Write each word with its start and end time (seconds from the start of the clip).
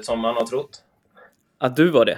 som 0.00 0.20
man 0.20 0.34
har 0.34 0.46
trott. 0.46 0.82
Att 1.58 1.76
du 1.76 1.90
var 1.90 2.04
det? 2.04 2.16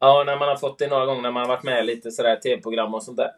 Ja, 0.00 0.24
när 0.26 0.38
man 0.38 0.48
har 0.48 0.56
fått 0.56 0.78
det 0.78 0.88
några 0.88 1.06
gånger 1.06 1.22
när 1.22 1.30
man 1.30 1.40
har 1.40 1.48
varit 1.48 1.62
med 1.62 1.80
i 1.80 1.86
lite 1.86 2.10
sådär 2.10 2.36
tv-program 2.36 2.94
och 2.94 3.02
sånt 3.02 3.16
där. 3.16 3.30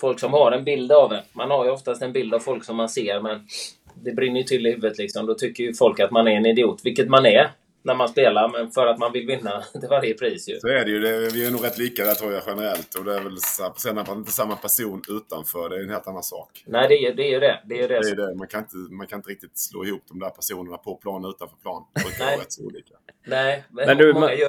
Folk 0.00 0.20
som 0.20 0.32
har 0.32 0.52
en 0.52 0.64
bild 0.64 0.92
av 0.92 1.12
en. 1.12 1.22
Man 1.32 1.50
har 1.50 1.64
ju 1.64 1.70
oftast 1.70 2.02
en 2.02 2.12
bild 2.12 2.34
av 2.34 2.38
folk 2.38 2.64
som 2.64 2.76
man 2.76 2.88
ser, 2.88 3.20
men 3.20 3.46
det 3.94 4.12
brinner 4.12 4.40
ju 4.40 4.42
till 4.42 4.66
i 4.66 4.70
huvudet 4.70 4.98
liksom. 4.98 5.26
Då 5.26 5.34
tycker 5.34 5.64
ju 5.64 5.74
folk 5.74 6.00
att 6.00 6.10
man 6.10 6.28
är 6.28 6.32
en 6.32 6.46
idiot, 6.46 6.80
vilket 6.84 7.08
man 7.08 7.26
är 7.26 7.50
när 7.84 7.94
man 7.94 8.08
spelar, 8.08 8.48
men 8.48 8.70
för 8.70 8.86
att 8.86 8.98
man 8.98 9.12
vill 9.12 9.26
vinna 9.26 9.62
till 9.80 9.88
varje 9.88 10.14
pris 10.14 10.48
ju. 10.48 10.60
Så 10.60 10.68
är 10.68 10.84
det 10.84 10.90
ju. 10.90 10.98
Det, 10.98 11.28
vi 11.34 11.46
är 11.46 11.50
nog 11.50 11.64
rätt 11.64 11.78
lika 11.78 12.04
där 12.04 12.14
tror 12.14 12.32
jag 12.32 12.42
generellt. 12.46 12.94
Och 12.94 13.04
det 13.04 13.14
är 13.16 13.20
väl 13.20 13.38
så, 13.38 13.72
sen 13.76 13.98
att 13.98 14.08
man 14.08 14.18
inte 14.18 14.28
är 14.28 14.32
samma 14.32 14.56
person 14.56 15.02
utanför, 15.08 15.68
det 15.68 15.76
är 15.76 15.80
en 15.82 15.90
helt 15.90 16.06
annan 16.08 16.22
sak. 16.22 16.64
Nej, 16.66 16.88
det 16.88 16.94
är, 16.94 17.14
det 17.14 17.22
är 17.22 17.30
ju 17.30 17.40
det. 17.40 17.60
Det 17.66 17.74
är 17.74 17.82
ju 17.82 17.88
det. 17.88 18.00
Det 18.00 18.08
är 18.10 18.16
det. 18.28 18.34
Man, 18.34 18.46
kan 18.48 18.60
inte, 18.60 18.76
man 18.76 19.06
kan 19.06 19.18
inte 19.18 19.30
riktigt 19.30 19.58
slå 19.58 19.84
ihop 19.84 20.02
de 20.08 20.18
där 20.18 20.30
personerna 20.30 20.76
på 20.76 20.96
plan 20.96 21.24
och 21.24 21.28
utanför 21.30 21.56
plan. 21.56 21.84
Det 21.94 22.00
brukar 22.04 22.24
vara 22.24 22.36
rätt 22.36 22.52
så 22.52 22.64
olika. 22.64 22.94
Nej, 23.26 23.64
men, 23.70 23.86
Men 23.86 23.96
du, 23.96 24.12
många 24.12 24.34
gör... 24.34 24.48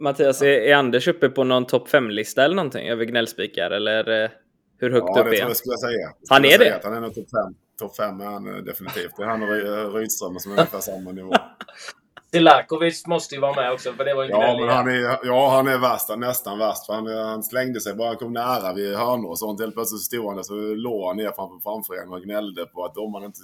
Mattias, 0.00 0.42
är, 0.42 0.46
är 0.46 0.74
Anders 0.74 1.08
uppe 1.08 1.28
på 1.28 1.44
någon 1.44 1.66
topp 1.66 1.88
5-lista 1.88 2.44
eller 2.44 2.54
någonting 2.56 2.88
över 2.88 3.04
gnällspikar? 3.04 3.70
Eller 3.70 4.24
eh, 4.24 4.30
hur 4.78 4.90
högt 4.90 5.06
Ja, 5.14 5.20
upp 5.20 5.30
det 5.30 5.36
är 5.36 5.40
han? 5.40 5.48
jag 5.50 5.56
skulle 5.56 5.72
jag 5.72 5.80
säga. 5.80 6.06
Han 6.28 6.38
Skulle 6.42 6.48
är 6.48 6.50
jag 6.52 6.60
säga 6.60 6.70
det? 6.70 6.76
Att 6.76 6.84
han 6.84 6.94
är 6.94 7.00
nog 7.00 7.14
topp 7.14 7.24
fem. 7.30 7.54
Topp 7.78 7.96
fem 7.96 8.20
är 8.20 8.24
han 8.24 8.48
eh, 8.48 8.62
definitivt. 8.64 9.16
Det 9.16 9.22
är 9.22 9.26
han 9.26 9.42
och 9.42 9.48
Ry- 9.48 9.92
Rydström 10.00 10.38
som 10.38 10.52
är 10.52 10.56
ungefär 10.56 10.80
samma 10.80 11.12
nivå. 11.12 11.32
Silakovic 12.32 13.06
måste 13.06 13.34
ju 13.34 13.40
vara 13.40 13.54
med 13.54 13.72
också, 13.72 13.92
för 13.92 14.04
det 14.04 14.14
var 14.14 14.24
ju 14.24 14.30
Ja, 14.30 14.56
men 14.60 14.68
han 14.68 14.88
är, 14.88 15.18
ja, 15.22 15.48
han 15.50 15.68
är 15.68 15.78
värst. 15.78 16.08
Nästan 16.18 16.58
värst. 16.58 16.86
För 16.86 16.92
han, 16.92 17.06
han 17.06 17.42
slängde 17.42 17.80
sig 17.80 17.94
bara 17.94 18.08
han 18.08 18.16
kom 18.16 18.32
nära 18.32 18.72
vid 18.72 18.96
hörnor 18.96 19.30
och 19.30 19.38
sånt. 19.38 19.60
Helt 19.60 19.74
plötsligt 19.74 20.02
stod 20.02 20.26
han 20.26 20.36
där 20.36 20.42
så 20.42 20.54
låg 20.54 21.06
han 21.06 21.16
ner 21.16 21.32
framför 21.32 21.60
framför 21.62 21.94
en 21.94 22.12
och 22.12 22.22
gnällde 22.22 22.66
på 22.66 22.84
att 22.84 22.94
domaren 22.94 23.24
inte... 23.24 23.40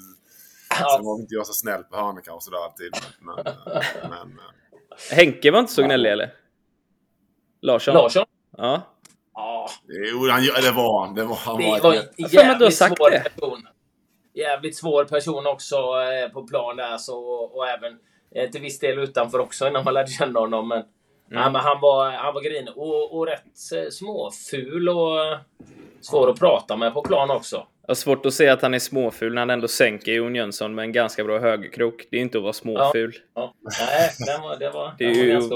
Ja. 0.81 0.97
Sen 0.97 1.05
var 1.05 1.21
inte 1.21 1.35
jag 1.35 1.47
så 1.47 1.53
snäll 1.53 1.83
på 1.85 1.97
hörnor 1.97 2.21
kanske 2.25 2.45
sådär 2.45 2.65
alltid. 2.65 2.91
Men, 3.21 3.35
men, 4.03 4.29
men 4.29 4.45
Henke 5.11 5.51
var 5.51 5.59
inte 5.61 5.73
så 5.73 5.83
gnällig 5.83 6.11
eller? 6.13 6.33
Larsson? 7.63 7.95
Larsson? 7.95 8.25
Ja. 8.57 8.83
Ja, 9.35 9.69
jo, 10.13 10.29
han, 10.31 10.43
det 10.63 10.71
var 10.71 11.07
han. 11.07 11.15
Det 11.15 11.25
var 11.25 11.37
han. 11.37 11.59
det 11.59 11.71
Var 11.71 11.81
var 11.81 11.95
ett, 11.95 12.13
en 12.17 12.27
jävligt 12.29 12.75
sagt 12.77 12.97
svår 12.97 13.11
det. 13.11 13.21
person. 13.21 13.67
Jävligt 14.35 14.77
svår 14.77 15.05
person 15.05 15.47
också 15.47 15.77
eh, 15.77 16.33
på 16.33 16.47
plan 16.47 16.77
där, 16.77 16.99
så, 16.99 17.19
och 17.27 17.69
även 17.69 17.93
eh, 17.93 17.99
till 18.53 18.61
viss 18.61 18.79
del 18.79 18.99
utanför 18.99 19.39
också 19.39 19.69
innan 19.69 19.85
man 19.85 19.95
lärde 19.95 20.09
känna 20.11 20.41
honom. 20.41 20.69
Men, 20.69 20.83
nej, 21.29 21.45
men 21.53 21.61
han 21.61 21.81
var, 21.81 22.11
han 22.11 22.35
var 22.35 22.43
grinig 22.43 22.73
och, 22.77 23.19
och 23.19 23.27
rätt 23.27 23.45
eh, 23.77 23.91
småful 23.91 24.89
och 24.89 25.25
eh, 25.25 25.39
svår 26.01 26.31
att 26.31 26.39
prata 26.39 26.77
med 26.77 26.95
på 26.95 27.03
plan 27.03 27.31
också. 27.31 27.67
Jag 27.83 27.89
har 27.91 27.95
svårt 27.95 28.27
att 28.27 28.35
se 28.35 28.49
att 28.49 28.63
han 28.63 28.75
är 28.75 28.79
småful 28.79 29.35
när 29.35 29.41
han 29.43 29.51
ändå 29.51 29.69
sänker 29.69 30.13
Jon 30.13 30.35
Jönsson 30.35 30.75
med 30.75 30.83
en 30.83 30.93
ganska 30.93 31.25
bra 31.25 31.39
högerkrok. 31.39 32.07
Det 32.11 32.17
är 32.17 32.21
inte 32.21 32.39
att 32.39 32.43
vara 32.45 32.53
småful. 32.53 33.15
Ja. 33.35 33.55
Nej, 33.81 34.11
den 34.27 34.43
var, 34.43 34.57
det 34.59 34.71
var, 34.71 34.95
Det 34.99 35.05
är 35.05 35.15
ju- 35.15 35.29
ganska... 35.33 35.55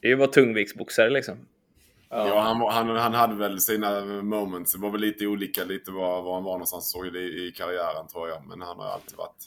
Det 0.00 0.06
är 0.06 0.08
ju 0.08 0.14
att 0.14 0.18
vara 0.18 0.30
tungviktsboxare 0.30 1.10
liksom. 1.10 1.34
ja, 2.10 2.40
han, 2.40 2.60
var- 2.60 2.70
han, 2.70 2.88
han 2.88 3.14
hade 3.14 3.34
väl 3.34 3.60
sina 3.60 4.00
moments. 4.04 4.72
Det 4.72 4.78
var 4.78 4.90
väl 4.90 5.00
lite 5.00 5.26
olika 5.26 5.64
lite 5.64 5.90
var, 5.90 6.22
var 6.22 6.34
han 6.34 6.44
var 6.44 6.52
någonstans 6.52 6.90
så 6.92 7.04
i, 7.04 7.08
i 7.48 7.52
karriären 7.56 8.06
tror 8.12 8.28
jag. 8.28 8.46
Men 8.46 8.60
han 8.62 8.76
har 8.78 8.86
alltid 8.86 9.16
varit... 9.16 9.44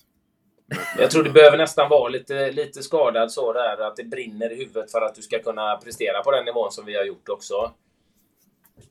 Jag 0.97 1.11
tror 1.11 1.23
du 1.23 1.31
behöver 1.31 1.57
nästan 1.57 1.89
vara 1.89 2.09
lite, 2.09 2.51
lite 2.51 2.83
skadad 2.83 3.31
så 3.31 3.53
där, 3.53 3.87
att 3.87 3.95
det 3.95 4.03
brinner 4.03 4.51
i 4.51 4.55
huvudet 4.55 4.91
för 4.91 5.01
att 5.01 5.15
du 5.15 5.21
ska 5.21 5.39
kunna 5.39 5.77
prestera 5.77 6.23
på 6.23 6.31
den 6.31 6.45
nivån 6.45 6.71
som 6.71 6.85
vi 6.85 6.97
har 6.97 7.03
gjort 7.03 7.29
också. 7.29 7.71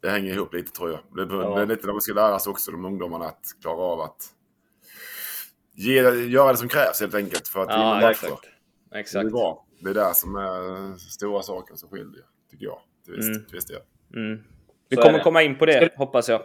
Det 0.01 0.11
hänger 0.11 0.33
ihop 0.35 0.55
lite 0.55 0.73
tror 0.73 0.91
jag. 0.91 1.29
Det, 1.29 1.35
Ja. 1.35 1.55
det 1.57 1.63
är 1.63 1.67
lite 1.67 1.87
där 1.87 1.93
man 1.93 2.01
ska 2.01 2.13
lära 2.15 2.39
sig 2.39 2.51
också, 2.51 2.71
de 2.71 2.85
ungdomarna, 2.85 3.25
att 3.25 3.43
klara 3.63 3.77
av 3.81 4.01
att 4.01 4.23
ge, 5.75 6.03
göra 6.11 6.53
det 6.53 6.59
som 6.59 6.69
krävs 6.69 7.01
helt 7.01 7.15
enkelt 7.15 7.49
för 7.49 7.61
att 7.63 7.69
vinna 7.69 7.81
Ja, 7.81 7.95
matcher. 7.95 8.11
exakt. 8.11 8.43
Det 8.91 8.99
Exakt. 8.99 9.27
är 9.27 9.31
bra. 9.31 9.67
Det 9.81 9.91
är 9.91 9.95
där 9.95 10.13
som 10.13 10.37
är 10.37 10.97
stora 10.99 11.43
saken 11.43 11.77
som 11.77 11.89
skiljer, 11.89 12.25
tycker 12.51 12.65
jag. 12.67 12.79
Till 13.05 13.15
viss, 13.15 13.27
Mm. 13.27 13.45
till 13.45 13.55
viss 13.55 13.67
del. 13.67 13.81
Mm. 14.15 14.45
Vi 14.89 14.97
Så 14.97 15.03
kommer 15.03 15.19
det. 15.19 15.25
komma 15.25 15.43
in 15.43 15.59
på 15.59 15.67
det, 15.67 15.95
hoppas 15.97 16.29
jag. 16.29 16.43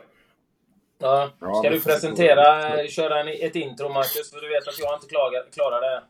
Ja. 1.03 1.29
Ska 1.59 1.69
du 1.69 1.81
presentera, 1.81 2.77
köra 2.87 3.19
en, 3.19 3.27
ett 3.27 3.55
intro 3.55 3.89
Marcus? 3.89 4.31
För 4.33 4.41
du 4.41 4.49
vet 4.49 4.67
att 4.67 4.79
jag 4.79 4.95
inte 4.95 5.07
klarar, 5.07 5.51
klarar 5.51 5.81
det. 5.81 6.03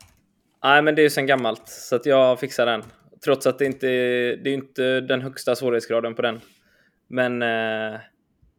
Nej, 0.63 0.81
men 0.81 0.95
det 0.95 1.01
är 1.01 1.03
ju 1.03 1.09
sen 1.09 1.25
gammalt, 1.27 1.67
så 1.67 1.95
att 1.95 2.05
jag 2.05 2.39
fixar 2.39 2.65
den. 2.65 2.83
Trots 3.23 3.47
att 3.47 3.59
det 3.59 3.65
inte 3.65 3.87
är, 3.87 4.35
det 4.37 4.49
är 4.49 4.53
inte 4.53 5.01
den 5.01 5.21
högsta 5.21 5.55
svårighetsgraden 5.55 6.15
på 6.15 6.21
den. 6.21 6.41
Men 7.07 7.41
eh, 7.41 7.99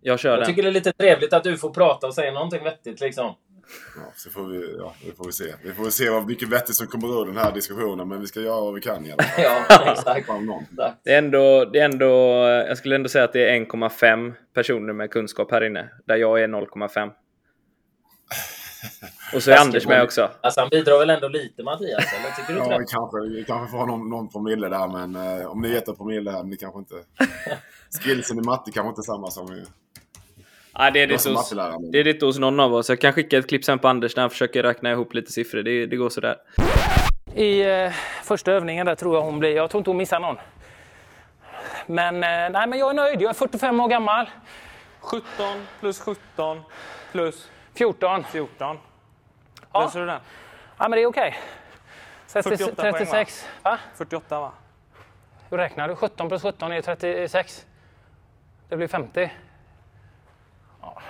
jag 0.01 0.19
kör 0.21 0.31
Jag 0.31 0.39
den. 0.39 0.47
tycker 0.47 0.63
det 0.63 0.69
är 0.69 0.73
lite 0.73 0.93
trevligt 0.93 1.33
att 1.33 1.45
du 1.45 1.57
får 1.57 1.71
prata 1.71 2.07
och 2.07 2.15
säga 2.15 2.33
någonting 2.33 2.65
vettigt 2.65 3.01
liksom. 3.01 3.35
Ja, 3.97 4.13
så 4.17 4.31
får 4.31 4.47
vi, 4.47 4.77
ja, 4.79 4.95
det 5.07 5.17
får 5.17 5.25
vi 5.25 5.33
se. 5.33 5.55
Vi 5.63 5.73
får 5.73 5.91
se 5.91 6.11
vad 6.11 6.27
mycket 6.27 6.49
vettigt 6.49 6.77
som 6.77 6.87
kommer 6.87 7.21
ur 7.23 7.27
den 7.27 7.37
här 7.37 7.53
diskussionen, 7.53 8.09
men 8.09 8.21
vi 8.21 8.27
ska 8.27 8.41
göra 8.41 8.61
vad 8.61 8.75
vi 8.75 8.81
kan 8.81 9.07
i 9.07 9.13
alla 9.13 9.23
fall. 9.23 9.45
Ja, 9.69 9.93
exakt. 9.93 10.29
Det 11.05 11.15
är 11.15 11.19
ändå, 11.19 11.65
det 11.65 11.81
är 11.81 11.85
ändå, 11.85 12.07
jag 12.69 12.79
skulle 12.79 12.95
ändå 12.95 13.09
säga 13.09 13.25
att 13.25 13.33
det 13.33 13.51
är 13.51 13.61
1,5 13.61 14.33
personer 14.55 14.93
med 14.93 15.11
kunskap 15.11 15.51
här 15.51 15.65
inne. 15.65 15.89
Där 16.07 16.17
jag 16.17 16.43
är 16.43 16.49
0,5. 16.49 17.11
Och 19.35 19.43
så 19.43 19.51
är 19.51 19.57
Anders 19.57 19.87
med 19.87 20.03
också. 20.03 20.31
Alltså 20.41 20.61
han 20.61 20.69
bidrar 20.69 20.99
väl 20.99 21.11
ändå 21.11 21.29
lite 21.29 21.63
Mattias, 21.63 22.05
eller? 22.13 22.31
Tycker 22.37 22.53
du 22.53 22.59
inte 22.59 22.71
Ja, 22.71 22.79
vi 22.79 22.87
kanske, 22.87 23.37
vi 23.37 23.45
kanske 23.45 23.71
får 23.71 23.79
ha 23.79 23.87
någon, 23.87 24.09
någon 24.09 24.29
promille 24.29 24.69
där, 24.69 24.89
men 24.89 25.41
eh, 25.41 25.47
om 25.47 25.61
ni 25.61 25.69
vet 25.69 25.89
att 25.89 25.97
promille 25.97 26.31
här, 26.31 26.39
men 26.39 26.51
ni 26.51 26.57
kanske 26.57 26.79
inte... 26.79 26.95
Skillsen 28.01 28.39
i 28.39 28.43
matte 28.43 28.71
kanske 28.71 28.89
inte 28.89 29.01
är 29.01 29.03
samma 29.03 29.31
som. 29.31 29.65
Nej, 30.79 30.93
det 30.93 31.03
är 31.03 31.19
som 31.19 31.37
hos, 31.37 31.51
det 31.93 31.99
är 31.99 32.05
det 32.05 32.11
inte 32.11 32.27
hos 32.27 32.39
någon 32.39 32.61
av 32.61 32.75
oss. 32.75 32.89
Jag 32.89 33.01
kan 33.01 33.13
skicka 33.13 33.39
ett 33.39 33.49
klipp 33.49 33.65
sen 33.65 33.79
på 33.79 33.89
Anders 33.89 34.17
när 34.17 34.23
han 34.23 34.31
försöker 34.31 34.63
räkna 34.63 34.91
ihop 34.91 35.15
lite 35.15 35.33
siffror. 35.33 35.63
Det, 35.63 35.87
det 35.87 35.97
går 35.97 36.09
sådär. 36.09 36.37
I 37.35 37.63
eh, 37.63 37.93
första 38.23 38.53
övningen 38.53 38.87
där 38.87 38.95
tror 38.95 39.17
jag 39.17 39.23
hon 39.23 39.39
blir, 39.39 39.57
jag 39.57 39.71
tror 39.71 39.79
inte 39.79 39.91
hon 39.91 39.97
missar 39.97 40.21
någon. 40.21 40.37
Men, 41.87 42.15
eh, 42.15 42.21
nej, 42.51 42.67
men 42.67 42.79
jag 42.79 42.91
är 42.91 42.95
nöjd, 42.95 43.23
jag 43.23 43.31
är 43.31 43.35
45 43.35 43.81
år 43.81 43.89
gammal. 43.89 44.27
17 45.01 45.23
plus 45.81 46.01
17 46.01 46.61
plus 47.13 47.49
14. 47.75 48.25
14. 48.25 48.79
Ja. 49.73 49.81
Löser 49.81 50.01
du 50.01 50.07
den? 50.07 50.21
Ja, 50.79 50.89
men 50.89 50.91
det 50.91 51.03
är 51.03 51.07
okej. 51.07 51.37
48 52.27 52.75
poäng, 52.75 52.93
va? 52.93 52.99
36. 52.99 53.49
Va? 53.63 53.79
48 53.95 54.41
va? 54.41 54.53
Hur 55.51 55.59
räknar 55.59 55.89
du? 55.89 55.97
17 55.97 56.29
plus 56.29 56.43
17 56.43 56.73
är 56.73 56.83
36. 56.83 57.67
Det 58.69 58.77
blir 58.77 58.89
50. 58.89 59.31
Ja, 60.85 61.03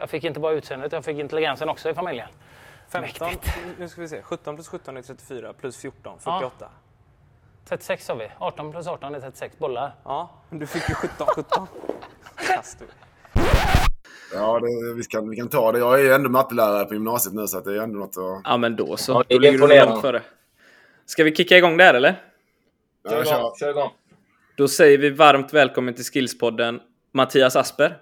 jag 0.00 0.10
fick 0.10 0.24
inte 0.24 0.40
bara 0.40 0.52
utseendet, 0.52 0.92
jag 0.92 1.04
fick 1.04 1.18
intelligensen 1.18 1.68
också 1.68 1.90
i 1.90 1.94
familjen. 1.94 2.28
15, 2.88 3.28
Mäktigt. 3.28 3.56
nu 3.78 3.88
ska 3.88 4.00
vi 4.00 4.08
se. 4.08 4.22
17 4.22 4.54
plus 4.54 4.68
17 4.68 4.96
är 4.96 5.02
34 5.02 5.52
plus 5.52 5.76
14, 5.76 6.18
Ja. 6.24 6.40
48. 6.40 6.70
36 7.68 8.08
har 8.08 8.16
vi. 8.16 8.28
18 8.38 8.72
plus 8.72 8.86
18 8.86 9.14
är 9.14 9.20
36 9.20 9.58
bollar. 9.58 9.94
Ja, 10.04 10.30
men 10.48 10.58
du 10.58 10.66
fick 10.66 10.88
ju 10.88 10.94
17, 10.94 11.26
17. 11.26 11.66
Kast 12.46 12.78
du. 12.78 12.84
Ja, 14.34 14.60
det, 14.60 14.94
vi, 14.94 15.02
kan, 15.04 15.30
vi 15.30 15.36
kan 15.36 15.48
ta 15.48 15.72
det. 15.72 15.78
Jag 15.78 16.06
är 16.06 16.14
ändå 16.14 16.30
mattelärare 16.30 16.84
på 16.84 16.94
gymnasiet 16.94 17.34
nu, 17.34 17.46
så 17.46 17.58
att 17.58 17.64
det 17.64 17.72
är 17.72 17.82
ändå 17.82 17.98
något 17.98 18.16
att... 18.16 18.40
Ja, 18.44 18.56
men 18.56 18.76
då 18.76 18.96
så. 18.96 19.12
Ja, 19.12 19.24
då 19.28 19.38
ligger 19.38 19.58
du 19.68 19.86
långt 19.86 20.00
före. 20.00 20.22
Ska 21.06 21.24
vi 21.24 21.34
kicka 21.34 21.58
igång 21.58 21.76
där 21.76 21.94
eller? 21.94 22.22
Ja, 23.02 23.54
kör 23.60 23.70
igång. 23.70 23.90
Då 24.56 24.68
säger 24.68 24.98
vi 24.98 25.10
varmt 25.10 25.52
välkommen 25.52 25.94
till 25.94 26.04
Skillspodden 26.04 26.80
Mattias 27.12 27.56
Asper. 27.56 27.98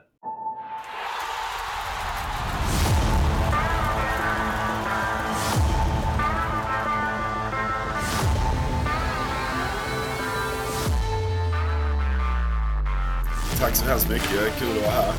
Tack 13.61 13.75
så 13.77 13.85
hemskt 13.85 14.11
mycket. 14.11 14.59
Kul 14.59 14.69
att 14.71 14.83
vara 14.83 14.91
här. 14.91 15.13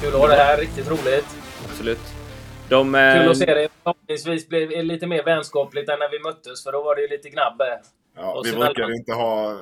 Kul 0.00 0.14
att 0.14 0.20
ha 0.20 0.28
det 0.28 0.34
här, 0.34 0.58
riktigt 0.58 0.90
roligt. 0.90 1.26
Absolut. 1.70 1.98
De, 2.68 2.94
eh, 2.94 3.20
Kul 3.20 3.30
att 3.30 3.36
se 3.36 3.54
dig. 3.54 3.68
Förhoppningsvis 3.82 4.48
blev 4.48 4.68
det 4.68 4.82
lite 4.82 5.06
mer 5.06 5.24
vänskapligt 5.24 5.90
än 5.90 5.98
när 5.98 6.10
vi 6.10 6.18
möttes, 6.18 6.64
för 6.64 6.72
då 6.72 6.82
var 6.82 6.94
det 6.96 7.02
ju 7.02 7.08
lite 7.08 7.28
gnabb. 7.30 7.60
Ja, 8.16 8.32
Och 8.38 8.46
vi 8.46 8.50
brukade 8.52 8.74
mellan- 8.74 8.94
inte 8.94 9.12
ha... 9.12 9.58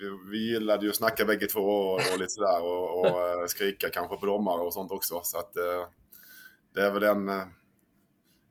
Vi, 0.00 0.18
vi 0.30 0.52
gillade 0.52 0.82
ju 0.84 0.90
att 0.90 0.96
snacka 0.96 1.24
bägge 1.24 1.46
två 1.46 1.60
och, 1.60 1.94
och 1.94 2.18
lite 2.18 2.28
sådär 2.30 2.62
och, 2.62 3.00
och 3.00 3.06
eh, 3.40 3.46
skrika 3.46 3.88
kanske 3.88 4.16
på 4.16 4.26
domare 4.26 4.60
och 4.60 4.72
sånt 4.72 4.92
också. 4.92 5.20
Så 5.22 5.38
att 5.38 5.56
eh, 5.56 5.86
det 6.74 6.80
är 6.80 6.90
väl 6.90 7.02
en, 7.02 7.28
eh, 7.28 7.42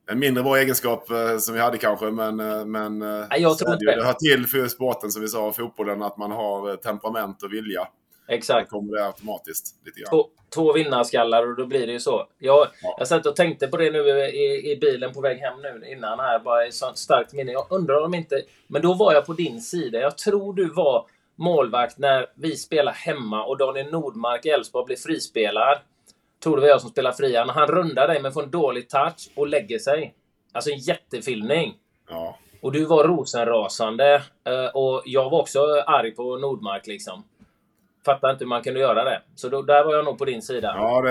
en 0.10 0.20
mindre 0.20 0.44
bra 0.44 0.58
egenskap 0.58 1.12
eh, 1.12 1.38
som 1.38 1.54
vi 1.56 1.60
hade 1.62 1.78
kanske, 1.78 2.06
men... 2.06 2.40
eh, 2.40 2.66
men 2.66 3.02
eh, 3.02 3.26
Nej, 3.30 3.42
det, 3.42 3.78
det. 3.80 3.96
det 3.96 4.04
hör 4.06 4.14
till 4.14 4.48
för 4.48 4.68
sporten 4.68 5.12
som 5.12 5.22
vi 5.22 5.28
sa, 5.28 5.52
fotbollen, 5.52 6.02
att 6.02 6.18
man 6.18 6.32
har 6.32 6.70
eh, 6.70 6.76
temperament 6.76 7.44
och 7.44 7.54
vilja. 7.54 7.88
Då 8.28 8.34
Exakt. 8.34 8.70
kommer 8.70 8.98
det 8.98 9.06
automatiskt 9.06 9.76
lite 9.86 10.00
grann. 10.00 10.10
Två, 10.10 10.28
två 10.56 10.74
vinnarskallar 10.74 11.48
och 11.50 11.56
då 11.56 11.66
blir 11.66 11.88
det 11.88 11.94
ju 11.94 12.00
så. 12.00 12.28
Jag, 12.38 12.68
Ja. 12.82 12.96
jag 12.98 13.08
satt 13.08 13.26
och 13.26 13.36
tänkte 13.36 13.68
på 13.68 13.78
det 13.78 13.92
nu 13.92 14.00
i, 14.20 14.72
i 14.72 14.78
bilen 14.82 15.14
på 15.14 15.22
väg 15.22 15.38
hem 15.38 15.62
nu 15.62 15.88
innan 15.92 16.20
här, 16.20 16.40
bara 16.40 16.68
i 16.68 16.72
sånt 16.72 16.98
starkt 16.98 17.34
minne. 17.34 17.52
Jag 17.52 17.68
undrar 17.70 18.02
om 18.06 18.14
inte... 18.14 18.42
Men 18.68 18.82
då 18.82 18.94
var 18.94 19.14
jag 19.14 19.26
på 19.26 19.34
din 19.34 19.62
sida. 19.62 20.00
Jag 20.00 20.18
tror 20.18 20.54
du 20.54 20.70
var 20.74 21.06
målvakt 21.36 21.98
när 21.98 22.28
vi 22.36 22.56
spelade 22.56 22.98
hemma 22.98 23.46
och 23.46 23.58
Daniel 23.58 23.92
Nordmark 23.92 24.46
i 24.46 24.50
Elfsborg 24.50 24.86
blev 24.86 24.96
frispelad. 24.96 25.78
Tror 26.44 26.56
det 26.56 26.62
var 26.62 26.70
jag 26.70 26.82
som 26.82 26.90
spelade 26.90 27.16
fria. 27.18 27.46
När 27.46 27.54
han 27.54 27.68
rundar 27.68 28.08
dig 28.08 28.22
men 28.22 28.32
får 28.32 28.44
en 28.44 28.52
dålig 28.52 28.90
touch 28.90 29.30
och 29.36 29.48
lägger 29.48 29.80
sig. 29.80 30.14
Alltså 30.52 30.70
en 30.72 30.78
jättefilmning. 30.80 31.76
Ja. 32.10 32.38
Och 32.62 32.64
Och 32.66 32.72
du 32.72 32.86
var 32.86 33.04
rosenrasande. 33.04 34.16
eh, 34.46 34.66
Och 34.74 35.02
jag 35.06 35.30
var 35.30 35.42
också 35.42 35.60
arg 35.88 36.12
på 36.12 36.38
Nordmark 36.38 36.88
liksom. 36.88 37.24
Fattar 38.12 38.32
inte 38.32 38.44
hur 38.44 38.50
man 38.50 38.62
kunde 38.64 38.80
göra 38.80 39.04
det. 39.04 39.22
Så 39.36 39.50
då, 39.50 39.62
där 39.62 39.84
var 39.86 39.96
jag 39.96 40.06
nog 40.06 40.18
på 40.18 40.26
din 40.26 40.42
sida. 40.42 40.74
Ja, 40.76 41.02
det, 41.02 41.10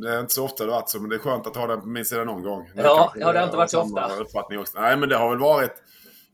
det 0.00 0.14
är 0.14 0.20
inte 0.20 0.34
så 0.34 0.44
ofta 0.44 0.64
det 0.64 0.70
varit 0.70 0.88
så, 0.90 1.00
men 1.00 1.10
det 1.10 1.16
är 1.16 1.18
skönt 1.18 1.46
att 1.46 1.56
ha 1.56 1.66
den 1.66 1.80
på 1.80 1.86
min 1.86 2.04
sida 2.04 2.24
någon 2.24 2.42
gång. 2.42 2.70
Ja, 2.76 3.12
ja, 3.16 3.32
det 3.32 3.38
har 3.38 3.44
inte 3.44 3.56
varit 3.56 3.70
så 3.70 3.80
ofta. 3.80 4.10
Uppfattning 4.20 4.58
också. 4.58 4.80
Nej, 4.80 4.96
men 4.96 5.08
det 5.08 5.16
har 5.16 5.30
väl 5.30 5.38
varit... 5.38 5.72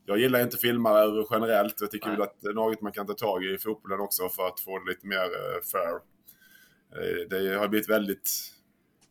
Jag 0.05 0.17
gillar 0.17 0.39
inte 0.41 0.57
filmare 0.57 1.25
generellt. 1.31 1.75
Jag 1.81 1.91
tycker 1.91 2.09
väl 2.09 2.21
att 2.21 2.35
det 2.41 2.49
är 2.49 2.53
något 2.53 2.81
man 2.81 2.91
kan 2.91 3.07
ta 3.07 3.13
tag 3.13 3.43
i 3.45 3.53
i 3.53 3.57
fotbollen 3.57 3.99
också 3.99 4.29
för 4.29 4.47
att 4.47 4.59
få 4.59 4.79
det 4.79 4.89
lite 4.91 5.07
mer 5.07 5.23
eh, 5.23 5.61
fair. 5.71 5.93
Eh, 6.95 7.27
Det 7.29 7.55
har 7.59 7.67
blivit 7.67 7.89
väldigt 7.89 8.29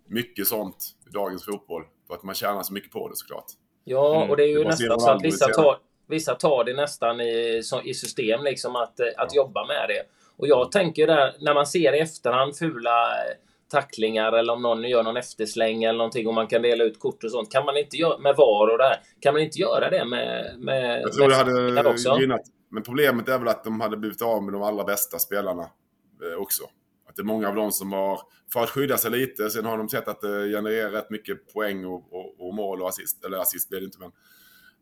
mycket 0.09 0.47
sånt 0.47 0.77
i 1.07 1.11
dagens 1.11 1.45
fotboll. 1.45 1.83
För 2.07 2.15
att 2.15 2.23
man 2.23 2.35
tjänar 2.35 2.63
så 2.63 2.73
mycket 2.73 2.93
på 2.93 3.09
det 3.09 3.17
såklart. 3.17 3.45
Ja, 3.85 4.17
Mm. 4.17 4.31
och 4.31 4.37
det 4.37 4.43
är 4.43 4.49
ju 4.49 4.59
Det 4.63 4.69
nästan 4.69 5.01
så 5.01 5.11
att 5.11 5.23
vissa 5.25 5.47
tar, 5.49 5.79
vissa 6.09 6.35
tar 6.35 6.65
det 6.65 6.75
nästan 6.75 7.21
i, 7.21 7.61
så, 7.65 7.83
i 7.83 7.95
system, 7.95 8.43
liksom 8.45 8.77
att, 8.77 9.01
eh, 9.01 9.07
att 9.17 9.35
jobba 9.35 9.67
med 9.67 9.89
det. 9.89 10.03
Och 10.41 10.49
jag 10.49 10.73
tänker 10.73 11.07
där, 11.07 11.37
när 11.41 11.55
man 11.55 11.67
ser 11.67 11.93
i 11.93 11.99
efterhand 11.99 12.57
fula 12.57 13.09
eh, 13.11 13.37
tacklingar 13.71 14.33
eller 14.33 14.53
om 14.53 14.63
någon 14.63 14.85
gör 14.85 15.03
någon 15.03 15.17
eftersläng 15.17 15.85
eller 15.85 15.99
någonting 15.99 16.29
och 16.29 16.35
man 16.35 16.47
kan 16.47 16.63
dela 16.63 16.85
ut 16.85 16.99
kort 16.99 17.25
och 17.25 17.31
sånt. 17.31 17.53
Kan 17.53 17.65
man 17.65 17.77
inte 17.77 17.97
göra 17.97 18.19
med 18.19 18.37
VAR 18.37 18.73
och 18.73 18.79
det 18.79 18.85
här, 18.85 18.97
kan 19.21 19.35
man 19.35 19.43
inte 19.43 19.59
göra 19.59 19.91
det 19.91 20.05
med, 20.05 20.55
med 20.59 21.03
Jag 21.03 21.13
tror 21.13 21.29
med 21.29 21.47
det 21.47 21.77
hade 21.77 21.91
också? 21.91 22.17
gynnat. 22.21 22.41
Men 22.71 22.83
problemet 22.83 23.29
är 23.29 23.39
väl 23.39 23.49
att 23.49 23.65
de 23.65 23.81
hade 23.81 23.97
blivit 23.97 24.23
av 24.23 24.43
med 24.43 24.53
de 24.53 24.63
allra 24.63 24.85
bästa 24.85 25.19
spelarna 25.19 25.63
eh, 25.63 26.43
också. 26.43 26.65
Att 27.09 27.17
det 27.17 27.23
är 27.23 27.25
många 27.25 27.49
av 27.49 27.55
dem 27.55 27.73
som 27.73 27.93
har, 27.93 28.21
för 28.53 28.61
att 28.61 28.71
skydda 28.71 28.97
sig 28.97 29.11
lite, 29.11 29.51
sen 29.51 29.65
har 29.65 29.79
de 29.79 29.89
sett 29.89 30.09
att 30.09 30.21
det 30.21 30.49
genererar 30.49 30.91
rätt 30.91 31.11
mycket 31.11 31.53
poäng 31.53 31.85
och, 31.85 32.13
och, 32.13 32.49
och 32.49 32.55
mål 32.55 32.83
och 32.83 32.89
assist. 32.89 33.25
Eller 33.25 33.39
assist 33.39 33.69
blir 33.69 33.81
det 33.81 33.85
inte, 33.85 33.99
men 33.99 34.13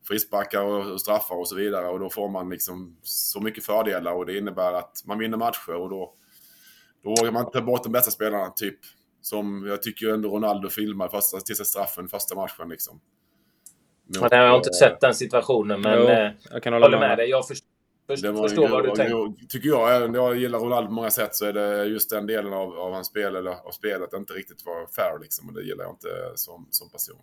frisparkar 0.09 0.63
och, 0.63 1.01
straffar 1.01 1.37
och 1.37 1.49
så 1.49 1.57
vidare. 1.57 1.89
Och 1.89 2.01
då 2.01 2.11
får 2.11 2.29
man 2.29 2.51
liksom 2.51 2.97
så 3.03 3.41
mycket 3.41 3.65
fördelar 3.65 4.13
och 4.13 4.27
det 4.27 4.39
innebär 4.39 4.73
att 4.73 5.03
man 5.05 5.19
vinner 5.19 5.37
matcher 5.37 5.75
och 5.75 5.91
då, 5.91 6.15
då 7.03 7.11
vågar 7.11 7.33
man 7.33 7.51
ta 7.51 7.61
bort 7.61 7.83
de 7.83 7.93
bästa 7.93 8.11
spelarna. 8.11 8.51
Typ 8.51 8.79
som 9.21 9.67
jag 9.67 9.83
tycker 9.83 10.15
ändå 10.15 10.29
Ronaldo 10.29 10.69
filmar 10.69 11.09
första, 11.09 11.41
till 11.41 11.57
sig 11.57 11.67
straffen 11.67 12.09
första 12.09 12.35
matchen 12.35 12.69
liksom. 12.69 13.01
Ja, 14.07 14.29
det 14.29 14.37
har 14.37 14.45
jag 14.45 14.57
inte 14.57 14.73
sett 14.73 15.01
den 15.01 15.15
situationen, 15.15 15.81
men 15.81 15.99
Jo, 15.99 16.05
eh, 16.09 16.31
jag 16.51 16.63
kan 16.63 16.73
jag 16.73 16.81
hålla 16.81 16.87
håller 16.87 16.99
med. 16.99 17.09
med 17.09 17.19
dig. 17.19 17.31
Jag 17.31 17.47
först, 17.49 17.65
först, 18.07 18.23
Det 18.23 18.33
var 18.33 18.43
en 18.43 18.49
förstår 18.49 18.69
vad 18.69 18.85
du 18.85 18.91
tänker. 18.91 19.47
Tycker 19.49 19.69
jag, 19.69 20.17
jag 20.17 20.37
gillar 20.37 20.59
Ronaldo 20.59 20.89
på 20.89 20.95
många 20.95 21.11
sätt, 21.11 21.35
så 21.35 21.47
är 21.47 21.53
det 21.53 21.85
just 21.85 22.11
den 22.11 22.27
delen 22.27 22.53
av, 22.53 22.79
av 22.79 22.93
hans 22.93 23.07
spel, 23.07 23.37
eller 23.37 23.51
av 23.51 23.71
spelet, 23.71 24.13
inte 24.13 24.33
riktigt 24.33 24.67
var 24.67 24.87
fair 24.87 25.19
liksom. 25.23 25.49
Och 25.49 25.55
det 25.55 25.63
gillar 25.63 25.85
jag 25.85 25.93
inte 25.93 26.33
som, 26.35 26.67
som 26.71 26.91
person. 26.91 27.21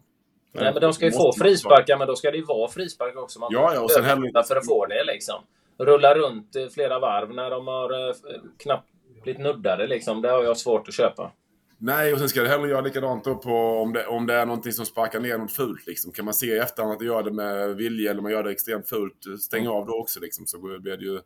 Nej, 0.55 0.73
men 0.73 0.81
de 0.81 0.93
ska 0.93 1.05
ju 1.05 1.11
få 1.11 1.33
frisparkar, 1.33 1.97
men 1.97 2.07
då 2.07 2.15
ska 2.15 2.31
det 2.31 2.37
ju 2.37 2.43
vara 2.43 2.67
frisparkar 2.67 3.19
också. 3.21 3.39
Man 3.39 3.49
Ja, 3.51 3.73
ja, 3.73 3.81
och 3.81 3.91
sen 3.91 4.03
heller- 4.03 4.43
för 4.43 4.55
att 4.55 4.65
få 4.65 4.85
det 4.85 5.03
liksom. 5.03 5.35
Rulla 5.77 6.15
runt 6.15 6.55
eh, 6.55 6.67
flera 6.67 6.99
varv 6.99 7.33
när 7.33 7.49
de 7.49 7.67
har 7.67 8.09
eh, 8.09 8.15
knappt 8.63 8.89
blivit 9.23 9.41
nuddade 9.41 9.87
liksom. 9.87 10.21
Det 10.21 10.29
har 10.29 10.43
jag 10.43 10.57
svårt 10.57 10.87
att 10.87 10.93
köpa. 10.93 11.31
Nej, 11.77 12.13
och 12.13 12.19
sen 12.19 12.29
ska 12.29 12.41
det 12.41 12.47
heller 12.47 12.67
göra 12.67 12.81
likadant 12.81 13.23
då 13.23 13.35
på 13.35 13.51
om 13.81 13.93
det, 13.93 14.05
om 14.07 14.27
det 14.27 14.33
är 14.33 14.45
någonting 14.45 14.71
som 14.71 14.85
sparkar 14.85 15.19
ner 15.19 15.37
något 15.37 15.51
fult. 15.51 15.87
Liksom. 15.87 16.11
Kan 16.11 16.25
man 16.25 16.33
se 16.33 16.45
i 16.45 16.57
efterhand 16.57 16.93
att 16.93 16.99
det 16.99 17.05
gör 17.05 17.23
det 17.23 17.31
med 17.31 17.75
vilja 17.75 18.11
eller 18.11 18.21
man 18.21 18.31
gör 18.31 18.43
det 18.43 18.51
extremt 18.51 18.89
fult, 18.89 19.41
stäng 19.41 19.67
av 19.67 19.85
då 19.85 19.93
också 19.93 20.19
liksom. 20.19 20.45
Så 20.45 20.57
blir 20.79 20.97
det 20.97 21.05
ju 21.05 21.19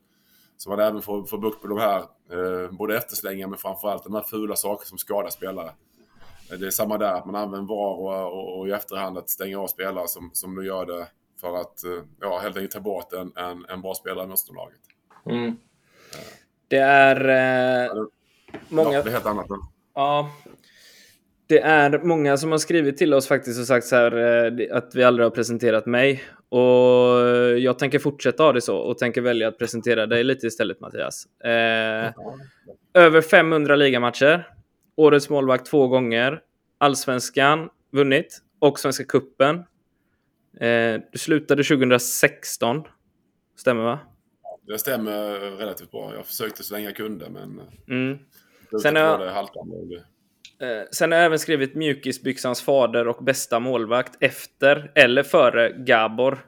så 0.57 0.69
man 0.69 0.79
även 0.79 1.01
får, 1.01 1.25
får 1.25 1.37
bukt 1.37 1.61
på 1.61 1.67
de 1.67 1.79
här, 1.79 1.99
eh, 1.99 2.71
både 2.71 2.97
efterslängar 2.97 3.47
men 3.47 3.57
framförallt 3.57 4.03
de 4.03 4.13
här 4.13 4.23
fula 4.23 4.55
saker 4.55 4.85
som 4.87 4.97
skadar 4.97 5.29
spelare. 5.29 5.71
Eh, 6.51 6.59
Det 6.59 6.67
är 6.67 6.71
samma 6.71 6.97
där, 6.97 7.13
att 7.13 7.25
man 7.25 7.35
använder 7.35 7.67
VAR 7.67 7.99
och, 7.99 8.33
och, 8.33 8.59
och 8.59 8.67
i 8.67 8.71
efterhand 8.71 9.17
att 9.17 9.29
stänga 9.29 9.59
av 9.59 9.67
spelare 9.67 10.07
som, 10.07 10.29
som 10.33 10.55
nu 10.55 10.65
gör 10.65 10.85
det 10.85 11.07
för 11.41 11.61
att 11.61 11.83
eh, 11.83 12.03
ja, 12.21 12.39
helt 12.43 12.57
enkelt 12.57 12.71
ta 12.71 12.79
bort 12.79 13.13
en, 13.13 13.31
en, 13.35 13.65
en 13.69 13.81
bra 13.81 13.93
spelare 13.93 14.25
i 14.25 14.27
motståndarlaget. 14.27 14.79
Mm. 15.25 15.55
Det 16.67 16.77
är 16.77 17.15
eh, 17.85 18.03
många... 18.69 18.93
Ja, 18.93 19.03
det 19.03 19.09
är 19.09 19.13
helt 19.13 19.25
annat. 19.25 19.47
Ja. 19.95 20.29
Det 21.47 21.59
är 21.59 21.99
många 22.03 22.37
som 22.37 22.51
har 22.51 22.59
skrivit 22.59 22.97
till 22.97 23.13
oss 23.13 23.27
faktiskt 23.27 23.59
och 23.59 23.65
sagt 23.65 23.85
så 23.85 23.95
här 23.95 24.17
eh, 24.61 24.77
att 24.77 24.95
vi 24.95 25.03
aldrig 25.03 25.25
har 25.25 25.31
presenterat 25.31 25.85
mig. 25.85 26.23
Och 26.49 26.59
jag 27.59 27.79
tänker 27.79 27.99
fortsätta 27.99 28.43
ha 28.43 28.53
det 28.53 28.61
så 28.61 28.77
och 28.77 28.97
tänker 28.97 29.21
välja 29.21 29.47
att 29.47 29.57
presentera 29.57 30.05
dig 30.05 30.23
lite 30.23 30.47
istället 30.47 30.79
Mattias. 30.79 31.25
Eh, 31.43 32.13
över 32.93 33.21
500 33.21 33.75
ligamatcher. 33.75 34.47
Årets 34.99 35.29
målvakt 35.29 35.65
två 35.65 35.87
gånger. 35.87 36.41
Allsvenskan 36.77 37.69
vunnit. 37.91 38.41
Och 38.59 38.79
Svenska 38.79 39.03
Kuppen. 39.03 39.55
Eh, 40.59 41.01
du 41.11 41.17
slutade 41.17 41.63
2016. 41.63 42.83
Stämmer 43.55 43.83
va? 43.83 43.99
Det 44.67 44.79
stämmer 44.79 45.39
relativt 45.57 45.91
bra. 45.91 46.13
Jag 46.15 46.25
försökte 46.25 46.63
så 46.63 46.73
länge 46.73 46.85
jag 46.85 46.95
kunde, 46.95 47.29
men 47.29 47.61
Mm. 47.89 48.17
Sen 48.81 48.95
jag- 48.95 49.19
det 49.19 49.31
haltande. 49.31 49.75
Eh, 50.61 50.83
sen 50.91 51.11
har 51.11 51.17
jag 51.19 51.25
även 51.25 51.39
skrivit 51.39 51.75
mjukisbyxans 51.75 52.61
fader 52.61 53.07
och 53.07 53.23
bästa 53.23 53.59
målvakt 53.59 54.17
efter 54.19 54.91
eller 54.95 55.23
före 55.23 55.69
Gabor 55.71 56.45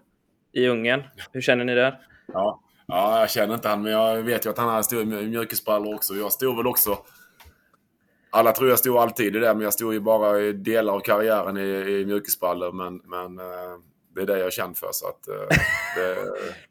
i 0.53 0.67
Ungern. 0.67 1.03
Hur 1.31 1.41
känner 1.41 1.65
ni 1.65 1.75
där? 1.75 1.99
Ja. 2.33 2.61
ja, 2.87 3.19
jag 3.19 3.29
känner 3.29 3.53
inte 3.53 3.67
han, 3.67 3.81
men 3.81 3.91
jag 3.91 4.17
vet 4.23 4.45
ju 4.45 4.49
att 4.49 4.57
han 4.57 4.69
har 4.69 4.81
stor 4.81 5.03
mj- 5.03 5.27
mjukisbrallor 5.29 5.95
också. 5.95 6.13
Jag 6.13 6.31
stod 6.31 6.57
väl 6.57 6.67
också... 6.67 6.97
Alla 8.33 8.51
tror 8.51 8.69
jag 8.69 8.79
stod 8.79 8.97
alltid 8.97 9.35
i 9.35 9.39
det, 9.39 9.53
men 9.53 9.61
jag 9.63 9.73
stod 9.73 9.93
ju 9.93 9.99
bara 9.99 10.39
i 10.41 10.53
delar 10.53 10.93
av 10.93 10.99
karriären 10.99 11.57
i, 11.57 11.61
i 11.99 12.05
mjukisbrallor. 12.05 12.71
Men, 12.71 13.01
men 13.03 13.39
eh, 13.39 13.77
det 14.15 14.21
är 14.21 14.25
det 14.25 14.37
jag 14.37 14.47
är 14.47 14.51
känd 14.51 14.77
för, 14.77 14.89
så 14.91 15.07
att... 15.07 15.27
eh, 15.27 15.35
Det, 15.95 16.17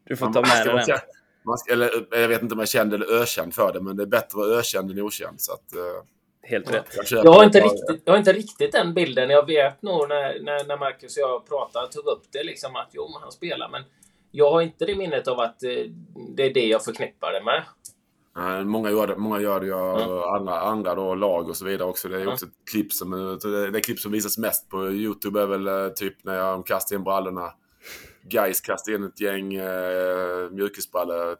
Du 0.05 0.17
får 0.17 0.27
man- 0.27 0.33
ta 0.33 0.41
med 0.41 0.67
dig 0.67 0.75
den. 0.75 0.85
känd- 0.87 1.01
Man 1.45 1.59
ska, 1.59 1.73
eller, 1.73 1.91
jag 2.11 2.29
vet 2.29 2.43
inte 2.43 2.53
om 2.55 2.59
jag 2.59 2.65
är 2.65 2.67
känd 2.67 2.95
eller 2.95 3.23
ökänd 3.23 3.55
för 3.55 3.73
det, 3.73 3.81
men 3.81 3.97
det 3.97 4.03
är 4.03 4.07
bättre 4.07 4.41
ökänd 4.59 4.91
än 4.91 5.01
okänd. 5.03 5.41
Så 5.41 5.53
att, 5.53 5.75
eh, 5.77 6.03
Helt 6.43 6.75
rätt. 6.75 6.87
jag, 7.11 7.25
Jag 7.25 7.33
har, 7.33 7.45
inte 7.45 7.61
riktigt, 7.61 8.03
jag 8.05 8.13
har 8.13 8.19
inte 8.19 8.33
riktigt 8.33 8.73
den 8.73 8.95
bilden. 8.95 9.31
Jag 9.31 9.47
vet 9.47 9.83
nog 9.83 10.09
när, 10.09 10.41
när, 10.43 10.65
när 10.65 10.77
Marcus 10.77 11.17
och 11.17 11.23
jag 11.23 11.49
pratade, 11.49 11.93
tog 11.93 12.07
upp 12.07 12.23
det 12.33 12.43
liksom 12.45 12.77
att 12.77 12.89
jo, 12.93 13.09
han 13.23 13.33
spelar. 13.33 13.69
Men 13.69 13.83
jag 14.31 14.51
har 14.51 14.61
inte 14.63 14.85
det 14.87 14.97
minnet 14.97 15.29
av 15.29 15.41
att 15.41 15.61
det 16.37 16.43
är 16.47 16.55
det 16.55 16.67
jag 16.67 16.85
förknippar 16.85 17.33
det 17.33 17.43
med. 17.45 17.63
Nej, 18.41 18.65
många 18.65 18.91
gör 18.91 19.07
det, 19.07 19.17
många 19.17 19.41
gör 19.41 19.61
det 19.61 19.67
ju, 19.67 19.73
Ja. 19.73 20.37
andra, 20.37 20.61
andra 20.61 20.95
då, 20.95 21.15
lag 21.15 21.49
och 21.49 21.57
så 21.57 21.65
vidare 21.65 21.89
också. 21.89 22.09
Det 22.09 22.17
är 22.21 22.25
Ja. 22.25 22.33
också 22.33 22.47
ett 22.47 22.53
klipp 22.71 22.93
som, 22.93 23.39
det, 23.43 23.71
det 23.71 23.81
klipp 23.81 23.99
som 23.99 24.13
visas 24.13 24.39
mest 24.39 24.69
på 24.69 24.91
YouTube 24.91 25.43
är 25.43 25.47
väl 25.47 25.67
eh, 25.69 25.89
typ 25.89 26.25
när 26.25 26.35
jag 26.35 26.67
kastar 26.67 26.97
in 26.97 27.05
brallorna. 27.05 27.53
Guys 28.23 28.61
kastar 28.61 28.93
in 28.93 29.05
ett 29.05 29.21
gäng 29.21 29.55
eh, 29.55 30.51
mjukisbrallor 30.51 31.37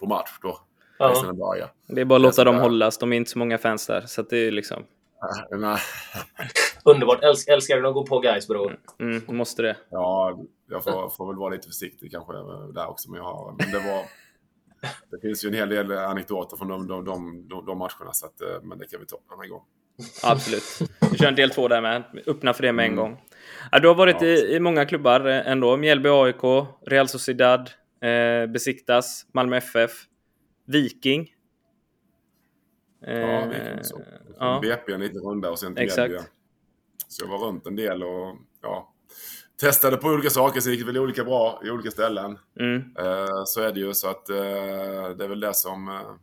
på 0.00 0.06
match 0.06 0.30
då. 0.42 0.58
Ja. 0.98 1.32
Bara. 1.32 1.68
Det 1.86 2.00
är 2.00 2.04
bara 2.04 2.16
att 2.16 2.22
låta 2.22 2.44
dem 2.44 2.56
hållas. 2.56 2.98
De 2.98 3.12
är 3.12 3.16
inte 3.16 3.30
så 3.30 3.38
många 3.38 3.58
fans 3.58 3.86
där. 3.86 4.00
Så 4.06 4.20
att 4.20 4.30
det 4.30 4.38
är 4.38 4.50
liksom... 4.50 4.82
Eh, 5.52 5.58
Nej, 5.58 5.78
Underbart. 6.84 7.22
Älsk, 7.22 7.48
älskar 7.48 7.76
den 7.76 7.86
att 7.86 7.94
gå 7.94 8.06
på 8.06 8.18
guys 8.18 8.48
bror. 8.48 8.78
Mm, 9.00 9.22
måste 9.28 9.62
det. 9.62 9.76
ja, 9.90 10.38
jag 10.70 10.84
får, 10.84 11.08
får 11.08 11.26
väl 11.26 11.36
vara 11.36 11.50
lite 11.50 11.66
försiktig 11.66 12.10
kanske 12.12 12.32
där 12.74 12.86
också. 12.90 13.10
Men, 13.10 13.18
jag 13.18 13.24
har, 13.24 13.54
men 13.58 13.70
det 13.70 13.78
var... 13.78 14.02
Det 15.10 15.20
finns 15.22 15.44
ju 15.44 15.48
en 15.48 15.54
hel 15.54 15.68
del 15.68 15.92
anekdoter 15.92 16.56
från 16.56 16.68
de, 16.68 16.86
de, 16.88 17.04
de, 17.04 17.48
de, 17.48 17.66
de 17.66 17.78
matcherna. 17.78 18.12
Så 18.12 18.26
att, 18.26 18.40
eh, 18.40 18.62
men 18.62 18.78
det 18.78 18.86
kan 18.86 19.00
vi 19.00 19.06
ta 19.06 19.16
en 19.16 19.32
annan 19.34 19.48
gång. 19.48 19.62
Absolut. 20.22 20.62
Vi 21.12 21.18
kör 21.18 21.28
en 21.28 21.34
del 21.34 21.50
två 21.50 21.68
där 21.68 21.80
med. 21.80 22.02
Öppna 22.26 22.52
för 22.54 22.62
det 22.62 22.72
med 22.72 22.84
en 22.86 22.96
gång. 22.96 23.20
Ja, 23.72 23.78
du 23.78 23.88
har 23.88 23.94
varit 23.94 24.16
Ja, 24.22 24.26
i, 24.28 24.54
i 24.54 24.60
många 24.60 24.84
klubbar 24.86 25.26
eh, 25.26 25.48
ändå. 25.50 25.76
Mjällby 25.76 26.08
AIK, 26.08 26.66
Real 26.86 27.08
Sociedad, 27.08 27.70
eh, 28.00 28.46
Besiktas, 28.46 29.26
Malmö 29.32 29.56
FF, 29.56 29.90
Viking. 30.66 31.34
Eh, 33.06 33.18
Ja, 33.18 33.46
Viking 33.46 33.84
så. 33.84 34.00
ja. 34.38 34.58
BP 34.62 34.92
en 34.92 35.00
liten 35.00 35.20
runda 35.20 35.50
och 35.50 35.58
sen 35.58 35.74
till 35.74 35.84
Exakt. 35.84 36.10
Mjällby. 36.10 36.28
Så 37.08 37.24
jag 37.24 37.28
var 37.30 37.38
runt 37.46 37.66
en 37.66 37.76
del 37.76 38.02
och 38.02 38.36
ja, 38.62 38.93
testade 39.60 39.96
på 39.96 40.08
olika 40.08 40.30
saker. 40.30 40.60
Så 40.60 40.70
gick 40.70 40.80
det 40.80 40.86
väl 40.86 40.98
olika 40.98 41.24
bra 41.24 41.60
i 41.64 41.70
olika 41.70 41.90
ställen. 41.90 42.38
Mm. 42.60 42.76
Eh, 42.98 43.44
så 43.46 43.60
är 43.60 43.72
det 43.72 43.80
ju. 43.80 43.94
Så 43.94 44.08
att 44.08 44.28
eh, 44.28 44.36
det 45.16 45.24
är 45.24 45.28
väl 45.28 45.40
det 45.40 45.54
som... 45.54 45.88
Eh, 45.88 46.14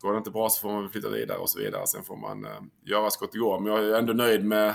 går 0.00 0.12
det 0.12 0.18
inte 0.18 0.30
bra 0.30 0.48
så 0.48 0.60
får 0.60 0.72
man 0.72 0.90
flytta 0.90 1.08
vidare 1.08 1.38
och 1.38 1.50
så 1.50 1.58
vidare. 1.58 1.86
Sen 1.86 2.02
får 2.02 2.16
man 2.16 2.46
göra 2.84 3.10
så 3.10 3.20
gott 3.20 3.32
det 3.32 3.38
går. 3.38 3.60
Men 3.60 3.72
jag 3.72 3.84
är 3.84 3.98
ändå 3.98 4.12
nöjd 4.12 4.44
med 4.44 4.74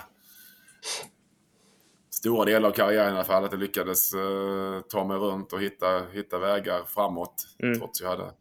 stora 2.10 2.46
delar 2.46 2.70
av 2.70 2.74
karriären 2.74 3.14
i 3.14 3.16
alla 3.16 3.24
fall. 3.24 3.44
Att 3.44 3.52
jag 3.52 3.60
lyckades 3.60 4.12
ta 4.90 5.06
mig 5.08 5.18
runt 5.18 5.54
och 5.54 5.62
hitta, 5.62 6.02
hitta 6.12 6.40
vägar 6.40 6.84
framåt. 6.88 7.48
Mm. 7.60 7.80
Trots 7.80 8.02
jag 8.02 8.10
hade 8.10 8.32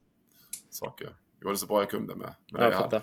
saker. 0.71 1.04
Jag 1.40 1.47
gjorde 1.47 1.59
så 1.59 1.66
bra 1.66 1.80
jag 1.80 1.90
kunde 1.90 2.14
med, 2.14 2.35
med 2.52 2.61
det 2.62 2.64
Ja, 2.64 2.71
jag 2.71 2.78
hade. 2.78 3.02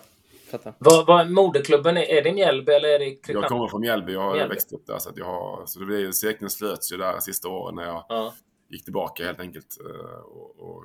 Fattar. 0.61 0.75
Vad, 0.79 1.05
vad 1.05 1.31
moderklubben 1.31 1.97
är? 1.97 2.01
Är 2.01 2.21
det 2.21 2.33
Mjällby 2.33 2.71
eller 2.73 2.89
är 2.89 2.99
det 2.99 3.05
Jag 3.05 3.13
Kristianstad? 3.13 3.49
kommer 3.49 3.67
från 3.67 3.81
Mjällby. 3.81 4.13
Jag 4.13 4.21
har 4.21 4.33
Mjällby. 4.33 4.53
växt 4.55 4.73
upp 4.73 4.87
där. 4.87 4.97
Så, 4.99 5.09
att 5.09 5.17
jag 5.17 5.25
har, 5.25 5.65
så 5.65 5.79
det 5.79 5.85
blev 5.85 5.99
ju, 5.99 6.13
cirkeln 6.13 6.49
slöts 6.49 6.93
ju 6.93 6.97
där 6.97 7.19
sista 7.19 7.47
åren 7.49 7.75
när 7.75 7.83
jag 7.85 8.05
Ja. 8.09 8.33
gick 8.69 8.83
tillbaka 8.83 9.25
helt 9.25 9.39
enkelt. 9.39 9.77
eh, 9.79 10.19
Och, 10.19 10.59
och 10.59 10.83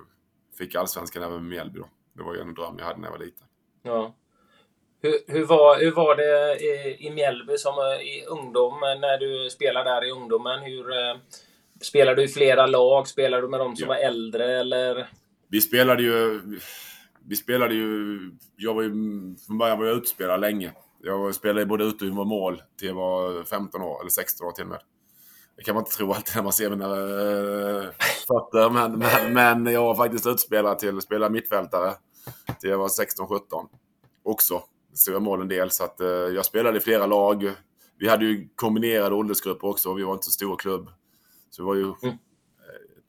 fick 0.59 0.75
allsvenskan 0.75 1.23
även 1.23 1.35
med 1.35 1.45
Mjällby 1.45 1.79
då. 1.79 1.89
Det 2.17 2.23
var 2.23 2.35
ju 2.35 2.41
en 2.41 2.55
dröm 2.55 2.75
jag 2.79 2.85
hade 2.85 3.01
när 3.01 3.07
jag 3.07 3.13
var 3.19 3.25
liten. 3.25 3.47
Ja. 3.83 4.15
Hur, 5.03 5.15
hur, 5.27 5.45
var, 5.45 5.81
hur 5.81 5.91
var 5.93 6.17
det 6.17 6.57
i, 6.65 7.07
i 7.07 7.11
Mjällby 7.11 7.59
som 7.59 7.75
i 8.01 8.25
ungdom, 8.27 8.81
när 8.81 9.19
du 9.19 9.51
spelade 9.51 9.91
där 9.91 10.05
i 10.09 10.11
ungdomen? 10.11 10.61
Hur, 10.63 10.93
eh, 10.93 11.17
Spelar 11.81 12.15
du 12.15 12.23
i 12.23 12.29
flera 12.29 12.67
lag? 12.67 13.09
Spelar 13.09 13.43
du 13.43 13.49
med 13.49 13.61
de 13.61 13.77
som 13.77 13.83
Ja. 13.89 13.95
var 13.95 13.97
äldre 14.01 14.59
eller? 14.61 15.09
Vi 15.49 15.61
spelade 15.61 16.03
ju... 16.03 16.41
Vi 17.29 17.37
spelade 17.37 17.75
ju... 17.75 18.21
Jag 18.57 18.75
var 18.75 18.83
ju... 18.83 18.91
Från 19.47 19.59
början 19.59 19.79
var 19.79 19.87
jag 19.87 19.97
utspelare 19.97 20.39
länge. 20.39 20.73
Jag 21.03 21.35
spelade 21.35 21.67
både 21.67 21.85
ute 21.85 22.05
och 22.05 22.17
var 22.17 22.25
mål 22.25 22.63
till 22.79 22.89
jag 22.89 22.95
var 22.95 23.45
15 23.45 23.83
år, 23.83 24.01
eller 24.01 24.11
16 24.11 24.47
år 24.47 24.53
till 24.53 24.65
och 24.65 24.71
med. 24.71 24.81
Det 25.57 25.63
kan 25.63 25.75
man 25.75 25.85
inte 25.85 25.97
tro 25.97 26.13
alltid 26.13 26.37
när 26.37 26.43
man 26.43 26.53
ser 26.53 26.71
mina 26.71 26.85
äh, 26.85 27.91
fötter, 28.29 28.71
men, 28.71 28.99
men, 28.99 29.33
men 29.33 29.73
jag 29.73 29.83
var 29.83 29.95
faktiskt 29.95 30.27
utspelare 30.27 30.79
till 30.79 30.97
att 30.97 31.03
spela 31.03 31.31
mittfältare 31.31 31.95
till 32.61 32.71
jag 32.71 32.79
var 32.79 32.89
16-17 32.89 33.41
också. 34.23 34.63
Så 34.95 35.13
jag 35.13 35.23
mål 35.23 35.41
en 35.41 35.49
del, 35.49 35.71
så 35.71 35.85
att, 35.85 36.01
äh, 36.01 36.09
jag 36.09 36.45
spelade 36.45 36.79
i 36.79 36.81
flera 36.81 37.07
lag. 37.07 37.53
Vi 37.99 38.09
hade 38.09 38.25
ju 38.25 38.49
kombinerade 38.55 39.15
åldersgrupper 39.15 39.69
också, 39.69 39.95
vi 39.95 40.03
var 40.03 40.13
inte 40.13 40.25
så 40.25 40.31
stor 40.31 40.57
klubb. 40.57 40.89
Så 41.51 41.63
det 41.63 41.67
var 41.67 41.75
ju 41.75 41.93
Mm 42.03 42.19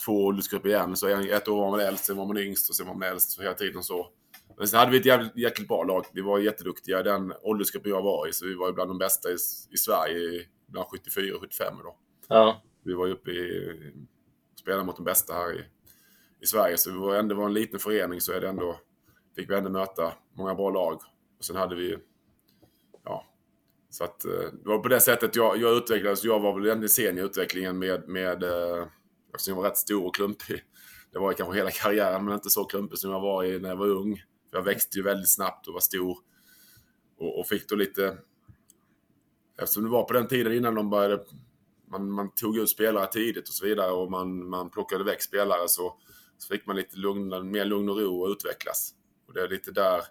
två 0.06 0.26
åldersgrupper 0.26 0.70
igen. 0.70 0.96
Så 0.96 1.08
ett 1.08 1.48
år 1.48 1.62
var 1.62 1.72
man 1.72 1.80
äldst, 1.80 2.06
sen 2.06 2.18
var 2.18 2.26
man 2.26 2.38
yngst 2.38 2.70
och 2.70 2.76
sen 2.76 2.88
var 2.88 2.94
man 2.94 3.10
äldst. 3.10 3.32
Så 3.32 3.42
hela 3.42 3.54
tiden 3.54 3.84
så. 3.84 4.08
Men 4.58 4.68
sen 4.68 4.80
hade 4.80 4.92
vi 4.92 4.98
ett 4.98 5.06
jävligt, 5.06 5.38
jäkligt 5.38 5.68
bra 5.68 5.84
lag. 5.84 6.06
Vi 6.14 6.22
var 6.22 6.40
jätteduktiga 6.40 7.00
i 7.00 7.04
den 7.04 7.34
åldersgruppen 7.42 7.92
jag 7.92 8.02
var 8.02 8.28
i. 8.28 8.34
Så 8.34 8.46
vi 8.46 8.56
var 8.56 8.72
bland 8.72 8.90
de 8.90 8.98
bästa 8.98 9.30
i, 9.30 9.36
i 9.74 9.78
Sverige 9.78 10.46
bland 10.68 10.88
74 10.88 11.36
och 11.36 11.42
75 11.42 11.74
då. 11.84 11.98
Ja. 12.28 12.62
Vi 12.84 12.94
var 12.94 13.08
ju 13.08 13.14
uppe 13.14 13.32
i... 13.32 13.76
Spelade 14.62 14.84
mot 14.84 14.96
de 14.96 15.04
bästa 15.04 15.34
här 15.34 15.60
i, 15.60 15.66
i 16.42 16.46
Sverige. 16.46 16.78
Så 16.78 16.92
vi 16.92 16.98
var 16.98 17.16
ändå 17.16 17.36
var 17.36 17.46
en 17.46 17.54
liten 17.54 17.80
förening 17.80 18.22
så 18.22 18.34
är 18.34 18.42
det 18.42 18.50
ändå... 18.50 18.80
Fick 19.36 19.50
vi 19.50 19.56
ändå 19.56 19.70
möta 19.70 20.14
många 20.34 20.56
bra 20.56 20.70
lag. 20.70 21.02
Och 21.38 21.46
sen 21.46 21.56
hade 21.56 21.76
vi... 21.76 21.98
Ja. 23.06 23.26
Så 23.90 24.04
att 24.04 24.26
eh, 24.26 24.32
det 24.32 24.70
var 24.70 24.80
på 24.80 24.88
det 24.88 25.00
sättet 25.00 25.36
jag, 25.36 25.58
jag 25.58 25.78
utvecklades. 25.78 26.24
Jag 26.24 26.40
var 26.40 26.54
väl 26.54 26.66
egentligen 26.66 26.90
sen 26.90 27.18
i 27.18 27.22
utvecklingen 27.22 27.80
med... 27.80 28.08
med 28.08 28.44
eh, 28.44 28.88
eftersom 29.34 29.54
jag 29.54 29.62
var 29.62 29.70
rätt 29.70 29.78
stor 29.78 30.06
och 30.06 30.16
klumpig. 30.16 30.64
Det 31.12 31.20
var 31.20 31.30
jag 31.30 31.38
kanske 31.38 31.58
hela 31.58 31.72
karriären, 31.72 32.26
men 32.26 32.34
inte 32.34 32.50
så 32.50 32.66
klumpig 32.66 33.00
som 33.00 33.12
jag 33.12 33.20
var 33.20 33.44
i 33.44 33.60
när 33.60 33.70
jag 33.70 33.76
var 33.76 33.88
ung. 33.88 34.24
Jag 34.52 34.62
växte 34.62 34.98
ju 34.98 35.04
väldigt 35.04 35.30
snabbt 35.30 35.68
och 35.68 35.74
var 35.74 35.82
stor. 35.82 36.18
Och, 37.20 37.40
och 37.40 37.48
fick 37.48 37.70
då 37.70 37.76
lite... 37.76 38.18
Eftersom 39.62 39.84
det 39.84 39.90
var 39.90 40.04
på 40.04 40.14
den 40.14 40.28
tiden 40.28 40.54
innan 40.54 40.76
de 40.76 40.90
började... 40.90 41.26
Man, 41.92 42.12
man 42.12 42.32
tog 42.32 42.58
ut 42.58 42.70
spelare 42.70 43.08
tidigt 43.08 43.50
och 43.50 43.54
så 43.54 43.66
vidare 43.66 43.92
och 43.92 44.12
man, 44.12 44.50
man 44.50 44.70
plockade 44.70 45.04
väck 45.04 45.22
spelare 45.22 45.68
så, 45.68 45.98
så 46.38 46.54
fick 46.54 46.66
man 46.66 46.76
lite 46.76 46.98
lugn, 46.98 47.52
mer 47.52 47.66
lugn 47.66 47.90
och 47.90 48.00
ro 48.00 48.22
och 48.22 48.30
utvecklas. 48.30 48.94
Och 49.28 49.34
det 49.34 49.42
är 49.42 49.50
lite 49.50 49.72
där, 49.72 50.04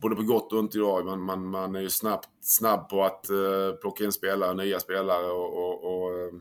både 0.00 0.16
på 0.16 0.22
gott 0.22 0.52
och 0.52 0.58
ont 0.58 0.74
idag, 0.74 1.06
man, 1.06 1.20
man, 1.20 1.46
man 1.46 1.76
är 1.76 1.80
ju 1.80 1.90
snabbt, 1.90 2.28
snabb 2.40 2.88
på 2.88 3.04
att 3.04 3.26
uh, 3.30 3.72
plocka 3.72 4.04
in 4.04 4.12
spelare, 4.12 4.54
nya 4.54 4.80
spelare 4.80 5.26
och, 5.26 5.58
och, 5.58 5.84
och 5.84 6.18
eh, 6.18 6.32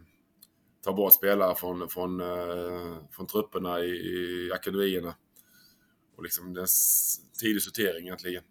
ta 0.84 0.94
bort 0.94 1.14
spelare 1.14 1.56
från, 1.56 1.90
från, 1.90 2.22
eh, 2.22 2.98
från 3.12 3.28
trupperna 3.28 3.80
i, 3.80 3.90
i 3.90 4.52
akademierna. 4.54 5.16
Och 6.16 6.24
liksom 6.24 6.54
det 6.54 6.62
är 6.62 6.68
tidig 7.40 7.62
sortering 7.62 8.06
egentligen. 8.06 8.44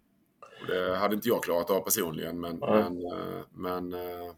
Och 0.61 0.67
det 0.67 0.95
hade 0.95 1.15
inte 1.15 1.27
jag 1.27 1.43
klarat 1.43 1.69
av 1.69 1.81
personligen, 1.81 2.39
men, 2.39 2.55
Nej. 2.55 2.69
men, 2.69 3.05
eh, 3.05 3.43
men 3.51 3.93
eh, 3.93 4.33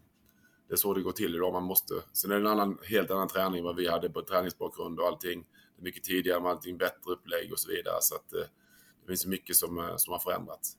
det 0.68 0.74
är 0.74 0.76
så 0.76 0.94
det 0.94 1.02
går 1.02 1.12
till 1.12 1.34
idag. 1.34 1.52
Man 1.52 1.62
måste. 1.62 1.94
Sen 2.12 2.30
är 2.30 2.34
det 2.34 2.40
en 2.40 2.46
annan, 2.46 2.78
helt 2.82 3.10
annan 3.10 3.28
träning 3.28 3.58
än 3.58 3.64
vad 3.64 3.76
vi 3.76 3.88
hade 3.88 4.10
på 4.10 4.22
träningsbakgrund 4.22 5.00
och 5.00 5.06
allting. 5.06 5.44
Det 5.76 5.82
är 5.82 5.84
mycket 5.84 6.04
tidigare 6.04 6.40
med 6.40 6.50
allting, 6.50 6.78
bättre 6.78 7.12
upplägg 7.12 7.52
och 7.52 7.58
så 7.58 7.70
vidare. 7.70 7.96
Så 8.00 8.14
att 8.14 8.30
det 8.30 9.06
finns 9.06 9.26
mycket 9.26 9.56
som, 9.56 9.94
som 9.96 10.12
har 10.12 10.18
förändrats. 10.18 10.76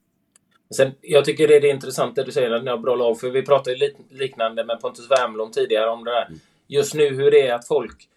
Sen, 0.75 0.91
jag 1.01 1.25
tycker 1.25 1.48
det 1.48 1.55
är 1.55 1.65
intressant 1.65 2.15
det 2.15 2.24
du 2.24 2.32
säger 2.32 2.51
att 2.51 2.63
ni 2.63 2.70
har 2.70 2.77
bra 2.77 2.96
lag. 2.96 3.20
För 3.20 3.29
vi 3.29 3.41
pratade 3.41 3.77
lik, 3.77 3.96
liknande 4.10 4.65
med 4.65 4.82
Pontus 4.82 5.12
Wernbloom 5.12 5.51
tidigare 5.51 5.89
om 5.89 6.03
det 6.03 6.12
där. 6.12 6.27
Just 6.73 6.93
nu 6.93 7.15
hur 7.15 7.31
det 7.31 7.47
är 7.47 7.53
att 7.53 7.67
folk 7.67 8.09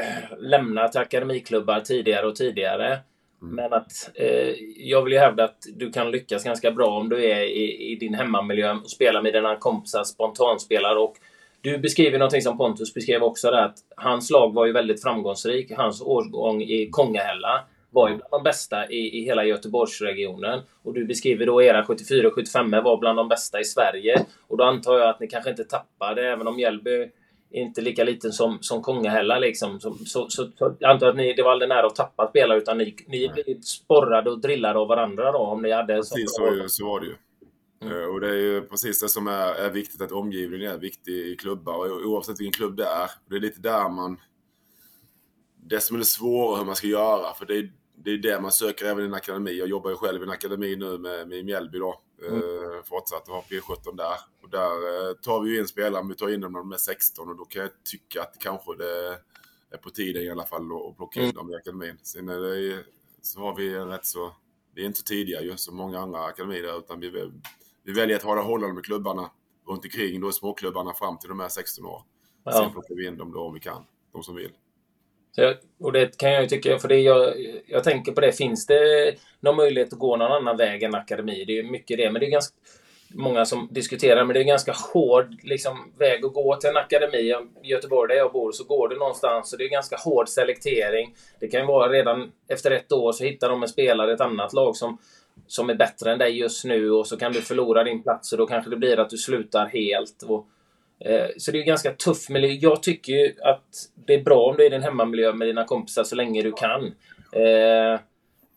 eh, 0.00 0.38
lämnar 0.38 0.88
till 0.88 1.00
akademiklubbar 1.00 1.80
tidigare 1.80 2.26
och 2.26 2.36
tidigare. 2.36 2.98
Men 3.40 3.72
att 3.72 4.10
eh, 4.14 4.54
jag 4.76 5.02
vill 5.02 5.12
ju 5.12 5.18
hävda 5.18 5.44
att 5.44 5.58
du 5.74 5.90
kan 5.90 6.10
lyckas 6.10 6.44
ganska 6.44 6.70
bra 6.70 6.86
om 6.86 7.08
du 7.08 7.24
är 7.24 7.40
i, 7.42 7.92
i 7.92 7.96
din 7.96 8.14
hemmamiljö 8.14 8.72
och 8.72 8.90
spelar 8.90 9.22
med 9.22 9.32
dina 9.32 9.56
kompisar, 9.56 10.04
spontanspelar. 10.04 10.96
Och 10.96 11.14
du 11.60 11.78
beskriver 11.78 12.18
någonting 12.18 12.42
som 12.42 12.58
Pontus 12.58 12.94
beskrev 12.94 13.22
också 13.22 13.50
där 13.50 13.62
att 13.62 13.78
hans 13.96 14.30
lag 14.30 14.54
var 14.54 14.66
ju 14.66 14.72
väldigt 14.72 15.02
framgångsrik. 15.02 15.72
Hans 15.76 16.02
årgång 16.02 16.62
i 16.62 16.88
Kongahälla 16.90 17.64
var 17.90 18.08
ju 18.08 18.16
bland 18.16 18.30
de 18.30 18.42
bästa 18.42 18.90
i, 18.90 19.18
i 19.18 19.24
hela 19.24 19.44
Göteborgsregionen. 19.44 20.60
Och 20.82 20.94
du 20.94 21.04
beskriver 21.04 21.46
då 21.46 21.62
era 21.62 21.84
74 21.84 22.28
och 22.28 22.34
75 22.34 22.70
var 22.70 22.96
bland 22.96 23.18
de 23.18 23.28
bästa 23.28 23.60
i 23.60 23.64
Sverige. 23.64 24.24
Och 24.48 24.56
då 24.56 24.64
antar 24.64 24.98
jag 24.98 25.08
att 25.08 25.20
ni 25.20 25.28
kanske 25.28 25.50
inte 25.50 25.64
tappade, 25.64 26.32
även 26.32 26.46
om 26.46 26.56
Mjällby 26.56 27.10
inte 27.50 27.80
lika 27.80 28.04
liten 28.04 28.32
som, 28.32 28.58
som 28.60 28.82
Kongahälla 28.82 29.38
liksom. 29.38 29.80
Så, 29.80 29.94
så, 30.06 30.30
så, 30.30 30.50
jag 30.78 30.90
antar 30.90 31.06
att 31.08 31.16
ni, 31.16 31.32
det 31.34 31.42
var 31.42 31.50
aldrig 31.52 31.68
nära 31.68 31.86
att 31.86 31.94
tappa 31.96 32.28
spelare 32.28 32.58
utan 32.58 32.78
ni, 32.78 32.96
ni 33.08 33.28
blev 33.28 33.60
sporrade 33.60 34.30
och 34.30 34.40
drillade 34.40 34.78
av 34.78 34.88
varandra 34.88 35.32
då 35.32 35.38
om 35.38 35.62
ni 35.62 35.70
hade 35.72 35.94
Precis 35.96 36.34
så, 36.34 36.46
är- 36.46 36.68
så 36.68 36.86
var 36.86 37.00
det 37.00 37.06
ju. 37.06 37.14
Eh, 37.84 38.04
Och 38.14 38.20
det 38.20 38.28
är 38.28 38.34
ju 38.34 38.60
precis 38.62 39.00
det 39.02 39.08
som 39.08 39.26
är, 39.26 39.54
är 39.54 39.70
viktigt, 39.70 40.00
att 40.02 40.12
omgivningen 40.12 40.72
är 40.72 40.78
viktig 40.78 41.12
i 41.12 41.36
klubbar. 41.36 41.74
Och 41.74 42.06
oavsett 42.06 42.40
vilken 42.40 42.52
klubb 42.52 42.76
det 42.76 42.84
är. 42.86 43.10
Det 43.30 43.36
är 43.36 43.40
lite 43.40 43.60
där 43.60 43.88
man... 43.88 44.20
Det 45.68 45.80
som 45.80 45.96
är 45.96 45.98
det 45.98 46.04
svåra 46.06 46.58
hur 46.58 46.64
man 46.64 46.76
ska 46.76 46.86
göra. 46.86 47.34
För 47.34 47.46
det 47.46 47.56
är 47.56 47.72
det, 47.98 48.10
är 48.10 48.16
det 48.18 48.40
man 48.40 48.52
söker 48.52 48.86
även 48.86 49.04
i 49.04 49.06
en 49.06 49.14
akademi. 49.14 49.58
Jag 49.58 49.68
jobbar 49.68 49.90
ju 49.90 49.96
själv 49.96 50.20
i 50.20 50.24
en 50.24 50.30
akademi 50.30 50.76
nu 50.76 50.98
med, 50.98 51.28
med 51.28 51.44
Mjällby 51.44 51.78
då. 51.78 52.00
Mm. 52.22 52.34
Eh, 52.34 52.82
fortsatt 52.84 53.28
och 53.28 53.34
har 53.34 53.42
P17 53.42 53.96
där. 53.96 54.16
Och 54.42 54.50
där 54.50 55.08
eh, 55.08 55.14
tar 55.14 55.40
vi 55.40 55.50
ju 55.50 55.58
in 55.60 55.68
spelare, 55.68 56.02
men 56.02 56.08
vi 56.08 56.14
tar 56.14 56.34
in 56.34 56.40
dem 56.40 56.52
när 56.52 56.58
de 56.58 56.72
är 56.72 56.76
16. 56.76 57.28
Och 57.28 57.36
då 57.36 57.44
kan 57.44 57.62
jag 57.62 57.70
tycka 57.84 58.22
att 58.22 58.38
kanske 58.38 58.74
det 58.76 59.18
är 59.70 59.76
på 59.76 59.90
tiden 59.90 60.22
i 60.22 60.30
alla 60.30 60.46
fall 60.46 60.72
att 60.72 60.90
att 60.90 60.96
plocka 60.96 61.20
in 61.20 61.24
Mm. 61.24 61.36
dem 61.36 61.50
i 61.50 61.54
akademin. 61.54 61.98
Sen 62.02 62.28
är 62.28 62.40
det, 62.40 62.84
så 63.22 63.40
har 63.40 63.56
vi 63.56 63.74
en 63.74 63.88
rätt 63.88 64.06
så... 64.06 64.32
Vi 64.74 64.82
är 64.82 64.86
inte 64.86 64.98
så 64.98 65.04
tidiga 65.04 65.42
ju 65.42 65.56
som 65.56 65.76
många 65.76 66.00
andra 66.00 66.24
akademier 66.24 66.78
utan 66.78 67.00
vi, 67.00 67.30
vi 67.82 67.92
väljer 67.92 68.16
att 68.16 68.22
hålla, 68.22 68.42
hålla 68.42 68.66
dem 68.66 68.78
i 68.78 68.82
klubbarna 68.82 69.30
runt 69.66 69.84
omkring, 69.84 70.20
då 70.20 70.28
är 70.28 70.32
småklubbarna 70.32 70.92
fram 70.92 71.18
till 71.18 71.28
de 71.28 71.40
är 71.40 71.48
16 71.48 71.84
år. 71.86 72.02
Ja. 72.44 72.52
Sen 72.52 72.72
plockar 72.72 72.94
vi 72.94 73.06
in 73.06 73.16
dem 73.18 73.32
då 73.32 73.40
om 73.40 73.54
vi 73.54 73.60
kan, 73.60 73.84
de 74.12 74.22
som 74.22 74.34
vill. 74.34 74.52
Så 75.36 75.42
jag, 75.42 75.54
och 75.80 75.92
det 75.92 76.18
kan 76.18 76.32
jag 76.32 76.42
ju 76.42 76.48
tycka, 76.48 76.78
för 76.78 76.88
det 76.88 76.98
jag, 76.98 77.34
jag 77.66 77.84
tänker 77.84 78.12
på 78.12 78.20
det, 78.20 78.32
finns 78.32 78.66
det 78.66 79.14
någon 79.40 79.56
möjlighet 79.56 79.92
att 79.92 79.98
gå 79.98 80.16
någon 80.16 80.32
annan 80.32 80.56
väg 80.56 80.82
än 80.82 80.94
akademi? 80.94 81.44
Det 81.44 81.52
är 81.52 81.62
ju 81.62 81.70
mycket 81.70 81.98
det, 81.98 82.10
men 82.10 82.20
det 82.20 82.26
är 82.26 82.30
ganska 82.30 82.54
många 83.14 83.44
som 83.44 83.68
diskuterar, 83.70 84.24
men 84.24 84.34
det 84.34 84.38
är 84.38 84.42
en 84.42 84.48
ganska 84.48 84.74
hård 84.92 85.34
liksom, 85.42 85.92
väg 85.98 86.24
att 86.24 86.34
gå 86.34 86.56
till 86.56 86.70
en 86.70 86.76
akademi. 86.76 87.34
I 87.62 87.68
Göteborg 87.68 88.08
där 88.08 88.16
jag 88.16 88.32
bor 88.32 88.52
så 88.52 88.64
går 88.64 88.88
det 88.88 88.96
någonstans, 88.96 89.50
så 89.50 89.56
det 89.56 89.64
är 89.64 89.68
ganska 89.68 89.96
hård 89.96 90.28
selektering. 90.28 91.14
Det 91.40 91.48
kan 91.48 91.60
ju 91.60 91.66
vara 91.66 91.92
redan 91.92 92.32
efter 92.48 92.70
ett 92.70 92.92
år 92.92 93.12
så 93.12 93.24
hittar 93.24 93.48
de 93.48 93.62
en 93.62 93.68
spelare 93.68 94.10
i 94.10 94.14
ett 94.14 94.20
annat 94.20 94.52
lag 94.52 94.76
som, 94.76 94.98
som 95.46 95.70
är 95.70 95.74
bättre 95.74 96.12
än 96.12 96.18
dig 96.18 96.38
just 96.38 96.64
nu 96.64 96.90
och 96.90 97.06
så 97.06 97.16
kan 97.16 97.32
du 97.32 97.40
förlora 97.40 97.84
din 97.84 98.02
plats 98.02 98.32
och 98.32 98.38
då 98.38 98.46
kanske 98.46 98.70
det 98.70 98.76
blir 98.76 98.98
att 98.98 99.10
du 99.10 99.18
slutar 99.18 99.66
helt. 99.66 100.22
Och, 100.22 100.46
Eh, 101.00 101.26
så 101.38 101.50
det 101.50 101.58
är 101.58 101.62
ganska 101.62 101.92
tuff 101.92 102.28
miljö. 102.28 102.48
Jag 102.48 102.82
tycker 102.82 103.12
ju 103.12 103.34
att 103.42 103.64
det 104.06 104.14
är 104.14 104.22
bra 104.22 104.50
om 104.50 104.56
du 104.56 104.62
är 104.62 104.66
i 104.66 104.70
din 104.70 104.82
hemmamiljö 104.82 105.32
med 105.32 105.48
dina 105.48 105.64
kompisar 105.64 106.04
så 106.04 106.14
länge 106.16 106.42
du 106.42 106.52
kan. 106.52 106.84
Eh, 107.32 108.00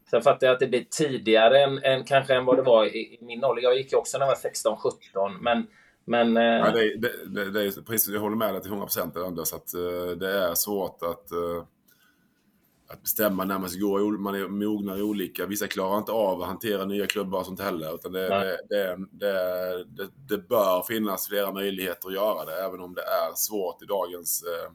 sen 0.09 0.21
fattar 0.21 0.47
jag 0.47 0.53
att 0.53 0.59
det 0.59 0.67
blir 0.67 0.85
tidigare 0.89 1.63
än, 1.63 1.83
än 1.83 2.03
kanske 2.03 2.35
än 2.35 2.45
vad 2.45 2.57
det 2.57 2.61
var 2.61 2.85
i, 2.85 2.99
i 2.99 3.19
min 3.21 3.43
ålder. 3.43 3.63
Jag 3.63 3.77
gick 3.77 3.91
ju 3.91 3.97
också 3.97 4.17
när 4.17 4.25
jag 4.25 4.35
var 4.35 5.29
16-17. 5.29 5.37
Men, 5.41 5.67
men 6.05 6.37
eh, 6.37 6.43
Ja, 6.43 6.71
det, 6.71 6.97
det, 6.97 7.11
det, 7.25 7.51
det 7.51 7.63
är, 7.63 7.81
precis, 7.81 8.13
jag 8.13 8.21
håller 8.21 8.37
med 8.37 8.53
dig 8.53 8.61
till 8.61 8.71
100 8.71 8.85
procent 8.85 9.17
Anders, 9.17 9.53
att 9.53 9.67
det 10.19 10.29
är 10.29 10.53
svårt 10.53 11.03
att, 11.03 11.31
att 12.89 13.01
bestämma 13.01 13.45
när 13.45 13.59
man 13.59 13.69
ska 13.69 13.79
gå. 13.79 13.99
Man 13.99 14.35
är 14.35 14.47
mognar 14.47 15.01
olika. 15.01 15.45
Vissa 15.45 15.67
klarar 15.67 15.97
inte 15.97 16.11
av 16.11 16.41
att 16.41 16.47
hantera 16.47 16.85
nya 16.85 17.07
klubbar 17.07 17.39
och 17.39 17.45
sånt 17.45 17.59
heller. 17.59 17.95
Utan 17.95 18.11
det, 18.11 18.57
det, 18.69 18.97
det, 19.11 20.09
det, 20.27 20.37
bör 20.37 20.81
finnas 20.81 21.27
flera 21.27 21.53
möjligheter 21.53 22.07
att 22.07 22.13
göra 22.13 22.45
det, 22.45 22.65
även 22.65 22.79
om 22.79 22.93
det 22.93 23.01
är 23.01 23.35
svårt 23.35 23.83
i 23.83 23.85
dagens, 23.85 24.43
eh, 24.43 24.71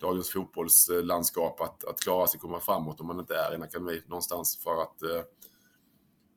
dagens 0.00 0.30
fotbollslandskap 0.30 1.60
att, 1.60 1.84
att 1.84 2.00
klara 2.00 2.26
sig 2.26 2.38
och 2.38 2.42
komma 2.42 2.60
framåt 2.60 3.00
om 3.00 3.06
man 3.06 3.20
inte 3.20 3.36
är 3.36 3.52
i 3.52 3.54
en 3.54 3.62
akademi 3.62 4.02
någonstans. 4.06 4.60
För 4.64 4.82
att 4.82 5.02
eh, 5.02 5.22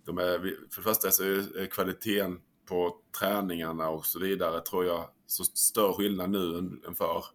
de 0.06 0.18
är, 0.18 0.40
för 0.72 0.82
det 0.82 0.84
första 0.84 1.12
så 1.12 1.24
är 1.24 1.72
kvaliteten 1.72 2.42
på 2.66 2.98
träningarna 3.20 3.90
och 3.90 4.06
så 4.06 4.20
vidare 4.20 4.62
tror 4.62 4.86
jag 4.86 5.06
så 5.28 5.44
större 5.44 5.94
skillnad 5.94 6.30
nu 6.30 6.58
än, 6.58 6.84
än 6.88 6.96
förr. 6.96 7.26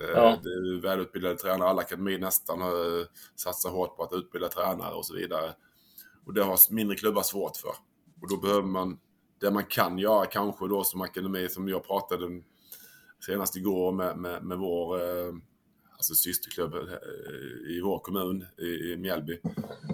Eh, 0.00 0.08
Ja. 0.08 0.38
Det 0.42 0.48
är 0.48 0.80
välutbildade 0.80 1.36
tränare, 1.36 1.68
alla 1.68 1.80
akademier 1.82 2.18
nästan 2.18 2.60
eh, 2.60 3.06
satsar 3.36 3.70
hårt 3.70 3.96
på 3.96 4.02
att 4.02 4.12
utbilda 4.12 4.48
tränare 4.48 4.94
och 4.94 5.06
så 5.06 5.14
vidare. 5.14 5.54
Och 6.26 6.34
det 6.34 6.42
har 6.42 6.74
mindre 6.74 6.96
klubbar 6.96 7.22
svårt 7.22 7.56
för. 7.56 7.72
Och 8.22 8.28
då 8.28 8.36
behöver 8.36 8.62
man, 8.66 8.98
det 9.40 9.50
man 9.50 9.64
kan 9.64 9.98
göra 9.98 10.26
kanske 10.26 10.68
då 10.68 10.84
som 10.84 11.00
akademi, 11.00 11.48
som 11.48 11.68
jag 11.68 11.86
pratade 11.86 12.42
senast 13.26 13.56
igår 13.56 13.92
med, 13.92 14.18
med, 14.18 14.44
med 14.44 14.58
vår 14.58 14.96
eh, 14.96 15.32
alltså 15.92 16.14
systerklubb 16.14 16.74
i 17.68 17.80
vår 17.80 17.98
kommun, 17.98 18.46
i, 18.58 18.92
i 18.92 18.96
Mjällby. 18.96 19.40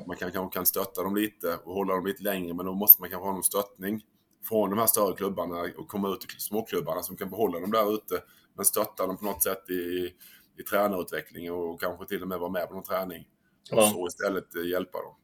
Man 0.07 0.17
kan, 0.17 0.33
kanske 0.33 0.57
kan 0.57 0.67
stötta 0.67 1.03
dem 1.03 1.17
lite 1.17 1.59
och 1.65 1.75
hålla 1.75 1.95
dem 1.95 2.07
lite 2.07 2.23
längre, 2.23 2.55
men 2.55 2.67
då 2.67 2.73
måste 2.75 3.03
man 3.03 3.11
kanske 3.11 3.27
ha 3.27 3.33
någon 3.33 3.43
stöttning 3.43 4.03
från 4.49 4.71
de 4.71 4.79
här 4.79 4.87
större 4.87 5.17
klubbarna 5.17 5.61
och 5.79 5.89
komma 5.89 6.09
ut 6.09 6.21
till 6.21 6.41
småklubbarna 6.41 7.03
som 7.03 7.17
kan 7.17 7.31
behålla 7.31 7.61
dem 7.61 7.71
där 7.71 7.95
ute. 7.95 8.23
Men 8.57 8.65
stötta 8.65 9.07
dem 9.07 9.17
på 9.19 9.25
något 9.25 9.43
sätt 9.43 9.71
i, 9.71 10.13
i 10.61 10.63
tränarutveckling 10.71 11.53
och 11.53 11.81
kanske 11.81 12.07
till 12.07 12.23
och 12.23 12.29
med 12.29 12.39
vara 12.39 12.51
med 12.51 12.69
på 12.69 12.75
någon 12.75 12.85
träning. 12.85 13.27
Och 13.73 13.79
Ja. 13.79 13.91
så 13.95 14.07
istället 14.07 14.57
eh, 14.57 14.71
hjälpa 14.71 14.99
dem. 14.99 15.15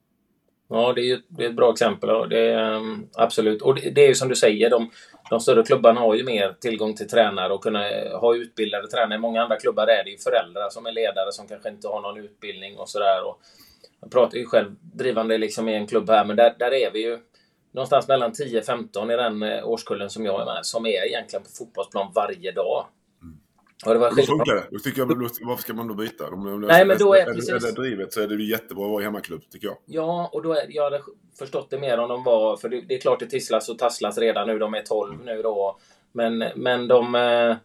Ja, 0.73 0.93
det 0.93 1.11
är, 1.11 1.21
det 1.29 1.45
är 1.45 1.49
ett 1.49 1.57
bra 1.57 1.73
exempel. 1.73 2.11
och 2.11 2.29
Det 2.29 2.39
är, 2.39 2.75
um, 2.75 3.09
absolut. 3.15 3.63
Och 3.63 3.75
det, 3.75 3.91
det 3.91 4.05
är 4.05 4.09
ju 4.09 4.15
som 4.15 4.29
du 4.29 4.37
säger, 4.37 4.71
de, 4.71 4.91
de 5.31 5.41
större 5.41 5.63
klubbarna 5.63 6.01
har 6.01 6.15
ju 6.15 6.25
mer 6.25 6.57
tillgång 6.61 6.95
till 6.95 7.09
tränare 7.09 7.53
och 7.53 7.63
kunna 7.63 7.91
eh, 7.91 8.19
ha 8.21 8.35
utbildade 8.35 8.89
tränare. 8.89 9.15
I 9.15 9.19
många 9.19 9.43
andra 9.43 9.57
klubbar 9.59 9.87
är 9.87 10.05
det 10.05 10.11
ju 10.11 10.19
föräldrar 10.19 10.71
som 10.71 10.87
är 10.87 10.93
ledare 10.93 11.33
som 11.33 11.49
kanske 11.49 11.69
inte 11.69 11.89
har 11.89 12.01
någon 12.01 12.19
utbildning 12.19 12.79
och 12.79 12.89
sådär. 12.89 13.25
Och 13.25 13.41
Jag 14.01 14.11
pratar 14.11 14.39
ju 14.39 14.47
själv 14.47 14.71
drivande 14.81 15.39
liksom 15.39 15.69
i 15.69 15.75
en 15.75 15.87
klubb 15.87 16.11
här, 16.11 16.25
men 16.25 16.37
där, 16.37 16.55
där 16.59 16.73
är 16.75 16.91
vi 16.91 17.03
ju 17.03 17.19
någonstans 17.73 18.09
mellan 18.09 18.33
10-15 18.33 19.13
i 19.13 19.17
den 19.17 19.43
eh, 19.43 19.69
årskullen 19.69 20.11
som 20.11 20.25
jag 20.27 20.41
är 20.41 20.45
med, 20.45 20.67
som 20.67 20.87
är 20.87 21.07
egentligen 21.07 21.43
på 21.43 21.51
fotbollsplan 21.59 22.13
varje 22.15 22.53
dag. 22.53 22.87
Och 23.87 23.93
det 23.95 23.99
var 24.01 24.11
Då 24.17 24.23
funkar 24.23 24.55
det. 24.55 24.65
Då 24.71 24.79
tycker 24.79 24.99
jag, 25.01 25.09
då- 25.09 25.29
varför 25.41 25.63
ska 25.63 25.75
man 25.75 25.89
då 25.89 25.95
byta? 25.95 26.27
Om, 26.27 26.61
Nej, 26.61 26.85
men 26.87 26.99
då 26.99 27.15
är 27.15 27.21
är, 27.21 27.35
precis- 27.35 27.51
är 27.51 27.61
det 27.61 27.73
drivet 27.73 28.13
så 28.13 28.21
är 28.21 28.27
det 28.29 28.35
ju 28.35 28.51
jättebra 28.51 28.85
att 28.85 28.91
vara 28.91 29.01
i 29.03 29.05
hemmaklubb, 29.05 29.43
tycker 29.53 29.67
jag. 29.67 29.77
Ja, 29.87 30.31
och 30.33 30.43
då 30.43 30.53
är, 30.53 30.65
jag 30.69 30.85
hade 30.85 31.03
förstått 31.39 31.71
det 31.71 31.79
mer 31.79 31.99
om 31.99 32.09
de 32.09 32.25
var... 32.25 32.57
För 32.57 32.69
det, 32.69 32.81
det 32.81 32.95
är 32.95 32.99
klart 33.01 33.21
det 33.21 33.27
tisslas 33.27 33.69
och 33.69 33.79
tasslas 33.79 34.19
redan 34.19 34.47
nu. 34.47 34.59
De 34.59 34.75
är 34.75 34.83
12 34.83 35.19
nu 35.25 35.43
då. 35.43 35.79
Men, 36.13 36.45
men 36.57 36.89
de... 36.89 37.15
eh, 37.15 37.57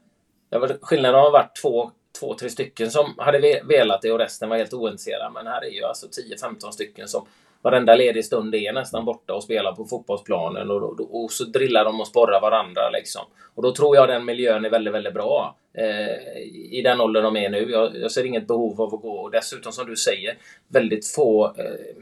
skillnaden 0.82 1.20
har 1.22 1.32
varit 1.32 1.56
två, 1.62 1.92
två, 2.20 2.34
tre 2.34 2.50
stycken 2.50 2.92
som 2.92 3.14
hade 3.18 3.40
ve- 3.40 3.62
velat 3.64 4.02
det 4.02 4.12
och 4.12 4.20
resten 4.20 4.50
var 4.50 4.58
helt 4.58 4.74
ointresserade. 4.74 5.32
Men 5.34 5.48
här 5.48 5.66
är 5.66 5.70
ju 5.70 5.84
alltså 5.84 6.08
10-15 6.08 6.72
stycken 6.72 7.08
som 7.08 7.26
varenda 7.66 7.96
ledig 7.96 8.26
stund 8.26 8.56
är 8.56 8.74
nästan 8.74 9.06
borta 9.06 9.34
och 9.34 9.44
spelar 9.44 9.74
på 9.74 9.86
fotbollsplanen. 9.86 10.72
Och, 10.72 10.84
och, 10.84 11.24
och 11.24 11.32
så 11.32 11.44
drillar 11.44 11.86
de 11.86 12.02
och 12.02 12.08
sporrar 12.08 12.42
varandra 12.42 12.90
liksom. 12.94 13.22
Och 13.56 13.64
då 13.64 13.72
tror 13.72 13.96
jag 13.96 14.08
den 14.08 14.26
miljön 14.26 14.66
är 14.66 14.70
väldigt, 14.70 14.94
väldigt 14.94 15.14
bra. 15.14 15.56
Eh, 15.74 16.38
I 16.72 16.82
den 16.84 17.02
åldern 17.02 17.24
de 17.24 17.38
är 17.38 17.50
nu. 17.50 17.72
Jag, 17.72 17.98
jag 17.98 18.12
ser 18.12 18.26
inget 18.26 18.48
behov 18.48 18.82
av 18.82 18.96
att 18.96 19.02
gå. 19.02 19.14
Och 19.14 19.32
dessutom 19.32 19.72
som 19.72 19.88
du 19.88 19.96
säger, 19.96 20.38
väldigt 20.68 21.08
få 21.08 21.46
eh, 21.46 21.96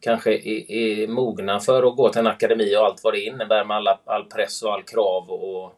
kanske 0.00 0.32
är, 0.32 0.70
är 0.70 1.08
mogna 1.08 1.60
för 1.60 1.82
att 1.82 1.96
gå 1.96 2.08
till 2.08 2.20
en 2.20 2.26
akademi 2.26 2.76
och 2.76 2.84
allt 2.84 3.04
vad 3.04 3.14
det 3.14 3.20
innebär 3.20 3.64
med 3.64 3.76
alla, 3.76 3.98
all 4.04 4.24
press 4.24 4.62
och 4.62 4.72
all 4.72 4.82
krav. 4.82 5.30
Och, 5.30 5.72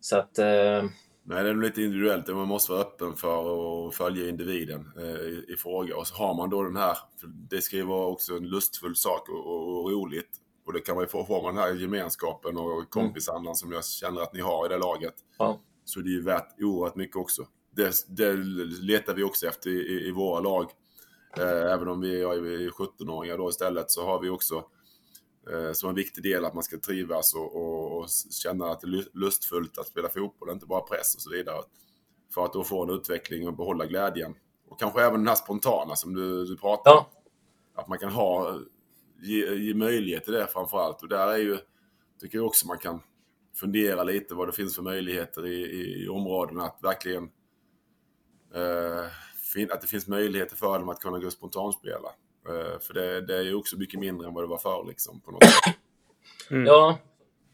så 0.00 0.18
att... 0.18 0.38
Eh, 0.38 0.82
Nej, 1.30 1.44
det 1.44 1.50
är 1.50 1.54
nog 1.54 1.62
lite 1.62 1.82
individuellt. 1.82 2.28
Man 2.28 2.48
måste 2.48 2.72
vara 2.72 2.82
öppen 2.82 3.16
för 3.16 3.88
att 3.88 3.94
följa 3.94 4.28
individen 4.28 4.92
eh, 4.98 5.04
i, 5.04 5.44
i 5.48 5.56
fråga. 5.56 5.96
Och 5.96 6.06
så 6.06 6.14
har 6.14 6.34
man 6.34 6.50
då 6.50 6.62
den 6.62 6.76
här, 6.76 6.98
för 7.20 7.26
det 7.26 7.60
ska 7.60 7.76
ju 7.76 7.82
vara 7.82 8.06
också 8.06 8.36
en 8.36 8.48
lustfull 8.48 8.96
sak 8.96 9.28
och, 9.28 9.46
och, 9.46 9.84
och 9.84 9.90
roligt. 9.90 10.30
Och 10.66 10.72
det 10.72 10.80
kan 10.80 10.94
man 10.94 11.04
ju 11.04 11.08
få 11.08 11.24
får 11.24 11.42
man 11.42 11.54
den 11.54 11.64
här 11.64 11.74
gemenskapen 11.74 12.56
och 12.56 12.90
kompisandan 12.90 13.54
som 13.54 13.72
jag 13.72 13.84
känner 13.84 14.20
att 14.20 14.32
ni 14.32 14.40
har 14.40 14.66
i 14.66 14.68
det 14.68 14.78
laget. 14.78 15.14
ja. 15.38 15.60
Så 15.84 16.00
det 16.00 16.08
är 16.08 16.12
ju 16.12 16.22
värt 16.22 16.60
oerhört 16.60 16.96
mycket 16.96 17.16
också. 17.16 17.46
Det, 17.76 17.94
det 18.08 18.32
letar 18.82 19.14
vi 19.14 19.22
också 19.22 19.46
efter 19.46 19.70
i, 19.70 19.72
i, 19.72 20.08
i 20.08 20.10
våra 20.10 20.40
lag. 20.40 20.70
Eh, 21.38 21.72
även 21.72 21.88
om 21.88 22.00
vi 22.00 22.22
är 22.22 22.70
17-åringar 22.70 23.38
då 23.38 23.48
istället 23.48 23.90
så 23.90 24.06
har 24.06 24.20
vi 24.20 24.28
också 24.28 24.64
som 25.72 25.88
en 25.88 25.94
viktig 25.94 26.22
del 26.22 26.44
att 26.44 26.54
man 26.54 26.62
ska 26.62 26.78
trivas 26.78 27.34
och, 27.34 27.56
och, 27.56 27.98
och 27.98 28.06
känna 28.30 28.70
att 28.70 28.80
det 28.80 28.86
är 28.86 28.88
lu- 28.88 29.10
lustfullt 29.12 29.78
att 29.78 29.86
spela 29.86 30.08
fotboll, 30.08 30.50
inte 30.50 30.66
bara 30.66 30.80
press 30.80 31.14
och 31.14 31.20
så 31.20 31.30
vidare. 31.30 31.62
För 32.34 32.44
att 32.44 32.52
då 32.52 32.64
få 32.64 32.82
en 32.82 32.90
utveckling 32.90 33.48
och 33.48 33.56
behålla 33.56 33.86
glädjen. 33.86 34.34
Och 34.68 34.78
kanske 34.80 35.02
även 35.02 35.20
den 35.20 35.28
här 35.28 35.34
spontana 35.34 35.96
som 35.96 36.14
du, 36.14 36.44
du 36.44 36.56
pratar 36.56 36.90
om. 36.96 37.04
ja. 37.74 37.82
Att 37.82 37.88
man 37.88 37.98
kan 37.98 38.12
ha, 38.12 38.58
ge, 39.22 39.54
ge 39.54 39.74
möjlighet 39.74 40.24
till 40.24 40.32
det 40.32 40.46
framför 40.46 40.78
allt. 40.78 41.02
Och 41.02 41.08
där 41.08 41.28
är 41.28 41.38
ju, 41.38 41.58
tycker 42.20 42.38
jag 42.38 42.46
också 42.46 42.66
man 42.66 42.78
kan 42.78 43.00
fundera 43.54 44.04
lite 44.04 44.34
vad 44.34 44.48
det 44.48 44.52
finns 44.52 44.76
för 44.76 44.82
möjligheter 44.82 45.46
i, 45.46 45.54
i, 45.54 46.04
i 46.04 46.08
områdena 46.08 46.64
att 46.64 46.78
verkligen 46.82 47.24
eh, 48.54 49.04
fin, 49.52 49.72
att 49.72 49.80
det 49.80 49.86
finns 49.86 50.08
möjligheter 50.08 50.56
för 50.56 50.78
dem 50.78 50.88
att 50.88 51.00
kunna 51.00 51.18
gå 51.18 51.30
spontanspela. 51.30 52.08
Eh, 52.48 52.80
för 52.80 52.94
det, 52.94 53.20
det 53.20 53.36
är 53.36 53.42
ju 53.42 53.54
också 53.54 53.78
mycket 53.78 54.00
mindre 54.00 54.28
än 54.28 54.34
vad 54.34 54.44
det 54.44 54.48
var 54.48 54.58
förr 54.58 54.84
liksom. 54.88 55.20
På 55.20 55.30
något 55.30 55.44
sätt. 55.44 55.74
Ja, 56.66 56.98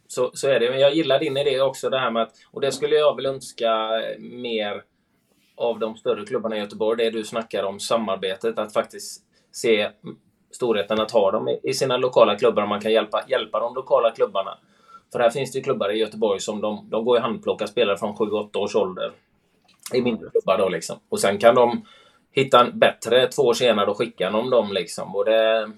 så, 0.09 0.31
så 0.35 0.49
är 0.49 0.61
det. 0.61 0.70
Men 0.70 0.81
jag 0.81 0.94
gillar 0.94 1.18
din 1.18 1.37
idé 1.37 1.61
också, 1.61 1.90
det 1.90 1.99
här 1.99 2.11
med 2.11 2.23
att... 2.23 2.33
Och 2.51 2.61
det 2.61 2.73
skulle 2.73 2.97
jag 2.97 3.16
väl 3.16 3.27
önska 3.27 3.90
mer 4.18 4.83
av 5.57 5.79
de 5.79 5.97
större 5.97 6.27
klubbarna 6.27 6.57
i 6.57 6.61
Göteborg. 6.61 7.05
Det 7.05 7.11
du 7.11 7.25
snackar 7.25 7.64
om, 7.64 7.81
samarbetet. 7.81 8.59
Att 8.59 8.73
faktiskt 8.73 9.23
se 9.53 9.90
storheten 10.51 11.01
att 11.01 11.11
ha 11.11 11.31
dem 11.31 11.59
i, 11.62 11.75
sina 11.75 11.97
lokala 11.97 12.37
klubbar. 12.37 12.62
och 12.62 12.68
Man 12.68 12.81
kan 12.81 12.92
hjälpa, 12.92 13.25
hjälpa 13.29 13.61
de 13.61 13.75
lokala 13.75 14.11
klubbarna. 14.11 14.59
För 15.12 15.20
här 15.20 15.31
finns 15.31 15.53
det 15.53 15.59
ju 15.59 15.64
klubbar 15.64 15.92
i 15.92 15.99
Göteborg 15.99 16.40
som 16.40 16.61
de, 16.61 16.88
de 16.90 17.05
går 17.05 17.18
i 17.18 17.20
handplocka 17.20 17.66
spelare 17.66 17.97
från 17.97 18.14
7-8 18.14 18.57
års 18.57 18.77
ålder. 18.77 19.12
I 19.94 20.03
mindre 20.03 20.31
klubbar 20.31 20.59
då 20.59 20.68
liksom. 20.68 20.99
Och 21.09 21.20
sen 21.20 21.38
kan 21.38 21.55
de 21.55 21.87
hitta 22.35 22.61
en 22.61 22.79
bättre 22.79 23.27
två 23.27 23.42
år 23.42 23.55
senare 23.55 23.90
och 23.90 23.99
skicka 23.99 24.31
dem 24.31 24.51
dem 24.51 24.73
liksom. 24.73 25.16
Och 25.16 25.25
det, 25.25 25.70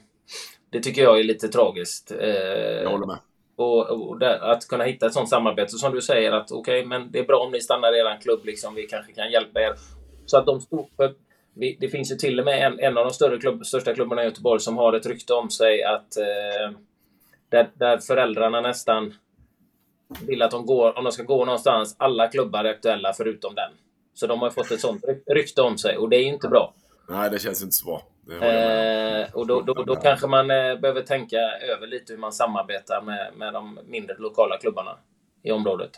det 0.70 0.80
tycker 0.80 1.02
jag 1.02 1.18
är 1.20 1.24
lite 1.24 1.48
tragiskt. 1.48 2.12
Eh, 2.20 2.82
Jag 2.82 2.90
håller 2.90 3.06
med. 3.06 3.18
och, 3.56 3.90
och 3.90 4.18
där, 4.18 4.38
att 4.38 4.68
kunna 4.68 4.84
hitta 4.84 5.06
ett 5.06 5.12
sånt 5.12 5.28
samarbete. 5.28 5.70
Som 5.72 5.92
du 5.94 6.02
säger 6.02 6.32
att 6.32 6.52
okej, 6.52 6.84
men 6.84 7.10
det 7.12 7.18
är 7.18 7.24
bra 7.24 7.38
om 7.38 7.52
ni 7.52 7.60
stannar 7.60 7.96
i 7.96 7.98
er 7.98 8.20
klubb. 8.22 8.44
Liksom, 8.44 8.74
vi 8.74 8.86
kanske 8.86 9.12
kan 9.12 9.30
hjälpa 9.30 9.60
er. 9.60 9.74
Så 10.26 10.38
att 10.38 10.46
de 10.46 10.60
stod 10.60 10.88
för, 10.96 11.14
vi, 11.54 11.76
Det 11.80 11.88
finns 11.88 12.12
ju 12.12 12.16
till 12.16 12.38
och 12.38 12.44
med 12.44 12.66
en, 12.66 12.80
en 12.80 12.98
av 12.98 13.04
de 13.04 13.10
större 13.12 13.38
klubb, 13.38 13.66
största 13.66 13.94
klubbarna 13.94 14.22
i 14.22 14.24
Göteborg 14.24 14.60
som 14.60 14.76
har 14.76 14.92
ett 14.92 15.06
rykte 15.06 15.34
om 15.34 15.50
sig 15.50 15.82
att 15.84 16.16
eh, 16.16 16.78
där, 17.48 17.68
där 17.74 17.98
föräldrarna 17.98 18.60
nästan 18.60 19.14
vill 20.26 20.42
att 20.42 20.50
de 20.50 20.66
går, 20.66 20.98
om 20.98 21.04
de 21.04 21.12
ska 21.12 21.22
gå 21.22 21.44
någonstans, 21.44 21.96
alla 21.98 22.28
klubbar 22.28 22.64
är 22.64 22.70
aktuella 22.70 23.12
förutom 23.12 23.54
den. 23.54 23.70
Så 24.16 24.26
de 24.26 24.40
har 24.40 24.50
fått 24.50 24.70
ett 24.70 24.80
sånt 24.80 25.04
ry- 25.04 25.34
rykte 25.34 25.62
om 25.62 25.78
sig 25.78 25.96
och 25.96 26.08
det 26.08 26.16
är 26.16 26.20
ju 26.22 26.28
inte 26.34 26.48
bra. 26.48 26.74
Nej, 27.08 27.30
det 27.30 27.38
känns 27.38 27.62
inte 27.62 27.74
så 27.74 27.84
bra. 27.84 28.02
Eh, 28.46 29.34
och 29.34 29.46
då, 29.46 29.60
då, 29.60 29.74
då 29.74 29.96
kanske 29.96 30.26
man 30.26 30.50
eh, 30.50 30.80
behöver 30.80 31.02
tänka 31.02 31.36
över 31.76 31.86
lite 31.86 32.12
hur 32.12 32.20
man 32.20 32.32
samarbetar 32.32 33.02
med, 33.02 33.32
med 33.36 33.52
de 33.52 33.78
mindre 33.86 34.16
lokala 34.18 34.58
klubbarna 34.58 34.98
i 35.42 35.50
området. 35.50 35.90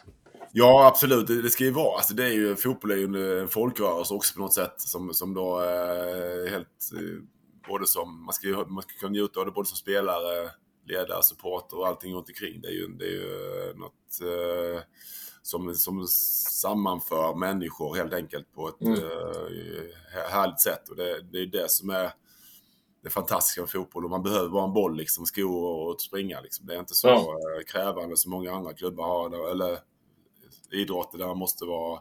Ja, 0.52 0.86
absolut. 0.86 1.26
Det, 1.26 1.42
det 1.42 1.50
ska 1.50 1.64
ju 1.64 1.70
vara. 1.70 1.96
Alltså, 1.96 2.14
det 2.14 2.24
är 2.24 2.32
ju, 2.32 2.56
fotboll 2.56 2.90
är 2.90 2.96
ju 2.96 3.40
en, 3.40 3.48
folkrörelse 3.48 4.14
också 4.14 4.34
på 4.34 4.40
något 4.40 4.54
sätt. 4.54 4.74
Som, 4.76 5.14
som 5.14 5.34
då 5.34 5.58
är 5.58 6.50
helt... 6.50 6.92
eh, 6.94 7.22
Både 7.68 7.86
som, 7.86 8.24
man 8.24 8.32
ska 8.32 8.48
man 8.48 8.82
ska 8.82 8.92
kunna 9.00 9.12
njuta 9.12 9.40
av 9.40 9.46
det 9.46 9.52
både 9.52 9.68
som 9.68 9.76
spelare, 9.76 10.50
ledare, 10.86 11.22
supporter 11.22 11.78
och 11.78 11.86
allting 11.86 12.14
runt 12.14 12.28
omkring. 12.28 12.60
Det 12.60 12.68
är 12.68 12.72
ju, 12.72 12.86
det 12.88 13.04
är 13.04 13.10
ju 13.10 13.68
eh, 13.70 13.76
något 13.76 14.20
eh, 14.22 14.82
som, 15.48 15.74
som 15.74 16.06
sammanför 16.06 17.34
människor 17.34 17.94
helt 17.96 18.12
enkelt 18.14 18.52
på 18.54 18.68
ett 18.68 18.80
Mm. 18.80 18.94
eh, 18.94 20.30
härligt 20.30 20.60
sätt. 20.60 20.88
Och 20.88 20.96
det, 20.96 21.22
det 21.22 21.38
är 21.38 21.46
det 21.46 21.70
som 21.70 21.90
är 21.90 22.12
det 23.02 23.10
fantastiska 23.10 23.60
med 23.60 23.70
fotboll. 23.70 24.04
Och 24.04 24.10
man 24.10 24.22
behöver 24.22 24.48
bara 24.48 24.64
en 24.64 24.72
boll, 24.72 24.96
liksom, 24.96 25.26
skor 25.26 25.64
och 25.88 26.00
springa. 26.00 26.40
Liksom. 26.40 26.66
Det 26.66 26.74
är 26.74 26.78
inte 26.78 26.94
så 26.94 27.08
Ja. 27.08 27.18
eh, 27.58 27.64
krävande 27.66 28.16
som 28.16 28.30
många 28.30 28.52
andra 28.52 28.72
klubbar 28.74 29.04
har. 29.04 29.50
Eller, 29.50 29.78
idrotter 30.70 31.18
där 31.18 31.26
man 31.26 31.38
måste 31.38 31.64
vara, 31.64 32.00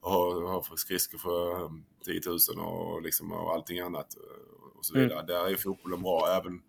ha, 0.00 0.48
ha 0.52 0.62
för 0.62 0.76
skridskor 0.76 1.18
för 1.18 1.62
eh, 1.64 1.70
10 2.04 2.20
000 2.56 2.66
och, 2.66 3.02
liksom, 3.02 3.32
och 3.32 3.52
allting 3.54 3.80
annat. 3.80 4.16
eh, 4.16 4.78
Och 4.78 4.84
så 4.86 4.94
vidare. 4.94 5.22
Där 5.26 5.50
är 5.50 5.56
fotbollen 5.56 6.02
bra. 6.02 6.26
Även, 6.28 6.62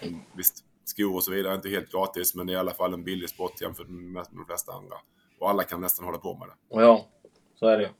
mm, 0.00 0.20
visst, 0.36 0.64
skor 0.84 1.14
och 1.14 1.24
så 1.24 1.30
vidare 1.30 1.52
är 1.52 1.56
inte 1.56 1.68
helt 1.68 1.92
gratis, 1.92 2.34
men 2.34 2.46
det 2.46 2.52
är 2.52 2.54
i 2.54 2.58
alla 2.58 2.74
fall 2.74 2.94
en 2.94 3.04
billig 3.04 3.28
sport 3.30 3.60
jämfört 3.60 3.88
med 3.88 4.26
de 4.30 4.44
flesta 4.46 4.72
andra. 4.72 4.96
Och 5.42 5.50
alla 5.50 5.62
kan 5.62 5.80
nästan 5.80 6.04
hålla 6.04 6.18
på 6.18 6.34
med 6.36 6.48
det. 6.48 6.80
Ja, 6.80 7.08
så 7.54 7.66
är 7.66 7.78
det. 7.78 7.90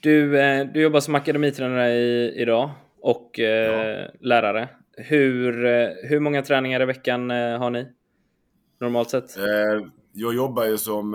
Du, 0.00 0.40
eh, 0.40 0.66
du 0.66 0.82
jobbar 0.82 1.00
som 1.00 1.14
akademitränare 1.14 1.92
i, 1.92 2.34
idag 2.42 2.70
och 3.00 3.38
eh, 3.38 4.10
lärare. 4.20 4.68
Hur, 4.96 5.66
eh, 5.66 5.88
hur 6.02 6.20
många 6.20 6.42
träningar 6.42 6.82
i 6.82 6.84
veckan 6.84 7.30
har 7.30 7.70
ni? 7.70 7.86
Normalt 8.80 9.10
sett? 9.10 9.36
Eh, 9.36 9.44
jag 10.12 10.34
jobbar 10.34 10.64
ju 10.64 10.78
som, 10.78 11.14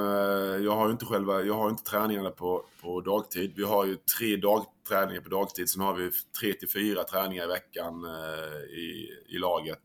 jag 0.63 0.71
har 0.71 0.85
ju 0.85 0.91
inte 0.91 1.05
själva, 1.05 1.41
jag 1.41 1.53
har 1.53 1.69
inte 1.69 1.83
träningarna 1.83 2.29
på, 2.29 2.65
på 2.81 3.01
dagtid. 3.01 3.53
Vi 3.55 3.63
har 3.63 3.85
ju 3.85 3.95
tre 3.95 4.35
dagträningar 4.35 5.21
på 5.21 5.29
dagtid, 5.29 5.69
sen 5.69 5.81
har 5.81 5.93
vi 5.93 6.09
tre 6.39 6.53
till 6.53 6.69
fyra 6.69 7.03
träningar 7.03 7.43
i 7.43 7.47
veckan 7.47 8.05
i, 8.69 9.07
i 9.35 9.37
laget 9.37 9.81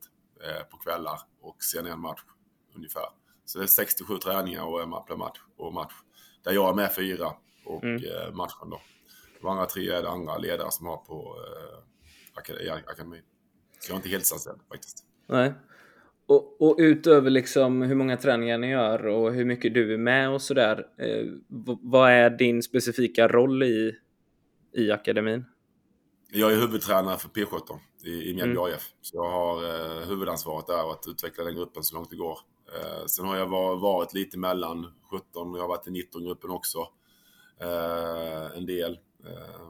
på 0.71 0.77
kvällar 0.77 1.19
och 1.41 1.63
sen 1.63 1.87
en 1.87 2.01
match 2.01 2.21
ungefär. 2.77 3.09
Så 3.49 3.59
det 3.59 3.65
är 3.65 3.67
67 3.67 4.19
träningar 4.19 4.65
och 4.65 5.07
per 5.07 5.17
match 5.17 5.39
och 5.57 5.75
match. 5.75 5.93
Där 6.45 6.53
jag 6.53 6.69
är 6.71 6.75
med 6.75 6.95
fyra 6.95 7.27
och 7.65 7.85
Mm. 7.85 7.97
eh, 8.05 8.35
matchen 8.35 8.71
då. 8.71 8.81
De 9.41 9.49
andra 9.49 9.67
tre 9.67 9.89
är 9.91 10.03
det 10.03 10.09
andra 10.09 10.39
ledare 10.39 10.71
som 10.71 10.87
har 10.87 10.97
på 10.97 11.37
eh, 12.59 12.75
akademin. 12.75 13.23
Så 13.79 13.91
jag 13.91 13.95
är 13.95 13.97
inte 13.97 14.09
heltidsanställd 14.09 14.61
faktiskt. 14.69 15.05
Nej. 15.27 15.55
Och, 16.27 16.63
och 16.63 16.77
utöver 16.79 17.31
liksom 17.31 17.83
hur 17.83 17.95
många 17.95 18.17
träningar 18.17 18.59
ni 18.59 18.71
gör 18.71 19.07
och 19.07 19.33
hur 19.33 19.45
mycket 19.45 19.75
du 19.75 19.95
är 19.95 19.99
med 19.99 20.31
och 20.31 20.43
sådär. 20.43 20.87
Eh, 20.99 21.27
vad 21.83 22.11
är 22.11 22.31
din 22.31 22.63
specifika 22.63 23.29
roll 23.29 23.63
i, 23.63 23.97
i 24.73 24.91
akademin? 24.91 25.45
Jag 26.33 26.53
är 26.53 26.57
huvudtränare 26.57 27.19
för 27.19 27.29
P17 27.29 27.79
i, 28.05 28.31
i 28.31 28.35
Mjällby 28.35 28.53
Mm. 28.57 28.65
AIF. 28.65 28.83
Så 29.01 29.17
jag 29.17 29.31
har 29.31 29.65
eh, 29.65 30.09
huvudansvaret 30.09 30.67
där 30.67 30.85
och 30.85 30.93
att 30.93 31.05
utveckla 31.09 31.45
den 31.45 31.55
gruppen 31.55 31.83
så 31.83 31.95
långt 31.95 32.11
det 32.11 32.17
går. 32.17 32.39
Eh, 32.75 33.07
sen 33.07 33.25
har 33.25 33.37
jag 33.37 33.47
var, 33.47 33.77
varit 33.77 34.15
lite 34.15 34.39
mellan 34.39 34.87
17 35.11 35.51
och 35.51 35.59
jag 35.59 35.63
har 35.63 35.69
varit 35.69 35.87
i 35.87 35.91
19-gruppen 35.91 36.51
också. 36.51 36.79
Eh, 37.61 38.57
en 38.57 38.67
del. 38.67 38.99
Eh, 39.25 39.69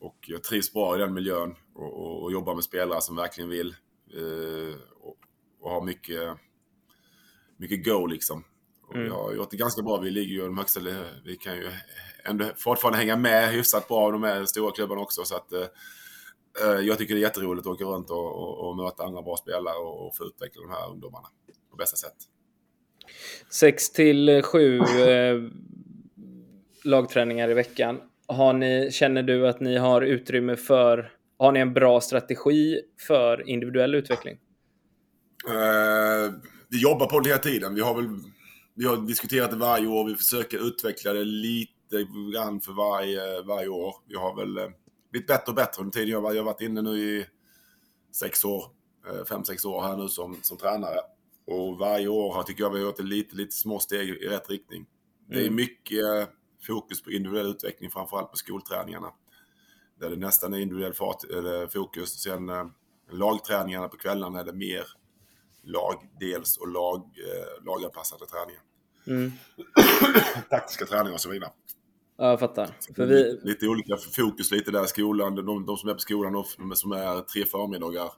och 0.00 0.16
jag 0.26 0.42
trivs 0.42 0.72
bra 0.72 0.96
i 0.96 0.98
den 0.98 1.14
miljön 1.14 1.54
och, 1.74 1.92
och, 1.92 2.22
och 2.22 2.32
jobbar 2.32 2.54
med 2.54 2.64
spelare 2.64 3.00
som 3.00 3.16
verkligen 3.16 3.50
vill. 3.50 3.76
Och, 5.00 5.16
och 5.60 5.70
har 5.70 5.84
mycket, 5.84 6.36
mycket 7.56 7.84
go 7.84 8.06
liksom. 8.06 8.44
Mm. 8.94 9.04
Vi 9.04 9.10
har 9.10 9.34
gjort 9.34 9.50
det 9.50 9.56
ganska 9.56 9.82
bra. 9.82 9.98
Vi 9.98 10.10
ligger 10.10 10.34
ju 10.34 10.42
de 10.42 10.58
högsta... 10.58 10.80
Vi 11.24 11.36
kan 11.36 11.56
ju 11.56 11.70
ändå 12.24 12.50
fortfarande 12.56 12.98
hänga 12.98 13.16
med 13.16 13.52
hyfsat 13.52 13.88
bra. 13.88 14.10
De 14.10 14.24
är 14.24 14.44
stora 14.44 14.72
klubbarna 14.72 15.00
också. 15.00 15.24
Så 15.24 15.36
att, 15.36 15.52
eh, 15.52 15.66
jag 16.80 16.98
tycker 16.98 17.14
det 17.14 17.20
är 17.20 17.22
jätteroligt 17.22 17.66
att 17.66 17.72
åka 17.72 17.84
runt 17.84 18.10
och, 18.10 18.34
och, 18.42 18.68
och 18.68 18.76
möta 18.76 19.04
andra 19.04 19.22
bra 19.22 19.36
spelare 19.36 19.76
och, 19.76 20.06
och 20.06 20.16
få 20.16 20.24
utveckla 20.24 20.62
de 20.62 20.70
här 20.70 20.90
ungdomarna 20.90 21.28
bästa 21.78 21.96
sätt. 21.96 22.16
6 23.50 23.92
till 23.92 24.42
7 24.42 24.78
eh, 24.78 24.84
lagträningar 26.84 27.50
i 27.50 27.54
veckan. 27.54 28.00
Har 28.26 28.52
ni, 28.52 28.90
känner 28.92 29.22
du 29.22 29.48
att 29.48 29.60
ni 29.60 29.76
har 29.76 30.02
utrymme 30.02 30.56
för... 30.56 31.12
Har 31.38 31.52
ni 31.52 31.60
en 31.60 31.74
bra 31.74 32.00
strategi 32.00 32.80
för 33.06 33.48
individuell 33.48 33.94
utveckling? 33.94 34.38
Eh, 35.48 36.32
vi 36.68 36.82
jobbar 36.82 37.06
på 37.06 37.20
det 37.20 37.28
hela 37.28 37.40
tiden. 37.40 37.74
Vi 37.74 37.80
har 37.80 37.94
väl 37.94 38.08
vi 38.78 38.86
har 38.86 38.96
diskuterat 38.96 39.50
det 39.50 39.56
varje 39.56 39.86
år. 39.86 40.04
Vi 40.08 40.14
försöker 40.14 40.68
utveckla 40.68 41.12
det 41.12 41.24
lite 41.24 42.06
grann 42.34 42.60
för 42.60 42.72
varje, 42.72 43.42
varje 43.42 43.68
år. 43.68 43.94
Vi 44.06 44.14
har 44.14 44.36
väl 44.36 44.58
eh, 44.58 44.70
blivit 45.10 45.28
bättre 45.28 45.50
och 45.50 45.54
bättre 45.54 45.82
under 45.82 45.92
tiden. 45.92 46.08
Jag 46.08 46.34
har 46.34 46.42
varit 46.42 46.60
inne 46.60 46.82
nu 46.82 46.98
i 46.98 47.26
sex 48.12 48.44
år, 48.44 48.64
eh, 49.08 49.24
fem, 49.24 49.44
sex 49.44 49.64
år 49.64 49.82
här 49.82 49.96
nu 49.96 50.08
som, 50.08 50.38
som 50.42 50.56
tränare. 50.56 50.98
Och 51.50 51.78
varje 51.78 52.08
år 52.08 52.34
har, 52.34 52.42
tycker 52.42 52.62
jag 52.62 52.70
vi 52.70 52.78
har 52.78 52.86
gjort 52.86 53.00
lite, 53.00 53.36
lite 53.36 53.56
små 53.56 53.78
steg 53.78 54.08
i 54.08 54.28
rätt 54.28 54.50
riktning. 54.50 54.86
Det 55.28 55.36
är 55.36 55.40
Mm. 55.42 55.54
mycket 55.54 56.04
eh, 56.04 56.24
fokus 56.66 57.02
på 57.02 57.10
individuell 57.10 57.46
utveckling, 57.46 57.90
framförallt 57.90 58.30
på 58.30 58.36
skolträningarna. 58.36 59.12
Där 60.00 60.10
det 60.10 60.16
nästan 60.16 60.54
är 60.54 60.58
individuell 60.58 60.94
fart, 60.94 61.16
fokus. 61.72 62.22
Sen 62.22 62.48
eh, 62.48 62.66
lagträningarna 63.10 63.88
på 63.88 63.96
kvällarna 63.96 64.40
är 64.40 64.44
det 64.44 64.52
mer 64.52 64.84
lagdels 65.62 66.56
och 66.56 66.68
lag, 66.68 66.98
eh, 67.00 67.64
laganpassade 67.64 68.26
träningar. 68.26 68.62
Mm. 69.06 69.32
Taktiska 70.50 70.86
träningar 70.86 71.14
och 71.14 71.20
så 71.20 71.30
vidare. 71.30 71.50
Ja, 72.16 72.30
jag 72.30 72.40
fattar. 72.40 72.70
För 72.96 73.06
vi, 73.06 73.40
Lite 73.42 73.68
olika 73.68 73.96
fokus 74.16 74.50
lite 74.50 74.70
där 74.70 74.84
i 74.84 74.88
skolan. 74.88 75.34
De, 75.34 75.66
de 75.66 75.76
som 75.76 75.88
är 75.88 75.94
på 75.94 76.00
skolan, 76.00 76.32
de 76.32 76.76
som 76.76 76.92
är 76.92 77.20
tre 77.20 77.44
förmiddagar 77.44 78.10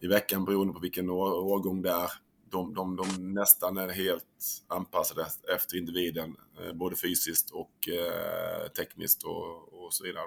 i 0.00 0.06
veckan 0.06 0.44
beroende 0.44 0.72
på 0.74 0.80
vilken 0.80 1.10
år, 1.10 1.32
årgång 1.34 1.82
det 1.82 1.90
är. 1.90 2.10
De, 2.50 2.74
de, 2.74 2.96
de 2.96 3.34
nästan 3.34 3.78
är 3.78 3.88
helt 3.88 4.26
anpassade 4.68 5.26
efter 5.54 5.76
individen. 5.76 6.36
eh, 6.60 6.72
Både 6.72 6.96
fysiskt 6.96 7.50
och 7.50 7.88
eh, 7.88 8.68
tekniskt 8.68 9.22
och, 9.22 9.72
och 9.84 9.92
så 9.94 10.04
vidare. 10.04 10.24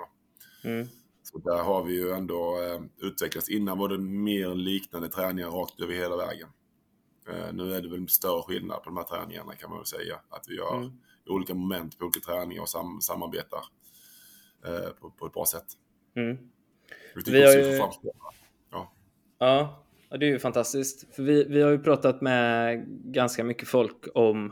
Mm. 0.63 0.87
Så 1.23 1.37
där 1.37 1.63
har 1.63 1.83
vi 1.83 1.93
ju 1.93 2.11
ändå 2.11 2.61
eh, 2.61 2.81
utvecklats. 3.07 3.49
Innan 3.49 3.77
var 3.77 3.89
det 3.89 3.97
mer 3.97 4.55
liknande 4.55 5.09
träningar 5.09 5.49
rakt 5.49 5.79
över 5.81 5.93
hela 5.93 6.17
vägen. 6.17 6.49
Eh, 7.29 7.53
nu 7.53 7.73
är 7.73 7.81
det 7.81 7.89
väl 7.89 8.09
större 8.09 8.41
skillnad 8.41 8.83
på 8.83 8.89
de 8.89 8.97
här 8.97 9.03
träningarna 9.03 9.55
kan 9.55 9.69
man 9.69 9.79
väl 9.79 9.85
säga. 9.85 10.19
Att 10.29 10.45
vi 10.47 10.55
gör 10.55 10.77
Mm. 10.77 10.91
olika 11.29 11.53
moment 11.53 11.97
på 11.99 12.05
olika 12.05 12.19
träningar 12.19 12.61
och 12.61 12.69
sam 12.69 13.01
samarbetar 13.01 13.61
på, 14.99 15.09
på 15.11 15.25
ett 15.25 15.33
bra 15.33 15.45
sätt. 15.45 15.65
Mm. 16.15 16.37
Vi 17.25 17.41
har 17.43 17.53
ju- 17.53 17.63
spelare. 17.91 18.15
Ja, 19.39 19.80
ja, 20.11 20.17
det 20.17 20.25
är 20.25 20.29
ju 20.29 20.39
fantastiskt. 20.39 21.15
För 21.15 21.23
vi, 21.23 21.43
vi 21.43 21.61
har 21.61 21.71
ju 21.71 21.79
pratat 21.79 22.21
med 22.21 22.83
ganska 23.13 23.43
mycket 23.43 23.67
folk 23.67 24.07
om 24.13 24.45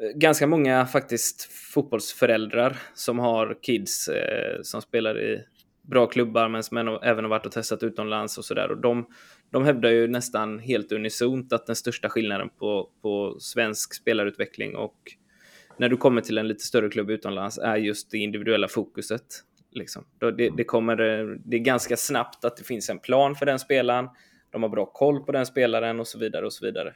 eh, 0.00 0.18
ganska 0.18 0.46
många 0.46 0.86
faktiskt 0.86 1.42
fotbollsföräldrar 1.52 2.76
som 2.94 3.18
har 3.18 3.58
kids 3.62 4.08
eh, 4.08 4.58
som 4.62 4.82
spelar 4.82 5.20
i 5.20 5.44
bra 5.82 6.06
klubbar 6.06 6.48
men 6.48 6.62
som 6.62 6.78
även- 6.78 7.24
har 7.24 7.28
varit 7.28 7.46
och 7.46 7.52
testat 7.52 7.82
utomlands 7.82 8.38
och 8.38 8.44
sådär. 8.44 8.70
Och 8.70 8.80
de, 8.80 9.06
de 9.50 9.64
hävdar 9.64 9.90
ju 9.90 10.08
nästan 10.08 10.58
helt 10.58 10.92
unisont 10.92 11.52
att 11.52 11.66
den 11.66 11.76
största 11.76 12.08
skillnaden 12.08 12.48
på, 12.58 12.90
på 13.02 13.36
svensk 13.40 13.94
spelarutveckling 13.94 14.76
och 14.76 14.96
när 15.78 15.88
du 15.88 15.96
kommer 15.96 16.20
till 16.20 16.38
en 16.38 16.48
lite 16.48 16.64
större 16.64 16.88
klubb 16.88 17.10
utomlands 17.10 17.58
är 17.58 17.76
just 17.76 18.10
det 18.10 18.18
individuella 18.18 18.68
fokuset. 18.68 19.24
Liksom. 19.72 20.04
Det, 20.18 20.50
det, 20.56 20.64
kommer, 20.64 21.00
eh, 21.00 21.26
det 21.44 21.56
är 21.56 21.60
ganska 21.60 21.96
snabbt 21.96 22.44
att 22.44 22.56
det 22.56 22.64
finns 22.64 22.90
en 22.90 22.98
plan 22.98 23.34
för 23.34 23.46
den 23.46 23.58
spelaren, 23.58 24.08
de 24.54 24.62
har 24.62 24.70
bra 24.70 24.86
koll 24.86 25.20
på 25.20 25.32
den 25.32 25.46
spelaren 25.46 26.00
och 26.00 26.06
så 26.06 26.18
vidare 26.18 26.46
och 26.46 26.52
så 26.52 26.66
vidare. 26.66 26.88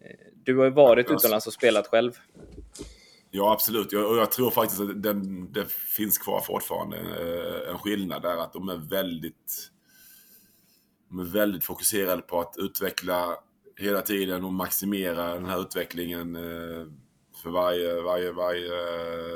Eh, 0.00 0.16
Du 0.34 0.56
har 0.56 0.64
ju 0.64 0.70
varit 0.70 1.06
Ja, 1.08 1.14
utomlands 1.14 1.46
och 1.46 1.52
spelat 1.52 1.86
själv. 1.86 2.12
Ja, 3.30 3.52
absolut. 3.52 3.92
Jag, 3.92 4.10
och 4.10 4.16
jag 4.16 4.32
tror 4.32 4.50
faktiskt 4.50 4.80
att 4.80 5.02
den, 5.02 5.52
det 5.52 5.70
finns 5.70 6.18
kvar 6.18 6.40
fortfarande 6.40 6.96
eh, 6.96 7.70
en 7.70 7.78
skillnad 7.78 8.22
där. 8.22 8.36
Att 8.36 8.52
de 8.52 8.68
är 8.68 8.76
väldigt, 8.76 9.70
de 11.08 11.18
är 11.18 11.24
väldigt 11.24 11.64
fokuserade 11.64 12.22
på 12.22 12.40
att 12.40 12.54
utveckla 12.58 13.36
hela 13.76 14.00
tiden 14.02 14.44
och 14.44 14.52
maximera 14.52 15.34
den 15.34 15.46
här 15.46 15.60
utvecklingen 15.60 16.36
eh, 16.36 16.86
för 17.42 17.50
varje, 17.50 18.00
varje, 18.02 18.32
varje, 18.32 18.70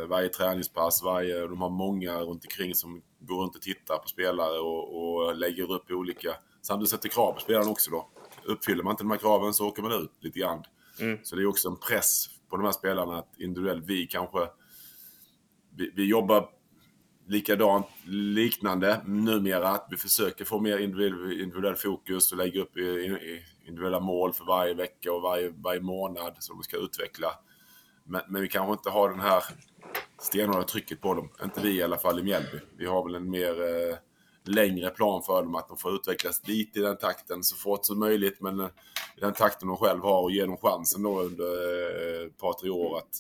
varje 0.07 0.29
träningspass. 0.29 1.03
Varje, 1.03 1.41
de 1.41 1.63
har 1.63 1.71
många 1.71 2.21
runt 2.21 2.45
omkring 2.45 2.75
som 2.75 3.03
går 3.19 3.43
runt 3.43 3.57
och 3.57 3.63
tittar 3.63 3.99
på 3.99 4.09
spelare 4.09 4.59
och, 4.59 4.85
och 5.03 5.37
lägger 5.37 5.73
upp 5.73 5.91
olika... 5.91 6.35
Samtidigt 6.63 6.91
sätter 6.91 7.09
krav 7.09 7.33
på 7.33 7.41
spelarna 7.41 7.71
också 7.71 7.91
då. 7.91 8.09
Uppfyller 8.45 8.83
man 8.83 8.91
inte 8.91 9.03
de 9.03 9.11
här 9.11 9.19
kraven 9.19 9.55
så 9.55 9.69
åker 9.69 9.83
man 9.83 9.93
ut 9.93 10.13
lite 10.21 10.39
grann. 10.39 10.65
Mm. 11.01 11.19
Så 11.23 11.37
det 11.37 11.43
är 11.43 11.47
också 11.47 11.69
en 11.69 11.77
press 11.77 12.27
på 12.51 12.57
de 12.57 12.65
här 12.65 12.73
spelarna 12.73 13.19
att 13.19 13.35
individuellt, 13.39 13.85
vi 13.87 14.07
kanske... 14.07 14.49
Vi, 15.77 15.93
vi 15.95 16.09
jobbar 16.09 16.49
likadant, 17.27 17.87
liknande 18.07 19.01
numera. 19.07 19.69
Att 19.69 19.87
vi 19.91 19.97
försöker 19.97 20.45
få 20.45 20.61
mer 20.61 20.79
individuell, 20.79 21.41
individuell 21.41 21.77
fokus 21.77 22.33
och 22.33 22.39
lägga 22.39 22.61
upp 22.61 22.77
individuella 23.65 24.01
mål 24.01 24.33
för 24.33 24.45
varje 24.45 24.75
vecka 24.75 25.13
och 25.13 25.23
varje, 25.23 25.51
varje 25.57 25.81
månad 25.81 26.37
som 26.39 26.59
vi 26.59 26.63
ska 26.63 26.77
utveckla. 26.77 27.29
Men, 28.05 28.23
men 28.29 28.43
vi 28.43 28.49
kanske 28.49 28.73
inte 28.73 28.91
har 28.91 29.11
den 29.11 29.21
här 29.21 29.45
stenhårda 30.19 30.63
trycket 30.63 31.01
på 31.01 31.15
dem. 31.15 31.29
Inte 31.43 31.61
vi 31.61 31.77
i 31.77 31.83
alla 31.83 31.99
fall 31.99 32.19
i 32.19 32.23
Mjällby. 32.23 32.59
Vi 32.77 32.87
har 32.87 33.05
väl 33.05 33.15
en 33.15 33.31
mer 33.31 33.63
eh, 33.63 33.97
längre 34.45 34.91
plan 34.91 35.23
för 35.23 35.43
dem. 35.43 35.55
Att 35.55 35.69
de 35.69 35.77
får 35.77 35.95
utvecklas 35.95 36.49
lite 36.49 36.79
i 36.79 36.83
den 36.83 36.97
takten 36.97 37.43
så 37.45 37.57
fort 37.57 37.85
som 37.87 37.99
möjligt. 37.99 38.41
Men 38.41 38.61
eh, 38.61 38.69
i 39.17 39.21
den 39.21 39.33
takten 39.33 39.69
de 39.69 39.77
själv 39.77 40.03
har 40.03 40.23
och 40.23 40.31
ge 40.31 40.45
dem 40.47 40.57
chansen 40.57 41.03
då 41.03 41.21
under 41.21 41.45
eh, 42.21 42.27
ett 42.27 42.39
par, 42.39 42.53
tre 42.53 42.71
år 42.71 42.99
att, 42.99 43.19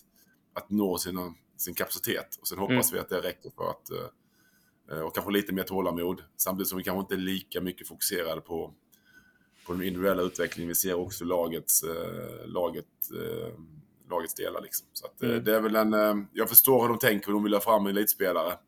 att 0.54 0.70
nå 0.70 0.98
sina, 0.98 1.34
sin 1.56 1.74
kapacitet. 1.74 2.38
Och 2.40 2.48
sen 2.48 2.58
hoppas 2.58 2.92
vi 2.92 2.98
att 2.98 3.08
det 3.08 3.20
räcker 3.20 3.50
för 3.56 3.70
att 3.70 3.90
eh, 3.90 5.00
och 5.00 5.14
kanske 5.14 5.32
lite 5.32 5.52
mer 5.52 5.62
tålamod. 5.62 6.22
Samtidigt 6.36 6.68
som 6.68 6.78
vi 6.78 6.84
kanske 6.84 7.00
inte 7.00 7.14
är 7.14 7.18
lika 7.18 7.60
mycket 7.60 7.88
fokuserade 7.88 8.40
på, 8.40 8.74
på 9.66 9.72
den 9.72 9.82
individuella 9.82 10.22
utvecklingen. 10.22 10.68
Vi 10.68 10.74
ser 10.74 10.94
också 10.94 11.24
lagets, 11.24 11.82
eh, 11.82 12.46
laget, 12.46 12.86
eh, 13.12 13.54
lagets 14.10 14.34
delar. 14.34 14.60
Liksom. 14.60 14.86
Så 14.92 15.06
att, 15.06 15.22
eh, 15.22 15.30
Mm. 15.30 15.44
det 15.44 15.56
är 15.56 15.60
väl 15.60 15.76
en, 15.76 16.26
jag 16.32 16.48
förstår 16.48 16.80
hur 16.82 16.88
de 16.88 16.98
tänker, 16.98 17.26
hur 17.26 17.32
de 17.32 17.42
vill 17.42 17.54
ha 17.54 17.60
fram 17.60 17.86
elitspelare. 17.86 18.58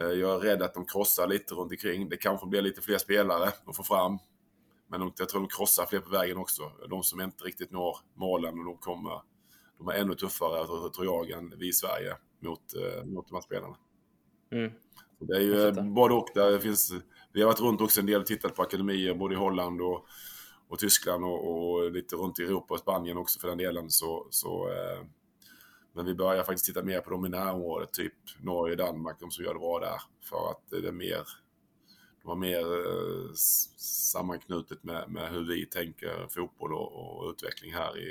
Eh, 0.00 0.06
jag 0.06 0.34
är 0.34 0.38
rädd 0.38 0.62
att 0.62 0.74
de 0.74 0.86
krossar 0.86 1.26
lite 1.26 1.54
runt 1.54 1.72
omkring. 1.72 2.08
Det 2.08 2.16
kanske 2.16 2.46
blir 2.46 2.62
lite 2.62 2.80
fler 2.80 2.98
spelare 2.98 3.52
att 3.64 3.76
få 3.76 3.82
fram. 3.82 4.18
Men 4.90 5.00
de, 5.00 5.12
jag 5.18 5.28
tror 5.28 5.40
de 5.40 5.48
krossar 5.48 5.86
fler 5.86 6.00
på 6.00 6.10
vägen 6.10 6.36
också. 6.36 6.62
De 6.90 7.02
som 7.02 7.20
inte 7.20 7.44
riktigt 7.44 7.70
når 7.70 7.96
målen 8.14 8.58
och 8.58 8.64
de 8.64 8.76
kommer 8.76 9.20
de 9.78 9.88
är 9.88 9.92
ännu 9.92 10.14
tuffare 10.14 10.66
tror 10.90 11.06
jag 11.06 11.30
än 11.30 11.54
vi 11.58 11.68
i 11.68 11.72
Sverige 11.72 12.16
mot, 12.40 12.74
eh, 12.74 13.04
mot 13.04 13.28
de 13.28 13.34
här 13.34 13.42
spelarna. 13.42 13.76
Mm. 14.52 14.72
Det 15.20 15.36
är 15.36 15.40
ju 15.40 15.72
både 15.72 16.14
och. 16.14 16.28
Där 16.34 16.58
finns, 16.58 16.92
vi 17.32 17.40
har 17.40 17.48
varit 17.48 17.60
runt 17.60 17.80
också 17.80 18.00
en 18.00 18.06
del 18.06 18.20
och 18.20 18.26
tittat 18.26 18.54
på 18.54 18.62
akademier 18.62 19.14
både 19.14 19.34
i 19.34 19.38
Holland 19.38 19.80
och, 19.80 20.06
och 20.68 20.78
Tyskland 20.78 21.24
och, 21.24 21.70
och 21.70 21.90
lite 21.92 22.16
runt 22.16 22.38
i 22.38 22.42
Europa 22.42 22.74
och 22.74 22.80
Spanien 22.80 23.16
också 23.16 23.40
för 23.40 23.48
den 23.48 23.58
delen. 23.58 23.90
Så, 23.90 24.26
så, 24.30 24.68
eh, 24.68 25.04
men 25.98 26.06
vi 26.06 26.14
börjar 26.14 26.42
faktiskt 26.44 26.66
titta 26.66 26.82
mer 26.82 27.00
på 27.00 27.10
dem 27.10 27.26
i 27.26 27.28
närområdet, 27.28 27.92
typ 27.92 28.12
Norge, 28.42 28.76
Danmark, 28.76 29.20
de 29.20 29.30
som 29.30 29.44
gör 29.44 29.54
det 29.54 29.60
bra 29.60 29.78
där. 29.80 30.00
För 30.28 30.50
att 30.50 30.62
det 30.70 30.88
är 30.88 30.92
mer, 30.92 31.22
de 32.22 32.28
har 32.28 32.36
mer 32.36 32.60
eh, 32.60 33.32
sammanknutet 33.32 34.84
med, 34.84 35.10
med 35.10 35.30
hur 35.32 35.44
vi 35.44 35.66
tänker 35.66 36.26
fotboll 36.28 36.72
och, 36.74 36.92
och 37.18 37.30
utveckling 37.30 37.72
här 37.74 37.98
i, 37.98 38.02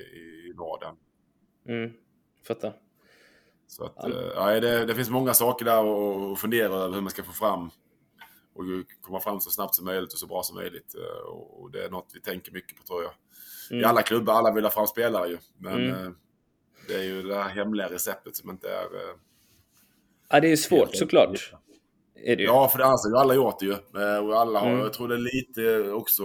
i 0.49 0.53
Norden. 0.55 0.95
Mm. 1.67 1.93
Fattar. 2.47 2.73
Så 3.67 3.83
att, 3.83 3.93
Ja. 3.97 4.09
eh, 4.09 4.31
ja, 4.53 4.59
det, 4.59 4.85
det 4.85 4.95
finns 4.95 5.09
många 5.09 5.33
saker 5.33 5.65
där 5.65 6.31
att 6.33 6.39
fundera 6.39 6.73
över 6.73 6.95
hur 6.95 7.01
man 7.01 7.11
ska 7.11 7.23
få 7.23 7.31
fram 7.31 7.69
och 8.53 8.63
komma 9.01 9.19
fram 9.19 9.39
så 9.39 9.49
snabbt 9.49 9.75
som 9.75 9.85
möjligt 9.85 10.13
och 10.13 10.19
så 10.19 10.27
bra 10.27 10.43
som 10.43 10.55
möjligt. 10.55 10.95
Eh, 10.95 11.27
Och 11.33 11.71
det 11.71 11.85
är 11.85 11.89
något 11.89 12.11
vi 12.13 12.21
tänker 12.21 12.51
mycket 12.51 12.77
på 12.77 12.83
tror 12.83 13.03
jag. 13.03 13.11
I 13.71 13.73
Mm. 13.73 13.89
alla 13.89 14.01
klubbar, 14.01 14.33
alla 14.33 14.51
vill 14.53 14.63
ha 14.63 14.71
fram 14.71 14.87
spelare 14.87 15.27
ju. 15.29 15.37
Men 15.57 15.89
Mm. 15.93 16.15
Det 16.87 16.93
är 16.93 17.03
ju 17.03 17.23
det 17.23 17.35
här 17.35 17.49
hemliga 17.49 17.87
receptet 17.89 18.35
som 18.35 18.49
inte 18.49 18.69
är... 18.69 18.83
eh, 18.95 19.15
Ja, 20.29 20.39
det 20.39 20.47
är 20.47 20.49
ju 20.49 20.57
svårt 20.57 20.95
såklart. 20.95 21.51
Är 22.15 22.35
det 22.35 22.41
ju. 22.43 22.47
Ja, 22.47 22.69
för 22.69 22.77
det 22.77 22.85
annars 22.85 22.99
har 23.13 23.21
alla 23.21 23.33
gjort 23.35 23.59
det 23.59 23.65
ju. 23.65 23.71
Eh, 23.71 24.17
Och 24.25 24.39
alla 24.39 24.59
har, 24.59 24.67
Mm. 24.67 24.79
jag 24.79 24.93
tror 24.93 25.07
det 25.07 25.15
är 25.15 25.19
lite 25.35 25.91
också... 25.91 26.23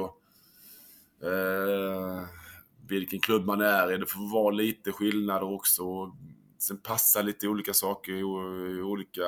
Eh, 1.22 2.22
vilken 2.88 3.20
klubb 3.20 3.44
man 3.46 3.60
är 3.60 3.92
i. 3.92 3.96
Det 3.96 4.06
får 4.06 4.32
vara 4.32 4.50
lite 4.50 4.92
skillnader 4.92 5.52
också. 5.54 5.82
Sen 6.58 6.78
passar 6.78 7.22
lite 7.22 7.48
olika 7.48 7.74
saker 7.74 8.12
i 8.12 8.22
olika 8.82 9.22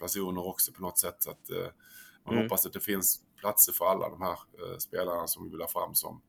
personer 0.00 0.46
också 0.48 0.72
på 0.72 0.82
något 0.82 0.98
sätt. 0.98 1.16
Så 1.18 1.30
att, 1.30 1.50
eh, 1.50 1.66
man 2.24 2.34
mm. 2.34 2.44
hoppas 2.44 2.66
att 2.66 2.72
det 2.72 2.80
finns 2.80 3.20
platser 3.40 3.72
för 3.72 3.84
alla 3.84 4.08
de 4.08 4.22
här 4.22 4.30
eh, 4.32 4.78
spelarna 4.78 5.26
som 5.26 5.44
vi 5.44 5.50
vill 5.50 5.60
ha 5.60 5.68
fram 5.68 5.94
som, 5.94 6.20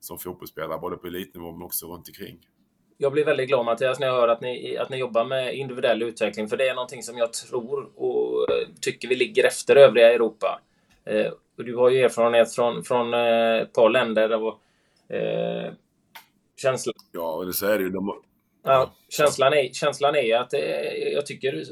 som 0.00 0.18
fotbollsspelare, 0.18 0.78
både 0.78 0.96
på 0.96 1.06
elitnivå 1.06 1.52
men 1.52 1.62
också 1.62 1.86
runt 1.86 2.08
omkring. 2.08 2.46
Jag 2.98 3.12
blir 3.12 3.24
väldigt 3.24 3.48
glad 3.48 3.64
Mattias 3.64 4.00
när 4.00 4.06
jag 4.06 4.14
hör 4.14 4.28
att 4.28 4.40
ni, 4.40 4.76
att 4.76 4.90
ni 4.90 4.96
jobbar 4.96 5.24
med 5.24 5.54
individuell 5.54 6.02
utveckling, 6.02 6.48
för 6.48 6.56
det 6.56 6.68
är 6.68 6.74
någonting 6.74 7.02
som 7.02 7.18
jag 7.18 7.32
tror 7.32 7.90
och 7.96 8.46
tycker 8.80 9.08
vi 9.08 9.14
ligger 9.14 9.44
efter 9.44 9.76
övriga 9.76 10.12
Europa. 10.12 10.60
Eh, 11.04 11.32
och 11.58 11.64
du 11.64 11.76
har 11.76 11.90
ju 11.90 12.04
erfarenhet 12.04 12.54
från, 12.54 12.84
från 12.84 13.14
eh, 13.14 13.56
ett 13.62 13.72
par 13.72 13.90
länder 13.90 14.32
och 14.32 14.60
eh, 15.16 15.72
känslan... 16.56 16.94
Ja, 17.12 17.44
det 17.46 17.52
så 17.52 17.66
är 17.66 17.78
det 17.78 17.84
ju. 17.84 17.90
De, 17.90 18.22
Ja, 18.64 18.92
känslan, 19.08 19.52
är, 19.52 19.68
känslan 19.72 20.16
är 20.16 20.36
att 20.36 20.50
det, 20.50 20.96
jag 21.12 21.26
tycker 21.26 21.64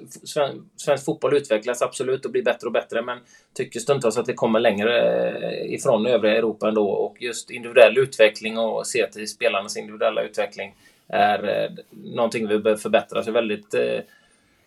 svensk 0.76 1.04
fotboll 1.04 1.36
utvecklas 1.36 1.82
absolut 1.82 2.24
och 2.24 2.30
blir 2.30 2.42
bättre 2.42 2.66
och 2.66 2.72
bättre, 2.72 3.02
men 3.02 3.18
tycker 3.54 3.80
stundtals 3.80 4.18
att 4.18 4.26
det 4.26 4.34
kommer 4.34 4.60
längre 4.60 5.00
eh, 5.48 5.74
ifrån 5.74 6.06
övriga 6.06 6.36
Europa 6.36 6.68
ändå. 6.68 6.90
Och 6.90 7.16
just 7.20 7.50
individuell 7.50 7.98
utveckling 7.98 8.58
och 8.58 8.86
se 8.86 9.06
till 9.06 9.28
spelarnas 9.28 9.76
individuella 9.76 10.22
utveckling 10.22 10.74
är 11.12 11.64
eh, 11.64 11.70
någonting 11.90 12.48
vi 12.48 12.58
behöver 12.58 12.80
förbättra. 12.80 13.22
Så 13.22 13.30
jag 13.30 13.36
är 13.36 13.40
väldigt 13.40 13.74
eh, 13.74 14.00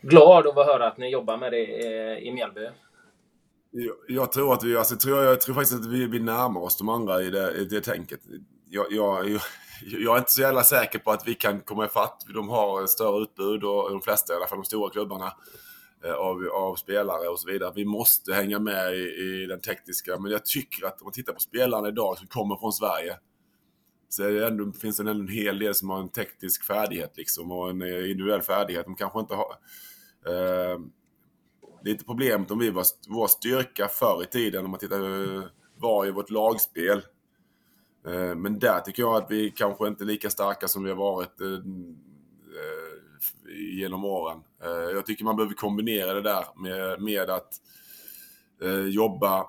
glad 0.01 0.47
över 0.47 0.61
att 0.61 0.67
höra 0.67 0.87
att 0.87 0.97
ni 0.97 1.09
jobbar 1.09 1.37
med 1.37 1.51
det 1.51 1.85
eh, 1.85 2.17
i 2.17 2.31
Mjällby. 2.31 2.69
Jag, 3.71 3.95
jag, 4.07 4.31
tror 4.31 4.53
att 4.53 4.63
vi, 4.63 4.77
alltså, 4.77 4.95
tror, 4.95 5.23
jag 5.23 5.41
tror 5.41 5.55
faktiskt 5.55 5.79
att 5.79 5.85
vi, 5.85 6.07
vi 6.07 6.19
närmar 6.19 6.61
oss 6.61 6.77
de 6.77 6.89
andra 6.89 7.21
i 7.21 7.29
det, 7.29 7.51
i 7.51 7.65
det 7.65 7.81
tänket. 7.81 8.19
Jag, 8.69 8.85
jag, 8.89 9.39
jag 9.81 10.15
är 10.15 10.19
inte 10.19 10.31
så 10.31 10.41
jävla 10.41 10.63
säker 10.63 10.99
på 10.99 11.11
att 11.11 11.27
vi 11.27 11.33
kan 11.33 11.59
komma 11.59 11.85
ifatt. 11.85 12.25
De 12.33 12.49
har 12.49 12.85
större 12.85 13.23
utbud 13.23 13.63
och 13.63 13.89
de 13.89 14.01
flesta, 14.01 14.33
i 14.33 14.35
alla 14.35 14.47
fall 14.47 14.57
de 14.57 14.65
stora 14.65 14.89
klubbarna, 14.89 15.33
av, 16.17 16.47
av 16.53 16.75
spelare 16.75 17.27
och 17.27 17.39
så 17.39 17.51
vidare. 17.51 17.71
Vi 17.75 17.85
måste 17.85 18.33
hänga 18.33 18.59
med 18.59 18.93
i, 18.93 18.97
i, 18.97 19.45
den 19.49 19.61
tekniska, 19.61 20.19
men 20.19 20.31
jag 20.31 20.45
tycker 20.45 20.85
att 20.85 21.01
om 21.01 21.05
man 21.05 21.13
tittar 21.13 21.33
på 21.33 21.39
spelarna 21.39 21.87
idag 21.87 22.17
som 22.17 22.27
kommer 22.27 22.55
från 22.55 22.73
Sverige 22.73 23.17
så 24.13 24.23
det 24.23 24.47
ändå, 24.47 24.71
finns 24.71 24.97
det 24.97 25.01
ändå 25.09 25.23
en 25.23 25.27
hel 25.27 25.59
del 25.59 25.75
som 25.75 25.89
har 25.89 25.99
en 25.99 26.09
teknisk 26.09 26.63
färdighet 26.63 27.17
liksom 27.17 27.51
och 27.51 27.69
en 27.69 27.81
eh, 27.81 28.11
individuell 28.11 28.41
färdighet. 28.41 28.85
De 28.85 28.95
kanske 28.95 29.19
inte 29.19 29.35
har... 29.35 29.55
Eh, 30.25 30.79
lite 31.83 32.05
problemet 32.05 32.51
om 32.51 32.59
vi 32.59 32.69
var 32.69 32.85
vår 33.07 33.27
styrka 33.27 33.87
förr 33.87 34.23
i 34.23 34.25
tiden, 34.25 34.65
om 34.65 34.71
man 34.71 34.79
tittar 34.79 35.35
eh, 35.35 35.43
var 35.75 36.05
i 36.05 36.11
vårt 36.11 36.29
lagspel 36.29 37.01
Eh, 38.07 38.35
men 38.35 38.59
där 38.59 38.79
tycker 38.79 39.03
jag 39.03 39.15
att 39.15 39.31
vi 39.31 39.51
kanske 39.51 39.87
inte 39.87 40.03
är 40.03 40.05
lika 40.05 40.29
starka 40.29 40.67
som 40.67 40.83
vi 40.83 40.89
har 40.89 40.97
varit 40.97 41.41
eh, 41.41 41.47
eh, 42.57 42.95
genom 43.79 44.05
åren. 44.05 44.37
Eh, 44.63 44.95
jag 44.95 45.05
tycker 45.05 45.25
man 45.25 45.35
behöver 45.35 45.55
kombinera 45.55 46.13
det 46.13 46.21
där 46.21 46.45
med, 46.55 47.01
med 47.01 47.29
att 47.29 47.53
jobba 48.89 49.47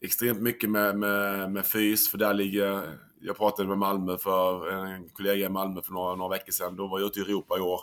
extremt 0.00 0.40
mycket 0.40 0.70
med, 0.70 0.98
med, 0.98 1.52
med 1.52 1.66
fys, 1.66 2.10
för 2.10 2.18
där 2.18 2.34
ligger... 2.34 2.98
Jag 3.20 3.36
pratade 3.36 3.68
med 3.68 3.78
Malmö 3.78 4.18
för 4.18 4.70
en 4.70 5.08
kollega 5.08 5.46
i 5.46 5.48
Malmö 5.48 5.82
för 5.82 5.92
några, 5.92 6.14
några 6.14 6.30
veckor 6.30 6.52
sedan. 6.52 6.76
De 6.76 6.90
var 6.90 7.00
ute 7.00 7.18
i 7.18 7.22
Europa 7.22 7.58
i 7.58 7.60
år. 7.60 7.80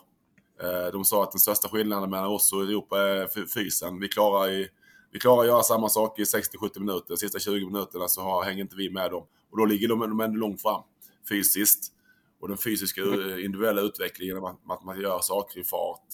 Eh, 0.62 0.91
de 0.91 1.06
sa 1.06 1.24
att 1.24 1.32
den 1.32 1.39
största 1.39 1.69
skillnaden 1.69 2.10
mellan 2.10 2.28
oss 2.28 2.54
och 2.54 2.62
Europa 2.62 3.00
är 3.00 3.48
fysen. 3.54 4.00
Vi 4.00 4.08
klarar, 4.08 4.50
i, 4.50 4.69
vi 5.12 5.19
klarar 5.19 5.41
att 5.41 5.48
göra 5.48 5.63
samma 5.63 5.89
sak 5.89 6.19
i 6.19 6.24
60-70 6.24 6.80
minuter. 6.80 7.06
De 7.08 7.17
sista 7.17 7.39
20 7.39 7.65
minuterna 7.65 8.08
så 8.08 8.22
har, 8.22 8.43
hänger 8.43 8.62
inte 8.62 8.76
vi 8.76 8.89
med 8.89 9.12
dem. 9.12 9.24
Och 9.52 9.58
då 9.58 9.65
ligger 9.65 9.88
de, 9.88 10.00
de 10.00 10.19
ändå 10.19 10.38
långt 10.38 10.62
fram 10.62 10.82
fysiskt. 11.30 11.93
Och 12.39 12.48
den 12.48 12.58
fysiska 12.58 13.02
eh, 13.02 13.46
individuella 13.46 13.82
utvecklingen, 13.82 14.38
att 14.69 14.84
man 14.84 15.02
gör 15.02 15.19
saker 15.19 15.60
i 15.60 15.63
fart 15.63 16.06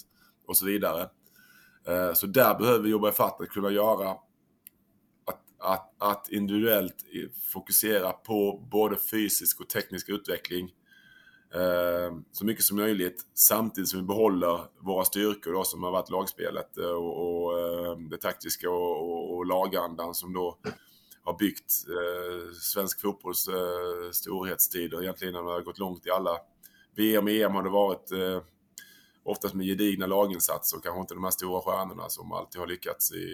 och 0.48 0.58
så 0.58 0.66
vidare. 0.66 1.10
Eh, 1.88 2.14
så 2.14 2.28
där 2.28 2.56
behöver 2.56 2.80
vi 2.80 2.90
jobba 2.90 3.10
i 3.10 3.12
fatt 3.12 3.42
att 3.42 3.50
kunna 3.50 3.70
göra 3.70 4.16
att, 5.60 5.96
att, 5.98 6.30
individuellt 6.30 6.96
fokusera 7.54 8.12
på 8.12 8.68
både 8.72 8.98
fysisk 9.12 9.62
och 9.62 9.70
teknisk 9.70 10.10
utveckling 10.10 10.74
eh, 11.54 12.18
så 12.32 12.46
mycket 12.46 12.64
som 12.64 12.78
möjligt 12.78 13.26
samtidigt 13.34 13.90
som 13.90 14.00
vi 14.00 14.06
behåller 14.06 14.60
våra 14.80 15.06
styrkor 15.06 15.54
då, 15.54 15.64
som 15.64 15.84
har 15.84 15.92
varit 15.92 16.10
lagspelet 16.10 16.78
eh, 16.78 16.86
och, 16.86 17.46
och 17.46 17.60
eh, 17.60 17.98
det 17.98 18.18
taktiska 18.18 18.70
och, 18.70 19.12
och, 19.12 19.36
och 19.36 19.46
lagandan 19.46 20.14
som 20.14 20.34
då 20.34 20.58
har 21.24 21.38
byggt 21.38 21.72
eh, 21.88 22.54
svensk 22.54 23.02
fotbolls 23.02 23.48
eh, 23.48 24.12
storhetstider. 24.12 25.02
Egentligen 25.02 25.34
när 25.34 25.44
det 25.44 25.50
har 25.50 25.62
gått 25.62 25.80
långt 25.80 26.08
i 26.08 26.10
alla 26.10 26.38
VM 26.96 27.24
och 27.24 27.32
EM 27.32 27.56
har 27.56 27.64
det 27.64 27.70
varit 27.70 28.12
eh, 28.12 28.42
oftast 29.24 29.54
med 29.54 29.66
gedigna 29.66 30.06
laginsatser 30.06 30.78
och 30.78 30.84
kanske 30.84 31.02
inte 31.02 31.14
de 31.14 31.24
här 31.24 31.32
stora 31.32 31.62
stjärnorna 31.62 32.10
som 32.10 32.32
alltid 32.32 32.60
har 32.60 32.68
lyckats 32.68 33.12
i, 33.12 33.26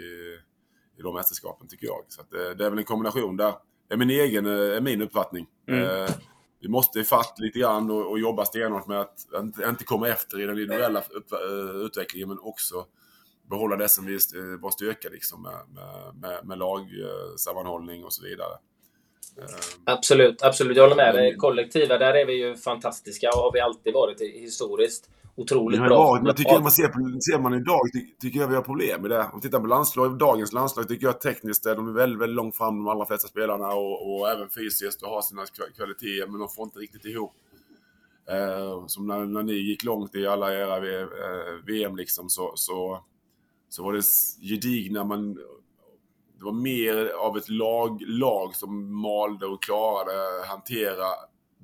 i 0.97 1.01
de 1.01 1.13
mästerskapen 1.13 1.67
tycker 1.67 1.87
jag. 1.87 2.05
Så 2.07 2.21
att, 2.21 2.33
eh, 2.33 2.57
det 2.57 2.65
är 2.65 2.69
väl 2.69 2.79
en 2.79 2.85
kombination 2.85 3.37
där. 3.37 3.53
Det 3.87 3.93
är 3.93 3.97
min 3.97 4.09
egen, 4.09 4.45
är 4.45 4.75
eh, 4.75 4.81
min 4.81 5.01
uppfattning. 5.01 5.47
Mm. 5.67 5.83
Eh, 5.83 6.09
vi 6.61 6.67
måste 6.67 6.99
ifatt 6.99 7.39
lite 7.39 7.59
grann 7.59 7.91
och, 7.91 8.09
och 8.09 8.19
jobba 8.19 8.45
stenhårt 8.45 8.87
med 8.87 9.01
att 9.01 9.27
inte, 9.35 9.63
inte 9.69 9.83
komma 9.83 10.07
efter 10.07 10.41
i 10.41 10.45
den 10.45 10.49
individuella 10.49 11.03
upp, 11.09 11.33
utvecklingen 11.85 12.29
men 12.29 12.39
också 12.39 12.85
behålla 13.49 13.75
det 13.75 13.89
som 13.89 14.05
vi 14.05 14.17
var 14.59 14.71
styrka 14.71 15.09
liksom 15.09 15.41
med, 15.41 15.59
med, 15.69 16.15
med, 16.15 16.45
med 16.47 16.57
lagsammanhållning 16.57 18.03
och 18.03 18.13
så 18.13 18.23
vidare. 18.23 18.57
Absolut, 19.85 20.43
absolut. 20.43 20.77
Jag 20.77 20.83
håller 20.83 20.95
med 20.95 21.15
dig. 21.15 21.35
Kollektiva, 21.35 21.97
där 21.97 22.13
är 22.13 22.25
vi 22.25 22.33
ju 22.33 22.55
fantastiska 22.55 23.29
och 23.29 23.41
har 23.41 23.51
vi 23.51 23.59
alltid 23.59 23.93
varit 23.93 24.21
historiskt. 24.21 25.09
Otroligt 25.37 25.79
bra. 25.79 25.97
Varit, 25.97 26.23
men 26.23 26.35
tycker 26.35 26.61
man 26.61 26.71
ser, 26.71 26.87
på, 26.87 27.19
ser 27.21 27.39
man 27.39 27.53
idag, 27.53 27.79
tycker 28.21 28.39
jag 28.39 28.47
vi 28.47 28.55
har 28.55 28.61
problem 28.61 29.01
med 29.01 29.11
det. 29.11 29.19
Om 29.19 29.29
man 29.31 29.41
tittar 29.41 29.59
på 29.59 29.67
landslag, 29.67 30.17
dagens 30.17 30.53
landslag 30.53 30.87
tycker 30.87 31.05
jag 31.05 31.21
tekniskt 31.21 31.65
är 31.65 31.75
de 31.75 31.87
är 31.87 31.93
väldigt, 31.93 32.21
väldigt 32.21 32.35
långt 32.35 32.57
fram 32.57 32.77
de 32.77 32.87
allra 32.87 33.05
flesta 33.05 33.27
spelarna 33.27 33.67
och, 33.67 34.15
och 34.15 34.29
även 34.29 34.49
fysiskt 34.49 35.01
och 35.01 35.09
har 35.09 35.21
sina 35.21 35.45
kvaliteter 35.75 36.27
men 36.27 36.39
de 36.39 36.49
får 36.49 36.63
inte 36.63 36.79
riktigt 36.79 37.05
ihop. 37.05 37.33
Eh, 38.29 38.87
som 38.87 39.07
när, 39.07 39.25
när 39.25 39.43
ni 39.43 39.53
gick 39.53 39.83
långt 39.83 40.15
i 40.15 40.27
alla 40.27 40.53
era 40.53 40.79
VM 41.65 41.91
eh, 41.91 41.97
liksom 41.97 42.29
så, 42.29 42.51
så 42.55 43.03
så 43.69 43.83
var 43.83 43.93
det 43.93 44.03
gedigna, 44.41 45.03
man, 45.03 45.33
det 46.37 46.45
var 46.45 46.51
mer 46.51 47.07
av 47.07 47.37
ett 47.37 47.49
lag, 47.49 48.01
lag 48.01 48.55
som 48.55 49.01
malde 49.01 49.45
och 49.45 49.63
klarade 49.63 50.45
hantera 50.47 51.07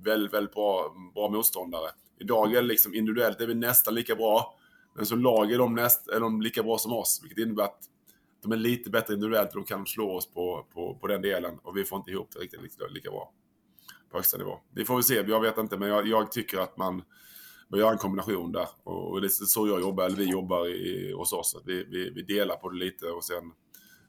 väldigt, 0.03 0.33
väldigt 0.33 0.53
bra, 0.53 0.95
bra 1.13 1.29
motståndare. 1.29 1.89
Idag 2.21 2.53
är 2.53 2.61
det 2.61 2.67
liksom 2.67 2.93
individuellt 2.93 3.41
är 3.41 3.47
vi 3.47 3.55
nästan 3.55 3.95
lika 3.95 4.15
bra, 4.15 4.57
men 4.95 5.05
som 5.05 5.19
lag 5.19 5.51
är 5.51 5.57
de, 5.57 5.75
näst, 5.75 6.07
är 6.07 6.19
de 6.19 6.41
lika 6.41 6.63
bra 6.63 6.77
som 6.77 6.93
oss, 6.93 7.19
vilket 7.23 7.39
innebär 7.45 7.63
att 7.63 7.79
de 8.41 8.51
är 8.51 8.55
lite 8.55 8.89
bättre 8.89 9.13
individuellt 9.13 9.49
och 9.49 9.55
de 9.55 9.65
kan 9.65 9.85
slå 9.85 10.11
oss 10.11 10.33
på, 10.33 10.67
på, 10.73 10.95
på 10.95 11.07
den 11.07 11.21
delen 11.21 11.59
och 11.63 11.77
vi 11.77 11.85
får 11.85 11.97
inte 11.97 12.11
ihop 12.11 12.29
det 12.33 12.39
riktigt 12.39 12.61
lika, 12.61 12.87
lika 12.87 13.11
bra 13.11 13.31
på 14.11 14.17
högsta 14.17 14.37
nivå. 14.37 14.59
Det 14.71 14.85
får 14.85 14.97
vi 14.97 15.03
se, 15.03 15.13
jag 15.27 15.41
vet 15.41 15.57
inte, 15.57 15.77
men 15.77 15.89
jag, 15.89 16.07
jag 16.07 16.31
tycker 16.31 16.59
att 16.59 16.77
man 16.77 17.03
bör 17.69 17.77
göra 17.77 17.91
en 17.91 17.97
kombination 17.97 18.51
där. 18.51 18.67
Och 18.83 19.21
det 19.21 19.27
är 19.27 19.29
så 19.29 19.67
jag 19.67 19.81
jobbar, 19.81 20.05
eller 20.05 20.17
vi 20.17 20.31
jobbar 20.31 20.67
i, 20.67 21.13
hos 21.13 21.33
oss. 21.33 21.61
Vi, 21.65 21.83
vi, 21.83 22.09
vi 22.09 22.21
delar 22.21 22.55
på 22.55 22.69
det 22.69 22.77
lite 22.77 23.05
och 23.05 23.23
sen 23.23 23.51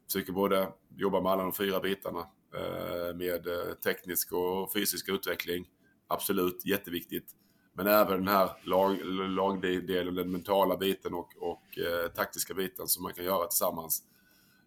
försöker 0.07 0.33
både 0.33 0.69
jobba 0.97 1.21
med 1.21 1.33
alla 1.33 1.43
de 1.43 1.53
fyra 1.53 1.81
bitarna. 1.81 2.27
Eh, 2.55 3.17
med 3.17 3.47
eh, 3.47 3.75
teknisk 3.75 4.33
och 4.33 4.73
fysisk 4.73 5.09
utveckling. 5.09 5.69
Absolut, 6.09 6.67
jätteviktigt. 6.67 7.27
Men 7.75 7.87
även 7.87 8.25
den 8.25 8.29
här 8.29 8.51
lag, 8.65 8.99
lagdelen, 9.05 10.15
den 10.15 10.33
mentala 10.33 10.77
biten 10.77 11.15
och, 11.15 11.29
och 11.41 11.79
eh, 11.79 12.09
taktiska 12.09 12.55
biten 12.55 12.89
som 12.89 13.03
man 13.03 13.15
kan 13.15 13.25
göra 13.25 13.47
tillsammans 13.47 14.03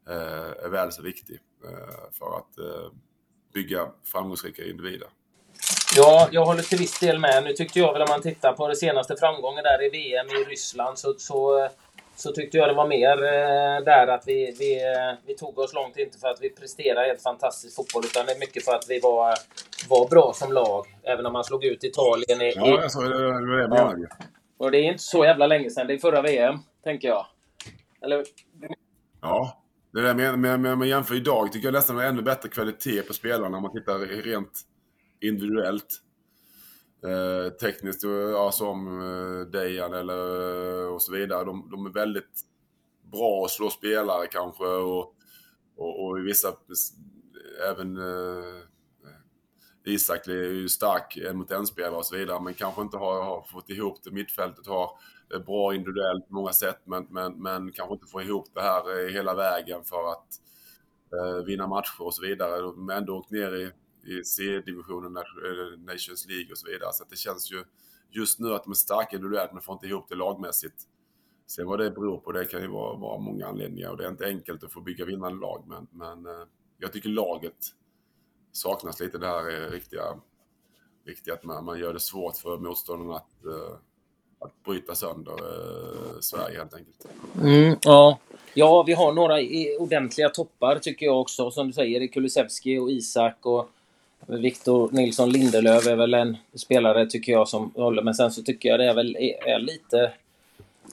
eh, 0.10 0.66
är 0.66 0.70
väl 0.70 0.92
så 0.92 1.02
viktig 1.02 1.40
eh, 1.64 2.12
för 2.12 2.38
att 2.38 2.58
eh, 2.58 2.92
bygga 3.54 3.92
framgångsrika 4.04 4.66
individer. 4.66 5.08
Ja, 5.96 6.30
jag 6.32 6.46
håller 6.46 6.62
till 6.62 6.78
viss 6.78 7.00
del 7.00 7.20
med. 7.20 7.44
Nu 7.44 7.54
tyckte 7.54 7.80
jag 7.80 7.94
väl 7.94 8.02
om 8.02 8.08
man 8.10 8.22
tittar 8.22 8.54
på 8.54 8.68
den 8.68 8.76
senaste 8.76 9.16
framgången 9.16 9.64
där 9.64 9.86
i 9.86 9.90
VM 9.90 10.28
i 10.28 10.50
Ryssland 10.50 11.00
så, 11.00 11.14
så, 11.18 11.64
eh, 11.64 11.72
så 12.16 12.32
tyckte 12.32 12.58
jag 12.58 12.70
det 12.70 12.74
var 12.74 12.88
mer 12.88 13.24
eh, 13.24 13.84
där 13.86 14.08
att 14.08 14.24
vi, 14.28 14.56
vi, 14.60 14.82
vi 15.26 15.36
tog 15.36 15.60
oss 15.60 15.74
långt, 15.74 15.98
inte 15.98 16.20
för 16.20 16.28
att 16.28 16.42
vi 16.42 16.50
presterade 16.50 17.08
helt 17.08 17.22
fantastisk 17.22 17.76
fotboll, 17.76 18.04
utan 18.06 18.26
det 18.26 18.32
är 18.32 18.40
mycket 18.40 18.66
för 18.66 18.72
att 18.72 18.86
vi 18.90 19.00
var, 19.00 19.36
var 19.90 20.10
bra 20.10 20.34
som 20.36 20.54
lag. 20.54 20.86
Även 21.04 21.26
om 21.26 21.34
man 21.34 21.44
slog 21.44 21.64
ut 21.66 21.84
Italien 21.84 22.42
i... 22.42 22.54
Ja, 22.56 22.84
alltså, 22.84 23.00
det 23.00 23.10
var 23.10 23.56
det 23.56 23.62
jag 23.62 23.70
menade. 23.70 24.08
Och 24.58 24.72
det 24.72 24.78
är 24.78 24.84
inte 24.84 25.04
så 25.04 25.26
jävla 25.26 25.48
länge 25.48 25.70
sedan. 25.70 25.88
Det 25.88 25.94
är 25.94 25.98
förra 25.98 26.22
VM, 26.22 26.60
tänker 26.84 27.08
jag. 27.08 27.26
Eller? 28.02 28.24
Ja. 29.22 29.62
Det 29.94 30.02
där 30.02 30.14
med, 30.14 30.40
med, 30.40 30.60
med, 30.60 30.78
med 30.78 30.88
jämför 30.88 31.16
idag 31.16 31.52
tycker 31.52 31.68
jag 31.68 31.74
nästan 31.74 32.00
är 32.00 32.04
ännu 32.08 32.22
bättre 32.22 32.50
kvalitet 32.50 33.02
på 33.02 33.14
spelarna 33.14 33.58
om 33.58 33.64
man 33.64 33.72
tittar 33.72 34.00
rent 34.00 34.62
individuellt. 35.22 36.02
Eh, 37.06 37.50
tekniskt, 37.50 38.04
eh, 38.04 38.12
ja, 38.12 38.52
som 38.52 39.02
eh, 39.02 39.48
Dejan 39.48 39.94
eller 39.94 40.84
eh, 40.84 40.94
och 40.94 41.02
så 41.02 41.12
vidare. 41.12 41.46
De, 41.46 41.70
de, 41.72 41.86
är 41.86 41.90
väldigt 41.90 42.42
bra 43.12 43.46
att 43.46 43.52
slå 43.52 43.70
spelare 43.70 44.28
kanske 44.28 44.66
och, 44.66 45.16
och, 45.76 46.06
och 46.06 46.20
i 46.20 46.22
vissa 46.22 46.54
även 47.70 47.98
eh, 47.98 48.62
Isak 49.88 50.28
är 50.28 50.32
ju 50.34 50.70
stark 50.70 51.18
en 51.18 51.38
mot 51.38 51.52
en 51.52 51.68
spelare 51.68 51.96
och 51.96 52.06
så 52.06 52.16
vidare, 52.16 52.40
men 52.42 52.54
kanske 52.54 52.82
inte 52.82 52.98
har, 52.98 53.24
har 53.24 53.42
fått 53.42 53.70
ihop 53.70 54.04
det. 54.04 54.12
Mittfältet 54.12 54.68
har 54.68 54.90
bra 55.46 55.76
individuellt 55.76 56.28
på 56.28 56.34
många 56.34 56.54
sätt, 56.54 56.82
men, 56.86 57.08
men, 57.10 57.42
men 57.42 57.72
kanske 57.72 57.94
inte 57.94 58.08
får 58.08 58.24
ihop 58.24 58.46
det 58.54 58.62
här 58.62 59.14
hela 59.14 59.36
vägen 59.36 59.84
för 59.84 60.12
att 60.12 60.28
eh, 61.14 61.46
vinna 61.46 61.68
matcher 61.68 62.02
och 62.02 62.14
så 62.14 62.22
vidare. 62.22 62.62
De 62.62 62.90
har 62.90 62.96
ändå 62.96 63.18
åkt 63.18 63.32
ner 63.32 63.56
i, 63.56 63.72
i 64.06 64.24
C-divisionen, 64.24 65.18
eh, 65.18 65.80
Nations 65.80 66.28
League 66.28 66.52
och 66.52 66.58
så 66.58 66.68
vidare. 66.68 66.94
Så 66.94 67.04
det 67.10 67.16
känns 67.16 67.52
ju 67.52 67.64
just 68.10 68.40
nu 68.40 68.54
att 68.54 68.64
de 68.64 68.72
är 68.72 68.76
starka 68.76 69.16
individuellt, 69.16 69.54
men 69.54 69.62
får 69.62 69.74
inte 69.74 69.88
ihop 69.88 70.10
det 70.10 70.16
lagmässigt. 70.16 70.76
Sen 71.48 71.68
vad 71.68 71.80
det 71.80 71.92
beror 71.92 72.18
på, 72.18 72.32
det 72.32 72.46
kan 72.46 72.62
ju 72.62 72.68
vara, 72.68 72.98
vara 72.98 73.20
många 73.20 73.48
anledningar 73.48 73.90
och 73.90 73.98
det 73.98 74.06
är 74.06 74.10
inte 74.10 74.26
enkelt 74.26 74.64
att 74.64 74.74
få 74.74 74.82
bygga 74.82 75.06
vinnande 75.06 75.40
lag, 75.40 75.64
men, 75.68 75.88
men 75.92 76.26
eh, 76.26 76.48
jag 76.78 76.94
tycker 76.94 77.10
laget 77.10 77.58
saknas 78.52 79.00
lite 79.00 79.18
det 79.18 79.28
här 79.28 79.70
riktiga, 79.70 80.04
riktiga 81.06 81.34
att 81.34 81.44
man, 81.44 81.66
man 81.66 81.80
gör 81.80 81.94
det 81.94 82.00
svårt 82.00 82.38
för 82.38 82.58
motståndarna 82.58 83.16
att, 83.16 83.46
uh, 83.46 83.78
att 84.40 84.64
bryta 84.64 84.96
sönder 84.96 85.36
Sverige 86.22 86.58
helt 86.58 86.74
enkelt. 86.74 87.08
Mm, 87.42 87.78
ja. 87.82 88.20
ja, 88.54 88.84
vi 88.84 88.94
har 88.94 89.14
några 89.14 89.36
ordentliga 89.80 90.30
toppar 90.30 90.80
tycker 90.80 91.06
jag 91.06 91.22
också. 91.22 91.52
Som 91.52 91.68
du 91.68 91.74
säger, 91.74 92.08
Kulusevski 92.08 92.78
och 92.78 92.92
Isak 92.92 93.46
och 93.46 93.70
Victor 94.28 94.90
Nilsson 94.92 95.30
Lindelöf 95.30 95.88
är 95.88 95.96
väl 95.96 96.14
en 96.14 96.38
spelare 96.54 97.06
tycker 97.06 97.32
jag 97.32 97.48
som 97.48 97.72
håller. 97.76 98.02
Men 98.02 98.14
sen 98.14 98.32
så 98.32 98.44
tycker 98.44 98.70
jag 98.70 98.80
det 98.80 98.90
är 98.90 98.94
väl 98.94 99.16
är 99.46 99.60
lite, 99.60 100.12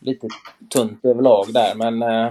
lite 0.01 0.29
tunt 0.69 1.05
överlag 1.05 1.47
där. 1.53 1.75
Men 1.75 2.03
eh, 2.03 2.27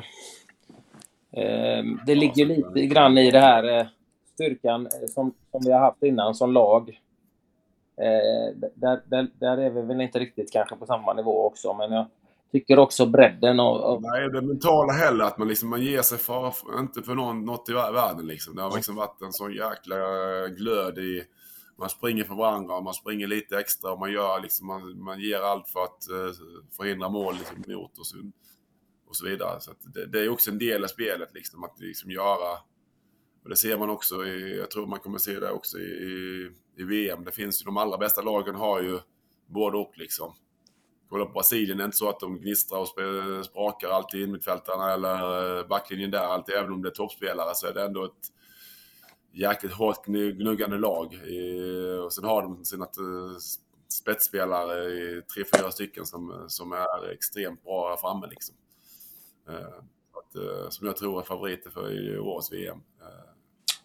eh 1.32 1.84
det 2.06 2.16
ligger 2.16 2.46
lite 2.46 2.86
grann 2.86 3.18
i 3.18 3.32
det 3.32 3.40
här 3.40 3.80
eh, 3.80 3.86
styrkan 4.34 4.86
eh, 4.86 5.08
som, 5.08 5.34
som 5.52 5.62
vi 5.66 5.72
har 5.72 5.80
haft 5.80 6.04
innan 6.04 6.36
som 6.36 6.54
lag. 6.54 7.00
Eh, 7.98 8.56
där, 8.76 9.02
där, 9.06 9.28
där 9.40 9.58
är 9.58 9.70
vi 9.70 9.82
väl 9.82 10.02
inte 10.02 10.20
riktigt 10.20 10.52
kanske 10.52 10.76
på 10.76 10.86
samma 10.86 11.14
nivå 11.14 11.46
också, 11.46 11.74
men 11.74 11.92
jag 11.92 12.06
tycker 12.52 12.80
också 12.80 13.06
bredden 13.06 13.60
av... 13.60 13.82
av... 13.82 14.02
Nej, 14.02 14.30
det 14.30 14.42
mentala 14.42 14.94
heller, 14.94 15.26
att 15.26 15.38
man 15.38 15.48
liksom 15.48 15.70
man 15.70 15.82
ger 15.82 16.02
sig 16.02 16.18
för, 16.18 16.54
inte 16.80 17.04
för 17.04 17.16
någon, 17.16 17.46
något 17.46 17.70
i 17.70 17.74
världen 17.74 18.28
liksom. 18.28 18.56
Det 18.56 18.62
har 18.62 18.76
liksom 18.76 18.96
varit 18.96 19.22
en 19.22 19.34
sån 19.34 19.54
jäkla 19.54 19.96
eh, 19.96 20.48
glöd 20.48 20.98
i... 20.98 21.24
Man 21.78 21.90
springer 21.90 22.24
för 22.24 22.36
varandra, 22.36 22.76
och 22.76 22.84
man 22.84 22.94
springer 22.94 23.28
lite 23.28 23.60
extra 23.60 23.92
och 23.92 24.00
man 24.00 24.12
gör 24.12 24.42
liksom, 24.42 24.68
man, 24.68 25.04
man 25.04 25.20
ger 25.20 25.40
allt 25.40 25.70
för 25.70 25.84
att 25.84 26.08
uh, 26.12 26.34
förhindra 26.78 27.10
mål 27.10 27.36
liksom, 27.36 27.76
mot 27.76 27.98
och 27.98 28.08
så, 28.08 28.18
och 29.08 29.16
så 29.16 29.26
vidare. 29.26 29.60
Så 29.60 29.72
det, 29.94 30.06
det, 30.06 30.20
är 30.20 30.30
också 30.30 30.52
en 30.52 30.58
del 30.58 30.84
av 30.84 30.88
spelet 30.88 31.34
liksom, 31.34 31.64
att 31.64 31.80
liksom 31.80 32.12
göra 32.12 32.58
och 33.44 33.50
det 33.50 33.56
ser 33.56 33.78
man 33.78 33.90
också, 33.90 34.26
i, 34.26 34.58
jag 34.58 34.72
tror 34.72 34.88
man 34.88 35.00
kommer 35.00 35.18
se 35.18 35.40
det 35.40 35.52
också 35.52 35.78
i, 35.78 35.82
i, 35.82 36.50
i 36.78 36.84
VM. 36.84 37.24
Det 37.24 37.32
finns 37.32 37.62
ju, 37.62 37.66
de 37.66 37.78
allra 37.78 37.98
bästa 37.98 38.22
lagen 38.22 38.56
har 38.56 38.82
ju 38.82 39.00
både 39.46 39.78
och 39.78 39.94
liksom. 39.96 40.34
Kolla 41.12 41.26
på 41.26 41.32
Brasilien, 41.32 41.78
det 41.78 41.84
är 41.84 41.86
inte 41.86 41.98
så 41.98 42.10
att 42.10 42.20
de 42.20 42.40
gnistrar 42.40 42.80
och 42.80 42.88
sprakar 43.46 43.90
alltid 43.90 44.22
innermittfältarna 44.22 44.94
eller 44.94 45.58
eh, 45.58 45.68
backlinjen 45.68 46.12
där 46.12 46.20
alltid. 46.20 46.56
Även 46.56 46.72
om 46.72 46.82
det 46.82 46.90
är 46.90 46.92
toppspelare 46.92 47.56
så 47.56 47.68
är 47.68 47.74
det 47.74 47.84
ändå 47.84 48.06
ett 48.06 48.12
jäkligt 49.32 49.74
hårt 49.74 50.06
gnuggande 50.06 50.78
lag. 50.78 51.20
Och 52.06 52.14
sen 52.14 52.24
har 52.24 52.42
de 52.42 52.66
sina 52.66 52.86
eh, 52.86 53.38
spetsspelare 53.90 54.84
i 54.84 55.22
tre, 55.36 55.44
fyra 55.56 55.72
stycken 55.72 56.06
som, 56.06 56.46
som 56.48 56.72
är 56.72 57.12
extremt 57.12 57.64
bra 57.64 57.98
framme 57.98 58.28
liksom. 58.30 58.56
Eh, 59.50 59.78
att, 60.14 60.74
som 60.74 60.88
jag 60.88 60.98
tror 60.98 61.20
är 61.20 61.24
favoriter 61.24 61.70
för 61.70 61.92
i 61.92 62.20
årets 62.20 62.52
VM. 62.52 62.78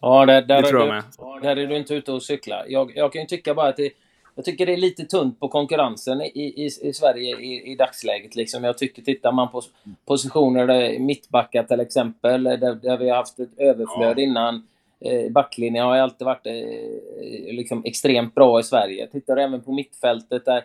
Ja, 0.01 0.25
där, 0.25 0.41
där, 0.41 0.61
det 0.61 0.69
tror 0.69 0.81
jag 0.81 0.89
med. 0.89 1.03
Där 1.41 1.55
är 1.57 1.67
du 1.67 1.77
inte 1.77 1.95
ute 1.95 2.11
och 2.11 2.23
cyklar. 2.23 2.65
Jag, 2.67 2.91
jag 2.95 3.13
kan 3.13 3.21
ju 3.21 3.27
tycka 3.27 3.53
bara 3.53 3.69
att 3.69 3.77
det, 3.77 3.91
jag 4.37 4.45
tycker 4.45 4.65
det 4.65 4.73
är 4.73 4.77
lite 4.77 5.05
tunt 5.05 5.39
på 5.39 5.47
konkurrensen 5.47 6.21
i, 6.21 6.25
i, 6.25 6.65
i 6.65 6.93
Sverige 6.93 7.39
i, 7.39 7.71
i 7.71 7.75
dagsläget. 7.75 8.35
Liksom. 8.35 8.63
Jag 8.63 8.77
tycker, 8.77 9.01
tittar 9.01 9.31
man 9.31 9.51
på 9.51 9.61
positioner, 10.05 10.67
där, 10.67 10.99
mittbackar 10.99 11.63
till 11.63 11.79
exempel, 11.79 12.43
där, 12.43 12.75
där 12.75 12.97
vi 12.97 13.09
har 13.09 13.17
haft 13.17 13.39
ett 13.39 13.59
överflöd 13.59 14.19
ja. 14.19 14.23
innan. 14.23 14.67
Eh, 14.99 15.31
backlinjen 15.31 15.85
har 15.85 15.95
ju 15.95 16.01
alltid 16.01 16.25
varit 16.25 16.45
eh, 16.47 17.55
liksom 17.55 17.81
extremt 17.85 18.35
bra 18.35 18.59
i 18.59 18.63
Sverige. 18.63 19.07
Tittar 19.07 19.37
även 19.37 19.61
på 19.61 19.71
mittfältet 19.71 20.45
där, 20.45 20.63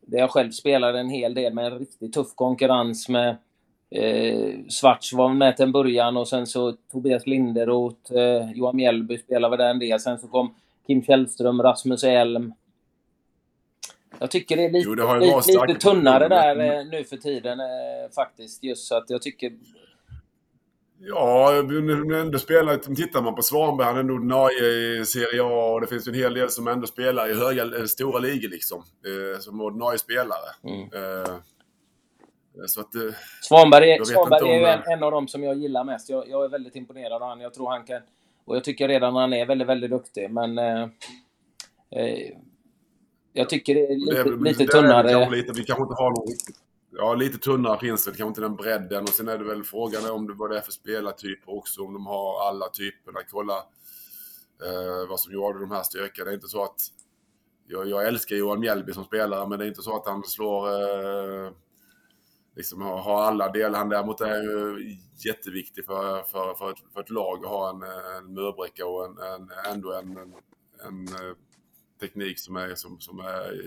där 0.00 0.18
jag 0.18 0.30
själv 0.30 0.50
spelade 0.50 1.00
en 1.00 1.10
hel 1.10 1.34
del 1.34 1.54
med 1.54 1.66
en 1.66 1.78
riktigt 1.78 2.12
tuff 2.12 2.34
konkurrens 2.34 3.08
med 3.08 3.36
Eh, 3.90 4.54
Svarts 4.68 5.12
var 5.12 5.28
med 5.28 5.56
till 5.56 5.64
en 5.64 5.72
början 5.72 6.16
och 6.16 6.28
sen 6.28 6.46
så 6.46 6.72
Tobias 6.92 7.26
Linderoth, 7.26 8.12
eh, 8.12 8.52
Johan 8.54 8.76
Mjällby 8.76 9.18
spelade 9.18 9.56
där 9.56 9.70
en 9.70 9.78
del. 9.78 10.00
Sen 10.00 10.18
så 10.18 10.28
kom 10.28 10.54
Kim 10.86 11.02
Källström, 11.02 11.62
Rasmus 11.62 12.04
Elm. 12.04 12.52
Jag 14.18 14.30
tycker 14.30 14.56
det 14.56 14.64
är 14.64 14.70
lite, 14.70 14.88
jo, 14.88 14.94
det 14.94 15.20
lite, 15.20 15.66
lite 15.66 15.80
tunnare 15.80 16.28
där 16.28 16.78
eh, 16.78 16.86
nu 16.86 17.04
för 17.04 17.16
tiden 17.16 17.60
eh, 17.60 18.10
faktiskt. 18.14 18.64
Just 18.64 18.86
så 18.86 18.96
att 18.96 19.10
jag 19.10 19.22
tycker... 19.22 19.52
Ja, 20.98 21.52
ändå 22.20 22.38
spelar, 22.38 22.94
tittar 22.94 23.22
man 23.22 23.34
på 23.34 23.42
Svanberg, 23.42 23.86
han 23.86 23.96
är 23.96 24.14
ordinarie 24.14 25.00
i 25.00 25.04
Serie 25.04 25.42
A 25.42 25.72
och 25.72 25.80
det 25.80 25.86
finns 25.86 26.08
en 26.08 26.14
hel 26.14 26.34
del 26.34 26.50
som 26.50 26.68
ändå 26.68 26.86
spelar 26.86 27.30
i 27.30 27.34
höga, 27.34 27.78
eh, 27.78 27.84
stora 27.84 28.18
ligor 28.18 28.48
liksom. 28.48 28.82
Som 29.40 29.60
ordinarie 29.60 29.98
spelare. 29.98 30.50
Mm. 30.64 30.88
Så 32.66 32.80
att, 32.80 32.92
Svanberg, 33.42 34.04
Svanberg 34.04 34.50
är 34.50 34.58
ju 34.58 34.66
en, 34.66 34.82
en, 34.92 35.02
av 35.02 35.10
dem 35.10 35.28
som 35.28 35.42
jag 35.42 35.56
gillar 35.56 35.84
mest. 35.84 36.08
Jag, 36.08 36.28
jag, 36.28 36.44
är 36.44 36.48
väldigt 36.48 36.76
imponerad 36.76 37.12
av 37.12 37.20
honom. 37.20 37.40
Jag 37.40 37.54
tror 37.54 37.70
han 37.70 37.84
kan... 37.84 38.00
Och 38.44 38.56
jag 38.56 38.64
tycker 38.64 38.88
redan 38.88 39.16
han 39.16 39.32
är 39.32 39.46
väldigt, 39.46 39.68
väldigt 39.68 39.90
duktig. 39.90 40.30
Men... 40.30 40.58
Eh, 40.58 40.88
jag 43.36 43.48
tycker 43.48 43.74
det 43.74 43.80
är 43.80 43.96
lite, 43.96 44.22
det, 44.22 44.36
lite 44.36 44.64
det 44.64 44.70
tunnare. 44.70 45.10
Är 45.10 45.30
lite, 45.30 45.52
vi 45.52 45.64
kanske 45.64 45.82
inte 45.82 45.94
har 45.94 46.10
någon 46.10 46.28
riktigt... 46.28 46.56
Ja, 46.90 47.14
lite 47.14 47.38
tunnare 47.38 47.78
finns 47.78 48.04
det. 48.04 48.10
Kanske 48.10 48.24
inte 48.26 48.40
den 48.40 48.56
bredden. 48.56 49.02
Och 49.02 49.08
sen 49.08 49.28
är 49.28 49.38
det 49.38 49.44
väl 49.44 49.64
frågan 49.64 50.10
om 50.10 50.26
det, 50.26 50.34
vad 50.34 50.50
det 50.50 50.56
är 50.56 50.60
för 50.60 50.72
spelartyper 50.72 51.54
också. 51.54 51.82
Om 51.82 51.92
de 51.92 52.06
har 52.06 52.48
alla 52.48 52.68
typerna. 52.68 53.20
Kolla 53.30 53.56
eh, 54.64 55.08
vad 55.08 55.20
som 55.20 55.32
gjorde 55.32 55.60
de 55.60 55.70
här 55.70 55.82
styrkorna. 55.82 56.24
Det 56.24 56.30
är 56.30 56.34
inte 56.34 56.48
så 56.48 56.62
att... 56.64 56.80
Jag, 57.68 57.88
jag 57.88 58.06
älskar 58.06 58.36
Johan 58.36 58.60
Mjällby 58.60 58.92
som 58.92 59.04
spelare, 59.04 59.48
men 59.48 59.58
det 59.58 59.64
är 59.64 59.68
inte 59.68 59.82
så 59.82 59.96
att 59.96 60.06
han 60.06 60.22
slår... 60.22 60.68
Eh, 60.68 61.52
liksom 62.56 62.82
ha, 62.82 63.00
ha 63.00 63.24
alla 63.24 63.48
delar. 63.52 63.78
Han 63.78 63.88
däremot 63.88 64.20
är 64.20 64.42
ju 64.42 64.96
jätteviktig 65.26 65.84
för, 65.84 66.22
för, 66.22 66.54
för, 66.54 66.70
ett, 66.70 66.78
för 66.92 67.00
ett 67.00 67.10
lag 67.10 67.44
att 67.44 67.50
ha 67.50 67.70
en, 67.70 67.82
en 67.82 68.34
murbricka 68.34 68.86
och 68.86 69.04
en, 69.04 69.18
en, 69.18 69.50
ändå 69.72 69.92
en, 69.92 70.16
en, 70.16 70.34
en 70.86 71.08
eh, 71.08 71.36
teknik 72.00 72.38
som 72.38 72.56
är, 72.56 72.74
som, 72.74 73.00
som 73.00 73.18
är 73.18 73.62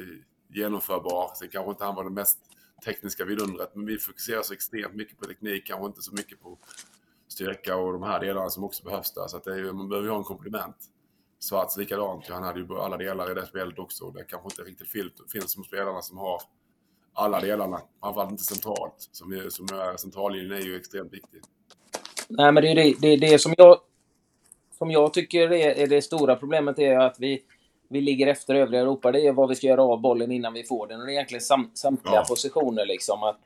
genomförbar. 0.53 1.31
Sen 1.35 1.49
kanske 1.49 1.71
inte 1.71 1.85
han 1.85 1.95
var 1.95 2.03
det 2.03 2.09
mest 2.09 2.39
tekniska 2.85 3.25
vidundret, 3.25 3.75
men 3.75 3.85
vi 3.85 3.97
fokuserar 3.97 4.41
så 4.41 4.53
extremt 4.53 4.95
mycket 4.95 5.17
på 5.17 5.25
teknik, 5.25 5.67
kanske 5.67 5.85
inte 5.85 6.01
så 6.01 6.13
mycket 6.13 6.41
på 6.41 6.57
styrka 7.27 7.75
och 7.75 7.93
de 7.93 8.03
här 8.03 8.19
delarna 8.19 8.49
som 8.49 8.63
också 8.63 8.83
behövs 8.83 9.13
där. 9.13 9.27
Så 9.27 9.37
att 9.37 9.43
det 9.43 9.53
är 9.53 9.73
man 9.73 9.89
behöver 9.89 10.07
ju 10.07 10.11
ha 10.11 10.17
en 10.17 10.23
komplement. 10.23 10.75
Svarts 11.39 11.77
likadant, 11.77 12.27
han 12.27 12.43
hade 12.43 12.59
ju 12.59 12.79
alla 12.79 12.97
delar 12.97 13.31
i 13.31 13.33
det 13.33 13.45
spelet 13.45 13.79
också. 13.79 14.11
Det 14.11 14.23
kanske 14.23 14.49
inte 14.49 14.61
riktigt 14.61 15.31
finns 15.31 15.51
som 15.51 15.63
spelarna 15.63 16.01
som 16.01 16.17
har 16.17 16.41
alla 17.13 17.41
delarna. 17.41 17.81
Framförallt 17.99 18.31
inte 18.31 18.43
centralt. 18.43 19.09
Som, 19.11 19.31
är, 19.31 19.49
som 19.49 19.65
är, 19.65 19.97
centrallinjen 19.97 20.51
är 20.51 20.61
ju 20.61 20.75
extremt 20.75 21.13
viktig. 21.13 21.41
Nej, 22.27 22.51
men 22.51 22.63
det 22.63 22.71
är 22.71 22.75
det, 22.75 22.95
det, 22.99 23.15
det 23.15 23.39
som 23.39 23.53
jag 23.57 23.79
som 24.79 24.91
jag 24.91 25.13
tycker 25.13 25.51
är, 25.51 25.69
är, 25.69 25.87
det 25.87 26.01
stora 26.01 26.35
problemet 26.35 26.79
är 26.79 26.99
att 26.99 27.19
vi, 27.19 27.43
vi 27.89 28.01
ligger 28.01 28.27
efter 28.27 28.55
övriga 28.55 28.81
Europa. 28.81 29.11
Det 29.11 29.27
är 29.27 29.31
vad 29.31 29.49
vi 29.49 29.55
ska 29.55 29.67
göra 29.67 29.83
av 29.83 30.01
bollen 30.01 30.31
innan 30.31 30.53
vi 30.53 30.63
får 30.63 30.87
den. 30.87 30.99
Och 30.99 31.05
det 31.05 31.11
är 31.11 31.13
egentligen 31.13 31.41
sam, 31.41 31.71
samtliga 31.73 32.15
ja. 32.15 32.25
positioner. 32.27 32.85
Liksom, 32.85 33.23
att, 33.23 33.37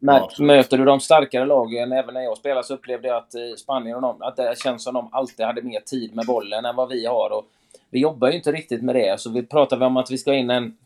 ja, 0.00 0.30
möter 0.38 0.78
du 0.78 0.84
de 0.84 1.00
starkare 1.00 1.46
lagen, 1.46 1.92
även 1.92 2.14
när 2.14 2.20
jag 2.20 2.38
spelade, 2.38 2.66
så 2.66 2.74
upplevde 2.74 3.08
jag 3.08 3.16
att 3.16 3.34
eh, 3.34 3.40
Spanien 3.56 3.96
och 3.96 4.02
de, 4.02 4.22
att 4.22 4.36
det 4.36 4.58
känns 4.58 4.84
som 4.84 4.94
de 4.94 5.08
alltid 5.12 5.46
hade 5.46 5.62
mer 5.62 5.80
tid 5.80 6.14
med 6.14 6.26
bollen 6.26 6.64
än 6.64 6.76
vad 6.76 6.88
vi 6.88 7.06
har. 7.06 7.30
Och 7.32 7.46
vi 7.90 8.00
jobbar 8.00 8.28
ju 8.28 8.36
inte 8.36 8.52
riktigt 8.52 8.82
med 8.82 8.94
det. 8.94 9.20
Så 9.20 9.30
vi 9.30 9.42
pratar 9.42 9.82
om 9.82 9.96
att 9.96 10.10
vi 10.10 10.18
ska 10.18 10.34
in 10.34 10.50
en 10.50 10.76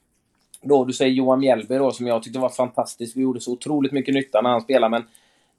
då, 0.62 0.84
du 0.84 0.92
säger 0.92 1.12
Johan 1.12 1.40
Mjällby 1.40 1.78
då, 1.78 1.90
som 1.90 2.06
jag 2.06 2.22
tyckte 2.22 2.38
var 2.38 2.48
fantastisk. 2.48 3.16
Vi 3.16 3.20
gjorde 3.20 3.40
så 3.40 3.52
otroligt 3.52 3.92
mycket 3.92 4.14
nytta 4.14 4.40
när 4.40 4.50
han 4.50 4.60
spelade, 4.60 4.90
men 4.90 5.02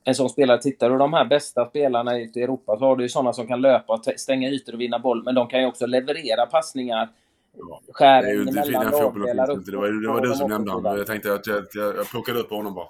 en 0.08 0.16
sån 0.16 0.30
spelare, 0.30 0.58
tittar 0.58 0.90
du 0.90 0.98
de 0.98 1.14
här 1.14 1.26
bästa 1.26 1.66
spelarna 1.66 2.18
ute 2.18 2.40
i 2.40 2.44
Europa 2.44 2.78
så 2.80 2.86
har 2.86 2.96
du 2.96 3.04
ju 3.04 3.10
sådana 3.10 3.34
som 3.34 3.48
kan 3.48 3.62
löpa, 3.62 4.02
stänga 4.18 4.50
ytor 4.50 4.74
och 4.74 4.82
vinna 4.82 5.00
boll, 5.00 5.24
men 5.24 5.36
de 5.36 5.48
kan 5.48 5.62
ju 5.62 5.68
också 5.68 5.86
leverera 5.86 6.46
passningar. 6.46 7.10
Skär 7.92 8.22
det, 8.22 8.28
det, 8.28 8.52
emellan 8.52 8.92
lagdelar. 8.92 9.48
Det 9.48 9.78
var, 9.78 10.02
det 10.02 10.08
var 10.08 10.22
du 10.22 10.34
som 10.34 10.50
nämnde 10.50 10.72
honom. 10.72 10.98
Jag 10.98 11.08
tänkte 11.08 11.34
att 11.34 11.48
jag, 11.48 11.66
jag, 11.74 11.98
jag 11.98 12.10
plockade 12.10 12.40
upp 12.40 12.50
honom 12.50 12.74
bara. 12.74 12.88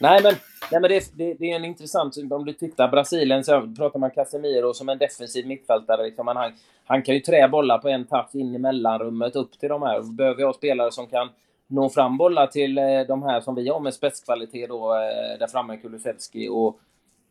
Nej, 0.00 0.20
men, 0.22 0.34
nej, 0.72 0.80
men 0.80 0.90
det, 0.90 1.04
det, 1.14 1.34
det, 1.34 1.50
är 1.50 1.56
en 1.56 1.64
intressant... 1.64 2.16
Om 2.30 2.44
du 2.44 2.52
tittar 2.52 2.88
Brasilien 2.88 3.44
så 3.44 3.74
pratar 3.76 3.98
man 3.98 4.10
Casemiro 4.10 4.74
som 4.74 4.88
en 4.88 4.98
defensiv 4.98 5.46
mittfältare. 5.46 6.02
Liksom, 6.02 6.26
han, 6.26 6.52
han 6.84 7.02
kan 7.02 7.14
ju 7.14 7.20
trä 7.20 7.48
bollar 7.48 7.78
på 7.78 7.88
en 7.88 8.04
touch 8.04 8.34
in 8.34 8.54
i 8.54 8.58
mellanrummet 8.58 9.36
upp 9.36 9.58
till 9.58 9.68
de 9.68 9.82
här. 9.82 10.02
Behöver 10.16 10.44
ha 10.44 10.52
spelare 10.52 10.92
som 10.92 11.06
kan 11.06 11.28
nå 11.72 11.88
fram 11.90 12.16
bollar 12.16 12.46
till 12.46 12.78
eh, 12.78 12.84
de 13.08 13.22
här 13.22 13.40
som 13.40 13.54
vi 13.54 13.68
har 13.68 13.80
med 13.80 13.94
spetskvalitet 13.94 14.68
då, 14.68 14.92
eh, 14.94 15.38
där 15.38 15.46
framme, 15.46 15.76
Kulusevski 15.76 16.48
och 16.48 16.78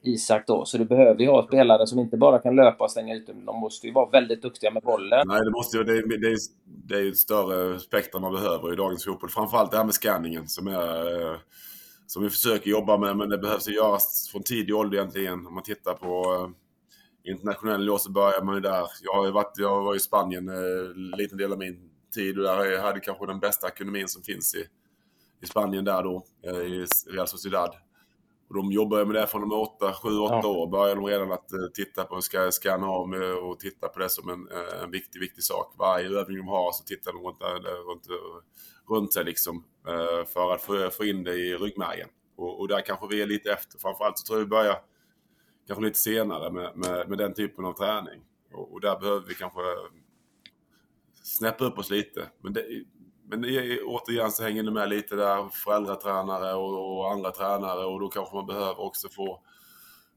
Isak 0.03 0.43
då. 0.47 0.65
Så 0.65 0.77
du 0.77 0.85
behöver 0.85 1.21
ju 1.21 1.27
ha 1.27 1.47
spelare 1.47 1.87
som 1.87 1.99
inte 1.99 2.17
bara 2.17 2.39
kan 2.39 2.55
löpa 2.55 2.83
och 2.83 2.91
stänga 2.91 3.15
ut. 3.15 3.27
De 3.45 3.59
måste 3.59 3.87
ju 3.87 3.93
vara 3.93 4.09
väldigt 4.09 4.41
duktiga 4.41 4.71
med 4.71 4.83
bollen. 4.83 5.27
Nej, 5.27 5.41
det 5.45 5.51
måste 5.51 5.77
ju... 5.77 5.83
Det, 5.83 5.91
är- 5.97 6.07
det, 6.21 6.27
är- 6.27 6.37
det 6.87 6.95
är 6.95 7.01
ju 7.01 7.09
ett 7.09 7.17
större 7.17 7.79
spektrum 7.79 8.21
man 8.21 8.33
behöver 8.33 8.73
i 8.73 8.75
dagens 8.75 9.05
fotboll. 9.05 9.29
Framförallt 9.29 9.71
det 9.71 9.77
här 9.77 9.85
med 9.85 9.93
scanningen 9.93 10.47
som, 10.47 10.67
är, 10.67 11.21
eh, 11.31 11.37
som 12.07 12.23
vi 12.23 12.29
försöker 12.29 12.69
jobba 12.71 12.97
med. 12.97 13.17
Men 13.17 13.29
det 13.29 13.37
behövs 13.37 13.69
ju 13.69 13.73
göras 13.73 14.29
från 14.31 14.43
tidig 14.43 14.75
ålder 14.75 14.97
egentligen. 14.97 15.47
Om 15.47 15.53
man 15.53 15.63
tittar 15.63 15.93
på 15.93 16.23
eh, 17.25 17.31
internationell 17.31 17.79
nivå 17.85 17.97
så 17.97 18.11
börjar 18.11 18.41
man 18.43 18.55
ju 18.55 18.61
där. 18.61 18.83
Jag 19.01 19.13
har 19.13 19.25
ju 19.25 19.31
varit 19.31 19.53
jag 19.57 19.81
var 19.83 19.95
i 19.95 19.99
Spanien 19.99 20.49
en 20.49 21.11
liten 21.17 21.37
del 21.37 21.51
av 21.51 21.57
min 21.59 21.90
tid 22.11 22.37
och 22.37 22.43
där 22.43 22.81
hade 22.81 22.99
kanske 22.99 23.25
den 23.25 23.39
bästa 23.39 23.67
ekonomin 23.67 24.07
som 24.07 24.23
finns 24.23 24.55
i, 24.55 24.67
i 25.41 25.45
Spanien 25.45 25.85
där 25.85 26.03
då, 26.03 26.25
eh, 26.43 26.57
i 26.57 26.85
Real 27.07 27.27
Sociedad. 27.27 27.75
Och 28.49 28.55
de 28.55 28.71
jobbar 28.71 29.05
med 29.05 29.15
det 29.15 29.27
från 29.27 29.41
de 29.41 29.51
är 29.51 29.59
8, 29.61 29.93
7, 29.93 30.09
8 30.17 30.39
Ja. 30.43 30.47
år. 30.47 30.67
Börjar 30.67 30.95
de 30.95 31.05
redan 31.05 31.31
att 31.31 31.53
eh, 31.53 31.59
titta 31.73 32.03
på, 32.03 32.21
ska 32.21 32.51
scanna 32.51 32.87
av 32.87 33.09
med 33.09 33.33
och 33.33 33.59
titta 33.59 33.87
på 33.87 33.99
det 33.99 34.09
som 34.09 34.29
en, 34.29 34.47
eh, 34.51 34.83
en 34.83 34.91
viktig, 34.91 35.19
viktig 35.19 35.43
sak. 35.43 35.75
Varje 35.79 36.09
övning 36.09 36.37
de 36.37 36.47
har 36.47 36.71
så 36.71 36.83
tittar 36.83 37.13
de 37.13 37.23
runt, 37.23 37.41
runt, 37.87 38.07
runt 38.89 39.13
sig 39.13 39.23
liksom. 39.23 39.63
För 40.33 40.53
att 40.53 40.61
få, 40.61 40.89
få 40.89 41.05
in 41.05 41.23
det 41.23 41.35
i 41.35 41.55
ryggmärgen. 41.55 42.09
Och, 42.35 42.59
och 42.59 42.67
där 42.67 42.81
kanske 42.81 43.07
vi 43.07 43.21
är 43.21 43.25
lite 43.25 43.51
efter. 43.51 43.79
Framförallt 43.79 44.17
så 44.19 44.25
tror 44.25 44.39
jag 44.39 44.45
vi 44.45 44.49
börjar 44.49 44.77
kanske 45.67 45.83
lite 45.85 45.99
senare 45.99 46.51
med, 46.51 46.71
med, 46.77 47.09
med 47.09 47.17
den 47.17 47.33
typen 47.33 47.65
av 47.65 47.73
träning. 47.73 48.21
Och, 48.53 48.73
och 48.73 48.81
där 48.81 48.99
behöver 48.99 49.27
vi 49.27 49.35
kanske 49.35 49.59
snäppa 51.37 51.65
upp 51.65 51.77
oss 51.77 51.89
lite. 51.89 52.29
Men, 52.41 52.53
det, 52.53 52.65
men 53.29 53.45
återigen 53.85 54.31
så 54.31 54.43
hänger 54.43 54.63
det 54.63 54.71
med 54.71 54.89
lite 54.89 55.15
där 55.15 55.49
föräldratränare 55.49 56.53
och, 56.53 56.97
och 56.97 57.11
andra 57.11 57.31
tränare 57.31 57.85
och 57.85 57.99
då 57.99 58.07
kanske 58.09 58.35
man 58.35 58.45
behöver 58.45 58.81
också 58.81 59.09
få, 59.09 59.43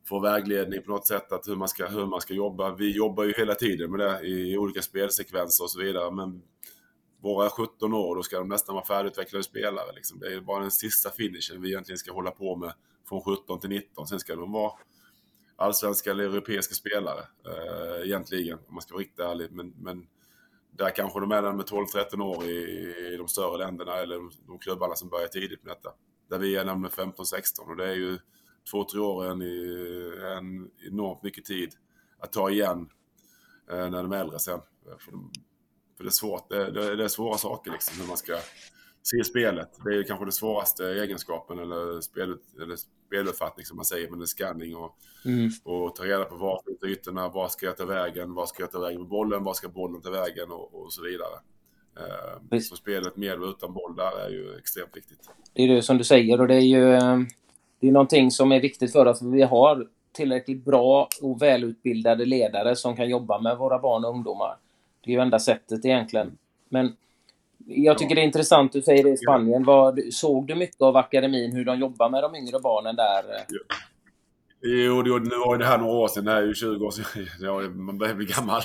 få 0.09 0.21
vägledning 0.21 0.83
på 0.83 0.91
något 0.91 1.07
sätt 1.07 1.33
att 1.33 1.49
hur 1.49 1.57
man, 1.57 1.69
ska, 1.69 1.87
hur 1.87 2.07
man 2.07 2.21
ska 2.21 2.35
jobba. 2.35 2.75
Vi 2.75 2.97
jobbar 2.97 3.25
ju 3.25 3.33
hela 3.37 3.55
tiden 3.55 3.91
med 3.91 4.01
det 4.01 4.27
i 4.27 4.59
olika 4.59 4.83
spelsekvenser 4.83 5.65
och 5.65 5.71
så 5.71 5.81
vidare. 5.81 6.11
Men 6.11 6.43
våra 7.23 7.51
17 7.51 7.95
år, 7.95 8.17
då 8.17 8.23
ska 8.23 8.39
de 8.39 8.49
nästan 8.49 8.75
vara 8.75 8.85
färdigutvecklade 8.85 9.45
spelare. 9.45 9.93
Liksom. 9.95 10.19
Det 10.19 10.35
är 10.35 10.41
bara 10.41 10.61
den 10.61 10.71
sista 10.71 11.11
finishen 11.11 11.63
vi 11.63 11.69
egentligen 11.69 11.99
ska 11.99 12.13
hålla 12.13 12.31
på 12.31 12.57
med 12.57 12.73
från 13.09 13.21
17 13.21 13.61
till 13.61 13.71
19. 13.71 14.07
Sen 14.07 14.21
ska 14.21 14.37
de 14.37 14.53
vara 14.53 14.73
allsvenska 15.57 16.11
eller 16.11 16.25
europeiska 16.25 16.75
spelare 16.75 17.21
eh, 17.47 18.07
egentligen, 18.07 18.59
om 18.69 18.75
man 18.75 18.83
ska 18.83 18.95
vara 18.95 19.03
riktigt 19.03 19.21
ärlig. 19.21 19.53
Men, 19.53 19.75
men 19.79 20.07
där 20.77 20.91
kanske 20.91 21.21
de 21.21 21.33
är 21.33 21.43
där 21.43 21.53
med 21.53 21.67
12-13 21.67 22.21
år 22.21 22.45
i, 22.45 23.15
i 23.15 23.17
de 23.17 23.29
större 23.29 23.59
länderna 23.59 23.97
eller 23.97 24.15
de, 24.15 24.31
de 24.47 24.59
klubbarna 24.59 24.95
som 24.95 25.09
börjar 25.09 25.29
tidigt 25.29 25.65
med 25.65 25.77
detta. 25.77 25.95
Där 26.31 26.39
vi 26.39 26.57
är 26.57 26.65
med 26.75 26.91
15-16 26.91 27.61
och 27.69 27.77
det 27.77 27.89
är 27.89 27.95
ju 27.95 28.19
två, 28.71 28.85
tre 28.85 29.01
år 29.01 29.25
en, 29.25 29.43
en 30.39 30.71
enormt 30.91 31.23
mycket 31.23 31.45
tid 31.45 31.75
att 32.19 32.33
ta 32.33 32.51
igen 32.51 32.89
eh, 33.71 33.91
när 33.91 34.03
de 34.03 34.13
är 34.13 34.21
äldre 34.21 34.39
sen. 34.39 34.61
För, 34.99 35.13
de, 35.13 35.33
för 35.97 36.05
det 36.05 36.09
är 36.09 36.11
svårt, 36.11 36.49
det, 36.49 36.71
det, 36.71 36.97
det 36.97 37.05
är 37.05 37.09
svåra 37.09 37.39
saker 37.39 37.71
liksom 37.71 38.01
hur 38.01 38.09
man 38.09 38.17
ska 38.17 38.39
se 39.03 39.25
spelet. 39.25 39.69
Det 39.85 39.91
är 39.91 39.95
ju 39.95 40.05
kanske 40.05 40.25
den 40.25 40.33
svåraste 40.33 40.87
egenskapen 40.87 41.59
eller, 41.59 42.01
spelet, 42.01 42.41
eller 42.63 42.77
speluppfattning 43.15 43.67
som 43.67 43.77
man 43.77 43.85
säger, 43.85 44.11
men 44.11 44.23
är 44.23 44.27
scanning 44.27 44.77
och, 44.77 44.97
Mm. 45.27 45.51
och 45.65 45.97
ta 45.97 46.05
reda 46.05 46.25
på 46.25 46.37
var 46.37 46.61
flyttar 46.65 46.87
ytorna, 46.87 47.29
var 47.29 47.49
ska 47.49 47.67
jag 47.67 47.77
ta 47.77 47.85
vägen, 47.85 48.35
var 48.35 48.47
ska 48.47 48.63
jag 48.63 48.73
ta 48.73 48.81
vägen 48.81 49.01
med 49.01 49.09
bollen, 49.09 49.45
var 49.45 49.55
ska 49.55 49.69
bollen 49.69 50.01
ta 50.01 50.11
vägen 50.11 50.51
och, 50.51 50.75
och 50.75 50.93
så 50.93 51.03
vidare. 51.03 51.35
Eh, 52.53 52.59
så 52.61 52.77
spelet 52.77 53.17
med 53.17 53.43
och 53.43 53.49
utan 53.49 53.73
boll 53.75 53.97
där 53.97 54.27
är 54.27 54.31
ju 54.31 54.57
extremt 54.59 54.97
viktigt. 54.97 55.31
Det 55.53 55.63
är 55.63 55.69
det 55.69 55.83
som 55.83 55.99
du 55.99 56.05
säger 56.05 56.41
och 56.41 56.49
det 56.49 56.55
är 56.55 56.61
ju 56.61 56.95
eh, 56.95 57.19
det 57.81 57.89
är 57.89 57.93
någonting 57.93 58.31
som 58.31 58.53
är 58.53 58.61
viktigt 58.61 58.93
för 58.93 59.07
oss. 59.07 59.23
Vi 59.23 59.43
har 59.43 59.89
tillräckligt 60.13 60.65
bra 60.65 61.09
och 61.23 61.43
välutbildade 61.43 62.25
ledare 62.25 62.77
som 62.77 62.97
kan 62.97 63.09
jobba 63.09 63.41
med 63.41 63.59
våra 63.59 63.79
barn 63.79 64.05
och 64.05 64.11
ungdomar. 64.11 64.57
Det 65.01 65.11
är 65.11 65.15
ju 65.15 65.21
enda 65.21 65.39
sättet 65.39 65.85
egentligen. 65.85 66.39
Men 66.69 66.97
jag 67.67 67.99
tycker 67.99 68.15
det 68.15 68.21
är 68.21 68.25
intressant, 68.25 68.73
du 68.73 68.83
säger 68.83 69.05
det 69.05 69.11
i 69.11 69.17
Spanien. 69.17 69.65
Vad, 69.65 70.01
såg 70.13 70.47
du 70.47 70.55
mycket 70.55 70.83
av 70.83 70.97
akademin, 70.97 71.53
hur 71.53 71.65
de 71.65 71.79
jobbar 71.79 72.11
med 72.11 72.23
de 72.23 72.35
yngre 72.35 72.61
barnen 72.61 72.97
där? 72.97 73.25
Jo, 74.67 75.03
det, 75.03 75.11
nu 75.11 75.37
var 75.47 75.55
ju 75.55 75.59
det 75.59 75.67
här 75.67 75.79
några 75.79 75.93
år 75.93 76.09
sedan. 76.09 76.25
Det 76.25 76.31
här 76.31 76.43
är 76.43 76.47
ju 76.47 76.55
20 76.55 76.85
år 76.85 76.91
sedan. 76.91 77.05
Ja, 77.41 77.61
man 77.61 77.99
börjar 77.99 78.15
bli 78.15 78.27
gammal. 78.27 78.63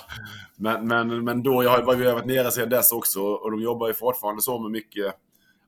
Men, 0.55 0.87
men, 0.87 1.23
men 1.23 1.43
då, 1.43 1.63
jag 1.63 1.69
har 1.69 1.95
ju 1.95 2.03
varit 2.03 2.25
nere 2.25 2.51
sedan 2.51 2.69
dess 2.69 2.91
också. 2.91 3.21
Och 3.21 3.51
de 3.51 3.61
jobbar 3.61 3.87
ju 3.87 3.93
fortfarande 3.93 4.41
så 4.41 4.59
med 4.59 4.71
mycket, 4.71 5.15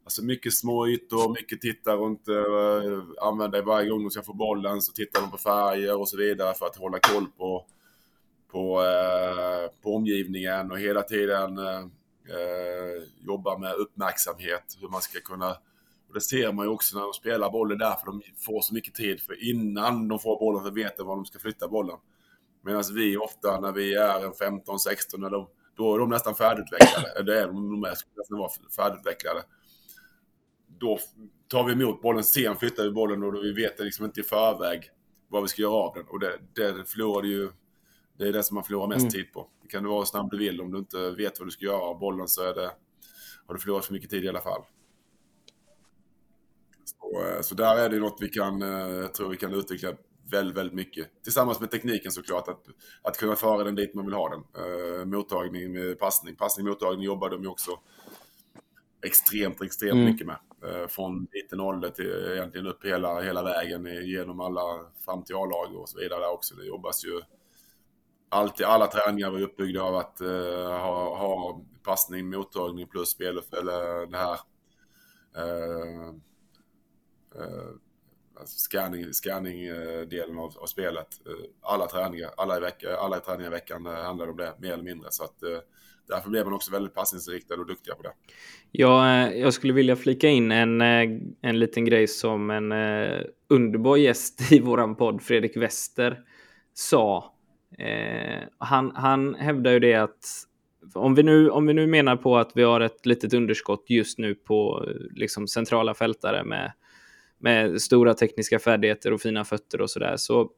alltså 0.04 0.24
mycket 0.24 0.54
små 0.54 0.88
ytor, 0.88 1.34
mycket 1.34 1.62
titta 1.62 1.96
runt, 1.96 2.28
eh, 2.28 3.28
använda 3.28 3.62
varje 3.62 3.90
gång 3.90 4.04
de 4.04 4.10
ska 4.10 4.22
få 4.22 4.34
bollen 4.34 4.82
så 4.82 4.94
tittar 4.94 5.22
de 5.22 5.32
på 5.32 5.38
färger 5.38 6.00
och 6.00 6.10
så 6.10 6.18
vidare 6.18 6.54
för 6.54 6.66
att 6.66 6.78
hålla 6.78 7.00
koll 7.00 7.26
på, 7.38 7.66
på, 8.52 8.82
eh, 8.82 9.82
på 9.84 9.96
omgivningen 9.96 10.72
och 10.72 10.80
hela 10.80 11.02
tiden 11.02 11.58
eh, 11.58 11.86
eh, 12.34 13.04
jobba 13.26 13.58
med 13.58 13.74
uppmärksamhet. 13.74 14.78
Hur 14.82 14.90
man 14.90 15.02
ska 15.02 15.20
kunna 15.20 15.58
och 16.12 16.16
det 16.16 16.22
ser 16.22 16.52
man 16.52 16.66
ju 16.66 16.72
också 16.72 16.98
när 16.98 17.04
de 17.04 17.14
spelar 17.14 17.50
bollen 17.52 17.78
där, 17.78 17.96
för 17.96 18.06
de 18.06 18.22
får 18.38 18.62
så 18.62 18.74
mycket 18.74 18.94
tid. 18.94 19.22
För 19.22 19.50
innan 19.50 20.08
de 20.08 20.20
får 20.20 20.40
bollen 20.40 20.64
så 20.64 20.72
vet 20.72 20.98
de 20.98 21.08
var 21.08 21.16
de 21.16 21.26
ska 21.26 21.40
flytta 21.40 21.68
bollen. 21.68 21.98
Medan 22.62 22.84
vi 22.94 23.18
ofta, 23.18 23.60
när 23.60 23.72
vi 23.72 23.96
är 23.96 24.26
en 24.26 24.32
15-16, 24.32 25.18
när 25.18 25.30
de, 25.30 25.48
då 25.76 25.96
är 25.96 26.00
de 26.00 26.10
nästan 26.10 26.36
färdigutvecklade. 26.36 27.08
Eller 27.20 27.34
är 27.34 27.48
de, 27.48 27.72
de 27.72 27.84
är, 27.90 27.96
skulle 27.96 28.16
nästan 28.18 28.38
vara 28.38 28.52
färdigutvecklade. 28.76 29.44
Då 30.68 31.00
tar 31.48 31.64
vi 31.64 31.72
emot 31.72 32.02
bollen, 32.02 32.24
sen 32.24 32.56
flyttar 32.56 32.84
vi 32.84 32.92
bollen 32.92 33.24
och 33.24 33.44
vi 33.44 33.54
vet 33.54 33.80
liksom 33.80 34.06
inte 34.06 34.20
i 34.20 34.24
förväg 34.24 34.90
vad 35.28 35.42
vi 35.42 35.48
ska 35.48 35.62
göra 35.62 35.74
av 35.74 35.94
den. 35.96 36.06
Och 36.08 36.20
det, 36.20 36.40
det 36.56 36.90
förlorar 36.90 37.22
du 37.22 37.30
ju... 37.30 37.52
Det 38.18 38.28
är 38.28 38.34
det 38.34 38.44
som 38.44 38.56
man 38.56 38.64
förlorar 38.64 38.88
mest 38.88 39.02
Mm. 39.02 39.12
tid 39.12 39.34
på. 39.34 39.48
Kan 39.72 39.84
du 39.84 39.90
vara 39.90 40.06
snabb 40.06 40.32
du 40.32 40.38
vill. 40.38 40.62
Om 40.62 40.72
du 40.72 40.78
inte 40.78 41.12
vet 41.12 41.40
vad 41.40 41.48
du 41.48 41.52
ska 41.52 41.66
göra 41.66 41.82
av 41.82 42.00
bollen 42.00 42.28
så 42.28 42.44
är 42.44 42.54
det, 42.54 42.72
har 43.48 43.54
du 43.54 43.60
förlorat 43.60 43.86
för 43.86 43.94
mycket 43.94 44.10
tid 44.10 44.24
i 44.24 44.30
alla 44.30 44.42
fall. 44.42 44.62
Så, 46.86 47.24
eh, 47.24 47.42
så 47.42 47.56
där 47.56 47.78
är 47.78 47.90
det 47.90 48.00
något 48.00 48.18
vi 48.22 48.30
kan, 48.30 48.62
eh, 48.62 48.70
jag 48.90 49.14
tror 49.14 49.30
vi 49.30 49.38
kan 49.38 49.54
utveckla 49.54 49.94
väldigt, 50.32 50.58
väldigt 50.58 50.76
mycket. 50.76 51.24
Tillsammans 51.24 51.60
med 51.60 51.72
tekniken 51.72 52.12
såklart, 52.12 52.48
att, 52.48 52.66
att 53.02 53.18
kunna 53.18 53.36
föra 53.36 53.64
den 53.64 53.76
dit 53.76 53.94
man 53.94 54.06
vill 54.06 54.14
ha 54.14 54.30
den. 54.30 54.40
Eh, 54.40 55.06
mottagning 55.06 55.72
med 55.72 56.00
passning. 56.00 56.36
Passning 56.36 56.68
mottagning 56.68 57.06
jobbar 57.06 57.30
de 57.30 57.42
ju 57.42 57.48
också 57.48 57.72
extremt, 59.06 59.62
extremt 59.62 59.94
Mm. 59.94 60.06
mycket 60.06 60.28
med. 60.28 60.38
Eh, 60.66 60.88
från 60.88 61.28
liten 61.32 61.60
ålder 61.60 61.90
till 61.90 62.28
egentligen 62.32 62.68
upp 62.68 62.86
hela, 62.86 63.22
hela 63.22 63.44
vägen 63.44 63.86
genom 63.86 64.40
alla, 64.40 64.86
fram 65.06 65.24
till 65.24 65.36
A-lag 65.36 65.76
och 65.76 65.90
så 65.90 66.00
vidare 66.00 66.20
där 66.20 66.32
också. 66.32 66.56
Det 66.56 66.66
jobbas 66.66 67.06
ju 67.06 67.22
alltid, 68.32 68.66
alla 68.66 68.88
träningar 68.88 69.32
var 69.32 69.42
uppbyggda 69.42 69.82
av 69.82 69.96
att 69.96 70.22
uh, 70.22 70.68
ha, 70.68 71.18
ha 71.18 71.62
passning, 71.84 72.30
mottagning 72.30 72.88
plus 72.88 73.10
spel, 73.10 73.42
eller 73.60 74.06
det 74.12 74.18
här 74.18 74.40
uh, 75.38 76.10
uh, 77.36 77.70
alltså 78.40 78.58
scanning, 78.58 79.14
scanning 79.14 79.66
delen 80.10 80.38
av, 80.38 80.58
av 80.58 80.66
spelet. 80.66 81.08
Alla 81.62 81.88
träningar, 81.88 82.30
alla, 82.38 82.58
i 82.58 82.60
veck, 82.60 82.84
alla 83.00 83.20
träningar 83.20 83.48
i 83.48 83.54
veckan 83.54 83.86
handlade 83.86 84.32
om 84.32 84.38
det, 84.38 84.54
mer 84.60 84.74
eller 84.74 84.84
mindre. 84.84 85.08
Så 85.12 85.24
att, 85.24 85.40
därför 86.08 86.30
blev 86.30 86.46
man 86.46 86.54
också 86.54 86.72
väldigt 86.72 86.94
passningsriktad 86.94 87.56
och 87.56 87.68
duktiga 87.68 87.96
på 87.96 88.04
det. 88.04 88.14
Jag, 88.72 89.38
jag 89.38 89.54
skulle 89.54 89.74
vilja 89.74 89.96
flika 89.96 90.28
in 90.28 90.52
en, 90.52 90.82
en 91.42 91.60
liten 91.60 91.86
grej 91.86 92.08
som 92.08 92.50
en 92.50 92.72
underbar 93.50 93.98
gäst 93.98 94.52
i 94.52 94.60
våran 94.60 94.96
podd, 94.96 95.22
Fredrik 95.22 95.58
Wester, 95.58 96.20
sa. 96.74 97.31
Eh, 97.78 98.44
han, 98.58 98.92
han 98.96 99.36
hävdar 99.36 99.72
ju 99.72 99.80
det 99.80 99.94
att 99.94 100.48
om 100.94 101.16
vi, 101.16 101.24
nu, 101.24 101.50
om 101.50 101.68
vi 101.68 101.74
nu 101.74 101.88
menar 101.88 102.16
på 102.16 102.38
att 102.38 102.52
vi 102.56 102.64
har 102.64 102.82
ett 102.82 103.06
litet 103.06 103.34
underskott 103.34 103.86
just 103.88 104.18
nu 104.18 104.36
på 104.36 104.86
liksom, 105.12 105.48
centrala 105.48 105.94
fältare 105.94 106.44
med, 106.44 106.72
med 107.40 107.82
stora 107.82 108.14
tekniska 108.14 108.60
färdigheter 108.60 109.14
och 109.14 109.22
fina 109.22 109.46
fötter 109.46 109.82
och 109.82 109.90
sådär, 109.90 110.18
så 110.18 110.50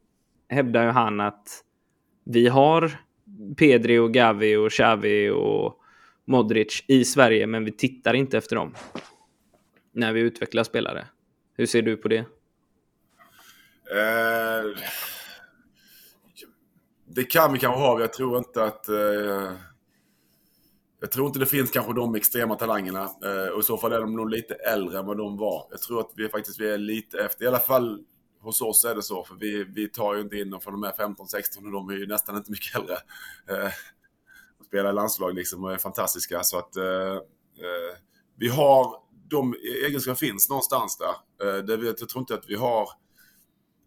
hävdar 0.49 0.83
ju 0.83 0.89
han 0.89 1.19
att 1.19 1.47
vi 2.25 2.47
har 2.47 2.91
Pedri 3.57 3.97
och 3.97 4.13
Gavi 4.13 4.55
och 4.55 4.71
Xavi 4.71 5.29
och 5.29 5.79
Modric 6.25 6.83
i 6.87 7.05
Sverige, 7.05 7.47
men 7.47 7.65
vi 7.65 7.71
tittar 7.71 8.13
inte 8.13 8.37
efter 8.37 8.55
dem 8.55 8.73
när 9.91 10.13
vi 10.13 10.19
utvecklar 10.19 10.63
spelare. 10.63 11.07
Hur 11.57 11.65
ser 11.65 11.81
du 11.81 11.97
på 11.97 12.07
det? 12.07 12.19
Uh 13.91 14.77
det 17.15 17.23
kan 17.23 17.53
vi 17.53 17.59
kanske 17.59 17.81
ha, 17.81 17.99
jag 17.99 18.13
tror 18.13 18.37
inte 18.37 18.63
att... 18.63 18.89
Eh, 18.89 19.51
jag 20.99 21.11
tror 21.11 21.27
inte 21.27 21.39
det 21.39 21.45
finns 21.45 21.71
kanske 21.71 21.93
de 21.93 22.15
extrema 22.15 22.55
talangerna. 22.55 23.03
Eh, 23.03 23.53
och 23.53 23.59
i 23.59 23.63
så 23.63 23.77
fall 23.77 23.93
är 23.93 23.99
de 23.99 24.15
nog 24.15 24.29
lite 24.29 24.53
äldre 24.53 24.99
än 24.99 25.05
vad 25.05 25.17
de 25.17 25.37
var. 25.37 25.67
Jag 25.71 25.81
tror 25.81 25.99
att 25.99 26.11
vi 26.15 26.29
faktiskt 26.29 26.59
vi 26.59 26.69
är 26.69 26.77
lite 26.77 27.19
efter. 27.19 27.45
I 27.45 27.47
alla 27.47 27.59
fall 27.59 28.03
hos 28.41 28.61
oss 28.61 28.85
är 28.85 28.95
det 28.95 29.01
så, 29.01 29.23
för 29.23 29.35
vi, 29.35 29.63
vi 29.63 29.89
tar 29.89 30.15
ju 30.15 30.21
inte 30.21 30.37
in 30.37 30.49
dem 30.49 30.61
från 30.61 30.73
de 30.73 30.83
är 30.83 30.91
15-16 30.91 31.65
och 31.65 31.71
de 31.71 31.89
är 31.89 31.93
ju 31.93 32.07
nästan 32.07 32.37
inte 32.37 32.51
mycket 32.51 32.75
äldre. 32.75 32.95
Eh, 33.49 33.71
de 34.59 34.65
spelar 34.65 34.89
i 34.89 34.93
landslag 34.93 35.33
liksom 35.33 35.63
och 35.63 35.73
är 35.73 35.77
fantastiska. 35.77 36.43
Så 36.43 36.57
att 36.57 36.75
eh, 36.75 37.15
eh, 37.63 37.97
vi 38.35 38.47
har, 38.47 38.95
de 39.29 39.55
egenskaperna 39.85 40.15
finns 40.15 40.49
någonstans 40.49 40.97
där. 40.97 41.47
Eh, 41.47 41.63
det, 41.63 41.85
jag 41.85 41.97
tror 41.97 42.19
inte 42.19 42.33
att 42.33 42.49
vi 42.49 42.55
har 42.55 42.89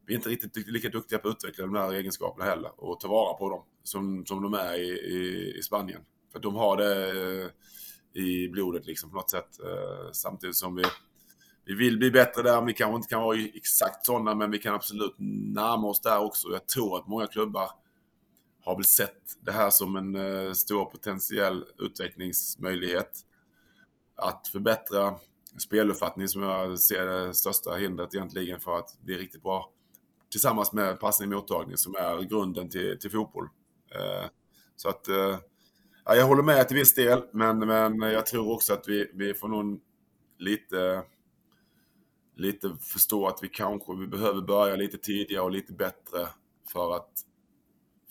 vi 0.07 0.15
är 0.15 0.17
inte 0.17 0.29
riktigt 0.29 0.69
lika 0.69 0.89
duktiga 0.89 1.19
på 1.19 1.29
att 1.29 1.35
utveckla 1.35 1.67
de 1.67 1.75
här 1.75 1.93
egenskaperna 1.93 2.45
heller 2.45 2.71
och 2.77 3.01
ta 3.01 3.09
vara 3.09 3.35
på 3.35 3.51
dem 3.51 3.63
som, 3.83 4.27
som 4.27 4.43
de 4.43 4.55
är 4.55 4.75
i, 4.75 4.89
i, 4.89 5.55
i 5.59 5.63
Spanien. 5.63 6.01
För 6.33 6.39
de 6.39 6.55
har 6.55 6.77
det 6.77 7.11
eh, 7.43 7.51
i 8.23 8.49
blodet 8.49 8.87
liksom 8.87 9.11
på 9.11 9.17
något 9.17 9.31
sätt. 9.31 9.61
Eh, 9.61 10.13
samtidigt 10.13 10.57
som 10.57 10.75
vi, 10.75 10.83
vi 11.65 11.75
vill 11.75 11.99
bli 11.99 12.11
bättre 12.11 12.43
där. 12.43 12.63
Vi 12.63 12.73
kanske 12.73 12.97
inte 12.97 13.09
kan 13.09 13.23
vara 13.23 13.39
exakt 13.55 14.07
sådana, 14.07 14.35
men 14.35 14.51
vi 14.51 14.59
kan 14.59 14.75
absolut 14.75 15.15
närma 15.19 15.89
oss 15.89 16.01
där 16.01 16.19
också. 16.19 16.49
Jag 16.49 16.67
tror 16.67 16.99
att 16.99 17.07
många 17.07 17.27
klubbar 17.27 17.71
har 18.65 18.77
väl 18.77 18.85
sett 18.85 19.21
det 19.41 19.53
här 19.53 19.71
som 19.71 19.97
en 19.97 20.15
eh, 20.15 20.53
stor 20.53 20.85
potentiell 20.85 21.65
utvecklingsmöjlighet. 21.79 23.11
Att 24.17 24.49
förbättra 24.49 25.15
speluppfattning 25.59 26.29
som 26.29 26.43
jag 26.43 26.79
ser 26.79 27.07
det 27.07 27.35
största 27.35 27.75
hindret 27.75 28.15
egentligen 28.15 28.61
för 28.61 28.79
att 28.79 28.99
bli 29.01 29.19
riktigt 29.19 29.43
bra. 29.43 29.73
Tillsammans 30.31 30.73
med 30.73 31.01
passning 31.01 31.33
och 31.33 31.41
mottagning 31.41 31.77
som 31.77 31.95
är 31.95 32.23
grunden 32.23 32.69
till, 32.69 32.99
till 32.99 33.11
fotboll. 33.11 33.49
Eh, 33.95 34.29
så 34.77 34.89
att 34.89 35.09
eh, 35.09 35.39
ja, 36.05 36.15
jag 36.15 36.27
håller 36.27 36.43
med 36.43 36.69
till 36.69 36.77
viss 36.77 36.95
del, 36.95 37.23
men, 37.33 37.59
men 37.59 38.01
jag 38.01 38.27
tror 38.27 38.53
också 38.53 38.73
att 38.73 38.89
vi, 38.89 39.11
vi 39.15 39.35
får 39.35 39.49
nog 39.49 39.81
lite, 40.39 41.03
lite 42.37 42.77
förstå 42.81 43.27
att 43.27 43.39
vi 43.43 43.49
kanske 43.49 43.95
vi 43.95 44.07
behöver 44.07 44.41
börja 44.41 44.77
lite 44.77 44.99
tidigare 44.99 45.43
och 45.43 45.51
lite 45.51 45.73
bättre 45.73 46.29
för 46.73 46.97
att 46.97 47.11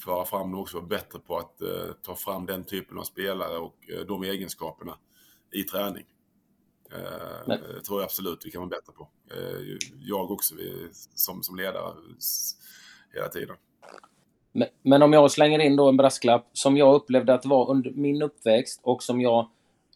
föra 0.04 0.26
fram 0.26 0.54
och 0.54 0.62
också 0.62 0.78
vara 0.78 0.88
bättre 0.88 1.20
på 1.20 1.38
att 1.38 1.62
eh, 1.62 1.92
ta 2.02 2.16
fram 2.16 2.46
den 2.46 2.64
typen 2.64 2.98
av 2.98 3.04
spelare 3.04 3.58
och 3.58 3.78
de 4.08 4.24
egenskaperna 4.24 4.98
i 5.52 5.64
träning. 5.64 6.06
Det 7.46 7.82
tror 7.86 8.00
jag 8.00 8.04
absolut 8.04 8.42
vi 8.46 8.52
kan 8.52 8.62
vara 8.62 8.70
bättre 8.70 8.94
på. 8.94 9.08
jag 10.00 10.32
också 10.32 10.56
vi, 10.56 10.90
som, 11.16 11.44
som 11.44 11.56
ledare 11.56 11.94
hela 13.14 13.28
tiden. 13.28 13.56
Men, 14.52 14.68
men, 14.82 15.02
om 15.02 15.14
jag 15.14 15.32
slänger 15.32 15.60
in 15.60 15.76
då 15.76 15.90
en 15.90 15.98
brasklapp 15.98 16.50
som 16.54 16.78
jag 16.78 16.96
upplevde 16.96 17.34
att 17.34 17.46
var 17.46 17.70
under 17.70 17.92
min 17.92 18.22
uppväxt 18.22 18.80
och 18.84 19.04
som 19.04 19.22
jag 19.22 19.48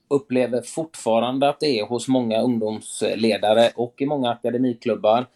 upplever 0.07 0.61
fortfarande 0.61 1.49
att 1.49 1.59
det 1.59 1.79
är 1.79 1.85
hos 1.85 2.07
många 2.07 2.41
ungdomsledare 2.41 3.71
och 3.75 3.93
i 3.97 4.05
många 4.05 4.29
akademiklubbar. 4.29 5.27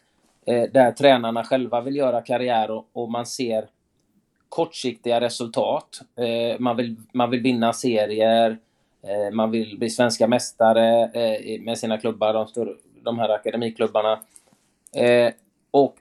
Eh, 0.46 0.64
där 0.72 0.92
tränarna 0.92 1.44
själva 1.44 1.82
vill 1.82 1.96
göra 1.96 2.22
karriär 2.22 2.72
och, 2.72 2.90
och 2.94 3.12
man 3.12 3.26
ser 3.26 3.68
kortsiktiga 4.50 5.22
resultat. 5.22 6.02
Eh, 6.16 6.60
man, 6.60 6.78
vill, 6.78 6.96
man 7.12 7.30
vill 7.30 7.42
vinna 7.42 7.74
serier, 7.74 8.52
eh, 8.52 8.58
Eh, 9.08 9.32
man 9.32 9.52
vill 9.52 9.78
bli 9.78 9.90
svenska 9.90 10.28
mästare 10.28 11.04
eh, 11.14 11.62
med 11.62 11.78
sina 11.78 11.98
klubbar, 11.98 12.34
de, 12.34 12.48
stor, 12.48 12.78
de 13.02 13.20
här 13.20 13.30
akademiklubbarna. 13.30 14.20
Eh, 14.96 15.34
och 15.72 15.96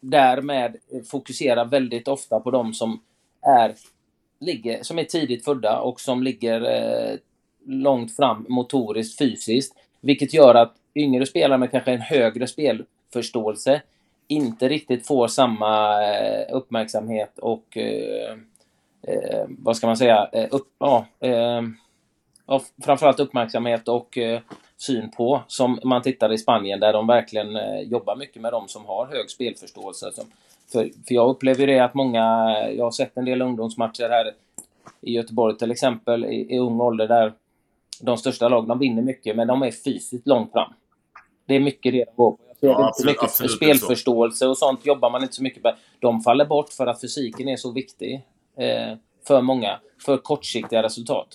därmed 0.00 0.76
fokusera 1.10 1.64
väldigt 1.64 2.08
ofta 2.08 2.40
på 2.40 2.50
de 2.50 2.74
som 2.74 3.00
är, 3.42 3.74
ligger, 4.40 4.82
som 4.82 4.98
är 4.98 5.04
tidigt 5.04 5.44
födda 5.44 5.80
och 5.80 6.00
som 6.00 6.22
ligger 6.22 7.18
långt 7.66 8.16
fram 8.16 8.46
motoriskt, 8.48 9.18
fysiskt. 9.18 9.74
Vilket 10.00 10.34
gör 10.34 10.54
att 10.54 10.74
yngre 10.94 11.26
spelare 11.26 11.58
med 11.58 11.70
kanske 11.70 11.92
en 11.92 12.00
högre 12.00 12.46
spelförståelse 12.46 13.82
inte 14.28 14.68
riktigt 14.68 15.06
får 15.06 15.28
samma 15.28 16.00
uppmärksamhet 16.46 17.38
och 17.38 17.76
eh, 17.76 18.38
vad 19.48 19.76
ska 19.76 19.86
man 19.86 19.96
säga, 19.96 20.28
upp, 20.50 20.68
ja, 20.78 21.06
eh, 21.20 21.62
framförallt 22.84 23.20
uppmärksamhet 23.20 23.88
och 23.88 24.18
eh, 24.18 24.40
syn 24.76 25.10
på 25.10 25.42
som 25.46 25.78
man 25.84 26.02
tittar 26.02 26.32
i 26.32 26.38
Spanien 26.38 26.80
där 26.80 26.92
de 26.92 27.06
verkligen 27.06 27.56
eh, 27.56 27.80
jobbar 27.80 28.16
mycket 28.16 28.42
med 28.42 28.52
de 28.52 28.68
som 28.68 28.84
har 28.84 29.06
hög 29.06 29.30
spelförståelse. 29.30 30.12
Som, 30.12 30.24
för, 30.72 30.90
för 31.06 31.14
jag 31.14 31.30
upplever 31.30 31.66
det 31.66 31.80
att 31.80 31.94
många, 31.94 32.22
jag 32.70 32.84
har 32.84 32.90
sett 32.90 33.16
en 33.16 33.24
del 33.24 33.42
ungdomsmatcher 33.42 34.08
här 34.08 34.32
i 35.00 35.12
Göteborg 35.12 35.58
till 35.58 35.70
exempel 35.70 36.24
i, 36.24 36.54
i 36.54 36.58
ung 36.58 36.80
ålder 36.80 37.08
där 37.08 37.32
de 38.00 38.16
största 38.16 38.48
lagen, 38.48 38.68
de 38.68 38.78
vinner 38.78 39.02
mycket 39.02 39.36
men 39.36 39.46
de 39.48 39.62
är 39.62 39.70
fysiskt 39.70 40.26
långt 40.26 40.52
fram. 40.52 40.72
Det 41.46 41.54
är 41.54 41.60
mycket 41.60 41.92
det 41.92 42.04
de 42.04 42.12
går 42.16 42.30
på. 42.30 42.38
Ja, 42.60 42.88
absolut, 42.88 43.22
mycket 43.22 43.50
spelförståelse 43.50 44.46
och 44.46 44.58
sånt 44.58 44.86
jobbar 44.86 45.10
man 45.10 45.22
inte 45.22 45.34
så 45.34 45.42
mycket 45.42 45.62
med. 45.62 45.76
De 45.98 46.20
faller 46.20 46.44
bort 46.44 46.72
för 46.72 46.86
att 46.86 47.00
fysiken 47.00 47.48
är 47.48 47.56
så 47.56 47.72
viktig 47.72 48.14
eh, 48.56 48.96
för 49.26 49.42
många, 49.42 49.78
för 50.04 50.16
kortsiktiga 50.16 50.82
resultat. 50.82 51.28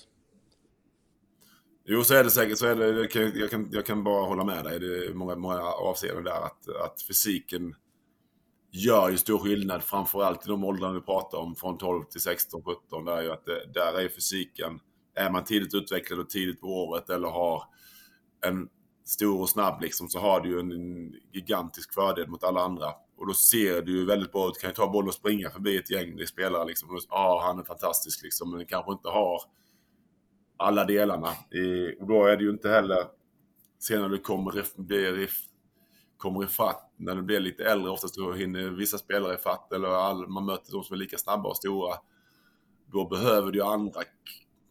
Jo, 1.92 2.04
så 2.04 2.14
är 2.14 2.24
det 2.24 2.30
säkert. 2.30 2.58
Så 2.58 2.66
är 2.66 2.76
det, 2.76 2.88
jag, 2.88 3.10
kan, 3.10 3.32
jag, 3.34 3.50
kan, 3.50 3.68
jag 3.72 3.86
kan 3.86 4.04
bara 4.04 4.26
hålla 4.26 4.44
med 4.44 4.64
dig. 4.64 4.80
Det 4.80 5.06
är 5.06 5.14
många, 5.14 5.36
många 5.36 5.60
avseenden 5.60 6.24
där. 6.24 6.40
Att, 6.40 6.68
att 6.68 7.02
fysiken 7.02 7.74
gör 8.72 9.10
ju 9.10 9.16
stor 9.16 9.38
skillnad, 9.38 9.82
framförallt 9.82 10.46
i 10.46 10.48
de 10.48 10.64
åldrarna 10.64 10.94
vi 10.94 11.00
pratar 11.00 11.38
om, 11.38 11.54
från 11.56 11.78
12 11.78 12.04
till 12.04 12.20
16, 12.20 12.62
17. 12.62 13.04
Där 13.04 13.16
är, 13.16 13.22
ju 13.22 13.32
att 13.32 13.44
det, 13.44 13.72
där 13.74 14.00
är 14.00 14.08
fysiken, 14.08 14.80
är 15.14 15.30
man 15.30 15.44
tidigt 15.44 15.74
utvecklad 15.74 16.20
och 16.20 16.30
tidigt 16.30 16.60
på 16.60 16.66
året 16.66 17.10
eller 17.10 17.28
har 17.28 17.62
en 18.46 18.68
stor 19.04 19.40
och 19.40 19.50
snabb 19.50 19.82
liksom, 19.82 20.08
så 20.08 20.18
har 20.18 20.40
du 20.40 20.48
ju 20.48 20.60
en, 20.60 20.72
en 20.72 21.14
gigantisk 21.32 21.94
fördel 21.94 22.28
mot 22.28 22.44
alla 22.44 22.60
andra. 22.60 22.86
Och 23.16 23.26
då 23.26 23.34
ser 23.34 23.82
du 23.82 23.92
ju 23.98 24.06
väldigt 24.06 24.32
bra 24.32 24.48
ut. 24.48 24.54
Du 24.54 24.60
kan 24.60 24.70
ju 24.70 24.74
ta 24.74 24.92
boll 24.92 25.08
och 25.08 25.14
springa 25.14 25.50
förbi 25.50 25.76
ett 25.76 25.90
gäng 25.90 26.26
spelare 26.26 26.64
liksom. 26.64 26.88
Ja, 27.10 27.16
ah, 27.18 27.46
han 27.46 27.58
är 27.58 27.64
fantastisk 27.64 28.22
liksom, 28.22 28.50
men 28.50 28.66
kanske 28.66 28.92
inte 28.92 29.08
har 29.08 29.40
alla 30.60 30.84
delarna. 30.84 31.28
och 32.00 32.06
då 32.06 32.26
är 32.26 32.36
det 32.36 32.42
ju 32.42 32.50
inte 32.50 32.68
heller 32.68 33.06
sen 33.78 34.02
när 34.02 34.08
du 34.08 34.18
kommer, 34.18 34.64
blir, 34.76 35.30
kommer 36.16 36.44
ifatt, 36.44 36.92
när 36.96 37.14
du 37.14 37.22
blir 37.22 37.40
lite 37.40 37.64
äldre, 37.64 37.90
oftast 37.90 38.16
då 38.16 38.32
hinner 38.32 38.70
vissa 38.70 38.98
spelare 38.98 39.34
ifatt 39.34 39.72
eller 39.72 39.88
all, 39.88 40.28
man 40.28 40.46
möter 40.46 40.72
de 40.72 40.84
som 40.84 40.94
är 40.94 40.98
lika 40.98 41.18
snabba 41.18 41.48
och 41.48 41.56
stora. 41.56 41.94
Då 42.92 43.08
behöver 43.08 43.52
du 43.52 43.62
andra 43.62 44.00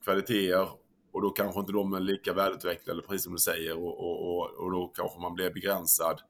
kvaliteter 0.04 0.70
och 1.12 1.22
då 1.22 1.30
kanske 1.30 1.60
inte 1.60 1.72
de 1.72 1.94
är 1.94 2.00
lika 2.00 2.34
välutvecklade, 2.34 3.02
precis 3.02 3.24
som 3.24 3.34
du 3.34 3.40
säger, 3.40 3.78
och, 3.78 4.00
och, 4.00 4.38
och, 4.38 4.52
och 4.52 4.72
då 4.72 4.88
kanske 4.88 5.20
man 5.20 5.34
blir 5.34 5.52
begränsad 5.52 6.22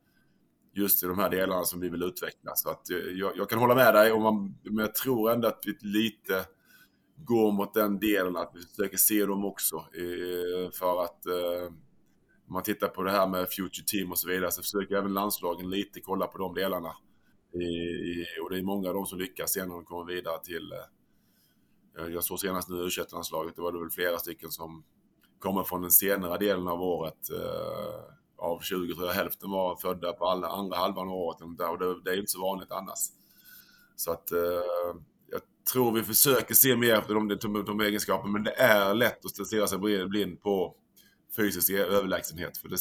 just 0.74 1.04
i 1.04 1.08
de 1.08 1.20
här 1.20 1.30
delarna 1.30 1.64
som 1.64 1.80
vi 1.80 1.90
vill 1.90 2.04
utveckla. 2.04 2.56
Så 2.56 2.70
att 2.70 2.90
eh, 2.90 2.98
jag, 2.98 3.38
jag 3.38 3.50
kan 3.50 3.60
hålla 3.60 3.76
med 3.76 3.94
dig, 3.94 4.12
och 4.12 4.22
man, 4.22 4.56
men 4.64 4.78
jag 4.78 4.96
tror 4.96 5.32
ändå 5.32 5.48
att 5.48 5.64
vi 5.66 5.78
lite 5.88 6.46
går 7.26 7.52
mot 7.52 7.74
den 7.74 8.00
delen, 8.00 8.38
att 8.38 8.52
vi 8.54 8.62
försöker 8.62 8.98
se 8.98 9.26
dem 9.26 9.46
också. 9.46 9.76
Eh, 9.76 10.72
för 10.72 11.04
att 11.04 11.26
eh, 11.26 11.74
om 12.48 12.54
man 12.54 12.64
tittar 12.64 12.88
på 12.88 13.04
det 13.04 13.12
här 13.12 13.28
med 13.28 13.50
Future 13.50 13.86
Team 13.86 14.12
och 14.12 14.20
så 14.20 14.28
vidare 14.28 14.52
så 14.52 14.62
försöker 14.62 14.96
även 14.96 15.14
landslagen 15.14 15.70
lite 15.70 16.02
kolla 16.02 16.28
på 16.28 16.38
de 16.38 16.54
delarna. 16.54 16.96
Och 18.44 18.50
det 18.50 18.58
är 18.58 18.64
många 18.64 18.90
av 18.90 18.96
dem 18.96 19.06
som 19.06 19.20
lyckas 19.20 19.54
sen 19.54 19.68
när 19.68 19.76
de 19.76 19.86
kommer 19.86 20.06
vidare 20.06 20.44
till 20.44 20.72
eh, 22.00 22.08
jag 22.08 22.24
såg 22.24 22.40
senast 22.40 22.70
nu 22.70 22.76
u 22.76 22.90
landslaget 23.12 23.56
det 23.56 23.62
var 23.62 23.72
det 23.72 23.80
väl 23.80 23.90
flera 23.90 24.18
stycken 24.18 24.52
som 24.52 24.84
kommer 25.40 25.64
från 25.64 25.82
den 25.82 25.92
senare 25.92 26.38
delen 26.38 26.68
av 26.68 26.82
året. 26.82 27.30
Eh, 27.30 28.14
av 28.38 28.60
20 28.60 28.94
tror 28.94 29.08
jag 29.08 29.14
hälften 29.14 29.52
var 29.52 29.76
födda 29.76 30.14
på 30.14 30.26
alla 30.26 30.48
andra 30.48 30.78
halvan 30.78 31.08
av 31.08 31.14
året. 31.14 31.42
Och 31.42 31.80
det, 31.80 32.02
det 32.04 32.12
är 32.12 32.20
inte 32.20 32.32
så 32.32 32.42
vanligt 32.42 32.72
annars. 32.72 33.00
Så 33.96 34.12
att 34.12 34.32
eh, 34.32 35.02
tror 35.74 35.92
vi 35.92 36.04
försöker 36.04 36.54
se 36.54 36.76
mer 36.76 36.94
efter 36.94 37.14
de, 37.14 37.28
de, 37.28 37.66
de 37.66 37.82
egenskaperna, 37.82 38.32
men 38.32 38.44
det 38.44 38.52
är 38.52 38.94
lätt 38.94 39.26
att 39.26 39.48
stirra 39.48 39.68
sig 39.68 39.78
blind 40.08 40.42
på 40.42 40.76
fysisk 41.36 41.72
överlägsenhet. 41.72 42.58
För 42.58 42.70
det, 42.70 42.78